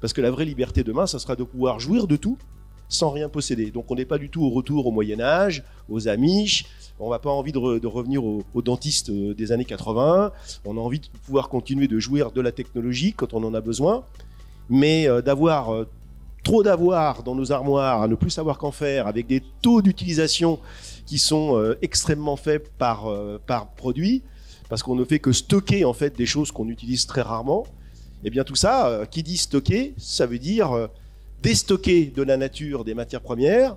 Parce 0.00 0.12
que 0.12 0.20
la 0.20 0.30
vraie 0.30 0.44
liberté 0.44 0.82
demain, 0.82 1.06
ça 1.06 1.18
sera 1.18 1.36
de 1.36 1.44
pouvoir 1.44 1.78
jouir 1.78 2.06
de 2.06 2.16
tout 2.16 2.38
sans 2.88 3.10
rien 3.10 3.28
posséder. 3.28 3.70
Donc 3.70 3.90
on 3.90 3.94
n'est 3.94 4.04
pas 4.04 4.18
du 4.18 4.30
tout 4.30 4.42
au 4.42 4.50
retour 4.50 4.86
au 4.86 4.90
Moyen 4.90 5.20
Âge, 5.20 5.62
aux 5.88 6.08
Amish. 6.08 6.66
On 6.98 7.10
n'a 7.10 7.20
pas 7.20 7.30
envie 7.30 7.52
de, 7.52 7.86
revenir 7.86 8.24
aux, 8.24 8.62
dentistes 8.62 9.10
euh, 9.10 9.32
des 9.32 9.52
années 9.52 9.64
80. 9.64 10.32
On 10.64 10.76
a 10.76 10.80
envie 10.80 10.98
de 10.98 11.06
pouvoir 11.24 11.48
continuer 11.48 11.86
de 11.86 12.00
jouir 12.00 12.32
de 12.32 12.40
la 12.40 12.50
technologie 12.50 13.12
quand 13.12 13.32
on 13.32 13.44
en 13.44 13.54
a 13.54 13.60
besoin. 13.60 14.04
Mais 14.68 15.08
euh, 15.08 15.22
d'avoir 15.22 15.86
trop 16.42 16.62
d'avoir 16.62 17.22
dans 17.22 17.36
nos 17.36 17.52
armoires, 17.52 18.02
à 18.02 18.08
ne 18.08 18.16
plus 18.16 18.30
savoir 18.30 18.58
qu'en 18.58 18.72
faire, 18.72 19.06
avec 19.06 19.26
des 19.26 19.42
taux 19.62 19.82
d'utilisation 19.82 20.58
qui 21.06 21.18
sont 21.18 21.74
extrêmement 21.82 22.36
faibles 22.36 22.64
par, 22.78 23.04
par 23.46 23.68
produit, 23.72 24.22
parce 24.70 24.84
qu'on 24.84 24.94
ne 24.94 25.04
fait 25.04 25.18
que 25.18 25.32
stocker 25.32 25.84
en 25.84 25.92
fait 25.92 26.16
des 26.16 26.24
choses 26.24 26.52
qu'on 26.52 26.68
utilise 26.68 27.04
très 27.04 27.20
rarement. 27.20 27.66
Et 28.22 28.28
eh 28.28 28.30
bien 28.30 28.44
tout 28.44 28.54
ça, 28.54 28.88
euh, 28.88 29.04
qui 29.04 29.22
dit 29.22 29.36
stocker, 29.36 29.94
ça 29.98 30.26
veut 30.26 30.38
dire 30.38 30.72
euh, 30.72 30.86
déstocker 31.42 32.06
de 32.06 32.22
la 32.22 32.36
nature 32.36 32.84
des 32.84 32.94
matières 32.94 33.20
premières 33.20 33.76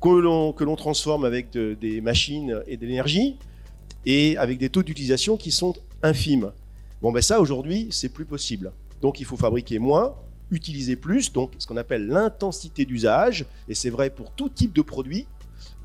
que 0.00 0.64
l'on 0.64 0.76
transforme 0.76 1.24
avec 1.24 1.50
des 1.50 2.00
machines 2.00 2.60
et 2.68 2.76
de 2.76 2.86
l'énergie 2.86 3.36
et 4.04 4.36
avec 4.36 4.58
des 4.58 4.68
taux 4.68 4.84
d'utilisation 4.84 5.36
qui 5.36 5.50
sont 5.50 5.74
infimes. 6.02 6.52
Bon 7.02 7.10
ben 7.10 7.22
ça 7.22 7.40
aujourd'hui 7.40 7.88
c'est 7.90 8.10
plus 8.10 8.26
possible. 8.26 8.70
Donc 9.00 9.18
il 9.18 9.24
faut 9.24 9.36
fabriquer 9.36 9.78
moins, 9.78 10.14
utiliser 10.50 10.94
plus, 10.94 11.32
donc 11.32 11.52
ce 11.58 11.66
qu'on 11.66 11.76
appelle 11.76 12.06
l'intensité 12.06 12.84
d'usage, 12.84 13.46
et 13.68 13.74
c'est 13.74 13.90
vrai 13.90 14.10
pour 14.10 14.30
tout 14.30 14.48
type 14.48 14.72
de 14.72 14.82
produit, 14.82 15.26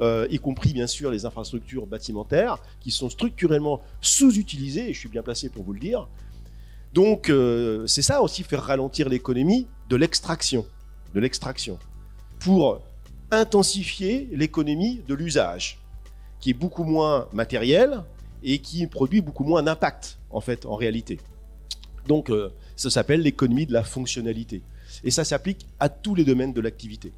euh, 0.02 0.28
y 0.30 0.40
compris 0.40 0.74
bien 0.74 0.88
sûr 0.88 1.12
les 1.12 1.26
infrastructures 1.26 1.86
bâtimentaires, 1.86 2.58
qui 2.80 2.92
sont 2.92 3.10
structurellement 3.10 3.82
sous-utilisées, 4.02 4.90
et 4.90 4.94
je 4.94 5.00
suis 5.00 5.10
bien 5.10 5.24
placé 5.24 5.50
pour 5.50 5.64
vous 5.64 5.74
le 5.74 5.80
dire. 5.80 6.08
Donc 6.94 7.30
euh, 7.30 7.88
c'est 7.88 8.02
ça 8.02 8.22
aussi 8.22 8.44
faire 8.44 8.64
ralentir 8.64 9.08
l'économie 9.10 9.68
de 9.90 9.96
l'extraction, 9.96 10.66
de 11.14 11.20
l'extraction, 11.20 11.80
pour 12.40 12.82
intensifier 13.32 14.28
l'économie 14.34 15.02
de 15.08 15.14
l'usage, 15.14 15.80
qui 16.40 16.50
est 16.50 16.54
beaucoup 16.54 16.84
moins 16.84 17.28
matériel 17.32 18.04
et 18.44 18.60
qui 18.60 18.88
produit 18.88 19.22
beaucoup 19.22 19.44
moins 19.44 19.64
d'impact 19.64 20.18
en 20.32 20.42
fait 20.42 20.66
en 20.66 20.76
réalité. 20.76 21.20
Donc 22.08 22.30
euh, 22.30 22.50
ça 22.76 22.90
s'appelle 22.90 23.22
l'économie 23.22 23.66
de 23.66 23.74
la 23.74 23.84
fonctionnalité. 23.84 24.62
Et 25.04 25.12
ça 25.12 25.24
s'applique 25.24 25.66
à 25.80 25.88
tous 25.88 26.16
les 26.16 26.26
domaines 26.26 26.52
de 26.52 26.60
l'activité. 26.62 27.14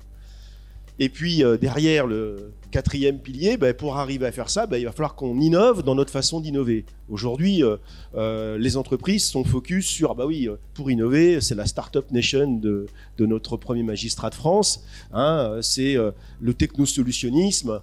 Et 0.99 1.09
puis 1.09 1.43
euh, 1.43 1.57
derrière 1.57 2.05
le 2.05 2.51
quatrième 2.71 3.19
pilier, 3.19 3.57
ben, 3.57 3.73
pour 3.73 3.97
arriver 3.97 4.25
à 4.25 4.31
faire 4.31 4.49
ça, 4.49 4.67
ben, 4.67 4.77
il 4.77 4.85
va 4.85 4.91
falloir 4.91 5.15
qu'on 5.15 5.39
innove 5.39 5.83
dans 5.83 5.95
notre 5.95 6.11
façon 6.11 6.39
d'innover. 6.39 6.85
Aujourd'hui, 7.09 7.63
euh, 7.63 7.77
euh, 8.15 8.57
les 8.57 8.77
entreprises 8.77 9.25
sont 9.25 9.43
focus 9.43 9.87
sur, 9.87 10.11
ah 10.11 10.13
bah 10.13 10.25
oui, 10.25 10.49
pour 10.73 10.91
innover, 10.91 11.41
c'est 11.41 11.55
la 11.55 11.65
Startup 11.65 12.05
Nation 12.11 12.59
de, 12.59 12.87
notre 13.19 13.57
premier 13.57 13.83
magistrat 13.83 14.29
de 14.29 14.35
France, 14.35 14.83
hein, 15.13 15.57
c'est 15.61 15.95
le 16.41 16.53
technosolutionnisme. 16.53 17.81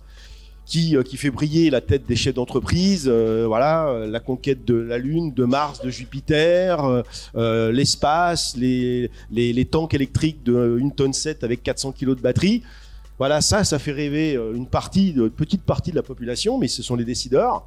Qui, 0.67 0.95
fait 1.17 1.33
briller 1.33 1.69
la 1.69 1.81
tête 1.81 2.07
des 2.07 2.15
chefs 2.15 2.35
d'entreprise, 2.35 3.09
voilà, 3.09 4.07
la 4.07 4.21
conquête 4.21 4.65
de 4.65 4.75
la 4.75 4.99
Lune, 4.99 5.35
de 5.35 5.45
Mars, 5.45 5.83
de 5.83 5.91
Jupiter, 5.91 7.03
l'espace, 7.35 8.57
les, 8.57 9.11
les, 9.33 9.53
les, 9.53 9.65
tanks 9.65 9.95
électriques 9.95 10.45
de 10.45 10.79
1 10.81 10.91
tonne 10.91 11.13
7 11.13 11.43
avec 11.43 11.65
400 11.65 11.91
kg 11.91 12.11
de 12.11 12.21
batterie. 12.21 12.63
Voilà, 13.21 13.43
ça, 13.43 13.65
ça 13.65 13.79
fait 13.79 13.93
rêver 13.93 14.35
euh, 14.35 14.55
une 14.55 14.67
partie, 14.67 15.11
une 15.11 15.29
petite 15.29 15.61
partie 15.61 15.91
de 15.91 15.97
la 15.97 16.03
population, 16.03 16.57
mais 16.57 16.69
ce 16.69 16.83
sont 16.83 16.97
les 16.97 17.05
décideurs, 17.05 17.67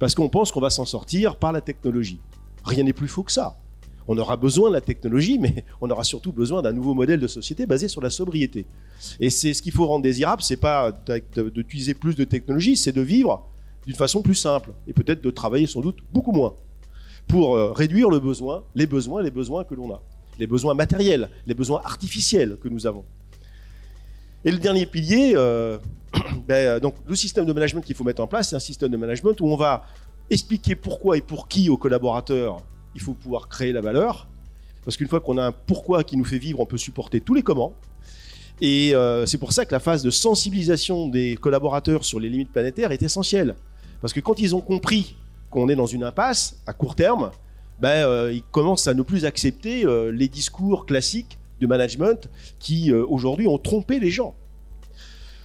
parce 0.00 0.12
qu'on 0.12 0.28
pense 0.28 0.50
qu'on 0.50 0.60
va 0.60 0.70
s'en 0.70 0.84
sortir 0.84 1.36
par 1.36 1.52
la 1.52 1.60
technologie. 1.60 2.18
Rien 2.64 2.82
n'est 2.82 2.92
plus 2.92 3.06
faux 3.06 3.22
que 3.22 3.30
ça. 3.30 3.56
On 4.08 4.18
aura 4.18 4.36
besoin 4.36 4.70
de 4.70 4.74
la 4.74 4.80
technologie, 4.80 5.38
mais 5.38 5.64
on 5.80 5.88
aura 5.88 6.02
surtout 6.02 6.32
besoin 6.32 6.62
d'un 6.62 6.72
nouveau 6.72 6.94
modèle 6.94 7.20
de 7.20 7.28
société 7.28 7.64
basé 7.64 7.86
sur 7.86 8.00
la 8.00 8.10
sobriété. 8.10 8.66
Et 9.20 9.30
c'est 9.30 9.54
ce 9.54 9.62
qu'il 9.62 9.70
faut 9.70 9.86
rendre 9.86 10.02
désirable, 10.02 10.42
c'est 10.42 10.56
pas 10.56 10.90
d'utiliser 11.54 11.94
plus 11.94 12.16
de 12.16 12.24
technologie, 12.24 12.76
c'est 12.76 12.90
de 12.90 13.00
vivre 13.00 13.46
d'une 13.86 13.94
façon 13.94 14.20
plus 14.20 14.34
simple 14.34 14.70
et 14.88 14.92
peut-être 14.92 15.22
de 15.22 15.30
travailler 15.30 15.68
sans 15.68 15.80
doute 15.80 15.98
beaucoup 16.12 16.32
moins 16.32 16.54
pour 17.28 17.54
euh, 17.54 17.70
réduire 17.70 18.10
les 18.10 18.18
besoins, 18.18 18.64
les 18.74 18.88
besoins 18.88 19.62
que 19.62 19.76
l'on 19.76 19.94
a, 19.94 20.02
les 20.40 20.48
besoins 20.48 20.74
matériels, 20.74 21.30
les 21.46 21.54
besoins 21.54 21.82
artificiels 21.84 22.58
que 22.60 22.68
nous 22.68 22.84
avons. 22.84 23.04
Et 24.48 24.50
le 24.50 24.56
dernier 24.56 24.86
pilier, 24.86 25.32
euh, 25.36 25.76
ben, 26.48 26.80
donc 26.80 26.94
le 27.06 27.14
système 27.14 27.44
de 27.44 27.52
management 27.52 27.82
qu'il 27.82 27.94
faut 27.94 28.02
mettre 28.02 28.22
en 28.22 28.26
place, 28.26 28.48
c'est 28.48 28.56
un 28.56 28.60
système 28.60 28.90
de 28.90 28.96
management 28.96 29.38
où 29.42 29.46
on 29.46 29.56
va 29.56 29.84
expliquer 30.30 30.74
pourquoi 30.74 31.18
et 31.18 31.20
pour 31.20 31.48
qui 31.48 31.68
aux 31.68 31.76
collaborateurs 31.76 32.62
il 32.94 33.02
faut 33.02 33.12
pouvoir 33.12 33.50
créer 33.50 33.72
la 33.72 33.82
valeur. 33.82 34.26
Parce 34.86 34.96
qu'une 34.96 35.06
fois 35.06 35.20
qu'on 35.20 35.36
a 35.36 35.48
un 35.48 35.52
pourquoi 35.52 36.02
qui 36.02 36.16
nous 36.16 36.24
fait 36.24 36.38
vivre, 36.38 36.60
on 36.60 36.64
peut 36.64 36.78
supporter 36.78 37.20
tous 37.20 37.34
les 37.34 37.42
comment. 37.42 37.74
Et 38.62 38.94
euh, 38.94 39.26
c'est 39.26 39.36
pour 39.36 39.52
ça 39.52 39.66
que 39.66 39.72
la 39.72 39.80
phase 39.80 40.02
de 40.02 40.08
sensibilisation 40.08 41.08
des 41.08 41.36
collaborateurs 41.36 42.06
sur 42.06 42.18
les 42.18 42.30
limites 42.30 42.50
planétaires 42.50 42.90
est 42.90 43.02
essentielle. 43.02 43.54
Parce 44.00 44.14
que 44.14 44.20
quand 44.20 44.38
ils 44.38 44.56
ont 44.56 44.62
compris 44.62 45.14
qu'on 45.50 45.68
est 45.68 45.76
dans 45.76 45.84
une 45.84 46.04
impasse 46.04 46.56
à 46.66 46.72
court 46.72 46.94
terme, 46.94 47.32
ben, 47.80 48.06
euh, 48.06 48.32
ils 48.32 48.42
commencent 48.44 48.88
à 48.88 48.94
ne 48.94 49.02
plus 49.02 49.26
accepter 49.26 49.84
les 50.10 50.28
discours 50.28 50.86
classiques 50.86 51.38
de 51.60 51.66
management 51.66 52.28
qui 52.58 52.92
euh, 52.92 53.04
aujourd'hui 53.08 53.46
ont 53.46 53.58
trompé 53.58 53.98
les 53.98 54.10
gens. 54.10 54.34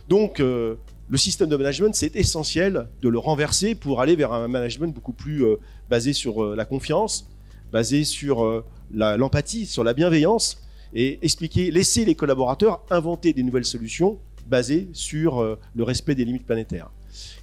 Donc 0.09 0.39
euh, 0.39 0.76
le 1.09 1.18
système 1.18 1.49
de 1.49 1.55
management, 1.55 1.93
c'est 1.95 2.16
essentiel 2.16 2.88
de 3.01 3.09
le 3.09 3.20
renverser 3.20 3.76
pour 3.76 4.01
aller 4.01 4.16
vers 4.16 4.34
un 4.34 4.47
management 4.47 4.93
beaucoup 4.93 5.14
plus 5.14 5.43
euh, 5.43 5.55
basé 5.89 6.14
sur 6.14 6.55
la 6.55 6.66
confiance, 6.66 7.30
basé 7.72 8.03
sur 8.03 8.64
l'empathie, 8.91 9.66
sur 9.66 9.84
la 9.84 9.93
bienveillance 9.93 10.61
et 10.93 11.20
expliquer, 11.24 11.72
laisser 11.72 12.05
les 12.05 12.16
collaborateurs 12.16 12.84
inventer 12.89 13.34
des 13.34 13.43
nouvelles 13.43 13.66
solutions 13.66 14.20
basées 14.47 14.88
sur 14.93 15.41
le 15.41 15.84
respect 15.84 16.16
des 16.16 16.26
limites 16.26 16.45
planétaires. 16.45 16.89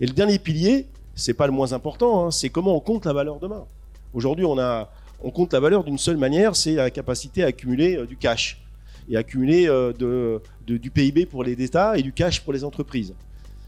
Et 0.00 0.06
le 0.06 0.12
dernier 0.12 0.38
pilier, 0.38 0.86
c'est 1.14 1.34
pas 1.34 1.46
le 1.46 1.52
moins 1.52 1.72
important, 1.72 2.26
hein, 2.26 2.30
c'est 2.30 2.48
comment 2.48 2.76
on 2.76 2.80
compte 2.80 3.06
la 3.06 3.12
valeur 3.12 3.38
demain. 3.40 3.66
Aujourd'hui, 4.12 4.44
on 4.44 4.58
a 4.58 4.90
on 5.22 5.30
compte 5.30 5.52
la 5.52 5.60
valeur 5.60 5.84
d'une 5.84 5.98
seule 5.98 6.16
manière, 6.16 6.56
c'est 6.56 6.74
la 6.74 6.90
capacité 6.90 7.42
à 7.44 7.48
accumuler 7.48 7.96
euh, 7.96 8.06
du 8.06 8.16
cash 8.16 8.62
et 9.08 9.16
accumuler 9.16 9.68
euh, 9.68 10.38
du 10.66 10.90
PIB 10.90 11.26
pour 11.26 11.42
les 11.42 11.52
États 11.52 11.96
et 11.96 12.02
du 12.02 12.12
cash 12.12 12.42
pour 12.42 12.52
les 12.52 12.64
entreprises. 12.64 13.14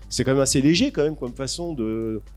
C'est 0.09 0.24
quand 0.24 0.32
même 0.32 0.40
assez 0.40 0.61
léger 0.61 0.92
comme 0.92 1.16
façon 1.34 1.74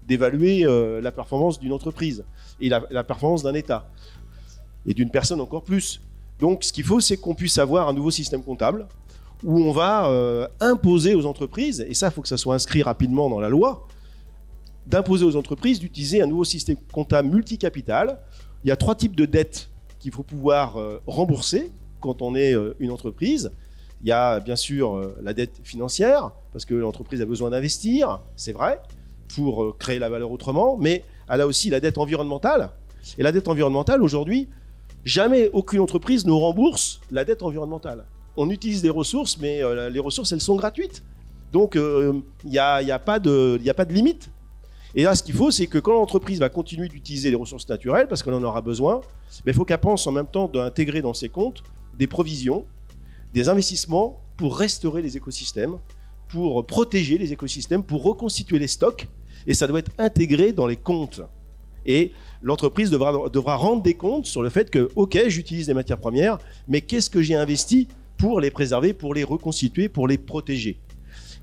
d'évaluer 0.07 0.65
euh, 0.65 1.01
la 1.01 1.11
performance 1.11 1.59
d'une 1.59 1.73
entreprise 1.73 2.23
et 2.61 2.69
la, 2.69 3.03
performance 3.03 3.43
d'un 3.43 3.53
État 3.53 3.89
et 4.85 4.93
d'une 4.93 5.09
personne 5.09 5.41
encore 5.41 5.63
plus. 5.63 6.01
Donc 6.39 6.63
ce 6.63 6.71
qu'il 6.71 6.85
faut, 6.85 7.01
c'est 7.01 7.17
qu'on 7.17 7.35
puisse 7.35 7.57
avoir 7.57 7.89
un 7.89 7.93
nouveau 7.93 8.11
système 8.11 8.43
comptable 8.43 8.87
où 9.43 9.59
on 9.59 9.73
va 9.73 10.49
imposer 10.61 11.13
aux 11.13 11.25
entreprises, 11.25 11.85
et 11.87 11.93
ça, 11.93 12.07
il 12.07 12.13
faut 12.13 12.21
que 12.21 12.27
ça 12.27 12.37
soit 12.37 12.55
inscrit 12.55 12.81
rapidement 12.81 13.29
dans 13.29 13.41
la 13.41 13.49
loi, 13.49 13.85
d'imposer 14.87 15.25
aux 15.25 15.35
entreprises 15.35 15.79
d'utiliser 15.79 16.21
un 16.21 16.27
nouveau 16.27 16.43
système 16.43 16.77
comptable 16.91 17.29
multicapital. 17.29 18.19
Il 18.65 18.69
y 18.69 18.71
a 18.71 18.75
trois 18.75 18.95
types 18.95 19.15
de 19.15 19.25
dettes 19.25 19.69
qu'il 19.99 20.11
faut 20.11 20.23
pouvoir 20.23 20.77
euh, 20.77 20.99
rembourser 21.05 21.71
quand 21.99 22.23
on 22.23 22.33
est 22.33 22.55
euh, 22.55 22.75
une 22.79 22.89
entreprise. 22.89 23.51
Il 24.01 24.07
y 24.07 24.11
a 24.11 24.39
bien 24.39 24.55
sûr 24.55 24.95
euh, 24.95 25.15
la 25.21 25.35
dette 25.35 25.59
financière, 25.63 26.31
parce 26.51 26.65
que 26.65 26.73
l'entreprise 26.73 27.21
a 27.21 27.25
besoin 27.25 27.51
d'investir, 27.51 28.21
c'est 28.35 28.53
vrai, 28.53 28.81
pour 29.35 29.77
créer 29.77 29.99
la 29.99 30.09
valeur 30.09 30.31
autrement, 30.31 30.77
mais 30.77 31.03
elle 31.29 31.41
a 31.41 31.47
aussi 31.47 31.69
la 31.69 31.79
dette 31.79 31.99
environnementale. 31.99 32.71
Et 33.19 33.23
la 33.23 33.31
dette 33.31 33.47
environnementale, 33.47 34.01
aujourd'hui, 34.01 34.49
jamais 35.03 35.51
aucune 35.53 35.81
entreprise 35.81 36.25
ne 36.25 36.31
rembourse 36.31 37.01
la 37.11 37.23
dette 37.23 37.43
environnementale. 37.43 38.05
On 38.35 38.49
utilise 38.49 38.81
des 38.81 38.89
ressources, 38.89 39.37
mais 39.37 39.61
les 39.91 39.99
ressources, 39.99 40.31
elles 40.31 40.41
sont 40.41 40.55
gratuites. 40.55 41.03
Donc, 41.53 41.75
il 41.75 42.23
n'y 42.49 42.57
a 42.57 42.99
pas 42.99 43.19
de 43.19 43.59
limite. 43.89 44.29
Et 44.97 45.03
là, 45.03 45.13
ce 45.13 45.21
qu'il 45.21 45.35
faut, 45.35 45.51
c'est 45.51 45.67
que 45.67 45.77
quand 45.77 45.93
l'entreprise 45.93 46.39
va 46.39 46.47
continuer 46.47 46.87
d'utiliser 46.87 47.29
les 47.29 47.35
ressources 47.35 47.67
naturelles, 47.67 48.07
parce 48.07 48.23
qu'on 48.23 48.33
en 48.33 48.43
aura 48.43 48.61
besoin, 48.61 49.01
mais 49.45 49.51
il 49.51 49.55
faut 49.55 49.65
qu'elle 49.65 49.79
pense 49.79 50.07
en 50.07 50.13
même 50.13 50.25
temps 50.25 50.47
d'intégrer 50.47 51.01
dans 51.01 51.13
ses 51.13 51.27
comptes 51.27 51.63
des 51.97 52.07
provisions, 52.07 52.65
des 53.33 53.49
investissements 53.49 54.21
pour 54.37 54.57
restaurer 54.57 55.01
les 55.01 55.17
écosystèmes, 55.17 55.77
pour 56.29 56.65
protéger 56.65 57.17
les 57.17 57.33
écosystèmes, 57.33 57.83
pour 57.83 58.03
reconstituer 58.03 58.57
les 58.57 58.67
stocks. 58.67 59.07
Et 59.47 59.53
ça 59.53 59.67
doit 59.67 59.79
être 59.79 59.91
intégré 59.97 60.53
dans 60.53 60.65
les 60.65 60.77
comptes. 60.77 61.21
Et 61.85 62.13
l'entreprise 62.41 62.89
devra, 62.89 63.29
devra 63.29 63.57
rendre 63.57 63.83
des 63.83 63.93
comptes 63.95 64.25
sur 64.25 64.41
le 64.41 64.49
fait 64.49 64.69
que, 64.69 64.89
OK, 64.95 65.19
j'utilise 65.27 65.67
des 65.67 65.73
matières 65.73 65.99
premières, 65.99 66.37
mais 66.69 66.79
qu'est-ce 66.79 67.09
que 67.09 67.21
j'ai 67.21 67.35
investi 67.35 67.89
pour 68.17 68.39
les 68.39 68.49
préserver, 68.49 68.93
pour 68.93 69.13
les 69.13 69.25
reconstituer, 69.25 69.89
pour 69.89 70.07
les 70.07 70.17
protéger? 70.17 70.79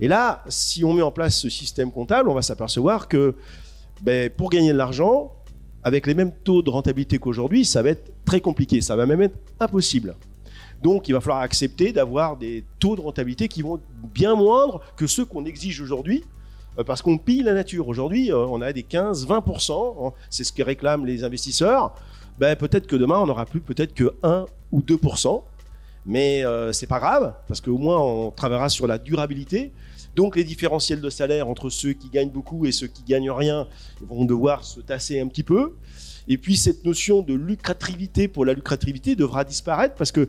Et 0.03 0.09
là, 0.09 0.42
si 0.48 0.84
on 0.84 0.92
met 0.92 1.03
en 1.03 1.12
place 1.12 1.38
ce 1.38 1.48
système 1.48 1.92
comptable, 1.92 2.28
on 2.28 2.34
va 2.34 2.42
s'apercevoir 2.42 3.07
que 3.07 3.36
ben, 4.03 4.28
pour 4.30 4.50
gagner 4.50 4.72
de 4.72 4.76
l'argent, 4.76 5.30
avec 5.84 6.09
les 6.09 6.14
mêmes 6.14 6.32
taux 6.42 6.61
de 6.61 6.70
rentabilité 6.70 7.18
qu'aujourd'hui, 7.18 7.64
ça 7.64 7.82
va 7.82 7.90
être 7.90 8.12
très 8.24 8.40
compliqué, 8.40 8.80
ça 8.80 8.96
va 8.96 9.07
même 9.07 9.22
être 9.22 9.36
impossible. 9.61 10.16
Donc 10.82 11.07
il 11.07 11.12
va 11.12 11.20
falloir 11.20 11.42
accepter 11.42 11.92
d'avoir 11.92 12.36
des 12.36 12.64
taux 12.80 12.96
de 12.96 13.00
rentabilité 13.00 13.46
qui 13.46 13.62
vont 13.62 13.76
être 13.76 13.84
bien 14.12 14.34
moindres 14.34 14.80
que 14.96 15.07
ceux 15.07 15.24
qu'on 15.24 15.44
exige 15.44 15.80
aujourd'hui, 15.80 16.24
euh, 16.80 16.82
parce 16.82 17.00
qu'on 17.00 17.16
pille 17.16 17.44
la 17.44 17.55
nature. 17.55 17.86
Aujourd'hui, 17.86 18.32
euh, 18.32 18.44
on 18.46 18.61
a 18.61 18.72
des 18.72 18.82
15-20%, 18.82 20.09
hein, 20.09 20.12
c'est 20.30 20.42
ce 20.42 20.53
que 20.53 20.64
réclament 20.64 21.07
les 21.07 21.22
investisseurs. 21.22 21.94
Ben, 22.40 22.57
peut-être 22.57 22.88
que 22.88 22.96
demain, 22.96 23.20
on 23.20 23.26
n'aura 23.26 23.46
plus 23.46 23.61
peut-être 23.61 23.94
que 23.94 24.12
1 24.24 24.46
ou 24.72 24.80
2%, 24.80 25.44
mais 26.07 26.44
euh, 26.44 26.72
c'est 26.72 26.88
pas 26.88 26.98
grave, 26.98 27.34
parce 27.46 27.61
qu'au 27.61 27.78
moins, 27.78 28.00
on 28.00 28.32
travaillera 28.32 28.68
sur 28.68 28.88
la 28.88 28.98
durabilité. 28.98 29.70
Donc 30.14 30.36
les 30.36 30.44
différentiels 30.44 31.00
de 31.00 31.10
salaire 31.10 31.48
entre 31.48 31.70
ceux 31.70 31.92
qui 31.92 32.08
gagnent 32.10 32.30
beaucoup 32.30 32.66
et 32.66 32.72
ceux 32.72 32.86
qui 32.86 33.02
gagnent 33.02 33.30
rien 33.30 33.66
vont 34.00 34.24
devoir 34.24 34.64
se 34.64 34.80
tasser 34.80 35.20
un 35.20 35.26
petit 35.26 35.42
peu. 35.42 35.74
Et 36.28 36.38
puis 36.38 36.56
cette 36.56 36.84
notion 36.84 37.22
de 37.22 37.34
lucrativité 37.34 38.28
pour 38.28 38.44
la 38.44 38.52
lucrativité 38.52 39.16
devra 39.16 39.44
disparaître 39.44 39.94
parce 39.94 40.12
que 40.12 40.28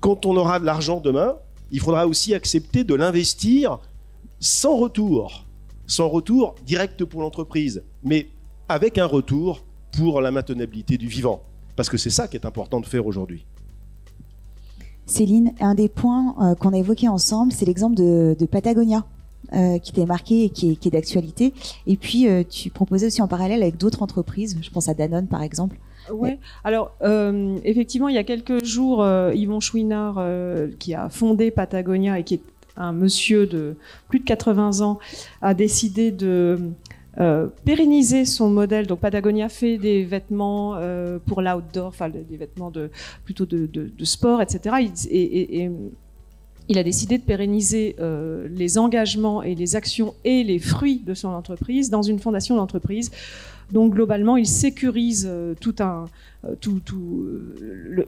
quand 0.00 0.26
on 0.26 0.36
aura 0.36 0.58
de 0.58 0.64
l'argent 0.64 1.00
demain, 1.00 1.36
il 1.70 1.80
faudra 1.80 2.06
aussi 2.06 2.34
accepter 2.34 2.84
de 2.84 2.94
l'investir 2.94 3.78
sans 4.40 4.76
retour, 4.76 5.46
sans 5.86 6.08
retour 6.08 6.56
direct 6.66 7.04
pour 7.04 7.22
l'entreprise, 7.22 7.84
mais 8.02 8.28
avec 8.68 8.98
un 8.98 9.06
retour 9.06 9.64
pour 9.92 10.20
la 10.20 10.30
maintenabilité 10.30 10.98
du 10.98 11.06
vivant. 11.06 11.42
Parce 11.76 11.88
que 11.88 11.96
c'est 11.96 12.10
ça 12.10 12.28
qui 12.28 12.36
est 12.36 12.44
important 12.44 12.80
de 12.80 12.86
faire 12.86 13.06
aujourd'hui. 13.06 13.46
Céline, 15.12 15.52
un 15.60 15.74
des 15.74 15.88
points 15.88 16.34
euh, 16.40 16.54
qu'on 16.54 16.72
a 16.72 16.78
évoqué 16.78 17.06
ensemble, 17.06 17.52
c'est 17.52 17.66
l'exemple 17.66 17.96
de, 17.96 18.46
Patagonia. 18.50 19.04
euh, 19.52 19.78
qui 19.78 19.92
t'est 19.92 20.06
marqué 20.06 20.44
et 20.44 20.48
qui 20.48 20.78
est, 20.82 20.90
d'actualité. 20.90 21.52
Et 21.86 21.98
puis, 21.98 22.26
euh, 22.26 22.42
tu 22.48 22.70
proposais 22.70 23.08
aussi 23.08 23.20
en 23.20 23.28
parallèle 23.28 23.62
avec 23.62 23.76
d'autres 23.76 24.02
entreprises, 24.02 24.56
je 24.62 24.70
pense 24.70 24.88
à 24.88 24.94
Danone 24.94 25.26
par 25.26 25.42
exemple. 25.42 25.76
Ouais. 26.10 26.38
Alors, 26.64 26.92
effectivement, 27.64 28.08
il 28.08 28.14
y 28.14 28.18
a 28.18 28.24
quelques 28.24 28.64
jours, 28.64 29.06
Yvon 29.34 29.60
Chouinard, 29.60 30.20
qui 30.78 30.94
a 30.94 31.08
fondé 31.10 31.50
Patagonia 31.50 32.18
et 32.18 32.24
qui 32.24 32.34
est 32.34 32.42
un 32.76 32.92
monsieur 32.92 33.46
de 33.46 33.76
plus 34.08 34.20
de 34.20 34.24
80 34.24 34.80
ans, 34.80 34.98
a 35.42 35.54
décidé 35.54 36.10
de 36.10 36.58
euh, 37.18 37.48
pérenniser 37.64 38.24
son 38.24 38.48
modèle. 38.48 38.86
Donc, 38.86 39.00
Patagonia 39.00 39.48
fait 39.48 39.78
des 39.78 40.04
vêtements 40.04 40.76
euh, 40.76 41.18
pour 41.26 41.42
l'outdoor, 41.42 41.86
enfin 41.86 42.08
des 42.08 42.36
vêtements 42.36 42.72
plutôt 43.24 43.46
de, 43.46 43.90
sport, 44.04 44.40
etc. 44.42 44.76
Et 45.10 45.70
il 46.68 46.78
a 46.78 46.82
décidé 46.82 47.18
de 47.18 47.22
pérenniser 47.22 47.96
euh, 48.00 48.48
les 48.50 48.78
engagements 48.78 49.42
et 49.42 49.54
les 49.54 49.76
actions 49.76 50.14
et 50.24 50.44
les 50.44 50.58
fruits 50.58 51.02
de 51.04 51.14
son 51.14 51.28
entreprise 51.28 51.90
dans 51.90 52.02
une 52.02 52.18
fondation 52.18 52.56
d'entreprise. 52.56 53.10
Donc 53.72 53.94
globalement, 53.94 54.36
il 54.36 54.46
sécurise 54.46 55.26
euh, 55.28 55.54
tout 55.58 55.74
un, 55.80 56.04
euh, 56.44 56.54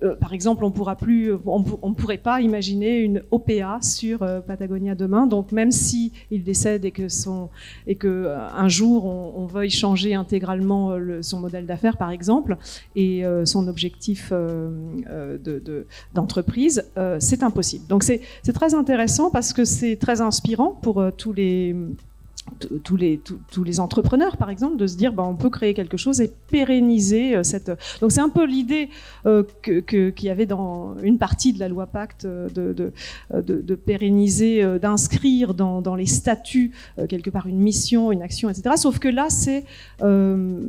euh, 0.03 0.15
par 0.17 0.33
exemple, 0.33 0.65
on 0.65 0.71
pourra 0.71 0.97
plus, 0.97 1.33
on, 1.47 1.65
on 1.83 1.95
pourrait 1.95 2.19
pas 2.19 2.41
imaginer 2.41 2.99
une 2.99 3.23
OPA 3.31 3.79
sur 3.81 4.19
Patagonia 4.47 4.95
demain. 4.95 5.27
Donc 5.27 5.53
même 5.53 5.71
si 5.73 6.13
il 6.31 6.43
décède 6.45 6.85
et 6.85 6.91
que 6.91 8.27
un 8.57 8.69
jour 8.69 9.07
on, 9.07 9.33
on 9.37 9.47
veuille 9.47 9.71
changer 9.71 10.15
intégralement 10.15 10.97
le- 10.97 11.23
son 11.23 11.41
modèle 11.41 11.65
d'affaires, 11.67 11.97
par 11.97 12.11
exemple, 12.11 12.57
et 12.97 13.23
son 13.45 13.67
objectif 13.69 14.33
de- 14.33 15.39
de- 15.45 15.87
d'entreprise, 16.15 16.85
c'est 17.21 17.43
impossible. 17.43 17.87
Donc 17.89 18.03
c'est 18.03 18.21
très 18.53 18.75
intéressant 18.75 19.31
parce 19.31 19.53
que 19.53 19.65
c'est 19.65 19.97
très 19.97 20.21
inspirant 20.21 20.79
pour 20.83 21.03
tous 21.17 21.33
les 21.33 21.75
tous 22.85 22.97
les 22.97 23.21
tous, 23.51 23.65
les 23.65 23.81
entrepreneurs 23.81 24.37
par 24.37 24.51
exemple 24.51 24.77
de 24.77 24.87
se 24.87 24.97
dire 24.97 25.13
bah, 25.13 25.25
on 25.25 25.35
peut 25.35 25.51
créer 25.51 25.75
quelque 25.75 25.97
chose 25.97 26.21
et 26.21 26.31
pérenniser 26.51 27.37
euh, 27.37 27.43
cette 27.43 27.71
donc 28.01 28.13
c'est 28.13 28.21
un 28.21 28.29
peu 28.29 28.45
l'idée 28.47 28.91
euh, 29.27 29.43
que 29.63 29.81
que- 29.81 30.11
qu'il 30.11 30.27
y 30.29 30.31
avait 30.31 30.47
dans 30.47 30.95
une 31.03 31.19
partie 31.19 31.53
de 31.53 31.59
la 31.59 31.69
loi 31.69 31.87
Pacte 31.87 32.25
euh, 32.27 32.49
de 32.51 32.73
de, 32.73 32.93
euh, 33.33 33.77
pérenniser 33.77 34.63
euh, 34.63 34.79
d'inscrire 34.79 35.55
dans, 35.55 35.81
dans 35.83 35.95
les 35.97 36.07
statuts 36.07 36.73
euh, 36.99 37.07
quelque 37.07 37.31
part 37.31 37.47
une 37.47 37.59
mission 37.59 38.13
une 38.13 38.23
action 38.23 38.51
etc 38.51 38.77
sauf 38.77 38.99
que 38.99 39.09
là 39.09 39.27
c'est 39.31 39.65
euh, 40.03 40.61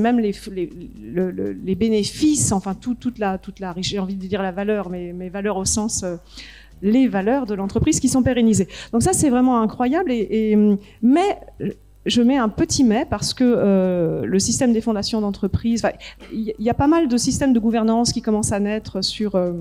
même 0.00 0.18
les, 0.20 0.34
les, 0.52 0.70
le- 1.02 1.30
le- 1.30 1.52
les 1.52 1.74
bénéfices, 1.74 2.52
enfin 2.52 2.74
tout- 2.74 2.94
toute 2.94 3.18
la, 3.18 3.38
toute 3.38 3.58
la 3.60 3.72
richesse, 3.72 3.92
j'ai 3.92 3.98
envie 3.98 4.14
de 4.14 4.26
dire 4.26 4.42
la 4.42 4.52
valeur, 4.52 4.88
mais, 4.88 5.12
mais 5.12 5.28
valeurs 5.28 5.56
au 5.56 5.64
sens 5.64 6.02
euh, 6.04 6.16
les 6.82 7.08
valeurs 7.08 7.46
de 7.46 7.54
l'entreprise 7.54 8.00
qui 8.00 8.08
sont 8.08 8.22
pérennisées. 8.22 8.68
Donc 8.92 9.02
ça 9.02 9.12
c'est 9.12 9.30
vraiment 9.30 9.60
incroyable. 9.60 10.10
Et- 10.12 10.56
mais 11.02 11.38
je 12.06 12.22
mets 12.22 12.36
un 12.36 12.48
petit 12.48 12.84
mais 12.84 13.04
parce 13.08 13.34
que 13.34 13.44
euh, 13.44 14.24
le 14.24 14.38
système 14.38 14.72
des 14.72 14.80
fondations 14.80 15.20
d'entreprise, 15.20 15.82
il 16.32 16.54
y, 16.58 16.70
a 16.70 16.74
pas 16.74 16.86
mal 16.86 17.08
de 17.08 17.16
systèmes 17.16 17.52
de 17.52 17.58
gouvernance 17.58 18.12
qui 18.12 18.22
commencent 18.22 18.52
à 18.52 18.60
naître 18.60 19.02
sur 19.02 19.34
euh, 19.34 19.52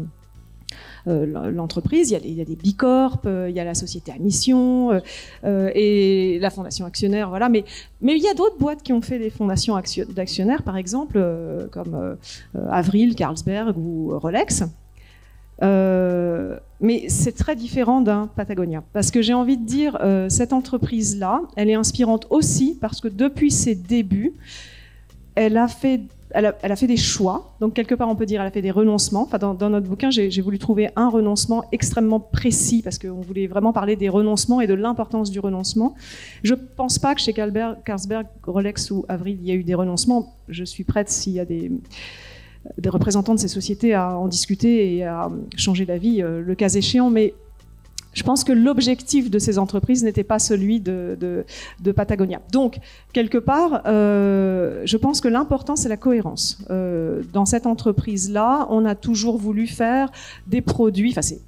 euh, 1.07 1.51
l'entreprise. 1.51 2.11
Il 2.11 2.33
y 2.33 2.41
a, 2.41 2.45
des 2.45 2.55
bicorp, 2.55 3.21
euh, 3.25 3.47
il 3.49 3.55
y 3.55 3.59
a 3.59 3.63
la 3.63 3.73
société 3.73 4.11
à 4.11 4.17
mission 4.19 4.91
euh, 4.91 4.99
euh, 5.43 5.71
et 5.73 6.37
la 6.39 6.49
fondation 6.51 6.85
actionnaire, 6.85 7.29
voilà. 7.29 7.49
Mais 7.49 7.63
il 8.01 8.21
y 8.23 8.27
a 8.27 8.33
d'autres 8.35 8.57
boîtes 8.59 8.83
qui 8.83 8.93
ont 8.93 9.01
fait 9.01 9.17
des 9.19 9.29
fondations 9.31 9.75
action- 9.75 10.05
d'actionnaires, 10.09 10.61
par 10.63 10.77
exemple, 10.77 11.15
euh, 11.17 11.67
comme 11.71 11.95
euh, 11.95 12.15
euh, 12.55 12.67
Avril, 12.69 13.15
Carlsberg 13.15 13.75
ou 13.77 14.11
euh, 14.11 14.17
Rolex. 14.17 14.63
Euh, 15.63 16.57
mais 16.81 17.05
c'est 17.07 17.31
très 17.31 17.55
différent 17.55 18.01
d'un 18.01 18.27
Patagonia. 18.27 18.83
Parce 18.93 19.11
que 19.11 19.21
j'ai 19.21 19.33
envie 19.33 19.57
de 19.57 19.65
dire, 19.65 19.97
euh, 20.01 20.29
cette 20.29 20.53
entreprise-là, 20.53 21.41
elle 21.55 21.69
est 21.69 21.75
inspirante 21.75 22.27
aussi 22.29 22.77
parce 22.79 22.99
que 23.01 23.07
depuis 23.07 23.51
ses 23.51 23.75
débuts, 23.75 24.33
elle 25.35 25.57
a 25.57 25.67
fait, 25.67 26.01
elle 26.31 26.45
a, 26.45 26.75
fait 26.75 26.87
des 26.87 26.97
choix. 26.97 27.55
Donc, 27.59 27.73
quelque 27.73 27.95
part, 27.95 28.09
on 28.09 28.15
peut 28.15 28.25
dire 28.25 28.41
elle 28.41 28.47
a 28.47 28.51
fait 28.51 28.61
des 28.61 28.71
renoncements. 28.71 29.23
Enfin, 29.23 29.37
dans, 29.37 29.69
notre 29.69 29.87
bouquin, 29.87 30.09
j'ai 30.09 30.41
voulu 30.41 30.59
trouver 30.59 30.89
un 30.95 31.09
renoncement 31.09 31.63
extrêmement 31.71 32.19
précis 32.19 32.81
parce 32.81 32.99
qu'on 32.99 33.21
voulait 33.21 33.47
vraiment 33.47 33.73
parler 33.73 33.95
des 33.95 34.09
renoncements 34.09 34.61
et 34.61 34.67
de 34.67 34.73
l'importance 34.73 35.31
du 35.31 35.39
renoncement. 35.39 35.95
Je 36.43 36.53
pense 36.53 36.99
pas 36.99 37.15
que 37.15 37.21
chez 37.21 37.33
Carlsberg, 37.33 38.27
Rolex 38.43 38.91
ou 38.91 39.05
Avril, 39.09 39.37
il 39.41 39.47
y 39.47 39.51
a 39.51 39.55
eu 39.55 39.63
des 39.63 39.75
renoncements. 39.75 40.33
Je 40.49 40.63
suis 40.63 40.83
prête 40.83 41.09
s'il 41.09 41.33
y 41.33 41.39
a 41.39 41.45
des, 41.45 41.71
des 42.77 42.89
représentants 42.89 43.35
de 43.35 43.39
ces 43.39 43.47
sociétés 43.47 43.93
à 43.93 44.17
en 44.17 44.27
discuter 44.27 44.95
et 44.95 45.03
à 45.03 45.29
changer 45.55 45.85
d'avis 45.85 46.21
euh, 46.21 46.41
le 46.41 46.55
cas 46.55 46.69
échéant. 46.69 47.09
Mais 47.09 47.33
je 48.13 48.23
pense 48.23 48.43
que 48.43 48.53
l'objectif 48.53 49.29
de 49.29 49.39
ces 49.39 49.59
entreprises 49.59 50.03
n'était 50.03 50.23
pas 50.23 50.39
celui 50.39 50.79
de, 50.79 51.45
Patagonia. 51.95 52.41
Donc, 52.51 52.79
quelque 53.13 53.37
part, 53.37 53.81
euh, 53.85 54.81
je 54.85 54.97
pense 54.97 55.21
que 55.21 55.27
l'important, 55.27 55.75
c'est 55.75 55.89
la 55.89 55.97
cohérence. 55.97 56.59
Euh, 56.71 57.23
dans 57.33 57.45
cette 57.45 57.65
entreprise-là, 57.65 58.67
on 58.69 58.85
a 58.85 58.95
toujours 58.95 59.37
voulu 59.37 59.67
faire 59.67 60.11
des 60.47 60.61
produits, 60.61 61.11
enfin, 61.11 61.21
c'est 61.21 61.41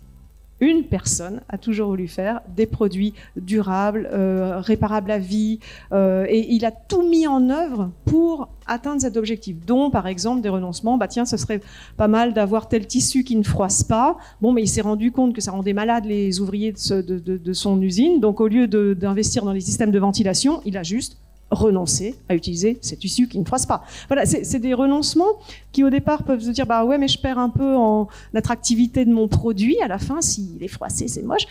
une 0.60 0.84
personne 0.84 1.41
a 1.49 1.58
toujours 1.58 1.89
voulu 1.89 2.08
faire 2.08 2.41
des 2.55 2.66
produits 2.66 3.14
durables, 3.36 4.10
euh, 4.12 4.60
réparables 4.60 5.12
à 5.12 5.20
vie, 5.20 5.60
euh, 5.91 6.26
et 6.28 6.51
il 6.53 6.66
a 6.66 6.72
tout 6.72 7.08
mis 7.08 7.28
en 7.28 7.49
œuvre 7.49 7.91
pour 8.05 8.49
atteindre 8.66 9.01
cet 9.01 9.18
objectif, 9.18 9.58
dont 9.66 9.89
par 9.89 10.08
exemple 10.08 10.41
des 10.41 10.49
renoncements. 10.49 10.97
Bah 10.97 11.08
tiens, 11.08 11.26
ce 11.26 11.38
serait 11.38 11.62
pas 11.95 12.08
mal 12.08 12.34
d'avoir 12.34 12.68
tel 12.68 12.86
tissu 12.86 13.24
qui 13.24 13.36
ne 13.36 13.43
froisse 13.43 13.84
pas. 13.84 14.18
Bon, 14.41 14.51
mais 14.51 14.64
il 14.64 14.68
s'est 14.68 14.82
rendu 14.82 15.12
compte 15.12 15.34
que 15.34 15.41
ça 15.41 15.51
rendait 15.51 15.74
malade 15.74 16.05
les 16.05 16.41
ouvriers 16.41 16.74
de, 16.74 17.01
de, 17.01 17.38
de 17.38 17.53
son 17.53 17.82
usine, 17.82 18.20
donc 18.20 18.41
au 18.41 18.47
lieu 18.47 18.68
d'investir 18.68 19.45
dans 19.45 19.53
les 19.53 19.62
systèmes 19.62 19.91
de 19.91 19.99
ventilation, 19.99 20.62
il 20.66 20.78
a 20.78 20.84
juste 20.84 21.18
renoncer 21.52 22.16
à 22.30 22.36
utiliser 22.36 22.78
cet 22.82 23.00
tissu 23.00 23.28
qui 23.28 23.39
ne 23.39 23.45
froisse 23.45 23.66
pas. 23.66 23.84
Voilà, 24.08 24.26
c'est 24.26 24.60
des 24.60 24.74
renoncements 24.74 25.39
qui 25.72 25.84
au 25.84 25.89
départ 25.89 26.24
peuvent 26.24 26.41
se 26.41 26.50
dire 26.50 26.66
bah 26.66 26.84
ouais 26.84 26.98
mais 26.98 27.08
je 27.08 27.20
perds 27.20 27.39
un 27.39 27.50
peu 27.50 27.76
en 27.76 28.08
attractivité 28.34 29.06
de 29.06 29.12
mon 29.12 29.28
produit 29.28 29.80
à 29.82 29.88
la 29.88 29.98
fin 29.98 30.22
s'il 30.22 30.62
est 30.62 30.68
froissé 30.68 31.08
c'est 31.08 31.24
moche. 31.24 31.45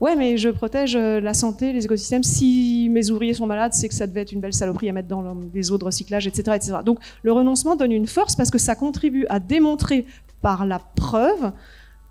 Ouais 0.00 0.16
mais 0.16 0.36
je 0.36 0.48
protège 0.48 0.96
euh, 0.96 1.20
la 1.20 1.34
santé, 1.34 1.72
les 1.72 1.84
écosystèmes. 1.84 2.24
Si 2.24 2.88
mes 2.90 3.10
ouvriers 3.10 3.34
sont 3.34 3.46
malades, 3.46 3.72
c'est 3.72 3.88
que 3.88 3.94
ça 3.94 4.06
devait 4.06 4.22
être 4.22 4.32
une 4.32 4.40
belle 4.40 4.52
saloperie 4.52 4.88
à 4.88 4.92
mettre 4.92 5.08
dans 5.08 5.36
les 5.54 5.70
eaux 5.70 5.78
de 5.78 5.84
recyclage, 5.84 6.26
etc., 6.26 6.56
etc. 6.56 6.78
Donc 6.84 6.98
le 7.22 7.32
renoncement 7.32 7.76
donne 7.76 7.92
une 7.92 8.06
force 8.06 8.34
parce 8.34 8.50
que 8.50 8.58
ça 8.58 8.74
contribue 8.74 9.26
à 9.28 9.38
démontrer 9.38 10.06
par 10.42 10.66
la 10.66 10.78
preuve 10.78 11.52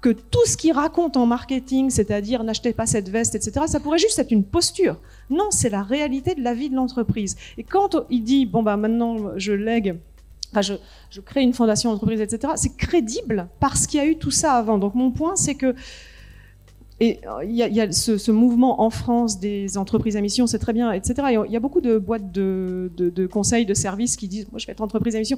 que 0.03 0.09
tout 0.09 0.45
ce 0.45 0.57
qu'il 0.57 0.73
raconte 0.73 1.15
en 1.15 1.25
marketing, 1.25 1.89
c'est-à-dire 1.89 2.43
n'achetez 2.43 2.73
pas 2.73 2.85
cette 2.85 3.07
veste, 3.07 3.35
etc., 3.35 3.65
ça 3.67 3.79
pourrait 3.79 3.97
juste 3.97 4.19
être 4.19 4.31
une 4.31 4.43
posture. 4.43 4.97
Non, 5.29 5.47
c'est 5.49 5.69
la 5.69 5.81
réalité 5.81 6.35
de 6.35 6.43
la 6.43 6.53
vie 6.53 6.69
de 6.69 6.75
l'entreprise. 6.75 7.37
Et 7.57 7.63
quand 7.63 7.95
il 8.09 8.21
dit, 8.21 8.45
bon, 8.45 8.63
bah 8.63 8.75
maintenant, 8.75 9.31
je 9.37 9.53
lègue 9.53 9.95
je, 10.61 10.73
je, 11.09 11.21
crée 11.21 11.41
une 11.41 11.53
fondation 11.53 11.91
d'entreprise, 11.91 12.21
etc. 12.21 12.53
C'est 12.57 12.75
crédible 12.75 13.47
parce 13.59 13.87
qu'il 13.87 13.99
y 13.99 14.03
a 14.03 14.05
eu 14.05 14.17
tout 14.17 14.29
ça 14.29 14.53
avant. 14.53 14.77
Donc 14.77 14.93
mon 14.93 15.09
point, 15.09 15.35
c'est 15.35 15.55
que 15.55 15.73
et 17.03 17.19
il 17.43 17.51
y 17.51 17.61
a, 17.61 17.67
il 17.67 17.75
y 17.75 17.81
a 17.81 17.91
ce, 17.91 18.31
mouvement 18.31 18.81
en 18.81 18.89
France 18.89 19.37
des 19.37 19.77
entreprises 19.77 20.15
à 20.15 20.21
mission, 20.21 20.47
c'est 20.47 20.59
très 20.59 20.71
bien, 20.71 20.93
etc. 20.93 21.15
il 21.45 21.51
y 21.51 21.57
a 21.57 21.59
beaucoup 21.59 21.81
de 21.81 21.97
boîtes 21.97 22.31
de, 22.31 22.89
de, 22.95 23.09
de, 23.09 23.27
conseils, 23.27 23.65
de 23.65 23.73
services 23.73 24.15
qui 24.15 24.29
disent, 24.29 24.47
moi 24.51 24.59
je 24.59 24.67
vais 24.67 24.71
être 24.71 24.81
entreprise 24.81 25.13
à 25.17 25.19
mission 25.19 25.37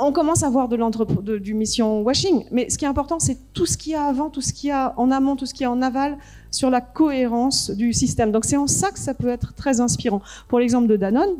on 0.00 0.12
commence 0.12 0.42
à 0.42 0.50
voir 0.50 0.68
de, 0.68 1.38
du 1.38 1.54
mission 1.54 2.02
washing, 2.02 2.44
mais 2.50 2.70
ce 2.70 2.78
qui 2.78 2.84
est 2.84 2.88
important, 2.88 3.18
c'est 3.18 3.38
tout 3.52 3.66
ce 3.66 3.76
qu'il 3.76 3.92
y 3.92 3.94
a 3.94 4.04
avant, 4.04 4.30
tout 4.30 4.40
ce 4.40 4.52
qu'il 4.52 4.68
y 4.68 4.72
a 4.72 4.94
en 4.96 5.10
amont, 5.10 5.36
tout 5.36 5.46
ce 5.46 5.54
qu'il 5.54 5.64
y 5.64 5.66
a 5.66 5.70
en 5.70 5.82
aval 5.82 6.16
sur 6.50 6.70
la 6.70 6.80
cohérence 6.80 7.70
du 7.70 7.92
système. 7.92 8.32
Donc 8.32 8.44
c'est 8.44 8.56
en 8.56 8.66
ça 8.66 8.90
que 8.90 8.98
ça 8.98 9.14
peut 9.14 9.28
être 9.28 9.54
très 9.54 9.80
inspirant. 9.80 10.22
Pour 10.48 10.60
l'exemple 10.60 10.86
de 10.86 10.96
Danone, 10.96 11.30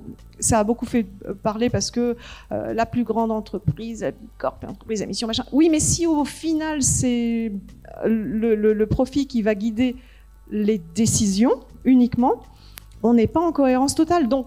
ça 0.40 0.58
a 0.58 0.64
beaucoup 0.64 0.86
fait 0.86 1.06
euh, 1.26 1.34
parler 1.34 1.70
parce 1.70 1.90
que 1.90 2.16
euh, 2.52 2.74
la 2.74 2.86
plus 2.86 3.04
grande 3.04 3.30
entreprise, 3.30 4.02
la 4.02 4.12
Corp, 4.38 4.64
entreprise 4.64 5.02
à 5.02 5.06
mission, 5.06 5.26
machin. 5.26 5.44
Oui, 5.52 5.68
mais 5.70 5.80
si 5.80 6.06
au 6.06 6.24
final 6.24 6.82
c'est 6.82 7.52
le, 8.04 8.84
profit 8.84 9.26
qui 9.26 9.42
va 9.42 9.54
guider 9.54 9.96
les 10.50 10.80
décisions 10.94 11.52
uniquement, 11.84 12.42
on 13.02 13.14
n'est 13.14 13.26
pas 13.26 13.40
en 13.40 13.52
cohérence 13.52 13.94
totale. 13.94 14.28
Donc 14.28 14.46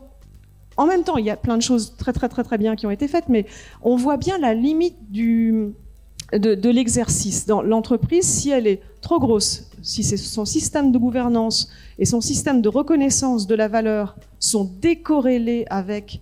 en 0.78 0.86
même 0.86 1.04
temps, 1.04 1.18
il 1.18 1.26
y 1.26 1.30
a 1.30 1.38
plein 1.38 1.58
de 1.58 1.62
choses 1.62 1.96
très 1.98 2.14
très 2.14 2.30
très 2.30 2.44
très 2.44 2.58
bien 2.58 2.76
qui 2.76 2.86
ont 2.86 2.92
été 2.92 3.08
faites, 3.08 3.30
mais 3.30 3.46
on 3.82 3.96
voit 3.96 4.18
bien 4.18 4.38
la 4.38 4.54
limite 4.54 4.96
de, 5.12 6.70
l'exercice 6.70 7.46
dans 7.46 7.62
l'entreprise 7.62 8.26
si 8.26 8.50
elle 8.50 8.68
est 8.68 8.82
trop 9.02 9.20
grosse, 9.20 9.70
si 9.82 10.04
son 10.04 10.46
système 10.46 10.92
de 10.92 10.98
gouvernance 10.98 11.70
et 12.00 12.06
son 12.06 12.22
système 12.22 12.62
de 12.62 12.70
reconnaissance 12.70 13.48
de 13.48 13.56
la 13.56 13.68
valeur 13.68 14.16
sont 14.40 14.70
décorrélés 14.82 15.66
avec 15.70 16.22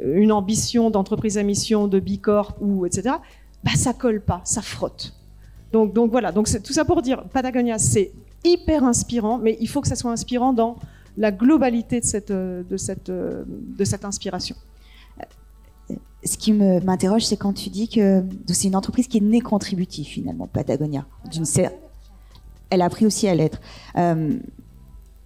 une 0.00 0.32
ambition 0.32 0.90
d'entreprise 0.90 1.38
à 1.38 1.42
mission, 1.42 1.88
de 1.88 2.00
Bicorp 2.00 2.54
ou 2.60 2.86
etc. 2.86 3.16
Bah 3.64 3.72
ça 3.74 3.92
colle 3.92 4.20
pas, 4.20 4.40
ça 4.44 4.62
frotte. 4.62 5.15
Donc, 5.84 6.10
voilà, 6.10 6.32
donc 6.32 6.48
tout 6.62 6.72
ça 6.72 6.84
pour 6.84 7.02
dire, 7.02 7.24
Patagonia 7.24 7.78
c'est 7.78 8.12
hyper 8.44 8.84
inspirant, 8.84 9.38
mais 9.38 9.58
il 9.60 9.68
faut 9.68 9.80
que 9.80 9.88
ça 9.88 9.96
soit 9.96 10.12
inspirant 10.12 10.52
dans 10.52 10.76
la 11.16 11.32
globalité 11.32 12.00
de 12.00 12.04
cette, 12.04 12.30
euh, 12.30 12.62
euh, 13.08 13.44
inspiration. 14.02 14.56
Ce 16.24 16.36
qui 16.36 16.52
m'interroge, 16.52 17.24
c'est 17.24 17.36
quand 17.36 17.52
tu 17.52 17.70
dis 17.70 17.88
que 17.88 18.24
c'est 18.48 18.68
une 18.68 18.76
entreprise 18.76 19.06
qui 19.06 19.18
est 19.18 19.22
née 19.22 19.40
contributive 19.40 20.06
finalement, 20.06 20.46
Patagonia. 20.46 21.06
Elle 22.70 22.82
a 22.82 22.86
appris 22.86 23.06
aussi 23.06 23.28
à 23.28 23.34
l'être. 23.34 23.60
Euh, 23.96 24.34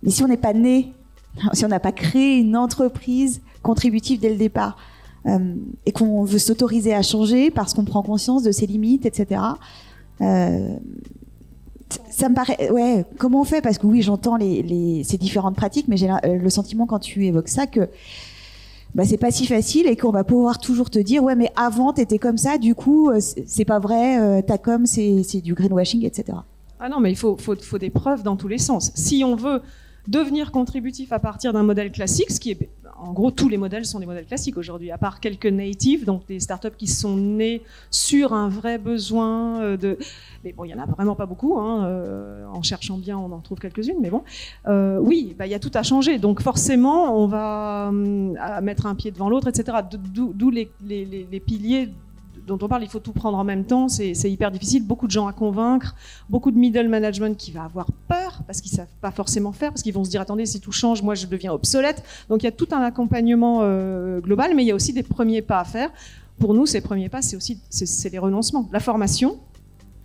mais 0.03 0.11
si 0.11 0.23
on 0.23 0.29
n'est 0.29 0.37
pas 0.37 0.53
né, 0.53 0.93
si 1.55 1.65
on 1.65 1.69
n'a 1.69 1.81
pas 1.81 1.93
créé 1.93 2.39
une 2.39 2.57
entreprise 2.57 3.41
contributive 3.63 4.21
dès 4.21 4.31
le 4.31 4.37
départ, 4.37 4.77
et 5.85 5.93
qu'on 5.93 6.25
veut 6.25 6.39
s'autoriser 6.39 6.95
à 6.95 7.03
changer 7.03 7.51
parce 7.51 7.75
qu'on 7.75 7.85
prend 7.85 8.03
conscience 8.03 8.43
de 8.43 8.53
ses 8.53 8.67
limites, 8.67 9.05
etc 9.05 9.39
ça 10.21 10.29
me 12.29 12.35
paraît. 12.35 12.71
Ouais, 12.71 13.05
comment 13.19 13.41
on 13.41 13.45
fait? 13.45 13.61
Parce 13.61 13.79
que 13.79 13.87
oui, 13.87 14.03
j'entends 14.03 14.37
les, 14.37 15.03
ces 15.05 15.17
différentes 15.17 15.57
pratiques, 15.57 15.89
mais 15.89 15.97
j'ai 15.97 16.11
euh, 16.11 16.37
le 16.37 16.51
sentiment 16.51 16.87
quand 16.87 16.99
tu 16.99 17.27
évoques 17.27 17.49
ça 17.49 17.67
que 17.67 17.89
bah, 18.95 19.05
c'est 19.05 19.19
pas 19.19 19.31
si 19.31 19.47
facile 19.47 19.87
et 19.87 19.97
qu'on 19.97 20.11
va 20.11 20.25
pouvoir 20.25 20.59
toujours 20.59 20.91
te 20.91 20.99
dire 20.99 21.23
ouais, 21.23 21.37
mais 21.37 21.51
avant 21.57 21.93
t'étais 21.93 22.19
comme 22.19 22.39
ça, 22.39 22.59
du 22.59 22.75
coup 22.75 23.11
euh, 23.11 23.21
c'est 23.21 23.65
pas 23.65 23.79
vrai, 23.79 24.21
euh, 24.21 24.43
ta 24.43 24.59
com 24.59 24.87
c'est 24.87 25.41
du 25.41 25.55
greenwashing, 25.55 26.05
etc. 26.05 26.39
Ah 26.81 26.89
non, 26.89 26.99
mais 26.99 27.11
il 27.11 27.17
faut, 27.17 27.37
faut, 27.37 27.55
faut 27.57 27.79
des 27.79 27.91
preuves 27.91 28.23
dans 28.23 28.37
tous 28.37 28.49
les 28.49 28.59
sens. 28.59 28.91
Si 28.95 29.23
on 29.25 29.37
veut 29.37 29.63
devenir 30.11 30.53
contributif 30.53 31.13
à 31.13 31.19
partir 31.19 31.53
d'un 31.53 31.63
modèle 31.63 31.93
classique, 31.93 32.31
ce 32.31 32.41
qui 32.41 32.51
est 32.51 32.69
en 33.01 33.13
gros, 33.13 33.31
tous 33.31 33.49
les 33.49 33.57
modèles 33.57 33.87
sont 33.87 33.99
des 33.99 34.07
modèles 34.07 34.27
classiques 34.27 34.59
aujourd'hui, 34.59 34.91
à 34.91 34.99
part 34.99 35.21
quelques 35.21 35.47
natives, 35.47 36.05
donc 36.05 36.27
des 36.27 36.39
startups 36.39 36.77
qui 36.77 36.87
sont 36.87 37.17
nées 37.17 37.63
sur 37.91 38.35
un 38.35 38.49
vrai 38.49 38.79
besoin 38.79 39.61
euh, 39.63 39.77
de. 39.77 39.99
Mais 40.45 40.53
bon, 40.53 40.65
il 40.65 40.71
y 40.71 40.75
en 40.75 40.79
a 40.79 40.87
vraiment 40.87 41.15
pas 41.15 41.27
beaucoup. 41.27 41.59
Hein, 41.59 41.85
euh, 41.85 42.45
en 42.53 42.63
cherchant 42.63 42.99
bien, 42.99 43.17
on 43.17 43.33
en 43.33 43.41
trouve 43.41 43.59
quelques-unes, 43.59 43.97
mais 44.01 44.11
bon. 44.11 44.23
Euh, 44.69 44.99
oui, 44.99 45.35
bah, 45.39 45.47
il 45.47 45.51
y 45.51 45.55
a 45.55 45.59
tout 45.59 45.71
à 45.75 45.83
changer. 45.83 46.19
Donc 46.19 46.43
forcément, 46.43 47.17
on 47.17 47.27
va 47.27 47.91
mettre 48.61 48.87
un 48.87 48.95
pied 48.95 49.11
devant 49.11 49.31
l'autre, 49.31 49.49
etc. 49.49 49.79
D'où 50.15 50.51
les, 50.51 50.71
les, 50.87 51.05
les 51.05 51.41
piliers 51.41 51.89
dont 52.51 52.59
on 52.65 52.69
parle, 52.69 52.83
il 52.83 52.89
faut 52.89 52.99
tout 52.99 53.13
prendre 53.13 53.39
en 53.39 53.45
même 53.45 53.65
temps, 53.65 53.89
c'est 53.89 54.31
hyper 54.31 54.51
difficile, 54.51 54.85
beaucoup 54.85 55.07
de 55.07 55.13
gens 55.13 55.29
à 55.29 55.33
convaincre, 55.33 55.95
beaucoup 56.29 56.51
de 56.51 56.59
middle 56.59 56.89
management 56.89 57.37
qui 57.37 57.53
va 57.53 57.63
avoir 57.63 57.93
peur 58.09 58.43
parce 58.47 58.61
qu'ils 58.61 58.73
savent 58.73 58.89
pas 59.01 59.13
forcément 59.13 59.53
faire, 59.53 59.71
parce 59.71 59.83
qu'ils 59.83 59.95
vont 59.95 60.05
se 60.05 60.11
dire 60.11 60.21
attendez 60.21 60.47
si 60.47 60.61
tout 60.61 60.73
change, 60.73 61.03
moi 61.03 61.15
je 61.15 61.27
deviens 61.27 61.53
obsolète. 61.53 62.03
Donc 62.29 62.43
il 62.43 62.47
y 62.47 62.49
a 62.49 62.53
tout 62.53 62.67
un 62.73 62.83
accompagnement 62.83 63.61
euh, 63.63 64.21
global, 64.21 64.55
mais 64.57 64.65
il 64.65 64.67
y 64.67 64.73
a 64.73 64.75
aussi 64.75 64.93
des 64.93 65.05
premiers 65.05 65.43
pas 65.43 65.61
à 65.61 65.65
faire. 65.65 65.91
Pour 66.39 66.55
nous, 66.55 66.67
ces 66.67 66.81
premiers 66.81 67.09
pas, 67.09 67.23
c'est 67.23 67.37
aussi 67.37 67.61
c'est 67.71 68.11
les 68.11 68.19
renoncements, 68.19 68.69
la 68.73 68.81
formation, 68.81 69.39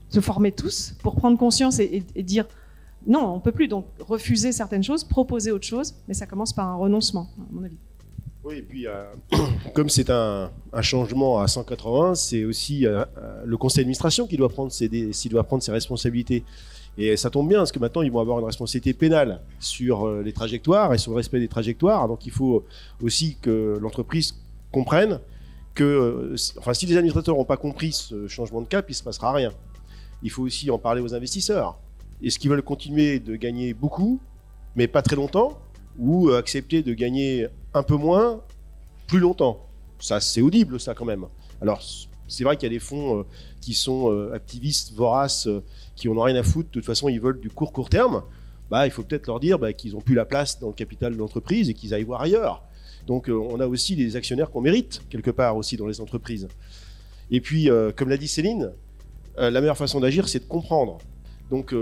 se 0.09 0.19
former 0.19 0.51
tous 0.51 0.93
pour 1.01 1.15
prendre 1.15 1.37
conscience 1.37 1.79
et, 1.79 2.03
et 2.15 2.23
dire 2.23 2.45
non, 3.07 3.33
on 3.33 3.39
peut 3.39 3.51
plus 3.51 3.67
donc 3.67 3.85
refuser 3.99 4.51
certaines 4.51 4.83
choses, 4.83 5.03
proposer 5.03 5.51
autre 5.51 5.65
chose, 5.65 5.95
mais 6.07 6.13
ça 6.13 6.27
commence 6.27 6.53
par 6.53 6.67
un 6.67 6.75
renoncement, 6.75 7.27
à 7.39 7.53
mon 7.53 7.63
avis. 7.63 7.77
Oui, 8.45 8.57
et 8.57 8.61
puis 8.61 8.85
euh, 8.85 9.05
comme 9.73 9.89
c'est 9.89 10.11
un, 10.11 10.51
changement 10.81 11.41
à 11.41 11.47
180, 11.47 12.13
c'est 12.13 12.45
aussi 12.45 12.85
euh, 12.85 13.03
euh, 13.17 13.41
le 13.43 13.57
conseil 13.57 13.83
d'administration 13.83 14.27
qui 14.27 14.37
doit 14.37 14.49
prendre 14.49 14.71
ses, 14.71 14.87
doit 15.29 15.43
prendre 15.43 15.63
ses 15.63 15.71
responsabilités. 15.71 16.43
Et 16.99 17.17
ça 17.17 17.31
tombe 17.31 17.49
bien 17.49 17.57
parce 17.57 17.71
que 17.71 17.79
maintenant 17.79 18.03
ils 18.03 18.11
vont 18.11 18.19
avoir 18.19 18.37
une 18.39 18.45
responsabilité 18.45 18.93
pénale 18.93 19.41
sur 19.59 20.07
les 20.21 20.31
trajectoires 20.31 20.93
et 20.93 20.97
sur 20.99 21.11
le 21.11 21.17
respect 21.17 21.39
des 21.39 21.47
trajectoires. 21.47 22.07
Donc 22.07 22.25
il 22.27 22.31
faut 22.31 22.63
aussi 23.01 23.35
que 23.41 23.77
l'entreprise 23.81 24.35
comprenne 24.71 25.19
que, 25.73 26.35
enfin, 26.59 26.73
si 26.73 26.85
les 26.85 26.95
administrateurs 26.95 27.35
n'ont 27.35 27.43
pas 27.45 27.57
compris 27.57 27.91
ce 27.91 28.27
changement 28.27 28.61
de 28.61 28.67
cap, 28.67 28.85
il 28.87 28.91
ne 28.93 28.95
se 28.95 29.03
passera 29.03 29.33
rien. 29.33 29.51
Il 30.23 30.29
faut 30.29 30.43
aussi 30.43 30.69
en 30.71 30.77
parler 30.77 31.01
aux 31.01 31.13
investisseurs. 31.13 31.79
Est-ce 32.23 32.39
qu'ils 32.39 32.49
veulent 32.49 32.61
continuer 32.61 33.19
de 33.19 33.35
gagner 33.35 33.73
beaucoup, 33.73 34.21
mais 34.77 34.87
pas 34.87 35.01
très 35.01 35.17
longtemps, 35.17 35.59
ou 35.97 36.29
accepter 36.29 36.81
de 36.81 36.93
gagner 36.93 37.47
un 37.75 37.83
peu 37.83 37.95
moins, 37.95 38.41
plus 39.05 39.19
longtemps. 39.19 39.67
Ça, 39.99 40.19
c'est 40.19 40.41
audible, 40.41 40.79
ça, 40.79 40.95
quand 40.95 41.05
même. 41.05 41.25
Alors, 41.61 41.81
c'est 42.27 42.43
vrai 42.43 42.55
qu'il 42.55 42.63
y 42.63 42.71
a 42.73 42.75
des 42.75 42.83
fonds 42.83 43.19
euh, 43.19 43.23
qui 43.61 43.73
sont 43.73 44.11
euh, 44.11 44.33
activistes, 44.33 44.93
voraces, 44.93 45.47
euh, 45.47 45.61
qui 45.95 46.07
n'ont 46.07 46.19
rien 46.19 46.35
à 46.35 46.43
foutre. 46.43 46.69
De 46.69 46.73
toute 46.73 46.85
façon, 46.85 47.09
ils 47.09 47.19
veulent 47.19 47.39
du 47.39 47.49
court, 47.49 47.71
court 47.73 47.89
terme. 47.89 48.23
Bah, 48.71 48.87
il 48.87 48.91
faut 48.91 49.03
peut-être 49.03 49.27
leur 49.27 49.39
dire 49.39 49.59
bah, 49.59 49.73
qu'ils 49.73 49.91
n'ont 49.91 50.01
plus 50.01 50.15
la 50.15 50.25
place 50.25 50.59
dans 50.59 50.67
le 50.67 50.73
capital 50.73 51.13
de 51.13 51.17
l'entreprise 51.17 51.69
et 51.69 51.73
qu'ils 51.73 51.93
aillent 51.93 52.03
voir 52.03 52.21
ailleurs. 52.21 52.63
Donc, 53.05 53.29
on 53.29 53.59
a 53.59 53.67
aussi 53.67 53.95
des 53.95 54.15
actionnaires 54.15 54.49
qu'on 54.49 54.61
mérite, 54.61 55.03
quelque 55.11 55.29
part, 55.29 55.55
aussi, 55.57 55.77
dans 55.77 55.85
les 55.85 56.01
entreprises. 56.01 56.47
Et 57.29 57.39
puis, 57.39 57.69
comme 57.95 58.09
l'a 58.09 58.17
dit 58.17 58.27
Céline, 58.27 58.71
la 59.37 59.51
meilleure 59.51 59.77
façon 59.77 59.99
d'agir, 59.99 60.27
c'est 60.27 60.39
de 60.39 60.45
comprendre. 60.45 60.97
Donc, 61.51 61.75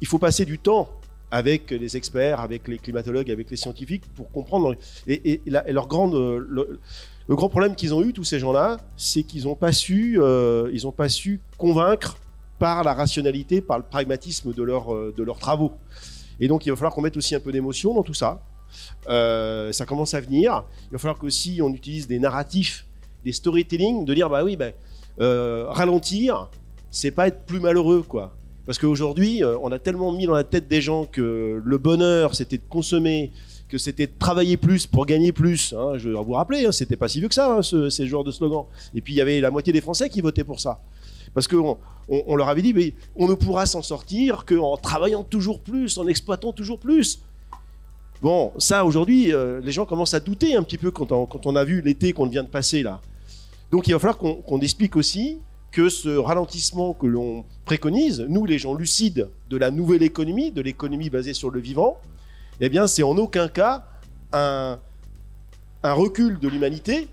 il 0.00 0.06
faut 0.06 0.18
passer 0.18 0.46
du 0.46 0.58
temps 0.58 0.88
avec 1.30 1.70
les 1.70 1.96
experts, 1.96 2.40
avec 2.40 2.68
les 2.68 2.78
climatologues, 2.78 3.30
avec 3.30 3.50
les 3.50 3.56
scientifiques, 3.56 4.04
pour 4.14 4.30
comprendre. 4.30 4.76
Et, 5.06 5.40
leur 5.46 5.86
grande, 5.86 6.14
le, 6.14 6.80
grand 7.28 7.48
problème 7.48 7.74
qu'ils 7.74 7.94
ont 7.94 8.02
eu, 8.02 8.12
tous 8.12 8.24
ces 8.24 8.38
gens-là, 8.38 8.78
c'est 8.96 9.22
qu'ils 9.22 9.44
n'ont 9.44 9.54
pas 9.54 9.72
su, 9.72 10.18
euh, 10.20 10.70
ils 10.72 10.86
ont 10.86 10.92
pas 10.92 11.08
su 11.08 11.40
convaincre 11.58 12.18
par 12.58 12.82
la 12.82 12.94
rationalité, 12.94 13.60
par 13.60 13.78
le 13.78 13.84
pragmatisme 13.84 14.52
de, 14.52 14.62
leur, 14.62 14.94
euh, 14.94 15.14
de 15.16 15.22
leurs 15.22 15.38
travaux. 15.38 15.72
Et 16.40 16.48
donc, 16.48 16.66
il 16.66 16.70
va 16.70 16.76
falloir 16.76 16.94
qu'on 16.94 17.02
mette 17.02 17.16
aussi 17.16 17.34
un 17.34 17.40
peu 17.40 17.52
d'émotion 17.52 17.94
dans 17.94 18.02
tout 18.02 18.14
ça. 18.14 18.42
Euh, 19.08 19.72
ça 19.72 19.86
commence 19.86 20.14
à 20.14 20.20
venir. 20.20 20.64
Il 20.90 20.92
va 20.92 20.98
falloir 20.98 21.18
qu'aussi 21.18 21.60
on 21.62 21.72
utilise 21.72 22.06
des 22.06 22.18
narratifs, 22.18 22.86
des 23.24 23.32
storytelling, 23.32 24.04
de 24.04 24.14
dire 24.14 24.28
bah 24.30 24.44
oui, 24.44 24.56
bah, 24.56 24.70
ralentir, 25.18 26.48
c'est 26.90 27.10
pas 27.10 27.28
être 27.28 27.44
plus 27.44 27.60
malheureux, 27.60 28.02
quoi. 28.06 28.37
Parce 28.68 28.78
qu'aujourd'hui, 28.78 29.42
euh, 29.42 29.56
on 29.62 29.72
a 29.72 29.78
tellement 29.78 30.12
mis 30.12 30.26
dans 30.26 30.34
la 30.34 30.44
tête 30.44 30.68
des 30.68 30.82
gens 30.82 31.06
que 31.06 31.58
le 31.64 31.78
bonheur, 31.78 32.34
c'était 32.34 32.58
de 32.58 32.62
consommer, 32.68 33.32
que 33.66 33.78
c'était 33.78 34.06
de 34.06 34.12
travailler 34.18 34.58
plus 34.58 34.86
pour 34.86 35.06
gagner 35.06 35.32
plus. 35.32 35.72
Hein. 35.72 35.92
Je 35.96 36.10
vais 36.10 36.22
vous 36.22 36.34
rappeler, 36.34 36.66
hein, 36.66 36.70
c'était 36.70 36.98
pas 36.98 37.08
si 37.08 37.18
vieux 37.18 37.28
que 37.28 37.34
ça, 37.34 37.50
hein, 37.50 37.62
ce, 37.62 37.88
ces 37.88 38.06
genres 38.06 38.24
de 38.24 38.30
slogans. 38.30 38.66
Et 38.94 39.00
puis 39.00 39.14
il 39.14 39.16
y 39.16 39.22
avait 39.22 39.40
la 39.40 39.50
moitié 39.50 39.72
des 39.72 39.80
Français 39.80 40.10
qui 40.10 40.20
votaient 40.20 40.44
pour 40.44 40.60
ça. 40.60 40.82
Parce 41.32 41.48
qu'on 41.48 41.78
on, 42.10 42.36
leur 42.36 42.50
avait 42.50 42.60
dit, 42.60 42.74
mais 42.74 42.92
on 43.16 43.26
ne 43.26 43.32
pourra 43.32 43.64
s'en 43.64 43.80
sortir 43.80 44.44
qu'en 44.44 44.76
travaillant 44.76 45.22
toujours 45.22 45.60
plus, 45.60 45.96
en 45.96 46.06
exploitant 46.06 46.52
toujours 46.52 46.78
plus. 46.78 47.22
Bon, 48.20 48.52
ça 48.58 48.84
aujourd'hui, 48.84 49.32
euh, 49.32 49.62
les 49.64 49.72
gens 49.72 49.86
commencent 49.86 50.12
à 50.12 50.20
douter 50.20 50.56
un 50.56 50.62
petit 50.62 50.76
peu 50.76 50.90
quand 50.90 51.10
on 51.10 51.56
a 51.56 51.64
vu 51.64 51.80
l'été 51.80 52.12
qu'on 52.12 52.26
vient 52.26 52.44
de 52.44 52.48
passer 52.48 52.82
là. 52.82 53.00
Donc 53.70 53.88
il 53.88 53.92
va 53.92 53.98
falloir 53.98 54.18
qu'on 54.18 54.60
explique 54.60 54.94
aussi 54.94 55.38
que 55.70 55.88
ce 55.88 56.16
ralentissement 56.16 56.94
que 56.94 57.06
l'on 57.06 57.44
préconise, 57.64 58.20
nous 58.28 58.46
les 58.46 58.58
gens 58.58 58.74
lucides 58.74 59.28
de 59.50 59.56
la 59.56 59.70
nouvelle 59.70 60.02
économie, 60.02 60.50
de 60.50 60.62
l'économie 60.62 61.10
basée 61.10 61.34
sur 61.34 61.50
le 61.50 61.60
vivant, 61.60 61.98
eh 62.60 62.68
bien 62.68 62.86
c'est 62.86 63.02
en 63.02 63.16
aucun 63.16 63.48
cas 63.48 63.84
un, 64.32 64.78
recul 65.82 66.38
de 66.38 66.48
l'humanité 66.48 67.08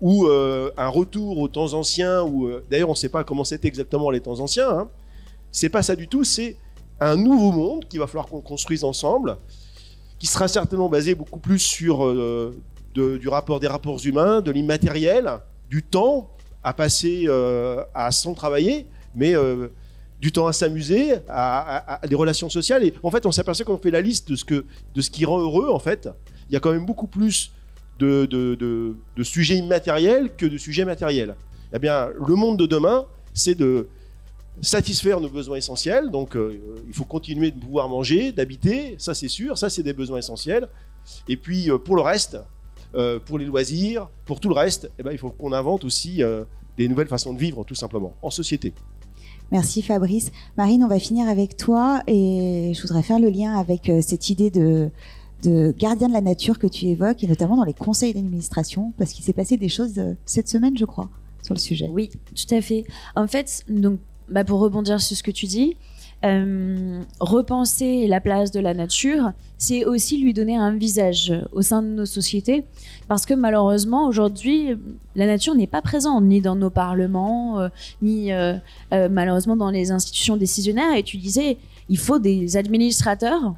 ou 0.00 0.26
euh, 0.26 0.70
un 0.76 0.88
retour 0.88 1.38
aux 1.38 1.48
temps 1.48 1.74
anciens, 1.74 2.22
ou 2.22 2.46
euh, 2.46 2.64
d'ailleurs 2.70 2.88
on 2.88 2.92
ne 2.92 2.96
sait 2.96 3.08
pas 3.08 3.24
comment 3.24 3.44
c'était 3.44 3.68
exactement 3.68 4.10
les 4.10 4.20
temps 4.20 4.40
anciens, 4.40 4.70
hein. 4.70 4.88
c'est 5.52 5.68
pas 5.68 5.82
ça 5.82 5.94
du 5.94 6.08
tout, 6.08 6.24
c'est 6.24 6.56
un 6.98 7.16
nouveau 7.16 7.52
monde 7.52 7.84
qu'il 7.88 8.00
va 8.00 8.06
falloir 8.06 8.26
qu'on 8.26 8.40
construise 8.40 8.84
ensemble, 8.84 9.36
qui 10.18 10.26
sera 10.26 10.48
certainement 10.48 10.88
basé 10.88 11.14
beaucoup 11.14 11.38
plus 11.38 11.58
sur 11.58 12.04
euh, 12.04 12.56
du 12.94 13.28
rapport 13.28 13.60
des 13.60 13.68
rapports 13.68 14.04
humains, 14.04 14.40
de 14.40 14.50
l'immatériel, 14.50 15.38
du 15.70 15.82
temps 15.82 16.30
à 16.62 16.72
passer 16.72 17.26
à 17.94 18.10
sans 18.10 18.34
travailler, 18.34 18.86
mais 19.14 19.34
du 20.20 20.30
temps 20.30 20.46
à 20.46 20.52
s'amuser, 20.52 21.14
à, 21.28 22.00
des 22.08 22.14
relations 22.14 22.48
sociales. 22.48 22.84
Et 22.84 22.94
en 23.02 23.10
fait, 23.10 23.26
on 23.26 23.32
s'aperçoit 23.32 23.66
quand 23.66 23.74
on 23.74 23.78
fait 23.78 23.90
la 23.90 24.00
liste 24.00 24.30
de 24.30 24.36
ce, 24.36 24.44
que, 24.44 24.64
de 24.94 25.00
ce 25.00 25.10
qui 25.10 25.24
rend 25.24 25.40
heureux, 25.40 25.68
en 25.68 25.80
fait, 25.80 26.08
il 26.48 26.54
y 26.54 26.56
a 26.56 26.60
quand 26.60 26.72
même 26.72 26.86
beaucoup 26.86 27.08
plus 27.08 27.50
de, 27.98 28.26
de, 28.26 29.22
sujets 29.22 29.56
immatériels 29.56 30.30
que 30.36 30.46
de 30.46 30.56
sujets 30.56 30.84
matériels. 30.84 31.34
Eh 31.72 31.78
bien, 31.78 32.10
le 32.26 32.34
monde 32.34 32.58
de 32.58 32.66
demain, 32.66 33.06
c'est 33.34 33.54
de 33.54 33.88
satisfaire 34.60 35.20
nos 35.20 35.28
besoins 35.28 35.56
essentiels. 35.56 36.10
Donc, 36.10 36.36
euh, 36.36 36.60
il 36.86 36.94
faut 36.94 37.04
continuer 37.04 37.50
de 37.50 37.58
pouvoir 37.58 37.88
manger, 37.88 38.32
d'habiter, 38.32 38.94
ça 38.98 39.14
c'est 39.14 39.28
sûr, 39.28 39.56
ça 39.56 39.70
c'est 39.70 39.82
des 39.82 39.92
besoins 39.92 40.18
essentiels. 40.18 40.68
Et 41.28 41.36
puis, 41.36 41.70
euh, 41.70 41.78
pour 41.78 41.96
le 41.96 42.02
reste, 42.02 42.38
euh, 42.94 43.18
pour 43.18 43.38
les 43.38 43.44
loisirs, 43.44 44.08
pour 44.24 44.40
tout 44.40 44.48
le 44.48 44.54
reste, 44.54 44.90
eh 44.98 45.02
ben, 45.02 45.12
il 45.12 45.18
faut 45.18 45.30
qu'on 45.30 45.52
invente 45.52 45.84
aussi 45.84 46.22
des 46.76 46.88
nouvelles 46.88 47.08
façons 47.08 47.32
de 47.32 47.38
vivre, 47.38 47.64
tout 47.64 47.74
simplement, 47.74 48.14
en 48.22 48.30
société. 48.30 48.72
Merci 49.50 49.82
Fabrice. 49.82 50.32
Marine, 50.56 50.82
on 50.82 50.88
va 50.88 50.98
finir 50.98 51.28
avec 51.28 51.56
toi 51.56 52.02
et 52.06 52.72
je 52.74 52.80
voudrais 52.82 53.02
faire 53.02 53.18
le 53.18 53.28
lien 53.28 53.58
avec 53.58 53.90
cette 54.00 54.30
idée 54.30 54.50
de, 54.50 54.90
de 55.42 55.74
gardien 55.76 56.08
de 56.08 56.12
la 56.12 56.20
nature 56.20 56.58
que 56.58 56.66
tu 56.66 56.86
évoques, 56.86 57.22
et 57.22 57.26
notamment 57.26 57.56
dans 57.56 57.64
les 57.64 57.74
conseils 57.74 58.14
d'administration, 58.14 58.92
parce 58.96 59.12
qu'il 59.12 59.24
s'est 59.24 59.32
passé 59.32 59.56
des 59.56 59.68
choses 59.68 59.98
euh, 59.98 60.14
cette 60.24 60.48
semaine, 60.48 60.76
je 60.78 60.84
crois, 60.84 61.10
sur 61.42 61.54
le 61.54 61.58
sujet. 61.58 61.88
Oui, 61.90 62.10
tout 62.34 62.54
à 62.54 62.60
fait. 62.60 62.84
En 63.16 63.26
fait, 63.26 63.64
donc, 63.68 63.98
bah, 64.28 64.44
pour 64.44 64.60
rebondir 64.60 65.00
sur 65.00 65.16
ce 65.16 65.22
que 65.22 65.30
tu 65.30 65.46
dis, 65.46 65.76
euh, 66.24 67.02
repenser 67.20 68.06
la 68.06 68.20
place 68.20 68.50
de 68.50 68.60
la 68.60 68.74
nature, 68.74 69.32
c'est 69.58 69.84
aussi 69.84 70.18
lui 70.18 70.32
donner 70.32 70.56
un 70.56 70.76
visage 70.76 71.32
au 71.52 71.62
sein 71.62 71.82
de 71.82 71.88
nos 71.88 72.06
sociétés, 72.06 72.64
parce 73.08 73.26
que 73.26 73.34
malheureusement 73.34 74.06
aujourd'hui, 74.06 74.76
la 75.14 75.26
nature 75.26 75.54
n'est 75.54 75.66
pas 75.66 75.82
présente 75.82 76.24
ni 76.24 76.40
dans 76.40 76.56
nos 76.56 76.70
parlements, 76.70 77.60
euh, 77.60 77.68
ni 78.00 78.30
malheureusement 78.92 79.56
dans 79.56 79.70
les 79.70 79.90
institutions 79.90 80.36
décisionnaires. 80.36 80.94
Et 80.96 81.02
tu 81.02 81.16
disais, 81.16 81.58
il 81.88 81.98
faut 81.98 82.18
des 82.18 82.56
administrateurs 82.56 83.54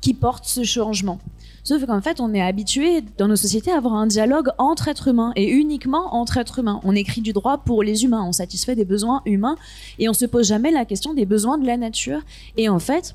qui 0.00 0.14
porte 0.14 0.44
ce 0.44 0.64
changement. 0.64 1.18
Sauf 1.64 1.86
qu'en 1.86 2.00
fait, 2.00 2.20
on 2.20 2.34
est 2.34 2.42
habitué 2.42 3.02
dans 3.18 3.28
nos 3.28 3.36
sociétés 3.36 3.70
à 3.70 3.76
avoir 3.76 3.94
un 3.94 4.08
dialogue 4.08 4.48
entre 4.58 4.88
êtres 4.88 5.08
humains 5.08 5.32
et 5.36 5.48
uniquement 5.48 6.16
entre 6.16 6.38
êtres 6.38 6.58
humains. 6.58 6.80
On 6.82 6.94
écrit 6.96 7.20
du 7.20 7.32
droit 7.32 7.58
pour 7.58 7.84
les 7.84 8.02
humains, 8.02 8.24
on 8.26 8.32
satisfait 8.32 8.74
des 8.74 8.84
besoins 8.84 9.22
humains 9.26 9.56
et 10.00 10.08
on 10.08 10.12
se 10.12 10.26
pose 10.26 10.48
jamais 10.48 10.72
la 10.72 10.84
question 10.84 11.14
des 11.14 11.24
besoins 11.24 11.58
de 11.58 11.66
la 11.66 11.76
nature. 11.76 12.20
Et 12.56 12.68
en 12.68 12.80
fait, 12.80 13.14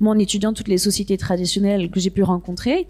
moi, 0.00 0.14
en 0.14 0.18
étudiant 0.18 0.52
toutes 0.52 0.68
les 0.68 0.76
sociétés 0.76 1.16
traditionnelles 1.16 1.90
que 1.90 1.98
j'ai 1.98 2.10
pu 2.10 2.22
rencontrer, 2.22 2.86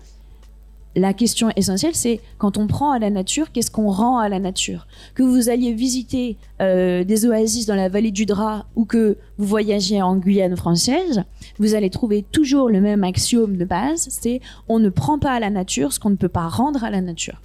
la 0.99 1.12
question 1.12 1.51
essentielle, 1.57 1.94
c'est 1.94 2.20
quand 2.38 2.57
on 2.57 2.66
prend 2.66 2.92
à 2.92 2.99
la 2.99 3.11
nature, 3.11 3.53
qu'est-ce 3.53 3.70
qu'on 3.70 3.90
rend 3.90 4.18
à 4.18 4.28
la 4.28 4.38
nature? 4.38 4.86
Que 5.14 5.22
vous 5.22 5.49
alliez 5.49 5.72
visiter 5.72 6.36
euh, 6.61 7.05
des 7.05 7.26
oasis 7.26 7.66
dans 7.66 7.74
la 7.74 7.88
vallée 7.88 8.11
du 8.11 8.26
Drap 8.26 8.66
ou 8.76 8.84
que 8.84 9.16
vous 9.36 9.46
voyagiez 9.46 10.03
en 10.03 10.16
Guyane 10.16 10.57
française, 10.57 11.24
vous 11.59 11.74
allez 11.74 11.90
trouver 11.90 12.22
toujours 12.22 12.68
le 12.68 12.80
même 12.80 13.05
axiome 13.05 13.57
de 13.57 13.64
base, 13.64 14.09
c'est 14.11 14.40
on 14.68 14.78
ne 14.78 14.88
prend 14.88 15.18
pas 15.18 15.32
à 15.32 15.40
la 15.40 15.51
nature 15.51 15.92
ce 15.92 16.01
qu'on 16.01 16.11
ne 16.11 16.16
peut 16.16 16.28
pas 16.28 16.49
rendre 16.49 16.84
à 16.84 16.90
la 16.90 17.01
nature. 17.01 17.40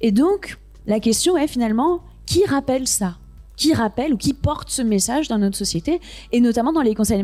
Et 0.00 0.12
donc, 0.12 0.58
la 0.86 1.00
question 1.00 1.36
est 1.36 1.46
finalement, 1.46 2.00
qui 2.26 2.44
rappelle 2.44 2.86
ça? 2.86 3.16
Qui 3.60 3.74
rappelle 3.74 4.14
ou 4.14 4.16
qui 4.16 4.32
porte 4.32 4.70
ce 4.70 4.80
message 4.80 5.28
dans 5.28 5.36
notre 5.36 5.56
société. 5.56 6.00
Et 6.32 6.40
notamment 6.40 6.72
dans 6.72 6.80
les 6.80 6.94
conseils 6.94 7.22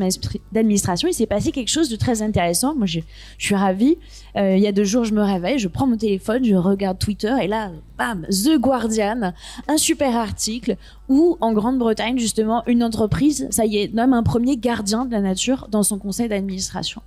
d'administration, 0.52 1.08
il 1.08 1.14
s'est 1.14 1.26
passé 1.26 1.50
quelque 1.50 1.70
chose 1.70 1.88
de 1.88 1.96
très 1.96 2.20
intéressant. 2.20 2.74
Moi, 2.74 2.86
je, 2.86 3.00
suis 3.38 3.54
ravie. 3.54 3.96
Euh, 4.36 4.54
il 4.54 4.62
y 4.62 4.66
a 4.66 4.72
deux 4.72 4.84
jours, 4.84 5.04
je 5.04 5.14
me 5.14 5.22
réveille, 5.22 5.58
je 5.58 5.66
prends 5.66 5.86
mon 5.86 5.96
téléphone, 5.96 6.44
je 6.44 6.54
regarde 6.54 6.98
Twitter 6.98 7.34
et 7.40 7.48
là, 7.48 7.70
bam, 7.96 8.26
The 8.28 8.58
Guardian, 8.58 9.32
un 9.66 9.76
super 9.78 10.14
article 10.14 10.76
où 11.08 11.38
en 11.40 11.54
Grande-Bretagne, 11.54 12.18
justement, 12.18 12.62
une 12.66 12.84
entreprise, 12.84 13.48
ça 13.50 13.64
y 13.64 13.78
est, 13.78 13.94
nomme 13.94 14.12
un 14.12 14.22
premier 14.22 14.58
gardien 14.58 15.06
de 15.06 15.12
la 15.12 15.22
nature 15.22 15.68
dans 15.70 15.82
son 15.82 15.98
conseil 15.98 16.28
d'administration. 16.28 17.00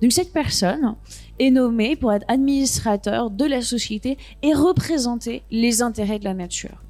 Donc 0.00 0.12
cette 0.12 0.32
personne 0.32 0.94
est 1.40 1.50
nommée 1.50 1.96
pour 1.96 2.12
être 2.12 2.24
administrateur 2.28 3.30
de 3.30 3.44
la 3.44 3.60
société 3.60 4.18
et 4.42 4.54
représenter 4.54 5.42
les 5.50 5.82
intérêts 5.82 6.20
de 6.20 6.24
la 6.24 6.34
nature. 6.34 6.84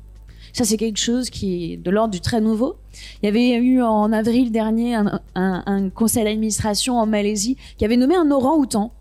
Ça, 0.53 0.65
c'est 0.65 0.77
quelque 0.77 0.99
chose 0.99 1.31
qui 1.31 1.73
est 1.73 1.77
de 1.77 1.91
l'ordre 1.91 2.13
du 2.13 2.21
très 2.21 2.41
nouveau. 2.41 2.77
Il 3.23 3.27
y 3.27 3.29
avait 3.29 3.57
eu 3.57 3.83
en 3.83 4.13
avril 4.13 4.51
dernier 4.51 4.99
un, 5.35 5.91
conseil 5.91 6.25
d'administration 6.25 6.99
en 6.99 7.07
Malaisie 7.07 7.57
qui 7.77 7.85
avait 7.85 7.97
nommé 7.97 8.17
un 8.17 8.31
orang-outan 8.31 8.93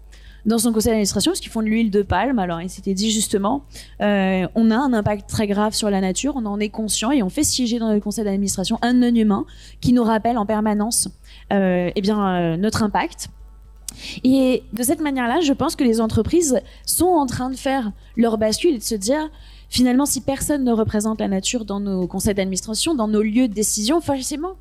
dans 0.46 0.58
son 0.58 0.72
conseil 0.72 0.92
d'administration 0.92 1.32
parce 1.32 1.42
qu'ils 1.42 1.52
font 1.52 1.62
de 1.62 1.68
l'huile 1.68 1.92
de 1.92 2.02
palme. 2.02 2.40
Alors, 2.40 2.62
il 2.62 2.70
s'était 2.70 2.94
dit 2.94 3.12
justement, 3.12 3.64
euh, 4.02 4.48
on 4.56 4.72
a 4.72 4.78
un 4.78 4.94
impact 4.94 5.30
très 5.30 5.46
grave 5.48 5.74
sur 5.74 5.90
la 5.90 6.00
nature, 6.00 6.36
on 6.38 6.46
en 6.46 6.60
est 6.60 6.70
conscient 6.70 7.12
et 7.12 7.22
on 7.22 7.30
fait 7.30 7.44
siéger 7.44 7.80
dans 7.80 7.92
le 7.92 8.00
conseil 8.00 8.24
d'administration 8.24 8.80
un 8.82 8.94
non-humain 8.94 9.46
qui 9.82 9.94
nous 9.94 10.04
rappelle 10.04 10.38
en 10.38 10.46
permanence 10.46 11.10
euh, 11.52 11.92
eh 11.94 12.02
bien, 12.02 12.28
euh, 12.28 12.58
notre 12.58 12.84
impact. 12.84 13.30
Et 14.24 14.64
de 14.74 14.84
cette 14.84 15.02
manière-là, 15.02 15.40
je 15.42 15.54
pense 15.54 15.76
que 15.76 15.84
les 15.84 16.02
entreprises 16.02 16.62
sont 16.86 17.06
en 17.06 17.26
train 17.26 17.50
de 17.50 17.56
faire 17.56 17.92
leur 18.16 18.38
bascule 18.38 18.76
et 18.76 18.80
de 18.80 18.84
se 18.84 18.96
dire, 18.96 19.30
Finalement, 19.70 20.06
si 20.06 20.22
personne 20.22 20.64
ne 20.64 20.72
représente 20.72 21.20
la 21.20 21.28
nature 21.28 21.66
dans 21.66 21.80
nos 21.80 22.08
conseils 22.08 22.34
d'administration, 22.34 22.96
dans 22.96 23.08
nos 23.08 23.22
lieux 23.22 23.48
de 23.48 23.54
décision, 23.54 24.00
forcément, 24.02 24.54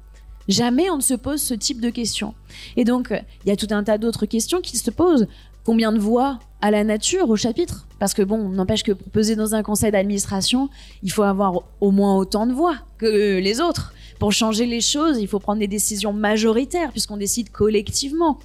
jamais 0.49 0.91
on 0.91 0.97
ne 0.97 1.03
se 1.03 1.15
pose 1.15 1.41
ce 1.41 1.55
type 1.55 1.81
de 1.81 1.91
questions. 1.91 2.35
Et 2.77 2.85
donc, 2.85 3.09
il 3.45 3.49
y 3.49 3.53
a 3.53 3.57
tout 3.57 3.69
un 3.71 3.85
tas 3.85 3.99
d'autres 3.99 4.27
questions 4.27 4.61
qui 4.61 4.77
se 4.77 4.91
posent. 4.91 5.27
Combien 5.65 5.91
de 5.91 5.99
voix 5.99 6.39
à 6.61 6.71
la 6.71 6.85
nature 6.85 7.29
au 7.29 7.37
chapitre? 7.37 7.87
Parce 7.99 8.15
que 8.15 8.23
bon, 8.23 8.49
n'empêche 8.51 8.85
que 8.85 8.93
pour 8.93 9.11
peser 9.11 9.35
dans 9.35 9.55
un 9.55 9.63
conseil 9.63 9.91
d'administration, 9.91 10.69
il 11.03 11.11
faut 11.11 11.25
avoir 11.25 11.63
au 11.81 11.91
moins 11.91 12.17
autant 12.17 12.47
de 12.47 12.53
voix 12.53 12.77
que 12.99 13.39
les 13.39 13.61
autres. 13.61 13.93
Pour 14.21 14.33
changer 14.33 14.67
les 14.67 14.81
choses, 14.81 15.19
il 15.19 15.27
faut 15.27 15.41
prendre 15.41 15.59
des 15.59 15.67
décisions 15.67 16.13
majoritaires 16.13 16.91
puisqu'on 16.93 17.17
décide 17.17 17.51
collectivement. 17.51 18.39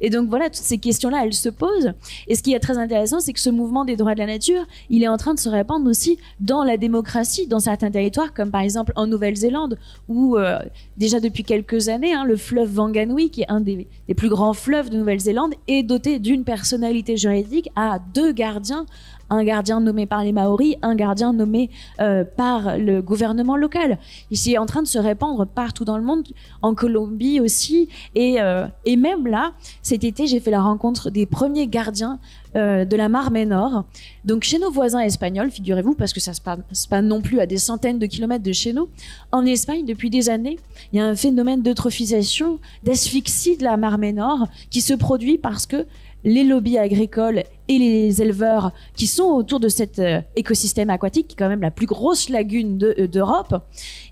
Et 0.00 0.10
donc 0.10 0.28
voilà, 0.28 0.46
toutes 0.46 0.56
ces 0.56 0.78
questions-là, 0.78 1.24
elles 1.24 1.34
se 1.34 1.48
posent. 1.48 1.92
Et 2.28 2.34
ce 2.34 2.42
qui 2.42 2.54
est 2.54 2.60
très 2.60 2.78
intéressant, 2.78 3.20
c'est 3.20 3.32
que 3.32 3.40
ce 3.40 3.50
mouvement 3.50 3.84
des 3.84 3.96
droits 3.96 4.14
de 4.14 4.20
la 4.20 4.26
nature, 4.26 4.66
il 4.88 5.02
est 5.02 5.08
en 5.08 5.16
train 5.16 5.34
de 5.34 5.38
se 5.38 5.48
répandre 5.48 5.88
aussi 5.88 6.18
dans 6.40 6.64
la 6.64 6.76
démocratie, 6.76 7.46
dans 7.46 7.60
certains 7.60 7.90
territoires, 7.90 8.32
comme 8.32 8.50
par 8.50 8.62
exemple 8.62 8.92
en 8.96 9.06
Nouvelle-Zélande, 9.06 9.78
où 10.08 10.36
euh, 10.36 10.58
déjà 10.96 11.20
depuis 11.20 11.44
quelques 11.44 11.88
années, 11.88 12.12
hein, 12.12 12.24
le 12.24 12.36
fleuve 12.36 12.78
Wanganui, 12.78 13.30
qui 13.30 13.42
est 13.42 13.50
un 13.50 13.60
des, 13.60 13.86
des 14.08 14.14
plus 14.14 14.28
grands 14.28 14.54
fleuves 14.54 14.90
de 14.90 14.96
Nouvelle-Zélande, 14.96 15.54
est 15.68 15.82
doté 15.82 16.18
d'une 16.18 16.44
personnalité 16.44 17.16
juridique 17.16 17.70
à 17.76 17.98
deux 18.14 18.32
gardiens 18.32 18.86
un 19.30 19.44
gardien 19.44 19.80
nommé 19.80 20.06
par 20.06 20.24
les 20.24 20.32
Maoris, 20.32 20.76
un 20.82 20.94
gardien 20.94 21.32
nommé 21.32 21.70
euh, 22.00 22.24
par 22.24 22.78
le 22.78 23.00
gouvernement 23.00 23.56
local. 23.56 23.98
Ici, 24.30 24.54
est 24.54 24.58
en 24.58 24.66
train 24.66 24.82
de 24.82 24.88
se 24.88 24.98
répandre 24.98 25.46
partout 25.46 25.84
dans 25.84 25.96
le 25.96 26.04
monde, 26.04 26.26
en 26.62 26.74
Colombie 26.74 27.40
aussi, 27.40 27.88
et, 28.14 28.40
euh, 28.40 28.66
et 28.84 28.96
même 28.96 29.26
là, 29.26 29.52
cet 29.82 30.04
été, 30.04 30.26
j'ai 30.26 30.40
fait 30.40 30.50
la 30.50 30.62
rencontre 30.62 31.10
des 31.10 31.26
premiers 31.26 31.66
gardiens 31.66 32.18
euh, 32.56 32.84
de 32.84 32.96
la 32.96 33.08
Mar 33.08 33.30
Nord. 33.30 33.84
Donc 34.24 34.42
chez 34.42 34.58
nos 34.58 34.72
voisins 34.72 34.98
espagnols, 34.98 35.52
figurez-vous, 35.52 35.94
parce 35.94 36.12
que 36.12 36.18
ça 36.18 36.34
se 36.34 36.40
passe 36.40 36.88
pas 36.88 37.00
non 37.00 37.20
plus 37.20 37.38
à 37.38 37.46
des 37.46 37.58
centaines 37.58 38.00
de 38.00 38.06
kilomètres 38.06 38.42
de 38.42 38.52
chez 38.52 38.72
nous, 38.72 38.88
en 39.30 39.46
Espagne, 39.46 39.84
depuis 39.84 40.10
des 40.10 40.28
années, 40.28 40.58
il 40.92 40.98
y 40.98 41.00
a 41.00 41.06
un 41.06 41.14
phénomène 41.14 41.62
d'eutrophisation, 41.62 42.58
d'asphyxie 42.82 43.56
de 43.56 43.62
la 43.62 43.76
Mar 43.76 43.98
Nord 43.98 44.48
qui 44.70 44.80
se 44.80 44.94
produit 44.94 45.38
parce 45.38 45.66
que 45.66 45.86
les 46.24 46.44
lobbies 46.44 46.78
agricoles 46.78 47.44
et 47.68 47.78
les 47.78 48.20
éleveurs 48.20 48.72
qui 48.96 49.06
sont 49.06 49.24
autour 49.24 49.60
de 49.60 49.68
cet 49.68 49.98
euh, 49.98 50.20
écosystème 50.36 50.90
aquatique, 50.90 51.28
qui 51.28 51.34
est 51.34 51.38
quand 51.38 51.48
même 51.48 51.60
la 51.60 51.70
plus 51.70 51.86
grosse 51.86 52.28
lagune 52.28 52.78
euh, 52.82 53.06
d'Europe, 53.06 53.62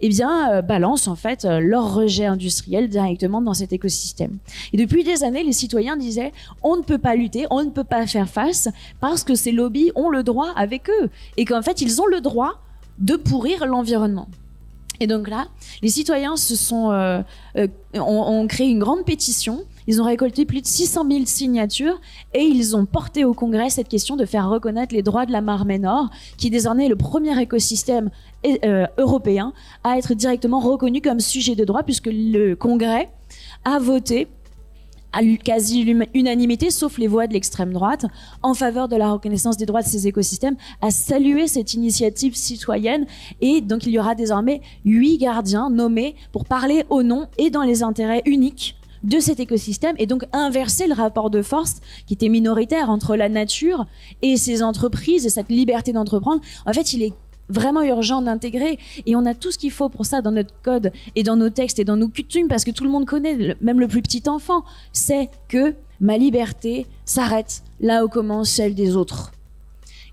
eh 0.00 0.08
bien, 0.08 0.52
euh, 0.52 0.62
balancent 0.62 1.08
en 1.08 1.16
fait 1.16 1.44
leur 1.44 1.94
rejet 1.94 2.26
industriel 2.26 2.88
directement 2.88 3.40
dans 3.40 3.54
cet 3.54 3.72
écosystème. 3.72 4.38
Et 4.72 4.76
depuis 4.76 5.04
des 5.04 5.24
années, 5.24 5.42
les 5.42 5.52
citoyens 5.52 5.96
disaient 5.96 6.32
on 6.62 6.76
ne 6.76 6.82
peut 6.82 6.98
pas 6.98 7.16
lutter, 7.16 7.46
on 7.50 7.64
ne 7.64 7.70
peut 7.70 7.84
pas 7.84 8.06
faire 8.06 8.28
face 8.28 8.68
parce 9.00 9.24
que 9.24 9.34
ces 9.34 9.52
lobbies 9.52 9.90
ont 9.94 10.08
le 10.08 10.22
droit 10.22 10.52
avec 10.56 10.88
eux 10.88 11.10
et 11.36 11.44
qu'en 11.44 11.62
fait, 11.62 11.80
ils 11.80 12.00
ont 12.00 12.06
le 12.06 12.20
droit 12.20 12.60
de 12.98 13.16
pourrir 13.16 13.66
l'environnement. 13.66 14.28
Et 15.00 15.06
donc 15.06 15.28
là, 15.28 15.46
les 15.82 15.88
citoyens 15.90 16.36
se 16.36 16.56
sont, 16.56 17.22
ont 17.94 18.46
créé 18.48 18.68
une 18.68 18.80
grande 18.80 19.04
pétition 19.04 19.64
ils 19.88 20.02
ont 20.02 20.04
récolté 20.04 20.44
plus 20.44 20.60
de 20.60 20.66
600 20.66 21.06
000 21.10 21.22
signatures 21.24 21.98
et 22.34 22.42
ils 22.42 22.76
ont 22.76 22.84
porté 22.84 23.24
au 23.24 23.32
Congrès 23.32 23.70
cette 23.70 23.88
question 23.88 24.16
de 24.16 24.26
faire 24.26 24.48
reconnaître 24.50 24.94
les 24.94 25.02
droits 25.02 25.24
de 25.24 25.32
la 25.32 25.40
Marmée 25.40 25.78
Nord, 25.78 26.10
qui 26.36 26.50
désormais 26.50 26.86
est 26.86 26.90
le 26.90 26.96
premier 26.96 27.40
écosystème 27.40 28.10
euh, 28.46 28.86
européen 28.98 29.54
à 29.82 29.96
être 29.96 30.12
directement 30.12 30.60
reconnu 30.60 31.00
comme 31.00 31.20
sujet 31.20 31.54
de 31.54 31.64
droit, 31.64 31.82
puisque 31.84 32.10
le 32.12 32.54
Congrès 32.54 33.08
a 33.64 33.78
voté 33.78 34.28
à 35.14 35.20
quasi 35.42 35.80
unanimité, 36.12 36.70
sauf 36.70 36.98
les 36.98 37.06
voix 37.06 37.26
de 37.26 37.32
l'extrême 37.32 37.72
droite, 37.72 38.04
en 38.42 38.52
faveur 38.52 38.88
de 38.88 38.96
la 38.96 39.10
reconnaissance 39.10 39.56
des 39.56 39.64
droits 39.64 39.80
de 39.80 39.86
ces 39.86 40.06
écosystèmes, 40.06 40.56
a 40.82 40.90
salué 40.90 41.48
cette 41.48 41.72
initiative 41.72 42.36
citoyenne. 42.36 43.06
Et 43.40 43.62
donc 43.62 43.86
il 43.86 43.92
y 43.92 43.98
aura 43.98 44.14
désormais 44.14 44.60
huit 44.84 45.16
gardiens 45.16 45.70
nommés 45.70 46.14
pour 46.30 46.44
parler 46.44 46.84
au 46.90 47.02
nom 47.02 47.26
et 47.38 47.48
dans 47.48 47.62
les 47.62 47.82
intérêts 47.82 48.22
uniques 48.26 48.74
de 49.02 49.18
cet 49.20 49.40
écosystème 49.40 49.94
et 49.98 50.06
donc 50.06 50.24
inverser 50.32 50.86
le 50.86 50.94
rapport 50.94 51.30
de 51.30 51.42
force 51.42 51.76
qui 52.06 52.14
était 52.14 52.28
minoritaire 52.28 52.90
entre 52.90 53.16
la 53.16 53.28
nature 53.28 53.86
et 54.22 54.36
ces 54.36 54.62
entreprises 54.62 55.26
et 55.26 55.30
cette 55.30 55.48
liberté 55.48 55.92
d'entreprendre. 55.92 56.40
En 56.66 56.72
fait, 56.72 56.92
il 56.92 57.02
est 57.02 57.12
vraiment 57.48 57.82
urgent 57.82 58.22
d'intégrer 58.22 58.78
et 59.06 59.16
on 59.16 59.24
a 59.26 59.34
tout 59.34 59.50
ce 59.50 59.58
qu'il 59.58 59.70
faut 59.70 59.88
pour 59.88 60.06
ça 60.06 60.20
dans 60.20 60.32
notre 60.32 60.54
code 60.62 60.92
et 61.16 61.22
dans 61.22 61.36
nos 61.36 61.50
textes 61.50 61.78
et 61.78 61.84
dans 61.84 61.96
nos 61.96 62.08
coutumes 62.08 62.48
parce 62.48 62.64
que 62.64 62.70
tout 62.70 62.84
le 62.84 62.90
monde 62.90 63.06
connaît, 63.06 63.56
même 63.60 63.80
le 63.80 63.88
plus 63.88 64.02
petit 64.02 64.22
enfant, 64.28 64.64
c'est 64.92 65.30
que 65.48 65.74
ma 66.00 66.18
liberté 66.18 66.86
s'arrête 67.04 67.62
là 67.80 68.04
où 68.04 68.08
commence 68.08 68.50
celle 68.50 68.74
des 68.74 68.96
autres. 68.96 69.32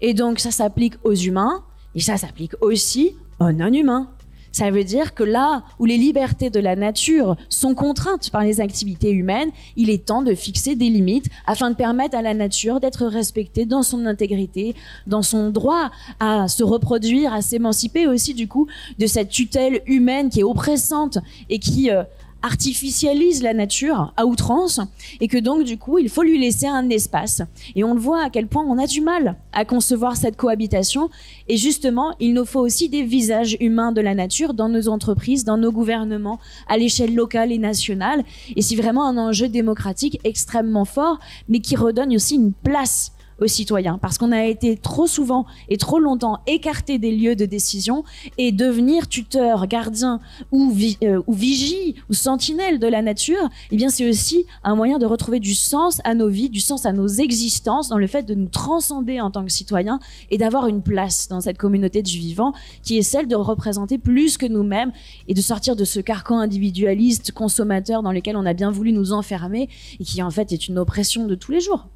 Et 0.01 0.13
donc 0.13 0.39
ça 0.39 0.51
s'applique 0.51 0.95
aux 1.03 1.13
humains 1.13 1.63
et 1.93 1.99
ça 1.99 2.17
s'applique 2.17 2.53
aussi 2.61 3.15
aux 3.39 3.51
non-humains. 3.51 4.09
Ça 4.55 4.71
veut 4.71 4.85
dire 4.85 5.13
que 5.13 5.25
là 5.25 5.63
où 5.79 5.85
les 5.85 5.97
libertés 5.97 6.49
de 6.49 6.61
la 6.61 6.77
nature 6.77 7.35
sont 7.49 7.75
contraintes 7.75 8.29
par 8.29 8.45
les 8.45 8.61
activités 8.61 9.11
humaines, 9.11 9.49
il 9.75 9.89
est 9.89 10.05
temps 10.05 10.21
de 10.21 10.33
fixer 10.33 10.77
des 10.77 10.87
limites 10.87 11.25
afin 11.45 11.71
de 11.71 11.75
permettre 11.75 12.15
à 12.15 12.21
la 12.21 12.33
nature 12.33 12.79
d'être 12.79 13.05
respectée 13.05 13.65
dans 13.65 13.83
son 13.83 14.05
intégrité, 14.05 14.73
dans 15.07 15.23
son 15.23 15.49
droit 15.49 15.91
à 16.21 16.47
se 16.47 16.63
reproduire, 16.63 17.33
à 17.33 17.41
s'émanciper 17.41 18.07
aussi 18.07 18.33
du 18.33 18.47
coup 18.47 18.65
de 18.97 19.07
cette 19.07 19.27
tutelle 19.27 19.81
humaine 19.87 20.29
qui 20.29 20.39
est 20.39 20.43
oppressante 20.43 21.17
et 21.49 21.59
qui 21.59 21.91
euh, 21.91 22.03
artificialise 22.45 23.41
la 23.41 23.55
nature 23.55 24.13
à 24.17 24.27
outrance 24.27 24.79
et 25.19 25.27
que 25.27 25.37
donc 25.39 25.63
du 25.63 25.79
coup 25.79 25.97
il 25.97 26.09
faut 26.09 26.21
lui 26.21 26.39
laisser 26.39 26.67
un 26.67 26.89
espace. 26.89 27.41
Et 27.75 27.83
on 27.83 27.95
le 27.95 27.99
voit 27.99 28.23
à 28.23 28.29
quel 28.29 28.45
point 28.45 28.63
on 28.63 28.77
a 28.77 28.85
du 28.85 29.01
mal 29.01 29.35
à 29.51 29.65
concevoir 29.65 30.15
cette 30.15 30.37
cohabitation 30.37 31.09
et 31.47 31.57
justement 31.57 32.15
il 32.19 32.35
nous 32.35 32.45
faut 32.45 32.59
aussi 32.59 32.87
des 32.87 33.01
visages 33.01 33.57
humains 33.59 33.91
de 33.91 34.01
la 34.01 34.13
nature 34.13 34.53
dans 34.53 34.69
nos 34.69 34.87
entreprises, 34.89 35.43
dans 35.43 35.57
nos 35.57 35.71
gouvernements, 35.71 36.39
à 36.67 36.77
l'échelle 36.77 37.15
locale 37.15 37.51
et 37.51 37.57
nationale. 37.57 38.23
Et 38.55 38.61
c'est 38.61 38.75
vraiment 38.75 39.07
un 39.07 39.17
enjeu 39.17 39.47
démocratique 39.47 40.19
extrêmement 40.23 40.85
fort 40.85 41.17
mais 41.49 41.61
qui 41.61 41.75
redonne 41.75 42.13
aussi 42.13 42.35
une 42.35 42.53
place 42.53 43.11
aux 43.41 43.47
citoyens. 43.47 43.97
Parce 43.97 44.17
qu'on 44.17 44.31
a 44.31 44.45
été 44.45 44.77
trop 44.77 45.07
souvent 45.07 45.45
et 45.69 45.77
trop 45.77 45.99
longtemps 45.99 46.39
écarté 46.47 46.97
des 46.97 47.11
lieux 47.11 47.35
de 47.35 47.45
décision 47.45 48.03
et 48.37 48.51
devenir 48.51 49.07
tuteur, 49.07 49.67
gardien 49.67 50.19
ou, 50.51 50.73
euh, 51.03 51.21
ou 51.27 51.33
vigie 51.33 51.95
ou 52.09 52.13
sentinelle 52.13 52.79
de 52.79 52.87
la 52.87 53.01
nature, 53.01 53.49
eh 53.71 53.75
bien 53.75 53.89
c'est 53.89 54.07
aussi 54.07 54.45
un 54.63 54.75
moyen 54.75 54.97
de 54.97 55.05
retrouver 55.05 55.39
du 55.39 55.53
sens 55.53 56.01
à 56.03 56.13
nos 56.13 56.29
vies, 56.29 56.49
du 56.49 56.59
sens 56.59 56.85
à 56.85 56.93
nos 56.93 57.07
existences 57.07 57.89
dans 57.89 57.97
le 57.97 58.07
fait 58.07 58.23
de 58.23 58.35
nous 58.35 58.47
transcender 58.47 59.19
en 59.21 59.31
tant 59.31 59.43
que 59.43 59.51
citoyens 59.51 59.99
et 60.31 60.37
d'avoir 60.37 60.67
une 60.67 60.81
place 60.81 61.27
dans 61.27 61.41
cette 61.41 61.57
communauté 61.57 62.01
du 62.01 62.17
vivant 62.17 62.53
qui 62.83 62.97
est 62.97 63.03
celle 63.03 63.27
de 63.27 63.35
représenter 63.35 63.97
plus 63.97 64.37
que 64.37 64.45
nous-mêmes 64.45 64.91
et 65.27 65.33
de 65.33 65.41
sortir 65.41 65.75
de 65.75 65.85
ce 65.85 65.99
carcan 65.99 66.39
individualiste 66.39 67.31
consommateur 67.31 68.03
dans 68.03 68.11
lequel 68.11 68.37
on 68.37 68.45
a 68.45 68.53
bien 68.53 68.71
voulu 68.71 68.91
nous 68.91 69.11
enfermer 69.11 69.69
et 69.99 70.03
qui 70.03 70.21
en 70.21 70.31
fait 70.31 70.51
est 70.51 70.67
une 70.67 70.77
oppression 70.77 71.25
de 71.27 71.35
tous 71.35 71.51
les 71.51 71.59
jours 71.59 71.87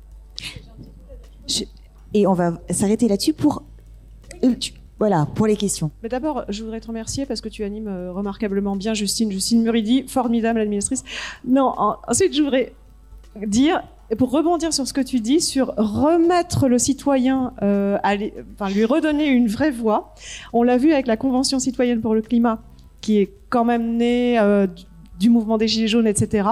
et 2.14 2.28
on 2.28 2.34
va 2.34 2.54
s'arrêter 2.70 3.08
là-dessus 3.08 3.34
pour. 3.34 3.64
Euh, 4.44 4.56
voilà, 5.00 5.28
pour 5.34 5.48
les 5.48 5.56
questions. 5.56 5.92
Mais 6.04 6.10
d'abord, 6.10 6.44
je 6.50 6.62
voudrais 6.62 6.82
te 6.82 6.88
remercier 6.88 7.26
parce 7.26 7.40
que 7.40 7.48
tu 7.48 7.64
animes 7.64 7.88
euh, 7.88 8.12
remarquablement 8.12 8.76
bien 8.76 8.94
Justine, 8.94 9.32
Justine 9.32 9.64
Muridi, 9.64 10.04
formidable 10.08 10.60
administratrice. 10.60 11.06
Non, 11.48 11.74
ensuite, 12.06 12.36
je 12.36 12.42
voudrais 12.42 12.74
dire, 13.46 13.82
pour 14.18 14.32
rebondir 14.32 14.74
sur 14.74 14.86
ce 14.86 14.92
que 14.92 15.00
tu 15.00 15.22
dis, 15.22 15.40
sur 15.40 15.74
remettre 15.78 16.68
le 16.68 16.78
citoyen, 16.80 17.54
euh, 17.62 17.98
enfin, 18.56 18.70
lui 18.70 18.84
redonner 18.84 19.28
une 19.28 19.48
vraie 19.48 19.72
voix. 19.72 20.16
On 20.52 20.64
l'a 20.64 20.78
vu 20.78 20.92
avec 20.92 21.08
la 21.08 21.16
Convention 21.16 21.60
citoyenne 21.60 22.02
pour 22.02 22.14
le 22.14 22.22
climat, 22.22 22.62
qui 23.00 23.20
est 23.20 23.32
quand 23.50 23.64
même 23.64 23.96
née 23.96 24.38
du 25.18 25.30
mouvement 25.30 25.58
des 25.58 25.70
Gilets 25.70 25.88
jaunes, 25.88 26.08
etc. 26.08 26.50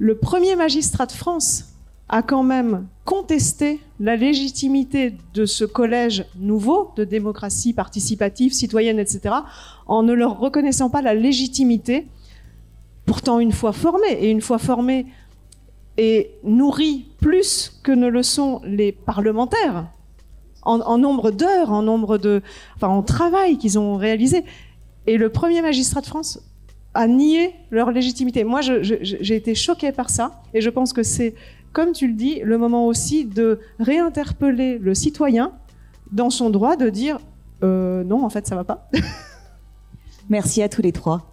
Le 0.00 0.16
premier 0.16 0.56
magistrat 0.56 1.06
de 1.06 1.12
France 1.12 1.73
a 2.08 2.22
quand 2.22 2.42
même 2.42 2.86
contesté 3.04 3.80
la 4.00 4.16
légitimité 4.16 5.14
de 5.34 5.46
ce 5.46 5.64
collège 5.64 6.24
nouveau 6.36 6.92
de 6.96 7.04
démocratie 7.04 7.72
participative, 7.72 8.52
citoyenne, 8.52 8.98
etc., 8.98 9.34
en 9.86 10.02
ne 10.02 10.12
leur 10.12 10.38
reconnaissant 10.38 10.90
pas 10.90 11.02
la 11.02 11.14
légitimité, 11.14 12.06
pourtant 13.06 13.40
une 13.40 13.52
fois 13.52 13.72
formés, 13.72 14.12
et 14.20 14.30
une 14.30 14.40
fois 14.40 14.58
formés 14.58 15.06
et 15.96 16.30
nourris 16.42 17.06
plus 17.20 17.80
que 17.82 17.92
ne 17.92 18.08
le 18.08 18.22
sont 18.22 18.60
les 18.64 18.92
parlementaires, 18.92 19.86
en, 20.62 20.96
nombre 20.96 21.30
d'heures, 21.30 21.70
en 21.70 21.82
nombre 21.82 22.16
de, 22.16 22.42
enfin, 22.76 22.88
en 22.88 23.02
travail 23.02 23.58
qu'ils 23.58 23.78
ont 23.78 23.96
réalisé. 23.96 24.44
Et 25.06 25.18
le 25.18 25.28
premier 25.28 25.60
magistrat 25.60 26.00
de 26.00 26.06
France 26.06 26.40
a 26.94 27.06
nié 27.06 27.54
leur 27.70 27.90
légitimité. 27.90 28.44
Moi, 28.44 28.62
j'ai 28.62 29.36
été 29.36 29.54
choquée 29.54 29.92
par 29.92 30.08
ça, 30.08 30.42
et 30.54 30.62
je 30.62 30.70
pense 30.70 30.94
que 30.94 31.02
c'est 31.02 31.34
comme 31.74 31.92
tu 31.92 32.06
le 32.06 32.14
dis, 32.14 32.40
le 32.42 32.56
moment 32.56 32.86
aussi 32.86 33.26
de 33.26 33.58
réinterpeller 33.80 34.78
le 34.78 34.94
citoyen 34.94 35.52
dans 36.12 36.30
son 36.30 36.48
droit 36.48 36.76
de 36.76 36.88
dire 36.88 37.18
euh, 37.64 38.04
non, 38.04 38.24
en 38.24 38.30
fait, 38.30 38.46
ça 38.46 38.54
va 38.54 38.62
pas. 38.64 38.88
Merci 40.30 40.62
à 40.62 40.68
tous 40.68 40.82
les 40.82 40.92
trois. 40.92 41.30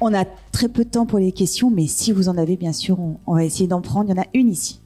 On 0.00 0.12
a 0.12 0.24
très 0.50 0.68
peu 0.68 0.84
de 0.84 0.90
temps 0.90 1.06
pour 1.06 1.20
les 1.20 1.30
questions, 1.30 1.70
mais 1.70 1.86
si 1.86 2.10
vous 2.10 2.28
en 2.28 2.36
avez, 2.36 2.56
bien 2.56 2.72
sûr, 2.72 2.98
on 2.98 3.34
va 3.34 3.44
essayer 3.44 3.68
d'en 3.68 3.80
prendre. 3.80 4.10
Il 4.10 4.16
y 4.16 4.18
en 4.18 4.22
a 4.22 4.26
une 4.34 4.48
ici. 4.48 4.81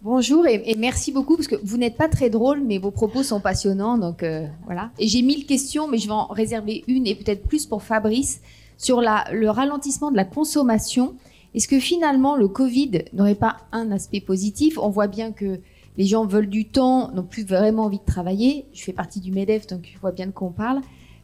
Bonjour 0.00 0.46
et, 0.46 0.76
merci 0.78 1.10
beaucoup 1.10 1.34
parce 1.34 1.48
que 1.48 1.56
vous 1.64 1.76
n'êtes 1.76 1.96
pas 1.96 2.08
très 2.08 2.30
drôle, 2.30 2.60
mais 2.60 2.78
vos 2.78 2.92
propos 2.92 3.24
sont 3.24 3.40
passionnants. 3.40 3.98
Donc 3.98 4.22
euh, 4.22 4.46
voilà. 4.64 4.92
J'ai 5.00 5.22
mille 5.22 5.44
questions, 5.44 5.88
mais 5.88 5.98
je 5.98 6.06
vais 6.06 6.12
en 6.12 6.26
réserver 6.26 6.84
une 6.86 7.04
et 7.08 7.16
peut-être 7.16 7.42
plus 7.42 7.66
pour 7.66 7.82
Fabrice 7.82 8.40
sur 8.76 9.00
le 9.00 9.48
ralentissement 9.48 10.12
de 10.12 10.16
la 10.16 10.24
consommation. 10.24 11.16
Est-ce 11.54 11.66
que 11.66 11.80
finalement 11.80 12.36
le 12.36 12.46
Covid 12.46 13.06
n'aurait 13.12 13.34
pas 13.34 13.56
un 13.72 13.90
aspect 13.90 14.20
positif? 14.20 14.78
On 14.78 14.88
voit 14.88 15.08
bien 15.08 15.32
que 15.32 15.58
les 15.96 16.04
gens 16.04 16.26
veulent 16.26 16.48
du 16.48 16.66
temps, 16.66 17.10
n'ont 17.12 17.24
plus 17.24 17.44
vraiment 17.44 17.86
envie 17.86 17.98
de 17.98 18.04
travailler. 18.04 18.66
Je 18.72 18.84
fais 18.84 18.92
partie 18.92 19.18
du 19.18 19.32
MEDEF, 19.32 19.66
donc 19.66 19.88
je 19.92 19.98
vois 19.98 20.12
bien 20.12 20.26
de 20.26 20.30
quoi 20.30 20.46
on 20.46 20.52
parle. 20.52 20.80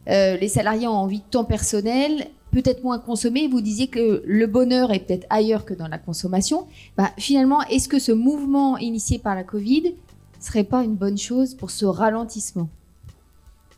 Euh, 0.09 0.37
les 0.37 0.49
salariés 0.49 0.89
ont 0.89 0.97
envie 0.97 1.20
de 1.20 1.31
temps 1.31 1.45
personnel 1.45 2.27
peut-être 2.55 2.85
moins 2.85 3.01
consommer. 3.01 3.49
Vous 3.49 3.61
disiez 3.61 3.89
que 3.89 4.23
le 4.25 4.47
bonheur 4.47 4.93
est 4.93 5.01
peut-être 5.01 5.27
ailleurs 5.29 5.65
que 5.65 5.75
dans 5.75 5.89
la 5.89 5.99
consommation. 5.99 6.67
Bah, 6.97 7.11
finalement, 7.19 7.63
est-ce 7.63 7.89
que 7.89 7.99
ce 7.99 8.13
mouvement 8.13 8.79
initié 8.79 9.19
par 9.19 9.35
la 9.35 9.43
Covid 9.43 9.95
serait 10.41 10.65
pas 10.65 10.85
une 10.85 10.95
bonne 10.95 11.19
chose 11.19 11.55
pour 11.55 11.71
ce 11.71 11.85
ralentissement? 11.85 12.69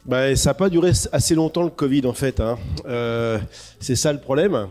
Bah, 0.04 0.36
Ça 0.36 0.50
n'a 0.50 0.54
pas 0.54 0.68
duré 0.68 0.92
assez 1.10 1.34
longtemps 1.34 1.62
le 1.62 1.70
Covid 1.70 2.06
en 2.06 2.12
fait. 2.12 2.38
Hein. 2.38 2.58
Euh, 2.84 3.38
c'est 3.80 3.96
ça 3.96 4.12
le 4.12 4.20
problème. 4.20 4.68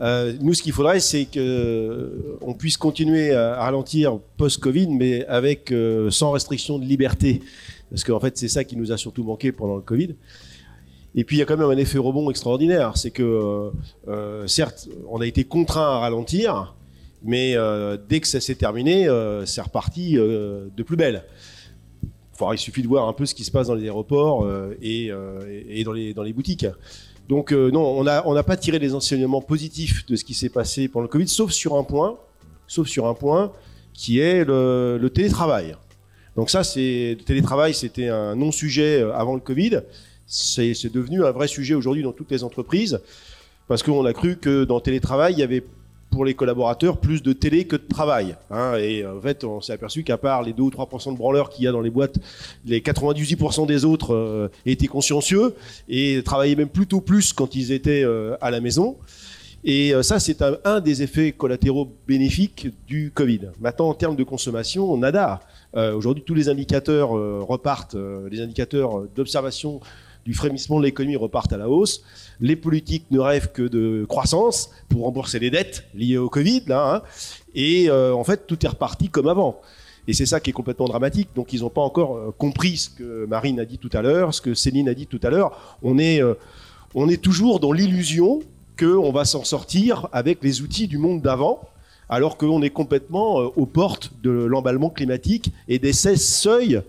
Euh, 0.00 0.34
nous, 0.40 0.54
ce 0.54 0.62
qu'il 0.62 0.72
faudrait, 0.72 1.00
c'est 1.00 1.24
qu'on 1.26 1.38
euh, 1.40 2.54
puisse 2.58 2.76
continuer 2.76 3.34
à 3.34 3.56
ralentir 3.56 4.18
post-Covid, 4.38 4.88
mais 4.88 5.26
avec 5.26 5.72
sans 6.10 6.30
restriction 6.32 6.78
de 6.78 6.84
liberté, 6.84 7.42
parce 7.90 8.02
qu'en 8.04 8.20
fait, 8.20 8.36
c'est 8.36 8.48
ça 8.48 8.64
qui 8.64 8.76
nous 8.76 8.92
a 8.92 8.96
surtout 8.96 9.24
manqué 9.24 9.52
pendant 9.52 9.76
le 9.76 9.82
Covid. 9.82 10.16
Et 11.16 11.24
puis 11.24 11.36
il 11.36 11.38
y 11.38 11.42
a 11.42 11.46
quand 11.46 11.56
même 11.56 11.70
un 11.70 11.78
effet 11.78 11.96
rebond 11.96 12.30
extraordinaire, 12.30 12.96
c'est 12.96 13.10
que 13.10 13.22
euh, 13.22 13.70
euh, 14.06 14.46
certes, 14.46 14.88
on 15.08 15.22
a 15.22 15.26
été 15.26 15.44
contraint 15.44 15.96
à 15.96 15.98
ralentir, 16.00 16.76
mais 17.22 17.56
euh, 17.56 17.96
dès 17.96 18.20
que 18.20 18.28
ça 18.28 18.38
s'est 18.38 18.54
terminé, 18.54 19.08
c'est 19.46 19.62
reparti 19.62 20.14
de 20.14 20.82
plus 20.84 20.96
belle. 20.96 21.24
Il 22.52 22.58
suffit 22.58 22.82
de 22.82 22.86
voir 22.86 23.08
un 23.08 23.14
peu 23.14 23.24
ce 23.24 23.34
qui 23.34 23.44
se 23.44 23.50
passe 23.50 23.68
dans 23.68 23.74
les 23.74 23.84
aéroports 23.84 24.46
et, 24.82 25.08
dans, 25.08 25.92
les, 26.22 26.32
boutiques. 26.34 26.66
Donc 27.30 27.50
non, 27.50 27.98
on 27.98 28.34
n'a 28.34 28.42
pas 28.42 28.58
tiré 28.58 28.78
les 28.78 28.94
enseignements 28.94 29.40
positifs 29.40 30.04
de 30.04 30.16
ce 30.16 30.24
qui 30.24 30.34
s'est 30.34 30.50
passé 30.50 30.86
pendant 30.86 31.04
le 31.04 31.08
Covid, 31.08 31.28
sauf 31.28 31.50
sur 31.50 31.76
un 31.76 31.82
point, 31.82 32.18
sauf 32.66 32.88
sur 32.88 33.06
un 33.06 33.14
point 33.14 33.52
qui 33.94 34.20
est 34.20 34.44
le, 34.44 35.08
télétravail. 35.08 35.74
Donc 36.36 36.50
ça, 36.50 36.60
le 36.60 37.14
télétravail, 37.14 37.72
c'était 37.72 38.08
un 38.08 38.36
non-sujet 38.36 39.00
avant 39.14 39.32
le 39.32 39.40
Covid. 39.40 39.80
C'est 40.26 40.92
devenu 40.92 41.24
un 41.24 41.30
vrai 41.30 41.48
sujet 41.48 41.74
aujourd'hui 41.74 42.02
dans 42.02 42.12
toutes 42.12 42.30
les 42.30 42.42
entreprises 42.42 43.00
parce 43.68 43.82
qu'on 43.82 44.04
a 44.04 44.12
cru 44.12 44.36
que 44.36 44.64
dans 44.64 44.76
le 44.76 44.80
télétravail, 44.80 45.34
il 45.34 45.38
y 45.38 45.42
avait 45.42 45.64
pour 46.10 46.24
les 46.24 46.34
collaborateurs 46.34 46.98
plus 46.98 47.22
de 47.22 47.32
télé 47.32 47.66
que 47.66 47.76
de 47.76 47.86
travail. 47.86 48.36
hein. 48.50 48.76
et 48.76 49.04
en 49.04 49.20
fait, 49.20 49.44
on 49.44 49.60
s'est 49.60 49.72
aperçu 49.72 50.02
qu'à 50.02 50.16
part 50.16 50.42
les 50.42 50.52
2 50.52 50.62
ou 50.62 50.70
3% 50.70 51.12
de 51.12 51.18
branleurs 51.18 51.50
qu'il 51.50 51.64
y 51.64 51.68
a 51.68 51.72
dans 51.72 51.80
les 51.80 51.90
boîtes, 51.90 52.16
les 52.64 52.80
98% 52.80 53.66
des 53.66 53.84
autres 53.84 54.14
euh, 54.14 54.48
étaient 54.64 54.86
consciencieux 54.86 55.54
et 55.88 56.22
travaillaient 56.24 56.56
même 56.56 56.68
plutôt 56.68 57.00
plus 57.00 57.32
quand 57.32 57.54
ils 57.54 57.72
étaient 57.72 58.02
euh, 58.04 58.36
à 58.40 58.50
la 58.50 58.60
maison. 58.60 58.96
Et 59.64 59.92
euh, 59.92 60.02
ça, 60.02 60.20
c'est 60.20 60.42
un, 60.42 60.56
un 60.64 60.80
des 60.80 61.02
effets 61.02 61.32
collatéraux 61.32 61.92
bénéfiques 62.06 62.68
du 62.86 63.10
Covid. 63.12 63.50
Maintenant, 63.60 63.88
en 63.88 63.94
termes 63.94 64.16
de 64.16 64.24
consommation, 64.24 64.96
nada. 64.96 65.40
Aujourd'hui, 65.74 66.24
tous 66.24 66.32
les 66.32 66.48
indicateurs 66.48 67.10
repartent, 67.10 67.96
les 68.30 68.40
indicateurs 68.40 69.02
d'observation 69.14 69.80
du 70.26 70.34
frémissement 70.34 70.78
de 70.80 70.84
l'économie 70.84 71.14
repartent 71.14 71.52
à 71.52 71.56
la 71.56 71.68
hausse. 71.68 72.02
Les 72.40 72.56
politiques 72.56 73.06
ne 73.12 73.20
rêvent 73.20 73.52
que 73.52 73.62
de 73.62 74.04
croissance 74.08 74.70
pour 74.88 75.04
rembourser 75.04 75.38
les 75.38 75.50
dettes 75.50 75.84
liées 75.94 76.18
au 76.18 76.28
Covid. 76.28 76.64
Là, 76.66 76.96
hein. 76.96 77.02
Et 77.54 77.88
euh, 77.88 78.12
en 78.12 78.24
fait, 78.24 78.46
tout 78.48 78.66
est 78.66 78.68
reparti 78.68 79.08
comme 79.08 79.28
avant. 79.28 79.60
Et 80.08 80.12
c'est 80.14 80.26
ça 80.26 80.40
qui 80.40 80.50
est 80.50 80.52
complètement 80.52 80.86
dramatique. 80.86 81.28
Donc, 81.36 81.52
ils 81.52 81.60
n'ont 81.60 81.70
pas 81.70 81.80
encore 81.80 82.16
euh, 82.16 82.34
compris 82.36 82.76
ce 82.76 82.90
que 82.90 83.24
Marine 83.26 83.60
a 83.60 83.64
dit 83.64 83.78
tout 83.78 83.90
à 83.92 84.02
l'heure, 84.02 84.34
ce 84.34 84.40
que 84.40 84.52
Céline 84.52 84.88
a 84.88 84.94
dit 84.94 85.06
tout 85.06 85.20
à 85.22 85.30
l'heure. 85.30 85.78
On 85.80 85.96
est, 85.96 86.20
euh, 86.20 86.34
on 86.96 87.08
est 87.08 87.22
toujours 87.22 87.60
dans 87.60 87.70
l'illusion 87.70 88.42
qu'on 88.76 89.12
va 89.12 89.24
s'en 89.24 89.44
sortir 89.44 90.08
avec 90.12 90.42
les 90.42 90.60
outils 90.60 90.88
du 90.88 90.98
monde 90.98 91.22
d'avant, 91.22 91.60
alors 92.08 92.36
qu'on 92.36 92.62
est 92.62 92.70
complètement 92.70 93.36
aux 93.36 93.66
portes 93.66 94.10
de 94.22 94.30
l'emballement 94.30 94.90
climatique 94.90 95.50
et 95.68 95.78
des 95.78 95.92
16 95.92 96.22
seuils 96.22 96.82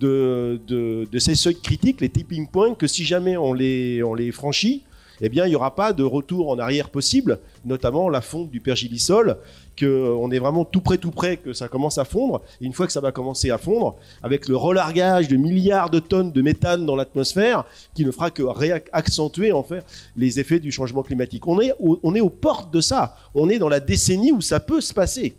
de, 0.00 1.18
ces 1.18 1.34
seuils 1.34 1.60
critiques, 1.60 2.00
les 2.00 2.08
tipping 2.08 2.48
points, 2.48 2.74
que 2.74 2.86
si 2.86 3.04
jamais 3.04 3.36
on 3.36 3.52
les, 3.52 4.02
on 4.02 4.14
les 4.14 4.32
franchit, 4.32 4.82
eh 5.22 5.28
bien, 5.28 5.46
il 5.46 5.50
n'y 5.50 5.56
aura 5.56 5.74
pas 5.74 5.92
de 5.92 6.02
retour 6.02 6.48
en 6.48 6.58
arrière 6.58 6.88
possible, 6.88 7.40
notamment 7.64 8.08
la 8.08 8.22
fonte 8.22 8.50
du 8.50 8.60
pergélisol, 8.60 9.36
que 9.76 10.14
on 10.18 10.30
est 10.30 10.38
vraiment 10.38 10.64
tout 10.64 10.80
près, 10.80 10.96
tout 10.96 11.10
près 11.10 11.36
que 11.36 11.52
ça 11.52 11.68
commence 11.68 11.98
à 11.98 12.04
fondre. 12.04 12.40
Une 12.60 12.72
fois 12.72 12.86
que 12.86 12.92
ça 12.92 13.00
va 13.00 13.12
commencer 13.12 13.50
à 13.50 13.58
fondre, 13.58 13.96
avec 14.22 14.48
le 14.48 14.56
relargage 14.56 15.28
de 15.28 15.36
milliards 15.36 15.90
de 15.90 15.98
tonnes 15.98 16.32
de 16.32 16.42
méthane 16.42 16.86
dans 16.86 16.96
l'atmosphère, 16.96 17.64
qui 17.94 18.04
ne 18.04 18.10
fera 18.10 18.30
que 18.30 18.42
réaccentuer 18.42 19.52
en 19.52 19.62
fait 19.62 19.84
les 20.16 20.40
effets 20.40 20.58
du 20.58 20.72
changement 20.72 21.02
climatique. 21.02 21.46
On 21.46 21.60
est, 21.60 21.74
on 21.80 22.14
est 22.14 22.20
aux 22.20 22.30
portes 22.30 22.72
de 22.72 22.80
ça. 22.80 23.16
On 23.34 23.50
est 23.50 23.58
dans 23.58 23.68
la 23.68 23.80
décennie 23.80 24.32
où 24.32 24.40
ça 24.40 24.58
peut 24.58 24.80
se 24.80 24.94
passer. 24.94 25.36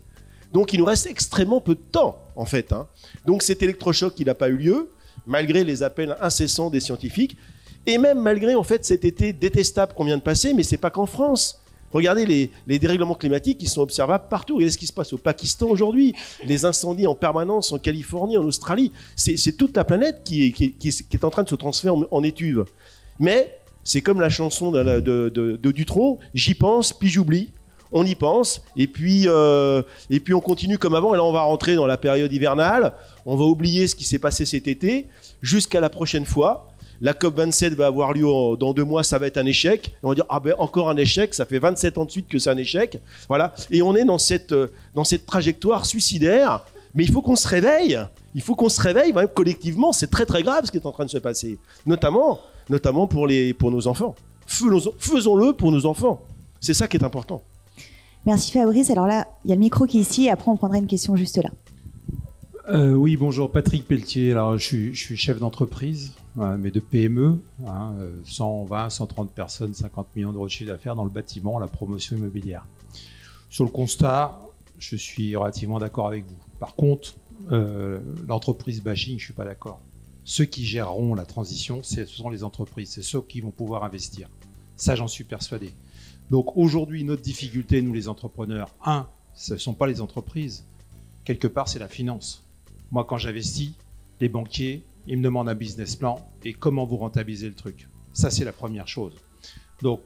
Donc 0.52 0.72
il 0.72 0.78
nous 0.78 0.84
reste 0.84 1.06
extrêmement 1.06 1.60
peu 1.60 1.74
de 1.74 1.80
temps, 1.80 2.18
en 2.36 2.44
fait. 2.44 2.72
hein. 2.72 2.86
Donc 3.26 3.42
cet 3.42 3.62
électrochoc, 3.62 4.14
il 4.18 4.26
n'a 4.26 4.34
pas 4.34 4.48
eu 4.48 4.56
lieu, 4.56 4.90
malgré 5.26 5.64
les 5.64 5.82
appels 5.82 6.16
incessants 6.20 6.70
des 6.70 6.80
scientifiques, 6.80 7.36
et 7.86 7.98
même 7.98 8.20
malgré 8.20 8.54
en 8.54 8.62
fait 8.62 8.84
cet 8.84 9.04
été 9.04 9.32
détestable 9.32 9.94
qu'on 9.94 10.04
vient 10.04 10.18
de 10.18 10.22
passer, 10.22 10.54
mais 10.54 10.62
c'est 10.62 10.76
pas 10.76 10.90
qu'en 10.90 11.06
France. 11.06 11.62
Regardez 11.92 12.24
les, 12.66 12.78
dérèglements 12.78 13.14
climatiques 13.14 13.58
qui 13.58 13.66
sont 13.66 13.82
observables 13.82 14.24
partout. 14.30 14.54
Regardez 14.54 14.72
ce 14.72 14.78
qui 14.78 14.86
se 14.86 14.92
passe 14.92 15.12
au 15.12 15.18
Pakistan 15.18 15.66
aujourd'hui, 15.66 16.14
les 16.44 16.64
incendies 16.64 17.06
en 17.06 17.14
permanence 17.14 17.70
en 17.72 17.78
Californie, 17.78 18.38
en 18.38 18.44
Australie. 18.44 18.92
C'est 19.14 19.56
toute 19.56 19.76
la 19.76 19.84
planète 19.84 20.22
qui 20.24 20.44
est, 20.46 21.24
en 21.24 21.30
train 21.30 21.42
de 21.42 21.48
se 21.50 21.54
transformer 21.54 22.06
en, 22.10 22.22
étuve. 22.22 22.64
Mais 23.18 23.58
c'est 23.84 24.00
comme 24.00 24.20
la 24.20 24.30
chanson 24.30 24.70
de, 24.70 25.00
de, 25.00 25.28
de- 25.28 25.84
j'y 26.34 26.54
pense, 26.54 26.92
puis 26.94 27.08
j'oublie. 27.08 27.50
On 27.92 28.04
y 28.06 28.14
pense, 28.14 28.62
et 28.76 28.86
puis, 28.86 29.24
euh, 29.28 29.82
et 30.10 30.18
puis 30.20 30.32
on 30.34 30.40
continue 30.40 30.78
comme 30.78 30.94
avant. 30.94 31.14
Et 31.14 31.16
là, 31.18 31.24
on 31.24 31.32
va 31.32 31.42
rentrer 31.42 31.74
dans 31.74 31.86
la 31.86 31.96
période 31.98 32.32
hivernale. 32.32 32.92
On 33.26 33.36
va 33.36 33.44
oublier 33.44 33.86
ce 33.86 33.94
qui 33.94 34.04
s'est 34.04 34.18
passé 34.18 34.46
cet 34.46 34.66
été 34.66 35.06
jusqu'à 35.42 35.80
la 35.80 35.90
prochaine 35.90 36.24
fois. 36.24 36.68
La 37.00 37.12
COP27 37.14 37.74
va 37.74 37.86
avoir 37.86 38.12
lieu 38.12 38.22
dans 38.58 38.72
deux 38.72 38.84
mois, 38.84 39.02
ça 39.02 39.18
va 39.18 39.26
être 39.26 39.36
un 39.36 39.44
échec. 39.46 39.88
Et 39.88 39.92
on 40.04 40.10
va 40.10 40.14
dire, 40.14 40.24
ah 40.28 40.38
ben 40.40 40.54
encore 40.58 40.88
un 40.88 40.96
échec, 40.96 41.34
ça 41.34 41.44
fait 41.44 41.58
27 41.58 41.98
ans 41.98 42.04
de 42.04 42.10
suite 42.12 42.28
que 42.28 42.38
c'est 42.38 42.50
un 42.50 42.56
échec. 42.56 42.98
Voilà. 43.28 43.52
Et 43.72 43.82
on 43.82 43.94
est 43.96 44.04
dans 44.04 44.18
cette, 44.18 44.52
euh, 44.52 44.68
dans 44.94 45.02
cette 45.04 45.26
trajectoire 45.26 45.84
suicidaire. 45.84 46.64
Mais 46.94 47.02
il 47.04 47.10
faut 47.10 47.20
qu'on 47.22 47.36
se 47.36 47.48
réveille. 47.48 47.98
Il 48.34 48.40
faut 48.42 48.54
qu'on 48.54 48.68
se 48.68 48.80
réveille, 48.80 49.12
même 49.12 49.26
collectivement. 49.28 49.92
C'est 49.92 50.10
très 50.10 50.26
très 50.26 50.42
grave 50.42 50.64
ce 50.66 50.70
qui 50.70 50.76
est 50.76 50.86
en 50.86 50.92
train 50.92 51.04
de 51.04 51.10
se 51.10 51.18
passer. 51.18 51.58
Notamment, 51.86 52.38
notamment 52.70 53.06
pour, 53.08 53.26
les, 53.26 53.52
pour 53.52 53.70
nos 53.70 53.86
enfants. 53.88 54.14
Faisons- 54.46 54.94
Faisons-le 54.98 55.54
pour 55.54 55.72
nos 55.72 55.84
enfants. 55.86 56.20
C'est 56.60 56.74
ça 56.74 56.86
qui 56.86 56.96
est 56.98 57.04
important. 57.04 57.42
Merci 58.26 58.52
Fabrice. 58.52 58.90
Alors 58.90 59.06
là, 59.06 59.26
il 59.44 59.48
y 59.48 59.52
a 59.52 59.56
le 59.56 59.60
micro 59.60 59.86
qui 59.86 59.98
est 59.98 60.02
ici 60.02 60.26
et 60.26 60.30
après 60.30 60.50
on 60.50 60.56
prendra 60.56 60.78
une 60.78 60.86
question 60.86 61.16
juste 61.16 61.38
là. 61.38 61.50
Euh, 62.68 62.92
oui, 62.92 63.16
bonjour, 63.16 63.50
Patrick 63.50 63.88
Pelletier. 63.88 64.30
Alors, 64.30 64.56
je 64.56 64.92
suis, 64.92 65.16
chef 65.16 65.40
d'entreprise, 65.40 66.12
euh, 66.38 66.56
mais 66.56 66.70
de 66.70 66.78
PME, 66.78 67.40
hein, 67.66 67.92
euh, 67.98 68.12
120, 68.24 68.88
130 68.88 69.32
personnes, 69.32 69.74
50 69.74 70.14
millions 70.14 70.32
d'euros 70.32 70.46
de 70.46 70.50
chiffre 70.50 70.70
d'affaires 70.70 70.94
dans 70.94 71.02
le 71.02 71.10
bâtiment, 71.10 71.58
la 71.58 71.66
promotion 71.66 72.16
immobilière. 72.16 72.64
Sur 73.50 73.64
le 73.64 73.70
constat, 73.70 74.40
je 74.78 74.94
suis 74.94 75.34
relativement 75.34 75.80
d'accord 75.80 76.06
avec 76.06 76.24
vous. 76.24 76.36
Par 76.60 76.76
contre, 76.76 77.14
euh, 77.50 77.98
l'entreprise 78.28 78.80
bashing, 78.82 79.18
je 79.18 79.24
suis 79.24 79.32
pas 79.32 79.44
d'accord. 79.44 79.80
Ceux 80.24 80.44
qui 80.44 80.64
géreront 80.64 81.14
la 81.14 81.24
transition, 81.24 81.82
ce 81.82 82.04
sont 82.04 82.30
les 82.30 82.44
entreprises, 82.44 82.90
c'est 82.90 83.02
ceux 83.02 83.22
qui 83.22 83.40
vont 83.40 83.50
pouvoir 83.50 83.82
investir. 83.82 84.28
Ça, 84.76 84.94
j'en 84.94 85.08
suis 85.08 85.24
persuadé. 85.24 85.72
Donc 86.32 86.56
aujourd'hui, 86.56 87.04
notre 87.04 87.20
difficulté, 87.20 87.82
nous 87.82 87.92
les 87.92 88.08
entrepreneurs, 88.08 88.74
un, 88.86 89.06
ce 89.34 89.52
ne 89.52 89.58
sont 89.58 89.74
pas 89.74 89.86
les 89.86 90.00
entreprises. 90.00 90.64
Quelque 91.26 91.46
part, 91.46 91.68
c'est 91.68 91.78
la 91.78 91.88
finance. 91.88 92.48
Moi, 92.90 93.04
quand 93.04 93.18
j'investis, 93.18 93.72
les 94.18 94.30
banquiers, 94.30 94.82
ils 95.06 95.18
me 95.18 95.24
demandent 95.24 95.50
un 95.50 95.54
business 95.54 95.94
plan 95.94 96.26
et 96.42 96.54
comment 96.54 96.86
vous 96.86 96.96
rentabilisez 96.96 97.48
le 97.48 97.54
truc. 97.54 97.86
Ça, 98.14 98.30
c'est 98.30 98.46
la 98.46 98.52
première 98.54 98.88
chose. 98.88 99.12
Donc, 99.82 100.00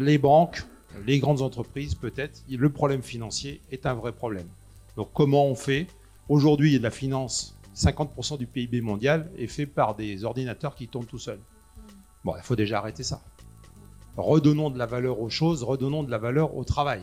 les 0.00 0.18
banques, 0.18 0.64
les 1.06 1.20
grandes 1.20 1.40
entreprises, 1.40 1.94
peut-être, 1.94 2.42
le 2.50 2.70
problème 2.70 3.04
financier 3.04 3.60
est 3.70 3.86
un 3.86 3.94
vrai 3.94 4.10
problème. 4.10 4.48
Donc, 4.96 5.10
comment 5.14 5.46
on 5.46 5.54
fait? 5.54 5.86
Aujourd'hui, 6.28 6.76
la 6.80 6.90
finance. 6.90 7.56
50% 7.76 8.38
du 8.38 8.48
PIB 8.48 8.80
mondial 8.80 9.30
est 9.38 9.46
fait 9.46 9.66
par 9.66 9.94
des 9.94 10.24
ordinateurs 10.24 10.74
qui 10.74 10.88
tournent 10.88 11.06
tout 11.06 11.20
seuls. 11.20 11.40
Bon, 12.24 12.34
il 12.36 12.42
faut 12.42 12.56
déjà 12.56 12.78
arrêter 12.78 13.04
ça. 13.04 13.22
Redonnons 14.16 14.70
de 14.70 14.78
la 14.78 14.86
valeur 14.86 15.20
aux 15.20 15.30
choses, 15.30 15.62
redonnons 15.62 16.02
de 16.02 16.10
la 16.10 16.18
valeur 16.18 16.56
au 16.56 16.64
travail. 16.64 17.02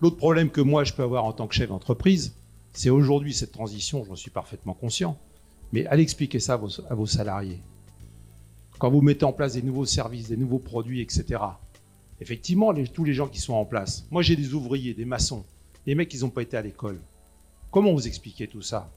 L'autre 0.00 0.16
problème 0.16 0.50
que 0.50 0.60
moi 0.60 0.84
je 0.84 0.94
peux 0.94 1.02
avoir 1.02 1.24
en 1.24 1.32
tant 1.32 1.46
que 1.46 1.54
chef 1.54 1.68
d'entreprise, 1.68 2.34
c'est 2.72 2.90
aujourd'hui 2.90 3.34
cette 3.34 3.52
transition, 3.52 4.04
j'en 4.04 4.16
suis 4.16 4.30
parfaitement 4.30 4.74
conscient, 4.74 5.18
mais 5.72 5.86
allez 5.86 6.02
expliquer 6.02 6.40
ça 6.40 6.54
à 6.54 6.94
vos, 6.94 7.06
salariés. 7.06 7.60
Quand 8.78 8.90
vous 8.90 9.02
mettez 9.02 9.24
en 9.24 9.32
place 9.32 9.54
des 9.54 9.62
nouveaux 9.62 9.84
services, 9.84 10.28
des 10.28 10.36
nouveaux 10.36 10.58
produits, 10.58 11.02
etc. 11.02 11.40
Effectivement, 12.20 12.72
tous 12.92 13.04
les 13.04 13.12
gens 13.12 13.28
qui 13.28 13.40
sont 13.40 13.54
en 13.54 13.64
place. 13.64 14.06
Moi, 14.10 14.22
j'ai 14.22 14.36
des 14.36 14.54
ouvriers, 14.54 14.94
des 14.94 15.04
maçons, 15.04 15.44
des 15.86 15.94
mecs 15.94 16.08
qui 16.08 16.18
n'ont 16.18 16.30
pas 16.30 16.42
été 16.42 16.56
à 16.56 16.62
l'école. 16.62 16.98
Comment 17.70 17.92
vous 17.92 18.06
expliquez 18.06 18.46
tout 18.46 18.62
ça? 18.62 18.90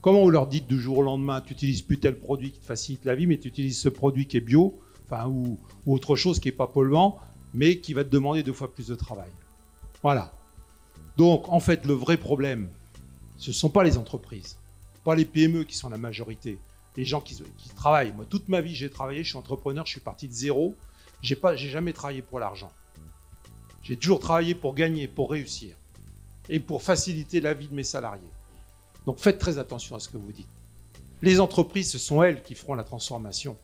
Comment 0.00 0.22
vous 0.22 0.30
leur 0.30 0.46
dites 0.46 0.66
du 0.66 0.80
jour 0.80 0.98
au 0.98 1.02
lendemain, 1.02 1.40
tu 1.40 1.52
n'utilises 1.52 1.82
plus 1.82 1.98
tel 1.98 2.18
produit 2.18 2.52
qui 2.52 2.60
te 2.60 2.64
facilite 2.64 3.04
la 3.04 3.14
vie, 3.14 3.26
mais 3.26 3.38
tu 3.38 3.48
utilises 3.48 3.78
ce 3.78 3.88
produit 3.88 4.26
qui 4.26 4.36
est 4.38 4.40
bio, 4.40 4.78
enfin, 5.10 5.28
ou, 5.28 5.58
ou 5.86 5.94
autre 5.94 6.16
chose 6.16 6.40
qui 6.40 6.48
n'est 6.48 6.52
pas 6.52 6.66
polluant, 6.66 7.18
mais 7.54 7.78
qui 7.78 7.94
va 7.94 8.04
te 8.04 8.10
demander 8.10 8.42
deux 8.42 8.52
fois 8.52 8.72
plus 8.72 8.86
de 8.86 8.94
travail. 8.94 9.30
Voilà. 10.02 10.32
Donc, 11.16 11.48
en 11.48 11.60
fait, 11.60 11.84
le 11.84 11.94
vrai 11.94 12.16
problème, 12.16 12.70
ce 13.36 13.50
ne 13.50 13.54
sont 13.54 13.70
pas 13.70 13.84
les 13.84 13.98
entreprises, 13.98 14.58
pas 15.04 15.14
les 15.14 15.24
PME 15.24 15.64
qui 15.64 15.76
sont 15.76 15.88
la 15.88 15.98
majorité, 15.98 16.58
les 16.96 17.04
gens 17.04 17.20
qui, 17.20 17.34
qui 17.56 17.68
travaillent. 17.70 18.12
Moi, 18.12 18.24
toute 18.28 18.48
ma 18.48 18.60
vie, 18.60 18.74
j'ai 18.74 18.90
travaillé, 18.90 19.22
je 19.22 19.30
suis 19.30 19.38
entrepreneur, 19.38 19.84
je 19.86 19.92
suis 19.92 20.00
parti 20.00 20.28
de 20.28 20.32
zéro. 20.32 20.74
J'ai 21.22 21.36
pas, 21.36 21.56
j'ai 21.56 21.68
jamais 21.68 21.92
travaillé 21.92 22.22
pour 22.22 22.38
l'argent. 22.38 22.70
J'ai 23.82 23.96
toujours 23.96 24.20
travaillé 24.20 24.54
pour 24.54 24.74
gagner, 24.74 25.08
pour 25.08 25.30
réussir 25.30 25.74
et 26.48 26.60
pour 26.60 26.82
faciliter 26.82 27.40
la 27.40 27.54
vie 27.54 27.68
de 27.68 27.74
mes 27.74 27.84
salariés. 27.84 28.30
Donc, 29.06 29.18
faites 29.18 29.38
très 29.38 29.58
attention 29.58 29.96
à 29.96 30.00
ce 30.00 30.08
que 30.08 30.16
vous 30.16 30.32
dites. 30.32 30.48
Les 31.22 31.40
entreprises, 31.40 31.90
ce 31.90 31.98
sont 31.98 32.22
elles 32.22 32.42
qui 32.42 32.54
feront 32.54 32.74
la 32.74 32.84
transformation 32.84 33.56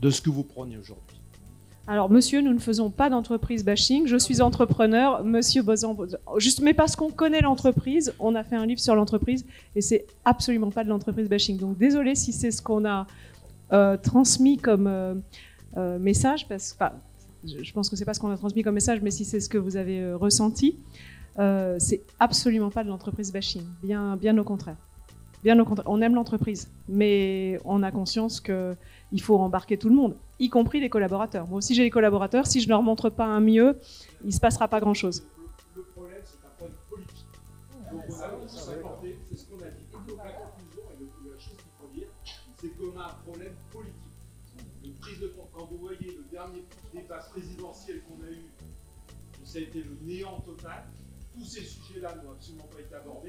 de 0.00 0.10
ce 0.10 0.20
que 0.20 0.30
vous 0.30 0.44
prenez 0.44 0.76
aujourd'hui. 0.76 1.20
Alors, 1.86 2.10
monsieur, 2.10 2.40
nous 2.40 2.54
ne 2.54 2.58
faisons 2.58 2.90
pas 2.90 3.10
d'entreprise 3.10 3.62
bashing. 3.62 4.06
Je 4.06 4.16
suis 4.16 4.40
entrepreneur, 4.40 5.22
monsieur 5.22 5.62
Bozan. 5.62 5.94
Juste, 6.38 6.62
mais 6.62 6.72
parce 6.72 6.96
qu'on 6.96 7.10
connaît 7.10 7.42
l'entreprise, 7.42 8.14
on 8.18 8.34
a 8.34 8.42
fait 8.42 8.56
un 8.56 8.64
livre 8.64 8.80
sur 8.80 8.94
l'entreprise 8.94 9.44
et 9.76 9.82
c'est 9.82 10.06
absolument 10.24 10.70
pas 10.70 10.82
de 10.82 10.88
l'entreprise 10.88 11.28
bashing. 11.28 11.58
Donc, 11.58 11.76
désolé 11.76 12.14
si 12.14 12.32
c'est 12.32 12.50
ce 12.50 12.62
qu'on 12.62 12.86
a 12.86 13.06
euh, 13.72 13.98
transmis 13.98 14.56
comme 14.56 14.86
euh, 14.86 15.14
euh, 15.76 15.98
message, 15.98 16.48
parce 16.48 16.72
que 16.72 16.84
je 17.44 17.72
pense 17.72 17.90
que 17.90 17.96
c'est 17.96 18.06
pas 18.06 18.14
ce 18.14 18.20
qu'on 18.20 18.30
a 18.30 18.36
transmis 18.38 18.62
comme 18.62 18.74
message, 18.74 19.00
mais 19.02 19.10
si 19.10 19.26
c'est 19.26 19.40
ce 19.40 19.50
que 19.50 19.58
vous 19.58 19.76
avez 19.76 20.14
ressenti, 20.14 20.78
c'est 21.36 22.00
absolument 22.18 22.70
pas 22.70 22.82
de 22.82 22.88
l'entreprise 22.88 23.30
bashing. 23.30 23.62
Bien, 23.82 24.16
bien 24.16 24.38
au 24.38 24.44
contraire. 24.44 24.76
Bien 25.44 25.60
au 25.60 25.66
contraire, 25.66 25.86
on 25.90 26.00
aime 26.00 26.14
l'entreprise, 26.14 26.70
mais 26.88 27.60
on 27.66 27.82
a 27.82 27.90
conscience 27.92 28.40
que 28.40 28.74
il 29.12 29.20
faut 29.20 29.36
embarquer 29.38 29.76
tout 29.76 29.90
le 29.90 29.94
monde, 29.94 30.16
y 30.38 30.48
compris 30.48 30.80
les 30.80 30.88
collaborateurs. 30.88 31.46
Moi 31.46 31.58
aussi, 31.58 31.74
j'ai 31.74 31.82
des 31.82 31.90
collaborateurs. 31.90 32.46
Si 32.46 32.62
je 32.62 32.66
ne 32.66 32.70
leur 32.70 32.82
montre 32.82 33.10
pas 33.10 33.26
un 33.26 33.40
mieux, 33.40 33.78
il 34.22 34.28
ne 34.28 34.32
se 34.32 34.40
passera 34.40 34.68
pas 34.68 34.80
grand-chose. 34.80 35.22
Le 35.76 35.82
problème, 35.82 36.22
c'est 36.24 36.46
un 36.46 36.50
problème 36.56 36.78
politique. 36.88 37.26
Donc, 37.92 38.04
on 38.08 38.48
c'est 38.48 39.36
ce 39.36 39.44
qu'on 39.44 39.60
a 39.60 39.68
dit. 39.68 39.84
Donc, 39.92 40.16
la 40.16 40.32
conclusion, 40.32 40.82
et 40.98 41.30
la 41.30 41.38
chose 41.38 41.56
qu'il 41.58 41.72
faut 41.78 41.94
dire, 41.94 42.08
c'est 42.56 42.68
qu'on 42.78 42.98
a 42.98 43.04
un 43.04 43.30
problème 43.30 43.52
politique. 43.70 44.00
Une 44.82 44.94
prise 44.94 45.20
de. 45.20 45.34
Quand 45.52 45.66
vous 45.66 45.76
voyez 45.76 46.16
le 46.16 46.24
dernier 46.32 46.64
débat 46.94 47.18
présidentiel 47.18 48.02
qu'on 48.04 48.24
a 48.24 48.30
eu, 48.30 48.46
ça 49.44 49.58
a 49.58 49.60
été 49.60 49.82
le 49.82 49.94
néant 50.06 50.40
total. 50.40 50.84
Tous 51.34 51.44
ces 51.44 51.64
sujets-là 51.64 52.14
n'ont 52.22 52.30
absolument 52.32 52.68
pas 52.72 52.80
été 52.80 52.94
abordés. 52.94 53.23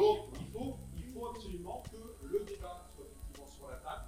Donc, 0.00 0.18
il 0.40 0.46
faut, 0.52 0.76
il 0.96 1.04
faut 1.12 1.26
absolument 1.28 1.82
que 1.90 2.26
le 2.26 2.44
débat 2.44 2.86
soit 2.94 3.04
effectivement 3.04 3.46
sur 3.46 3.68
la 3.68 3.76
table. 3.76 4.06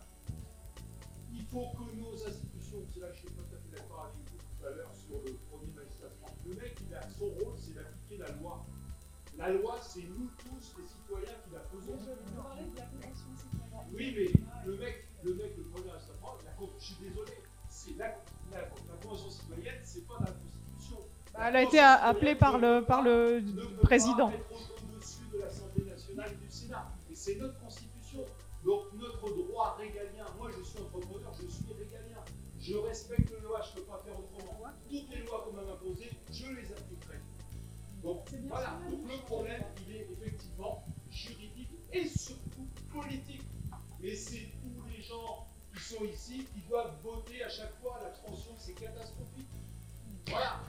Il 1.35 1.45
faut 1.45 1.67
que 1.77 1.85
nos 1.97 2.15
institutions, 2.15 2.83
c'est 2.93 3.01
là 3.01 3.13
je 3.13 3.19
suis 3.19 3.29
pas 3.29 3.43
tout 3.43 3.57
à 3.57 3.59
fait 3.61 3.77
d'accord 3.77 4.05
avec 4.09 4.17
vous 4.31 4.39
tout 4.39 4.67
à 4.67 4.71
l'heure 4.71 4.95
sur 4.95 5.17
le 5.25 5.33
premier 5.51 5.73
magistrat, 5.75 6.09
le 6.47 6.55
mec, 6.55 6.77
il 6.89 6.95
a 6.95 7.03
son 7.11 7.27
rôle, 7.27 7.55
c'est 7.59 7.75
d'appliquer 7.75 8.19
la 8.19 8.31
loi. 8.41 8.65
La 9.39 9.51
loi, 9.51 9.79
c'est 9.81 10.03
nous 10.03 10.29
tous, 10.39 10.75
les 10.79 10.87
citoyens, 10.87 11.39
qui 11.45 11.51
la 11.55 11.61
faisons. 11.61 11.99
Oui, 13.95 14.15
mais 14.17 14.33
le 14.67 14.77
mec, 14.79 15.09
le 15.25 15.35
mec, 15.35 15.57
le 15.57 15.65
premier 15.65 15.91
magistrat, 15.93 16.39
la 16.45 16.51
con- 16.53 16.71
je 16.79 16.85
suis 16.85 16.95
désolé, 17.03 17.33
c'est 17.69 17.97
la, 17.97 18.09
la, 18.51 18.59
la 18.61 18.97
convention 19.03 19.31
citoyenne, 19.31 19.81
c'est 19.83 20.07
pas 20.07 20.15
dans 20.19 20.25
la 20.27 20.33
Constitution. 20.33 20.99
Bah, 21.35 21.41
Elle 21.49 21.57
a 21.57 21.63
été 21.63 21.79
appelée 21.79 22.35
par 22.35 22.59
le, 22.59 22.81
par 22.83 23.03
président. 23.83 24.33
C'est 27.23 27.37
notre 27.37 27.59
constitution. 27.61 28.27
Donc 28.65 28.93
notre 28.95 29.31
droit 29.31 29.77
régalien, 29.79 30.27
moi 30.37 30.51
je 30.57 30.63
suis 30.65 30.79
entrepreneur, 30.81 31.33
je 31.41 31.47
suis 31.47 31.73
régalien. 31.73 32.19
Je 32.59 32.75
respecte 32.75 33.31
les 33.31 33.41
lois, 33.41 33.61
je 33.63 33.71
ne 33.71 33.75
peux 33.77 33.91
pas 33.91 34.03
faire 34.05 34.19
autrement. 34.19 34.59
Toutes 34.89 35.09
les 35.11 35.23
lois 35.23 35.45
qu'on 35.45 35.53
m'a 35.53 35.73
imposées, 35.73 36.11
je 36.33 36.47
les 36.47 36.73
appliquerai. 36.73 37.19
Donc 38.03 38.29
voilà, 38.49 38.81
donc 38.91 39.09
le 39.09 39.19
problème, 39.25 39.63
il 39.87 39.97
est 39.97 40.09
effectivement 40.11 40.85
juridique 41.11 41.71
et 41.93 42.09
surtout 42.09 42.67
politique. 42.93 43.43
Et 44.03 44.17
c'est 44.17 44.49
tous 44.61 44.83
les 44.91 45.01
gens 45.01 45.47
qui 45.73 45.81
sont 45.81 46.05
ici 46.05 46.45
qui 46.53 46.61
doivent 46.69 46.97
voter 47.05 47.45
à 47.45 47.49
chaque 47.49 47.79
fois 47.81 48.01
l'abstention, 48.03 48.53
c'est 48.59 48.75
catastrophique. 48.75 49.47
Voilà. 50.27 50.61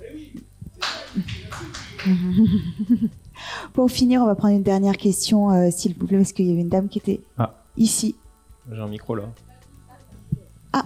Eh 0.00 0.14
oui, 0.14 0.34
c'est 0.74 0.84
ça, 0.84 1.02
c'est 1.14 2.06
la 2.06 3.08
Pour 3.72 3.90
finir, 3.90 4.20
on 4.22 4.26
va 4.26 4.34
prendre 4.34 4.54
une 4.54 4.62
dernière 4.62 4.96
question, 4.96 5.50
euh, 5.50 5.70
s'il 5.70 5.94
vous 5.94 6.06
plaît, 6.06 6.18
parce 6.18 6.32
qu'il 6.32 6.46
y 6.46 6.52
avait 6.52 6.60
une 6.60 6.68
dame 6.68 6.88
qui 6.88 6.98
était 6.98 7.20
Ah. 7.38 7.54
ici. 7.76 8.14
J'ai 8.70 8.80
un 8.80 8.88
micro 8.88 9.14
là. 9.14 9.24
Ah. 10.72 10.84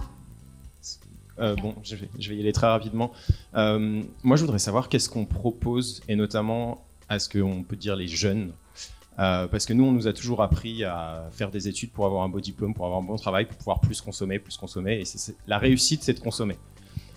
Euh, 1.39 1.55
bon, 1.55 1.75
je 1.83 1.95
vais, 1.95 2.09
je 2.17 2.29
vais 2.29 2.37
y 2.37 2.39
aller 2.39 2.53
très 2.53 2.67
rapidement. 2.67 3.11
Euh, 3.55 4.01
moi, 4.23 4.37
je 4.37 4.41
voudrais 4.43 4.59
savoir 4.59 4.87
qu'est-ce 4.89 5.09
qu'on 5.09 5.25
propose, 5.25 6.01
et 6.07 6.15
notamment 6.15 6.81
à 7.09 7.19
ce 7.19 7.27
qu'on 7.29 7.63
peut 7.63 7.75
dire 7.75 7.95
les 7.95 8.07
jeunes. 8.07 8.51
Parce 9.17 9.65
que 9.65 9.73
nous, 9.73 9.83
on 9.83 9.91
nous 9.91 10.05
a 10.07 10.13
toujours 10.13 10.43
appris 10.43 10.83
à 10.83 11.27
faire 11.31 11.49
des 11.49 11.67
études 11.67 11.89
pour 11.91 12.05
avoir 12.05 12.21
un 12.23 12.29
beau 12.29 12.39
diplôme, 12.39 12.75
pour 12.75 12.85
avoir 12.85 13.01
un 13.01 13.03
bon 13.03 13.15
travail, 13.15 13.45
pour 13.47 13.57
pouvoir 13.57 13.79
plus 13.81 13.99
consommer, 13.99 14.37
plus 14.37 14.55
consommer. 14.57 15.01
Et 15.01 15.03
la 15.47 15.57
réussite, 15.57 16.03
c'est 16.03 16.13
de 16.13 16.19
consommer. 16.19 16.55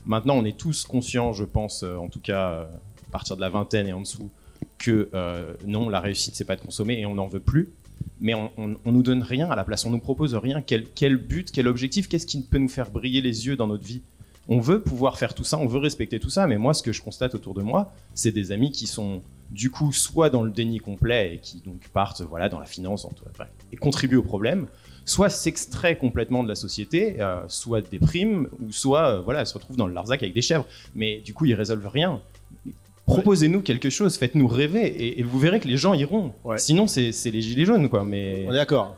Maintenant, 0.06 0.36
on 0.36 0.44
est 0.46 0.56
tous 0.56 0.84
conscients, 0.86 1.34
je 1.34 1.44
pense, 1.44 1.82
en 1.82 2.08
tout 2.08 2.20
cas 2.20 2.62
à 2.62 3.10
partir 3.12 3.36
de 3.36 3.42
la 3.42 3.50
vingtaine 3.50 3.86
et 3.86 3.92
en 3.92 4.00
dessous, 4.00 4.30
que 4.80 5.08
euh, 5.14 5.52
non, 5.66 5.88
la 5.88 6.00
réussite, 6.00 6.34
c'est 6.34 6.44
pas 6.44 6.56
de 6.56 6.62
consommer 6.62 6.98
et 6.98 7.06
on 7.06 7.14
n'en 7.14 7.28
veut 7.28 7.40
plus. 7.40 7.68
Mais 8.20 8.34
on, 8.34 8.50
on, 8.56 8.92
nous 8.92 9.02
donne 9.02 9.22
rien 9.22 9.50
à 9.50 9.56
la 9.56 9.64
place, 9.64 9.84
on 9.84 9.90
nous 9.90 9.98
propose 9.98 10.34
rien. 10.34 10.62
Quel, 10.62 11.16
but, 11.16 11.50
quel 11.52 11.68
objectif, 11.68 12.08
qu'est-ce 12.08 12.26
qui 12.26 12.42
peut 12.42 12.58
nous 12.58 12.68
faire 12.68 12.90
briller 12.90 13.20
les 13.20 13.46
yeux 13.46 13.56
dans 13.56 13.66
notre 13.66 13.84
vie? 13.84 14.00
On 14.48 14.58
veut 14.58 14.80
pouvoir 14.80 15.18
faire 15.18 15.34
tout 15.34 15.44
ça, 15.44 15.58
on 15.58 15.66
veut 15.66 15.78
respecter 15.78 16.18
tout 16.18 16.30
ça, 16.30 16.46
mais 16.46 16.58
moi, 16.58 16.74
ce 16.74 16.82
que 16.82 16.92
je 16.92 17.02
constate 17.02 17.34
autour 17.34 17.54
de 17.54 17.62
moi, 17.62 17.92
c'est 18.14 18.32
des 18.32 18.52
amis 18.52 18.72
qui 18.72 18.86
sont 18.86 19.22
du 19.50 19.70
coup 19.70 19.92
soit 19.92 20.30
dans 20.30 20.42
le 20.42 20.50
déni 20.50 20.78
complet 20.78 21.34
et 21.34 21.38
qui 21.38 21.60
donc 21.64 21.80
partent 21.92 22.22
voilà 22.22 22.48
dans 22.48 22.60
la 22.60 22.66
finance 22.66 23.04
en 23.04 23.10
tout- 23.10 23.24
et 23.72 23.76
contribuent 23.76 24.16
au 24.16 24.22
problème, 24.22 24.66
soit 25.04 25.28
s'extraient 25.28 25.96
complètement 25.96 26.42
de 26.42 26.48
la 26.48 26.54
société, 26.54 27.20
euh, 27.20 27.42
soit 27.48 27.80
dépriment, 27.80 28.48
ou 28.60 28.72
soit 28.72 29.16
euh, 29.16 29.20
voilà 29.20 29.44
se 29.44 29.54
retrouvent 29.54 29.76
dans 29.76 29.86
le 29.86 29.94
Larzac 29.94 30.22
avec 30.22 30.34
des 30.34 30.42
chèvres. 30.42 30.66
Mais 30.94 31.20
du 31.20 31.34
coup, 31.34 31.44
ils 31.46 31.54
résolvent 31.54 31.88
rien. 31.88 32.20
Proposez-nous 33.14 33.62
quelque 33.62 33.90
chose, 33.90 34.16
faites-nous 34.16 34.46
rêver, 34.48 34.86
et, 34.86 35.20
et 35.20 35.22
vous 35.22 35.38
verrez 35.38 35.60
que 35.60 35.68
les 35.68 35.76
gens 35.76 35.94
iront. 35.94 36.32
Sinon, 36.58 36.86
c'est 36.86 37.10
les 37.30 37.40
gilets 37.42 37.64
jaunes, 37.64 37.88
quoi. 37.88 38.04
Mais 38.04 38.44
On 38.48 38.52
est 38.52 38.56
d'accord. 38.56 38.96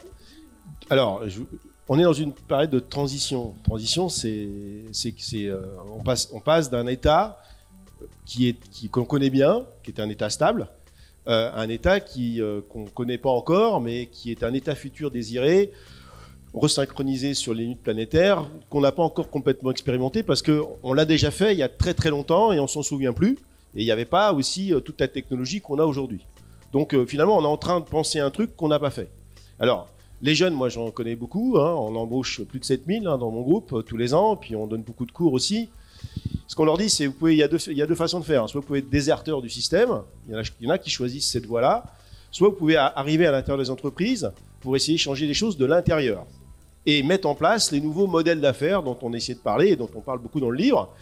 Alors, 0.91 1.23
je- 1.29 1.41
on 1.89 1.99
est 1.99 2.03
dans 2.05 2.13
une 2.13 2.33
période 2.33 2.71
de 2.71 2.79
transition. 2.79 3.55
Transition, 3.65 4.09
c'est, 4.09 4.37
euh, 5.35 5.61
on 5.99 6.03
passe, 6.03 6.31
on 6.33 6.41
passe 6.41 6.71
d'un 6.71 6.87
état 6.87 7.39
qui 8.25 8.49
est, 8.49 8.57
qui, 8.71 8.89
qu'on 8.89 9.05
connaît 9.05 9.31
bien, 9.31 9.65
qui 9.83 9.91
est 9.91 10.01
un 10.01 10.09
état 10.09 10.31
stable, 10.31 10.69
euh, 11.29 11.51
à 11.53 11.61
un 11.61 11.69
état 11.69 12.01
qui 12.01 12.41
euh, 12.41 12.61
qu'on 12.69 12.85
connaît 12.87 13.19
pas 13.19 13.31
encore, 13.31 13.81
mais 13.81 14.07
qui 14.07 14.31
est 14.31 14.43
un 14.43 14.53
état 14.55 14.75
futur 14.75 15.11
désiré, 15.11 15.71
resynchronisé 16.55 17.35
sur 17.35 17.55
les 17.55 17.63
limites 17.65 17.83
planétaires, 17.83 18.45
qu'on 18.71 18.81
n'a 18.81 18.93
pas 18.93 19.03
encore 19.03 19.31
complètement 19.31 19.71
expérimenté 19.71 20.23
parce 20.23 20.43
que 20.43 20.63
on 20.83 20.93
l'a 20.93 21.05
déjà 21.05 21.31
fait 21.31 21.53
il 21.53 21.59
y 21.59 21.63
a 21.63 21.69
très 21.69 21.95
très 21.95 22.11
longtemps 22.11 22.53
et 22.53 22.61
on 22.61 22.67
s'en 22.67 22.83
souvient 22.83 23.13
plus. 23.13 23.39
Et 23.75 23.83
il 23.83 23.85
n'y 23.85 23.91
avait 23.91 24.05
pas 24.05 24.33
aussi 24.33 24.73
euh, 24.73 24.81
toute 24.81 25.01
la 25.01 25.09
technologie 25.09 25.61
qu'on 25.61 25.79
a 25.79 25.85
aujourd'hui. 25.85 26.27
Donc 26.73 26.95
euh, 26.95 27.07
finalement, 27.07 27.37
on 27.37 27.43
est 27.43 27.47
en 27.47 27.57
train 27.57 27.81
de 27.81 27.85
penser 27.85 28.19
un 28.19 28.31
truc 28.31 28.57
qu'on 28.57 28.69
n'a 28.69 28.79
pas 28.79 28.91
fait. 28.91 29.11
Alors, 29.59 29.89
les 30.21 30.35
jeunes, 30.35 30.55
moi 30.55 30.69
j'en 30.69 30.91
connais 30.91 31.17
beaucoup, 31.17 31.57
hein, 31.59 31.75
on 31.75 31.95
embauche 31.97 32.43
plus 32.45 32.61
de 32.61 32.65
7000 32.65 33.07
hein, 33.07 33.19
dans 33.19 33.31
mon 33.31 33.43
groupe 33.43 33.73
euh, 33.73 33.83
tous 33.83 33.97
les 33.97 34.15
ans, 34.15 34.37
puis 34.37 34.57
on 34.57 34.67
donne 34.67 34.83
beaucoup 34.83 35.07
de 35.07 35.13
cours 35.13 35.33
aussi. 35.33 35.69
Ce 36.47 36.57
qu'on 36.57 36.65
leur 36.65 36.77
dit, 36.77 36.91
c'est 36.91 37.11
il 37.23 37.35
y, 37.35 37.43
a 37.43 37.49
deux, 37.49 37.59
y 37.73 37.83
a 37.83 37.87
deux 37.87 37.95
façons 37.95 38.21
de 38.21 38.25
faire. 38.25 38.49
Soit 38.49 38.61
vous 38.61 38.67
pouvez 38.67 38.81
être 38.81 38.91
déserteur 38.91 39.41
du 39.41 39.49
système, 39.49 40.03
il 40.29 40.33
y 40.33 40.37
en 40.37 40.41
a, 40.41 40.43
il 40.61 40.67
y 40.67 40.71
en 40.71 40.75
a 40.75 40.79
qui 40.79 40.91
choisissent 40.91 41.31
cette 41.31 41.47
voie-là, 41.47 41.85
soit 42.31 42.49
vous 42.49 42.57
pouvez 42.57 42.77
arriver 42.77 43.27
à 43.27 43.33
l'intérieur 43.33 43.59
des 43.59 43.71
entreprises 43.71 44.31
pour 44.61 44.77
essayer 44.77 44.95
de 44.95 45.01
changer 45.01 45.27
les 45.27 45.35
choses 45.35 45.57
de 45.57 45.65
l'intérieur 45.65 46.27
et 46.85 47.03
mettre 47.03 47.29
en 47.29 47.35
place 47.35 47.71
les 47.71 47.81
nouveaux 47.81 48.07
modèles 48.07 48.41
d'affaires 48.41 48.83
dont 48.83 48.99
on 49.03 49.13
essaie 49.13 49.35
de 49.35 49.41
parler 49.41 49.69
et 49.69 49.77
dont 49.77 49.91
on 49.95 50.01
parle 50.01 50.21
beaucoup 50.21 50.41
dans 50.41 50.51
le 50.51 50.57
livre. 50.57 50.93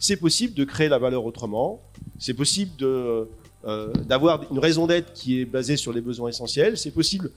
C'est 0.00 0.16
possible 0.16 0.54
de 0.54 0.64
créer 0.64 0.88
la 0.88 0.98
valeur 0.98 1.24
autrement, 1.24 1.80
c'est 2.18 2.34
possible 2.34 2.72
euh, 2.82 3.26
d'avoir 4.06 4.50
une 4.50 4.58
raison 4.58 4.86
d'être 4.86 5.12
qui 5.12 5.40
est 5.40 5.44
basée 5.44 5.76
sur 5.76 5.92
les 5.92 6.00
besoins 6.00 6.30
essentiels, 6.30 6.78
c'est 6.78 6.90
possible 6.90 7.30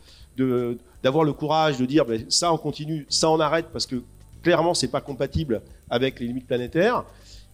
d'avoir 1.04 1.26
le 1.26 1.34
courage 1.34 1.78
de 1.78 1.86
dire 1.86 2.06
ben, 2.06 2.26
ça 2.30 2.54
on 2.54 2.58
continue, 2.58 3.06
ça 3.10 3.30
on 3.30 3.40
arrête 3.42 3.66
parce 3.74 3.86
que 3.86 4.02
clairement 4.42 4.74
c'est 4.74 4.88
pas 4.88 5.02
compatible 5.02 5.62
avec 5.90 6.22
les 6.22 6.28
limites 6.28 6.48
planétaires. 6.48 7.04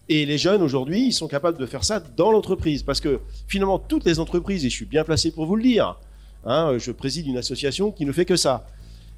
Et 0.08 0.24
les 0.24 0.38
jeunes 0.38 0.62
aujourd'hui, 0.62 1.06
ils 1.06 1.12
sont 1.12 1.28
capables 1.28 1.58
de 1.58 1.66
faire 1.66 1.82
ça 1.82 2.00
dans 2.16 2.30
l'entreprise 2.30 2.84
parce 2.84 3.00
que 3.00 3.20
finalement 3.48 3.80
toutes 3.80 4.04
les 4.04 4.20
entreprises, 4.20 4.64
et 4.64 4.70
je 4.70 4.74
suis 4.74 4.86
bien 4.86 5.02
placé 5.02 5.32
pour 5.32 5.46
vous 5.46 5.56
le 5.56 5.62
dire, 5.64 5.96
hein, 6.44 6.78
je 6.78 6.92
préside 6.92 7.26
une 7.26 7.38
association 7.38 7.90
qui 7.90 8.04
ne 8.04 8.12
fait 8.12 8.24
que 8.24 8.36
ça. 8.36 8.66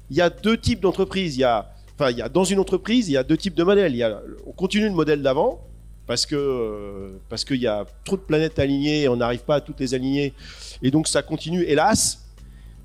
Il 0.09 0.17
y 0.17 0.21
a 0.21 0.31
deux 0.31 0.57
types 0.57 0.81
d'entreprises. 0.81 1.37
Il 1.37 1.41
y 1.41 1.43
a, 1.43 1.69
dans 2.33 2.43
une 2.43 2.59
entreprise, 2.59 3.09
il 3.09 3.13
y 3.13 3.17
a 3.17 3.23
deux 3.23 3.37
types 3.37 3.55
de 3.55 3.63
modèles. 3.63 4.21
On 4.45 4.51
continue 4.51 4.85
le 4.85 4.93
modèle 4.93 5.21
d'avant 5.21 5.61
parce 6.07 6.25
que 6.25 6.35
euh, 6.35 7.17
parce 7.29 7.45
qu'il 7.45 7.61
y 7.61 7.67
a 7.67 7.85
trop 8.03 8.17
de 8.17 8.21
planètes 8.21 8.59
alignées, 8.59 9.03
et 9.03 9.07
on 9.07 9.15
n'arrive 9.15 9.43
pas 9.43 9.55
à 9.55 9.61
toutes 9.61 9.79
les 9.79 9.93
aligner, 9.93 10.33
et 10.81 10.91
donc 10.91 11.07
ça 11.07 11.21
continue, 11.21 11.63
hélas. 11.63 12.25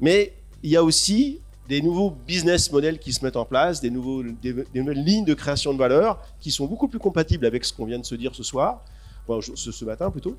Mais 0.01 0.33
il 0.63 0.71
y 0.71 0.77
a 0.77 0.85
aussi 0.85 1.41
des 1.69 1.83
nouveaux 1.83 2.11
business 2.11 2.73
models 2.73 2.99
qui 2.99 3.13
se 3.13 3.25
mettent 3.25 3.37
en 3.37 3.45
place, 3.45 3.81
des, 3.81 3.91
nouveaux, 3.91 4.23
des, 4.23 4.55
nouvelles 4.75 5.05
lignes 5.05 5.25
de 5.25 5.35
création 5.35 5.75
de 5.75 5.79
valeur 5.79 6.23
qui 6.41 6.51
sont 6.51 6.67
beaucoup 6.67 6.89
plus 6.89 6.99
compatibles 6.99 7.45
avec 7.45 7.65
ce 7.65 7.73
qu'on 7.73 7.85
vient 7.85 7.99
de 7.99 8.07
se 8.07 8.15
dire 8.15 8.35
ce 8.35 8.43
soir, 8.43 8.83
enfin, 9.27 9.53
ce, 9.55 9.71
ce 9.71 9.85
matin 9.85 10.11
plutôt, 10.11 10.37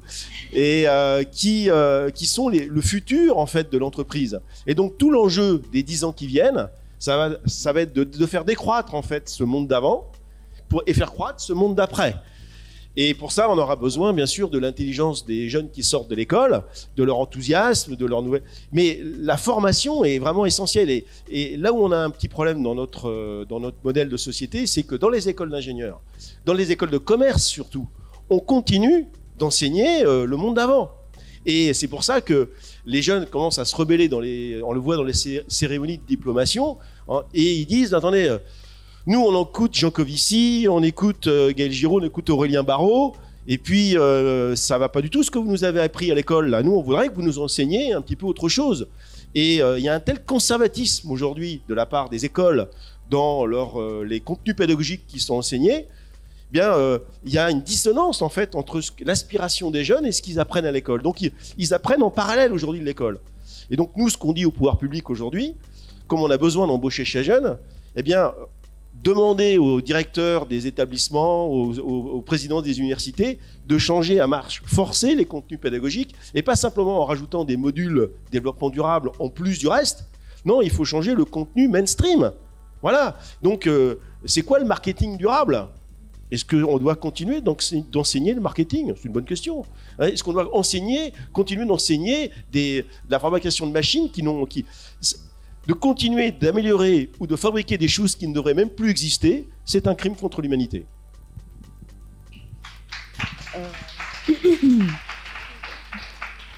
et 0.51 0.85
euh, 0.87 1.23
qui, 1.23 1.69
euh, 1.69 2.09
qui 2.09 2.25
sont 2.25 2.49
le 2.49 2.81
futur 2.81 3.37
en 3.37 3.45
fait 3.45 3.71
de 3.71 3.77
l'entreprise. 3.77 4.39
Et 4.65 4.73
donc 4.73 4.97
tout 4.97 5.11
l'enjeu 5.11 5.61
des 5.71 5.83
dix 5.83 6.03
ans 6.03 6.13
qui 6.13 6.25
viennent, 6.25 6.67
ça 6.97 7.15
va, 7.15 7.37
ça 7.45 7.73
va 7.73 7.81
être 7.81 7.93
de, 7.93 8.03
de 8.03 8.25
faire 8.25 8.43
décroître 8.43 8.95
en 8.95 9.03
fait 9.03 9.29
ce 9.29 9.43
monde 9.43 9.67
d'avant 9.67 10.11
et 10.87 10.93
faire 10.93 11.11
croître 11.11 11.41
ce 11.41 11.53
monde 11.53 11.75
d'après. 11.75 12.15
Et 12.95 13.13
pour 13.13 13.31
ça, 13.31 13.49
on 13.49 13.57
aura 13.57 13.75
besoin, 13.75 14.13
bien 14.13 14.25
sûr, 14.25 14.49
de 14.49 14.57
l'intelligence 14.57 15.25
des 15.25 15.47
jeunes 15.47 15.69
qui 15.69 15.83
sortent 15.83 16.09
de 16.09 16.15
l'école, 16.15 16.63
de 16.97 17.03
leur 17.03 17.19
enthousiasme, 17.19 17.95
de 17.95 18.05
leur 18.05 18.21
nouvelle. 18.21 18.43
Mais 18.71 18.99
la 19.19 19.37
formation 19.37 20.03
est 20.03 20.19
vraiment 20.19 20.45
essentielle. 20.45 21.03
Et, 21.29 21.57
là 21.57 21.71
où 21.71 21.77
on 21.77 21.91
a 21.91 21.97
un 21.97 22.09
petit 22.09 22.27
problème 22.27 22.61
dans 22.63 22.75
notre, 22.75 23.09
euh, 23.09 23.45
dans 23.47 23.59
notre 23.59 23.77
modèle 23.83 24.09
de 24.09 24.17
société, 24.17 24.67
c'est 24.67 24.83
que 24.83 24.95
dans 24.95 25.09
les 25.09 25.29
écoles 25.29 25.51
d'ingénieurs, 25.51 26.01
dans 26.45 26.53
les 26.53 26.71
écoles 26.71 26.89
de 26.91 26.97
commerce 26.97 27.45
surtout, 27.45 27.87
on 28.29 28.39
continue 28.39 29.07
d'enseigner 29.37 30.03
euh, 30.05 30.25
le 30.25 30.35
monde 30.35 30.55
d'avant. 30.55 30.91
Et 31.45 31.73
c'est 31.73 31.87
pour 31.87 32.03
ça 32.03 32.19
que 32.19 32.49
les 32.85 33.01
jeunes 33.01 33.25
commencent 33.25 33.59
à 33.59 33.65
se 33.65 33.75
rebeller, 33.75 34.09
on 34.63 34.73
le 34.73 34.79
voit 34.79 34.97
dans 34.97 35.03
les 35.03 35.13
cé- 35.13 35.43
cérémonies 35.47 35.97
de 35.97 36.03
diplomation, 36.03 36.77
hein, 37.07 37.23
et 37.33 37.53
ils 37.53 37.65
disent, 37.65 37.93
attendez, 37.93 38.27
euh, 38.27 38.39
nous 39.09 39.19
on 39.19 39.43
écoute 39.43 39.73
Jean 39.73 39.89
Covici, 39.89 40.67
on 40.69 40.83
écoute 40.83 41.25
euh, 41.25 41.51
Gaël 41.51 41.71
Giraud, 41.71 41.99
on 41.99 42.05
écoute 42.05 42.29
Aurélien 42.29 42.61
Barraud, 42.61 43.15
Et 43.51 43.57
puis, 43.57 43.97
euh, 43.97 44.55
ça 44.55 44.77
va 44.77 44.89
pas 44.89 45.01
du 45.01 45.09
tout 45.09 45.23
ce 45.23 45.31
que 45.31 45.39
vous 45.39 45.49
nous 45.49 45.63
avez 45.63 45.81
appris 45.81 46.11
à 46.11 46.15
l'école. 46.15 46.51
Là, 46.51 46.61
nous, 46.61 46.73
on 46.73 46.83
voudrait 46.83 47.09
que 47.09 47.15
vous 47.15 47.23
nous 47.23 47.39
enseigniez 47.39 47.93
un 47.93 48.01
petit 48.01 48.15
peu 48.15 48.27
autre 48.27 48.47
chose. 48.47 48.87
Et 49.33 49.63
euh, 49.63 49.79
il 49.79 49.83
y 49.83 49.89
a 49.89 49.95
un 49.95 49.99
tel 49.99 50.23
conservatisme 50.23 51.09
aujourd'hui 51.09 51.61
de 51.67 51.73
la 51.73 51.87
part 51.87 52.09
des 52.09 52.25
écoles 52.25 52.67
dans 53.09 53.47
leur, 53.47 53.81
euh, 53.81 54.05
les 54.07 54.19
contenus 54.19 54.55
pédagogiques 54.55 55.07
qui 55.07 55.19
sont 55.19 55.33
enseignés. 55.33 55.87
Eh 56.51 56.53
bien, 56.53 56.99
il 57.25 57.31
y 57.31 57.39
a 57.39 57.49
une 57.49 57.61
dissonance 57.61 58.23
en 58.23 58.29
fait 58.29 58.55
entre 58.55 58.81
l'aspiration 59.01 59.71
des 59.71 59.83
jeunes 59.83 60.05
et 60.05 60.11
ce 60.11 60.21
qu'ils 60.21 60.39
apprennent 60.39 60.65
à 60.65 60.71
l'école. 60.71 61.01
Donc, 61.01 61.21
ils, 61.21 61.31
ils 61.57 61.73
apprennent 61.73 62.03
en 62.03 62.11
parallèle 62.11 62.53
aujourd'hui 62.53 62.81
de 62.81 62.85
l'école. 62.85 63.19
Et 63.71 63.75
donc, 63.75 63.91
nous, 63.95 64.09
ce 64.09 64.17
qu'on 64.17 64.33
dit 64.33 64.45
au 64.45 64.51
pouvoir 64.51 64.77
public 64.77 65.09
aujourd'hui, 65.09 65.55
comme 66.07 66.21
on 66.21 66.29
a 66.29 66.37
besoin 66.37 66.67
d'embaucher 66.67 67.05
chez 67.05 67.23
jeunes, 67.23 67.57
eh 67.95 68.01
bien, 68.01 68.31
demander 69.03 69.57
aux 69.57 69.81
directeurs 69.81 70.45
des 70.45 70.67
établissements, 70.67 71.47
aux, 71.47 72.21
présidents 72.21 72.61
des 72.61 72.79
universités, 72.79 73.39
de 73.67 73.77
changer 73.77 74.19
à 74.19 74.27
marche 74.27 74.61
forcée 74.65 75.15
les 75.15 75.25
contenus 75.25 75.59
pédagogiques, 75.59 76.15
et 76.33 76.41
pas 76.41 76.55
simplement 76.55 77.01
en 77.01 77.05
rajoutant 77.05 77.45
des 77.45 77.57
modules 77.57 78.11
développement 78.31 78.69
durable 78.69 79.11
en 79.19 79.29
plus 79.29 79.59
du 79.59 79.67
reste. 79.67 80.05
Non, 80.45 80.61
il 80.61 80.69
faut 80.69 80.85
changer 80.85 81.13
le 81.15 81.25
contenu 81.25 81.67
mainstream. 81.67 82.31
Voilà. 82.81 83.17
Donc, 83.41 83.67
euh, 83.67 83.95
c'est 84.25 84.41
quoi 84.41 84.59
le 84.59 84.65
marketing 84.65 85.17
durable? 85.17 85.67
Est-ce 86.31 86.45
qu'on 86.45 86.77
doit 86.77 86.95
continuer 86.95 87.41
d'ense- 87.41 87.73
d'enseigner 87.91 88.33
le 88.33 88.41
marketing? 88.41 88.93
C'est 88.95 89.05
une 89.05 89.13
bonne 89.13 89.25
question. 89.25 89.65
Hein, 89.97 90.07
Est-ce 90.07 90.23
qu'on 90.23 90.33
doit 90.33 90.55
enseigner, 90.55 91.11
continuer 91.33 91.65
d'enseigner 91.65 92.31
de 92.53 92.85
la 93.09 93.19
fabrication 93.19 93.65
de 93.65 93.71
machines 93.71 94.09
qui 94.11 94.21
n'ont, 94.23 94.45
qui, 94.45 94.63
de 95.69 95.73
continuer 95.75 96.31
d'améliorer 96.31 97.11
ou 97.19 97.27
de 97.27 97.35
fabriquer 97.35 97.77
des 97.77 97.87
choses 97.87 98.15
qui 98.15 98.27
ne 98.27 98.33
devraient 98.33 98.55
même 98.55 98.71
plus 98.71 98.89
exister, 98.89 99.47
c'est 99.65 99.85
un 99.85 99.93
crime 99.93 100.15
contre 100.15 100.41
l'humanité. 100.41 100.87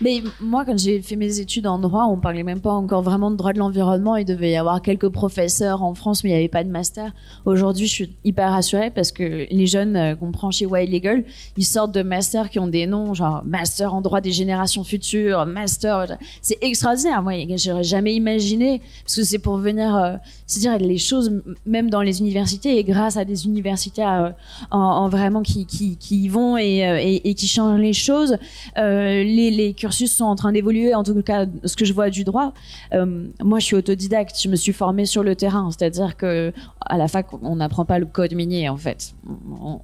Mais 0.02 0.22
moi, 0.40 0.66
quand 0.66 0.78
j'ai 0.78 1.02
fait 1.02 1.16
mes 1.16 1.40
études 1.40 1.68
en 1.68 1.80
droit, 1.80 2.06
on 2.06 2.18
parlait 2.18 2.44
même 2.44 2.60
pas 2.60 2.72
encore 2.72 3.02
vraiment 3.02 3.32
de 3.32 3.36
droit 3.36 3.54
de 3.54 3.60
l'environnement. 3.60 4.16
Il 4.16 4.26
devait 4.26 4.52
y 4.52 4.56
avoir 4.56 4.82
quelques 4.82 5.10
professeurs 5.10 5.84
en 5.84 5.94
France, 5.94 6.24
mais 6.24 6.32
il 6.32 6.34
n'y 6.34 6.40
avait 6.40 6.48
pas 6.48 6.64
de 6.64 6.70
master. 6.70 7.14
Aujourd'hui, 7.46 7.88
je 7.88 7.92
suis 7.92 8.16
hyper 8.24 8.52
rassurée 8.52 8.90
parce 8.90 9.12
que 9.12 9.48
les 9.50 9.68
jeunes 9.68 9.96
euh, 9.96 10.16
qu'on 10.16 10.32
prend 10.32 10.52
chez 10.52 10.66
Wild 10.66 10.92
Legal, 10.92 11.24
ils 11.58 11.66
sortent 11.66 11.94
de 11.94 12.02
masters 12.02 12.50
qui 12.50 12.60
ont 12.60 12.68
des 12.68 12.88
noms, 12.88 13.14
genre 13.14 13.44
master 13.46 13.94
en 13.94 14.02
droit 14.02 14.22
des 14.22 14.32
générations 14.32 14.84
futures, 14.84 15.46
master. 15.46 16.18
C'est 16.42 16.58
extraordinaire. 16.62 17.22
Moi, 17.22 17.34
j'aurais 17.58 17.84
jamais 17.84 18.16
imaginé 18.16 18.82
parce 19.04 19.16
que 19.16 19.24
c'est 19.24 19.40
pour 19.40 19.58
venir, 19.58 19.96
euh, 19.96 20.16
c'est 20.48 20.62
dire 20.62 20.78
les 20.78 20.98
choses 20.98 21.42
même 21.66 21.90
dans 21.90 22.02
les 22.02 22.20
universités 22.20 22.78
et 22.78 22.84
grâce 22.84 23.18
à 23.18 23.26
des 23.26 23.46
universitaires 23.46 24.24
euh, 24.24 24.30
en, 24.72 24.80
en 24.80 25.10
vraiment 25.10 25.42
qui, 25.42 25.66
qui, 25.66 25.98
y 26.10 26.28
vont 26.28 26.58
et, 26.58 26.86
euh, 26.86 27.34
qui 27.34 27.48
changent 27.48 27.80
les 27.80 27.94
choses. 27.94 28.38
Euh, 28.78 29.24
les, 29.24 29.52
les 29.52 29.74
cursus 29.74 29.91
sont 29.92 30.26
en 30.26 30.36
train 30.36 30.52
d'évoluer, 30.52 30.94
en 30.96 31.04
tout 31.04 31.22
cas, 31.22 31.46
ce 31.64 31.76
que 31.76 31.86
je 31.86 31.94
vois 31.94 32.10
du 32.10 32.24
droit. 32.24 32.54
Euh, 32.94 33.28
moi, 33.44 33.60
je 33.60 33.66
suis 33.66 33.76
autodidacte, 33.76 34.36
je 34.42 34.50
me 34.50 34.56
suis 34.56 34.74
formée 34.74 35.06
sur 35.06 35.24
le 35.24 35.36
terrain, 35.36 35.70
c'est-à-dire 35.72 36.18
que 36.18 36.54
à 36.82 36.98
la 36.98 37.08
fac, 37.08 37.28
on 37.42 37.56
n'apprend 37.58 37.86
pas 37.86 38.00
le 38.00 38.06
code 38.06 38.34
minier, 38.34 38.70
en 38.70 38.78
fait. 38.78 39.14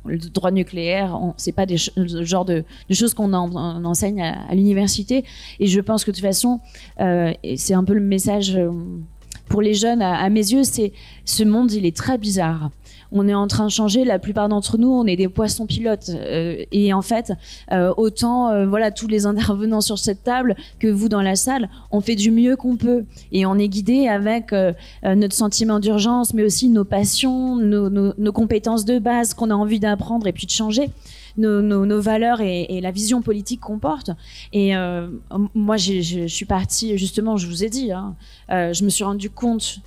Le 0.06 0.18
droit 0.18 0.52
nucléaire, 0.52 1.18
c'est 1.38 1.52
pas 1.52 1.66
des 1.66 1.78
le 1.96 2.24
genre 2.24 2.46
de, 2.46 2.64
choses 2.92 3.14
qu'on 3.14 3.34
en- 3.34 3.54
on 3.56 3.86
enseigne 3.86 4.22
à, 4.22 4.54
l'université. 4.54 5.24
Et 5.60 5.68
je 5.68 5.80
pense 5.80 6.04
que 6.04 6.12
de 6.12 6.16
toute 6.16 6.26
façon, 6.26 6.60
euh, 7.00 7.34
c'est 7.56 7.74
un 7.74 7.84
peu 7.84 7.94
le 7.94 8.02
message 8.02 8.56
euh, 8.56 8.72
pour 9.50 9.62
les 9.62 9.74
jeunes, 9.74 10.02
à, 10.02 10.16
à 10.16 10.30
mes 10.30 10.52
yeux, 10.52 10.64
c'est 10.64 10.92
ce 11.26 11.44
monde, 11.44 11.72
il 11.72 11.86
est 11.86 11.96
très 11.96 12.18
bizarre. 12.18 12.72
On 13.12 13.28
est 13.28 13.34
en 13.34 13.48
train 13.48 13.66
de 13.66 13.72
changer. 13.72 14.06
La 14.06 14.20
plupart 14.20 14.50
d'entre 14.50 14.78
nous, 14.78 14.90
on 14.90 15.06
est 15.06 15.16
des 15.16 15.30
poissons 15.30 15.66
pilotes. 15.66 16.10
Euh, 16.10 16.64
et 16.72 16.94
en 16.94 17.02
fait, 17.02 17.34
euh, 17.72 17.94
autant 17.98 18.50
euh, 18.50 18.66
voilà 18.66 18.92
tous 18.92 19.08
les 19.08 19.26
intervenants 19.26 19.82
sur 19.82 19.98
cette 19.98 20.24
table 20.24 20.56
que 20.80 20.88
vous 20.88 21.10
dans 21.10 21.22
la 21.22 21.36
salle, 21.36 21.70
on 21.92 22.02
fait 22.02 22.16
du 22.16 22.32
mieux 22.32 22.56
qu'on 22.56 22.76
peut 22.76 23.06
et 23.32 23.46
on 23.46 23.56
est 23.56 23.70
guidé 23.70 24.08
avec 24.08 24.54
notre 25.04 25.36
sentiment 25.36 25.80
d'urgence, 25.80 26.34
mais 26.34 26.44
aussi 26.44 26.70
nos 26.70 26.84
passions, 26.84 27.56
nos, 27.56 28.32
compétences 28.32 28.86
de 28.86 29.00
base 29.00 29.34
qu'on 29.34 29.50
a 29.50 29.56
envie 29.56 29.80
d'apprendre 29.80 30.28
et 30.28 30.34
puis 30.34 30.46
de 30.46 30.52
changer. 30.52 30.90
Nos, 31.38 32.02
valeurs 32.02 32.42
et, 32.42 32.80
la 32.82 32.92
vision 32.92 33.22
politique 33.22 33.62
qu'on 33.62 33.80
porte. 33.80 34.12
Et 34.54 34.74
moi, 35.54 35.78
je 35.78 36.28
suis 36.28 36.46
partie, 36.46 36.98
justement, 36.98 37.38
je 37.38 37.48
vous 37.48 37.64
ai 37.64 37.70
dit, 37.70 37.92
hein, 37.92 38.16
je 38.50 38.84
me 38.84 38.90
suis 38.90 39.04
rendu 39.04 39.30
compte 39.30 39.80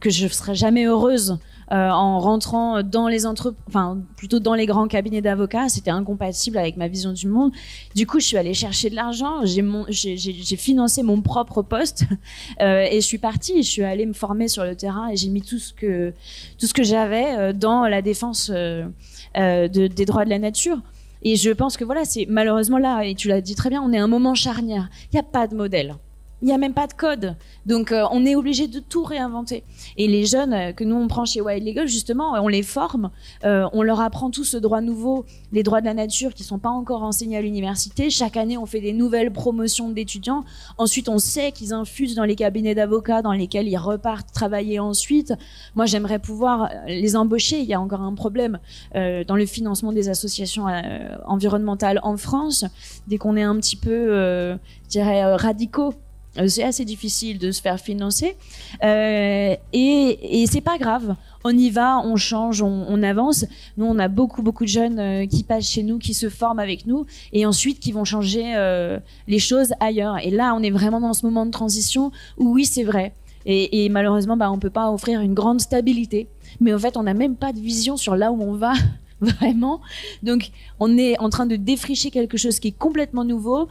que 0.00 0.10
je 0.10 0.26
serais 0.28 0.54
jamais 0.54 0.84
heureuse 0.84 1.38
euh, 1.72 1.90
en 1.90 2.20
rentrant 2.20 2.82
dans 2.82 3.08
les 3.08 3.26
enfin 3.26 3.98
plutôt 4.16 4.38
dans 4.38 4.54
les 4.54 4.66
grands 4.66 4.86
cabinets 4.86 5.20
d'avocats, 5.20 5.68
c'était 5.68 5.90
incompatible 5.90 6.58
avec 6.58 6.76
ma 6.76 6.88
vision 6.88 7.12
du 7.12 7.26
monde. 7.28 7.52
Du 7.94 8.06
coup, 8.06 8.20
je 8.20 8.26
suis 8.26 8.36
allée 8.36 8.54
chercher 8.54 8.88
de 8.90 8.94
l'argent, 8.94 9.40
j'ai 9.44 10.56
financé 10.56 11.02
mon 11.02 11.20
propre 11.22 11.62
poste 11.62 12.04
euh, 12.60 12.86
et 12.90 13.00
je 13.00 13.06
suis 13.06 13.18
partie. 13.18 13.62
Je 13.62 13.68
suis 13.70 13.82
allée 13.84 14.06
me 14.06 14.12
former 14.12 14.48
sur 14.48 14.64
le 14.64 14.76
terrain 14.76 15.08
et 15.08 15.16
j'ai 15.16 15.28
mis 15.28 15.42
tout 15.42 15.58
ce 15.58 15.72
que 15.72 16.12
tout 16.58 16.66
ce 16.66 16.74
que 16.74 16.82
j'avais 16.84 17.36
euh, 17.36 17.52
dans 17.52 17.86
la 17.86 18.02
défense 18.02 18.50
de- 18.50 19.86
des 19.86 20.04
droits 20.04 20.24
de 20.24 20.30
la 20.30 20.38
nature. 20.38 20.78
Et 21.22 21.34
je 21.36 21.50
pense 21.50 21.76
que 21.76 21.84
voilà, 21.84 22.04
c'est 22.04 22.26
malheureusement 22.28 22.78
là, 22.78 23.02
et 23.02 23.14
tu 23.14 23.26
l'as 23.28 23.40
dit 23.40 23.54
très 23.56 23.70
bien, 23.70 23.82
on 23.82 23.92
est 23.92 23.98
à 23.98 24.04
un 24.04 24.06
moment 24.08 24.34
charnière. 24.34 24.88
Il 25.12 25.16
n'y 25.16 25.20
a 25.20 25.24
pas 25.24 25.46
de 25.48 25.56
modèle. 25.56 25.96
Il 26.42 26.46
n'y 26.46 26.52
a 26.52 26.58
même 26.58 26.74
pas 26.74 26.86
de 26.86 26.92
code. 26.92 27.36
Donc, 27.64 27.92
euh, 27.92 28.04
on 28.10 28.26
est 28.26 28.36
obligé 28.36 28.68
de 28.68 28.78
tout 28.78 29.04
réinventer. 29.04 29.64
Et 29.96 30.06
les 30.06 30.26
jeunes 30.26 30.52
euh, 30.52 30.72
que 30.72 30.84
nous, 30.84 30.96
on 30.96 31.08
prend 31.08 31.24
chez 31.24 31.40
Wild 31.40 31.66
Legal, 31.66 31.88
justement, 31.88 32.32
on 32.34 32.48
les 32.48 32.62
forme, 32.62 33.10
euh, 33.44 33.66
on 33.72 33.82
leur 33.82 34.00
apprend 34.00 34.30
tout 34.30 34.44
ce 34.44 34.58
droit 34.58 34.82
nouveau, 34.82 35.24
les 35.52 35.62
droits 35.62 35.80
de 35.80 35.86
la 35.86 35.94
nature 35.94 36.34
qui 36.34 36.44
sont 36.44 36.58
pas 36.58 36.68
encore 36.68 37.02
enseignés 37.02 37.38
à 37.38 37.40
l'université. 37.40 38.10
Chaque 38.10 38.36
année, 38.36 38.58
on 38.58 38.66
fait 38.66 38.80
des 38.80 38.92
nouvelles 38.92 39.32
promotions 39.32 39.90
d'étudiants. 39.90 40.44
Ensuite, 40.76 41.08
on 41.08 41.18
sait 41.18 41.52
qu'ils 41.52 41.72
infusent 41.72 42.14
dans 42.14 42.24
les 42.24 42.36
cabinets 42.36 42.74
d'avocats 42.74 43.22
dans 43.22 43.32
lesquels 43.32 43.68
ils 43.68 43.78
repartent 43.78 44.32
travailler 44.32 44.78
ensuite. 44.78 45.32
Moi, 45.74 45.86
j'aimerais 45.86 46.18
pouvoir 46.18 46.64
euh, 46.64 46.66
les 46.86 47.16
embaucher. 47.16 47.60
Il 47.60 47.66
y 47.66 47.74
a 47.74 47.80
encore 47.80 48.02
un 48.02 48.14
problème 48.14 48.58
euh, 48.94 49.24
dans 49.24 49.36
le 49.36 49.46
financement 49.46 49.92
des 49.92 50.10
associations 50.10 50.68
euh, 50.68 51.16
environnementales 51.26 52.00
en 52.02 52.16
France. 52.16 52.64
Dès 53.06 53.16
qu'on 53.18 53.36
est 53.36 53.42
un 53.42 53.56
petit 53.56 53.76
peu, 53.76 53.90
euh, 53.90 54.56
je 54.84 54.88
dirais, 54.90 55.24
euh, 55.24 55.36
radicaux, 55.36 55.92
euh, 55.92 56.05
c'est 56.48 56.62
assez 56.62 56.84
difficile 56.84 57.38
de 57.38 57.50
se 57.50 57.60
faire 57.60 57.80
financer. 57.80 58.36
Euh, 58.84 59.56
et 59.72 60.42
et 60.42 60.46
c'est 60.46 60.60
pas 60.60 60.78
grave. 60.78 61.16
On 61.44 61.56
y 61.56 61.70
va, 61.70 62.00
on 62.00 62.16
change, 62.16 62.60
on, 62.60 63.02
avance. 63.04 63.44
Nous, 63.76 63.86
on 63.86 63.98
a 64.00 64.08
beaucoup, 64.08 64.42
beaucoup 64.42 64.64
de 64.64 64.68
jeunes 64.68 64.98
euh, 64.98 65.26
qui 65.26 65.44
passent 65.44 65.70
chez 65.70 65.84
nous, 65.84 65.98
qui 65.98 66.12
se 66.12 66.28
forment 66.28 66.58
avec 66.58 66.86
nous, 66.86 67.06
et 67.32 67.46
ensuite 67.46 67.78
qui 67.78 67.92
vont 67.92 68.04
changer 68.04 68.56
euh, 68.56 68.98
les 69.28 69.38
choses 69.38 69.72
ailleurs. 69.78 70.18
Et 70.24 70.30
là, 70.30 70.54
on 70.56 70.62
est 70.62 70.72
vraiment 70.72 71.00
dans 71.00 71.12
ce 71.12 71.24
moment 71.24 71.46
de 71.46 71.52
transition 71.52 72.10
où 72.36 72.52
oui, 72.52 72.64
c'est 72.64 72.82
vrai. 72.82 73.14
Et, 73.48 73.88
malheureusement, 73.90 74.36
bah, 74.36 74.50
on 74.50 74.58
peut 74.58 74.70
pas 74.70 74.90
offrir 74.90 75.20
une 75.20 75.32
grande 75.32 75.60
stabilité. 75.60 76.26
Mais 76.58 76.74
en 76.74 76.80
fait, 76.80 76.96
on 76.96 77.04
n'a 77.04 77.14
même 77.14 77.36
pas 77.36 77.52
de 77.52 77.60
vision 77.60 77.96
sur 77.96 78.16
là 78.16 78.32
où 78.32 78.42
on 78.42 78.54
va 78.54 78.72
vraiment. 79.20 79.80
Donc, 80.24 80.50
on 80.80 80.98
est 80.98 81.16
en 81.20 81.30
train 81.30 81.46
de 81.46 81.54
défricher 81.54 82.10
quelque 82.10 82.36
chose 82.36 82.58
qui 82.58 82.68
est 82.68 82.76
complètement 82.76 83.24
nouveau. 83.24 83.68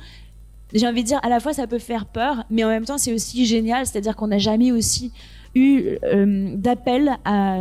J'ai 0.74 0.88
envie 0.88 1.04
de 1.04 1.08
dire, 1.08 1.20
à 1.24 1.30
la 1.30 1.40
fois, 1.40 1.54
ça 1.54 1.68
peut 1.68 1.80
faire 1.80 2.06
peur, 2.06 2.44
mais 2.50 2.64
en 2.64 2.70
même 2.70 2.86
temps, 2.86 2.98
c'est 2.98 3.14
aussi 3.14 3.46
génial. 3.46 3.86
C'est-à-dire 3.86 4.16
qu'on 4.16 4.28
n'a 4.28 4.40
jamais 4.40 4.72
aussi 4.72 5.12
eu 5.54 5.98
euh, 6.04 6.56
d'appel 6.56 7.18
à 7.24 7.60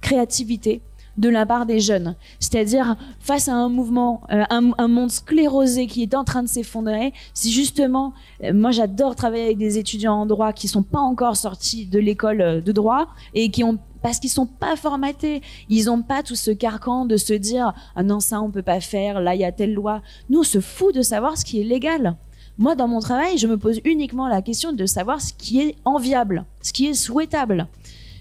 créativité 0.00 0.82
de 1.16 1.28
la 1.28 1.46
part 1.46 1.66
des 1.66 1.80
jeunes. 1.80 2.14
C'est-à-dire, 2.40 2.96
face 3.20 3.48
à 3.48 3.54
un 3.54 3.68
mouvement, 3.68 4.22
euh, 4.30 4.44
un, 4.50 4.88
monde 4.88 5.10
sclérosé 5.10 5.86
qui 5.86 6.02
est 6.02 6.14
en 6.14 6.24
train 6.24 6.42
de 6.42 6.48
s'effondrer, 6.48 7.12
si 7.34 7.52
justement, 7.52 8.12
euh, 8.44 8.52
moi 8.52 8.70
j'adore 8.70 9.16
travailler 9.16 9.44
avec 9.44 9.58
des 9.58 9.78
étudiants 9.78 10.14
en 10.14 10.26
droit 10.26 10.52
qui 10.52 10.68
sont 10.68 10.82
pas 10.82 11.00
encore 11.00 11.36
sortis 11.36 11.86
de 11.86 11.98
l'école 11.98 12.40
euh, 12.40 12.60
de 12.60 12.72
droit 12.72 13.08
et 13.34 13.50
qui 13.50 13.64
ont 13.64 13.78
parce 14.02 14.20
qu'ils 14.20 14.30
sont 14.30 14.46
pas 14.46 14.76
formatés, 14.76 15.42
ils 15.68 15.90
ont 15.90 16.00
pas 16.00 16.22
tout 16.22 16.36
ce 16.36 16.52
carcan 16.52 17.06
de 17.06 17.16
se 17.16 17.32
dire 17.32 17.72
ah 17.96 18.04
non 18.04 18.20
ça 18.20 18.40
on 18.40 18.52
peut 18.52 18.62
pas 18.62 18.80
faire, 18.80 19.20
là 19.20 19.34
il 19.34 19.40
y 19.40 19.44
a 19.44 19.50
telle 19.50 19.74
loi. 19.74 20.00
Nous 20.30 20.40
on 20.40 20.44
se 20.44 20.60
fout 20.60 20.94
de 20.94 21.02
savoir 21.02 21.36
ce 21.36 21.44
qui 21.44 21.60
est 21.60 21.64
légal. 21.64 22.16
Moi, 22.58 22.74
dans 22.74 22.88
mon 22.88 23.00
travail, 23.00 23.36
je 23.36 23.46
me 23.46 23.58
pose 23.58 23.80
uniquement 23.84 24.28
la 24.28 24.40
question 24.40 24.72
de 24.72 24.86
savoir 24.86 25.20
ce 25.20 25.34
qui 25.34 25.60
est 25.60 25.76
enviable, 25.84 26.46
ce 26.62 26.72
qui 26.72 26.86
est 26.86 26.94
souhaitable. 26.94 27.68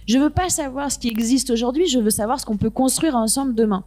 Je 0.07 0.19
veux 0.19 0.29
pas 0.29 0.49
savoir 0.49 0.91
ce 0.91 0.99
qui 0.99 1.07
existe 1.07 1.49
aujourd'hui, 1.51 1.87
je 1.87 1.99
veux 1.99 2.09
savoir 2.09 2.39
ce 2.39 2.45
qu'on 2.45 2.57
peut 2.57 2.69
construire 2.69 3.15
ensemble 3.15 3.55
demain. 3.55 3.85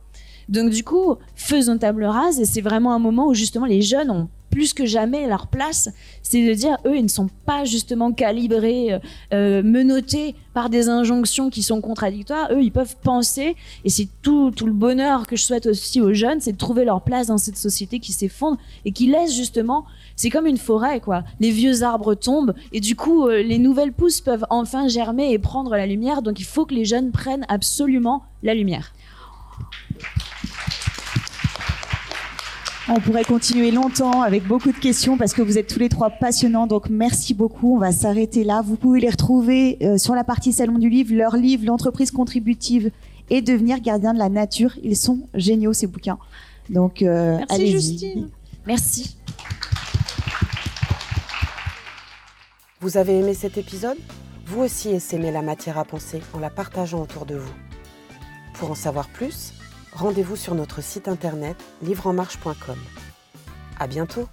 Donc 0.48 0.70
du 0.70 0.82
coup, 0.82 1.16
faisons 1.34 1.76
table 1.76 2.04
rase 2.04 2.40
et 2.40 2.46
c'est 2.46 2.62
vraiment 2.62 2.94
un 2.94 2.98
moment 2.98 3.26
où 3.28 3.34
justement 3.34 3.66
les 3.66 3.82
jeunes 3.82 4.10
ont 4.10 4.28
plus 4.50 4.72
que 4.72 4.86
jamais 4.86 5.26
leur 5.28 5.46
place, 5.46 5.90
c'est 6.22 6.44
de 6.44 6.54
dire 6.54 6.78
eux 6.86 6.96
ils 6.96 7.02
ne 7.02 7.08
sont 7.08 7.28
pas 7.44 7.64
justement 7.64 8.12
calibrés, 8.12 8.94
euh, 8.94 8.98
euh, 9.34 9.62
menottés 9.62 10.34
par 10.54 10.70
des 10.70 10.88
injonctions 10.88 11.50
qui 11.50 11.62
sont 11.62 11.82
contradictoires. 11.82 12.48
Eux 12.50 12.62
ils 12.62 12.72
peuvent 12.72 12.96
penser 13.02 13.56
et 13.84 13.90
c'est 13.90 14.08
tout 14.22 14.50
tout 14.50 14.66
le 14.66 14.72
bonheur 14.72 15.26
que 15.26 15.36
je 15.36 15.42
souhaite 15.42 15.66
aussi 15.66 16.00
aux 16.00 16.14
jeunes, 16.14 16.40
c'est 16.40 16.52
de 16.52 16.56
trouver 16.56 16.86
leur 16.86 17.02
place 17.02 17.26
dans 17.26 17.38
cette 17.38 17.58
société 17.58 18.00
qui 18.00 18.12
s'effondre 18.12 18.56
et 18.86 18.92
qui 18.92 19.06
laisse 19.06 19.36
justement, 19.36 19.84
c'est 20.19 20.31
comme 20.31 20.47
une 20.47 20.59
forêt 20.59 21.01
quoi. 21.01 21.23
Les 21.39 21.53
vieux 21.53 21.85
arbres 21.85 22.15
tombent 22.15 22.55
et 22.73 22.81
du 22.81 22.97
coup 22.97 23.28
euh, 23.28 23.40
les 23.40 23.59
nouvelles 23.59 23.93
pousses 23.93 24.20
peuvent 24.20 24.45
enfin 24.51 24.89
germer 24.89 25.32
et 25.32 25.39
prendre 25.39 25.70
la 25.70 25.86
lumière. 25.86 26.23
Donc 26.23 26.40
il 26.40 26.45
faut 26.45 26.66
que 26.66 26.74
les 26.74 26.85
jeunes 26.85 27.12
prennent 27.12 27.47
absolument 27.49 28.24
la 28.43 28.53
lumière. 28.53 28.93
On 32.90 33.01
pourrait 33.01 33.24
continuer 33.24 33.70
longtemps 33.70 34.23
avec 34.23 34.45
beaucoup 34.47 34.73
de 34.73 34.78
questions 34.78 35.19
parce 35.19 35.35
que 35.35 35.43
vous 35.43 35.57
êtes 35.57 35.69
tous 35.69 35.78
les 35.78 35.89
trois 35.89 36.11
passionnants. 36.11 36.66
Donc 36.66 36.89
merci 36.90 37.32
beaucoup. 37.32 37.77
On 37.77 37.78
va 37.78 37.93
s'arrêter 37.93 38.43
là. 38.43 38.61
Vous 38.62 38.77
pouvez 38.77 38.99
les 38.99 39.11
retrouver 39.11 39.78
euh, 39.82 39.99
sur 39.99 40.15
la 40.15 40.24
partie 40.24 40.53
salon 40.53 40.78
du 40.78 40.89
livre, 40.89 41.15
leur 41.15 41.36
livre, 41.36 41.65
l'entreprise 41.65 42.11
contributive 42.11 42.90
et 43.31 43.40
devenir 43.40 43.81
gardien 43.81 44.15
de 44.15 44.19
la 44.19 44.28
nature. 44.28 44.73
Ils 44.82 44.97
sont 44.97 45.20
géniaux 45.35 45.74
ces 45.74 45.86
bouquins. 45.86 46.19
Donc 46.70 47.03
euh, 47.03 47.36
Merci 47.36 47.55
allez-y. 47.55 47.73
Justine. 47.73 48.28
Merci. 48.66 49.16
Vous 52.80 52.96
avez 52.96 53.18
aimé 53.18 53.34
cet 53.34 53.59
épisode? 53.59 53.98
Vous 54.46 54.60
aussi 54.62 54.90
essaimez 54.90 55.32
la 55.32 55.42
matière 55.42 55.78
à 55.78 55.84
penser 55.84 56.22
en 56.32 56.38
la 56.38 56.48
partageant 56.48 57.02
autour 57.02 57.26
de 57.26 57.34
vous. 57.34 57.55
Pour 58.55 58.70
en 58.70 58.76
savoir 58.76 59.09
plus, 59.09 59.52
rendez-vous 59.92 60.36
sur 60.36 60.55
notre 60.55 60.80
site 60.80 61.09
internet 61.09 61.56
livreenmarche.com. 61.82 62.78
À 63.80 63.86
bientôt 63.88 64.28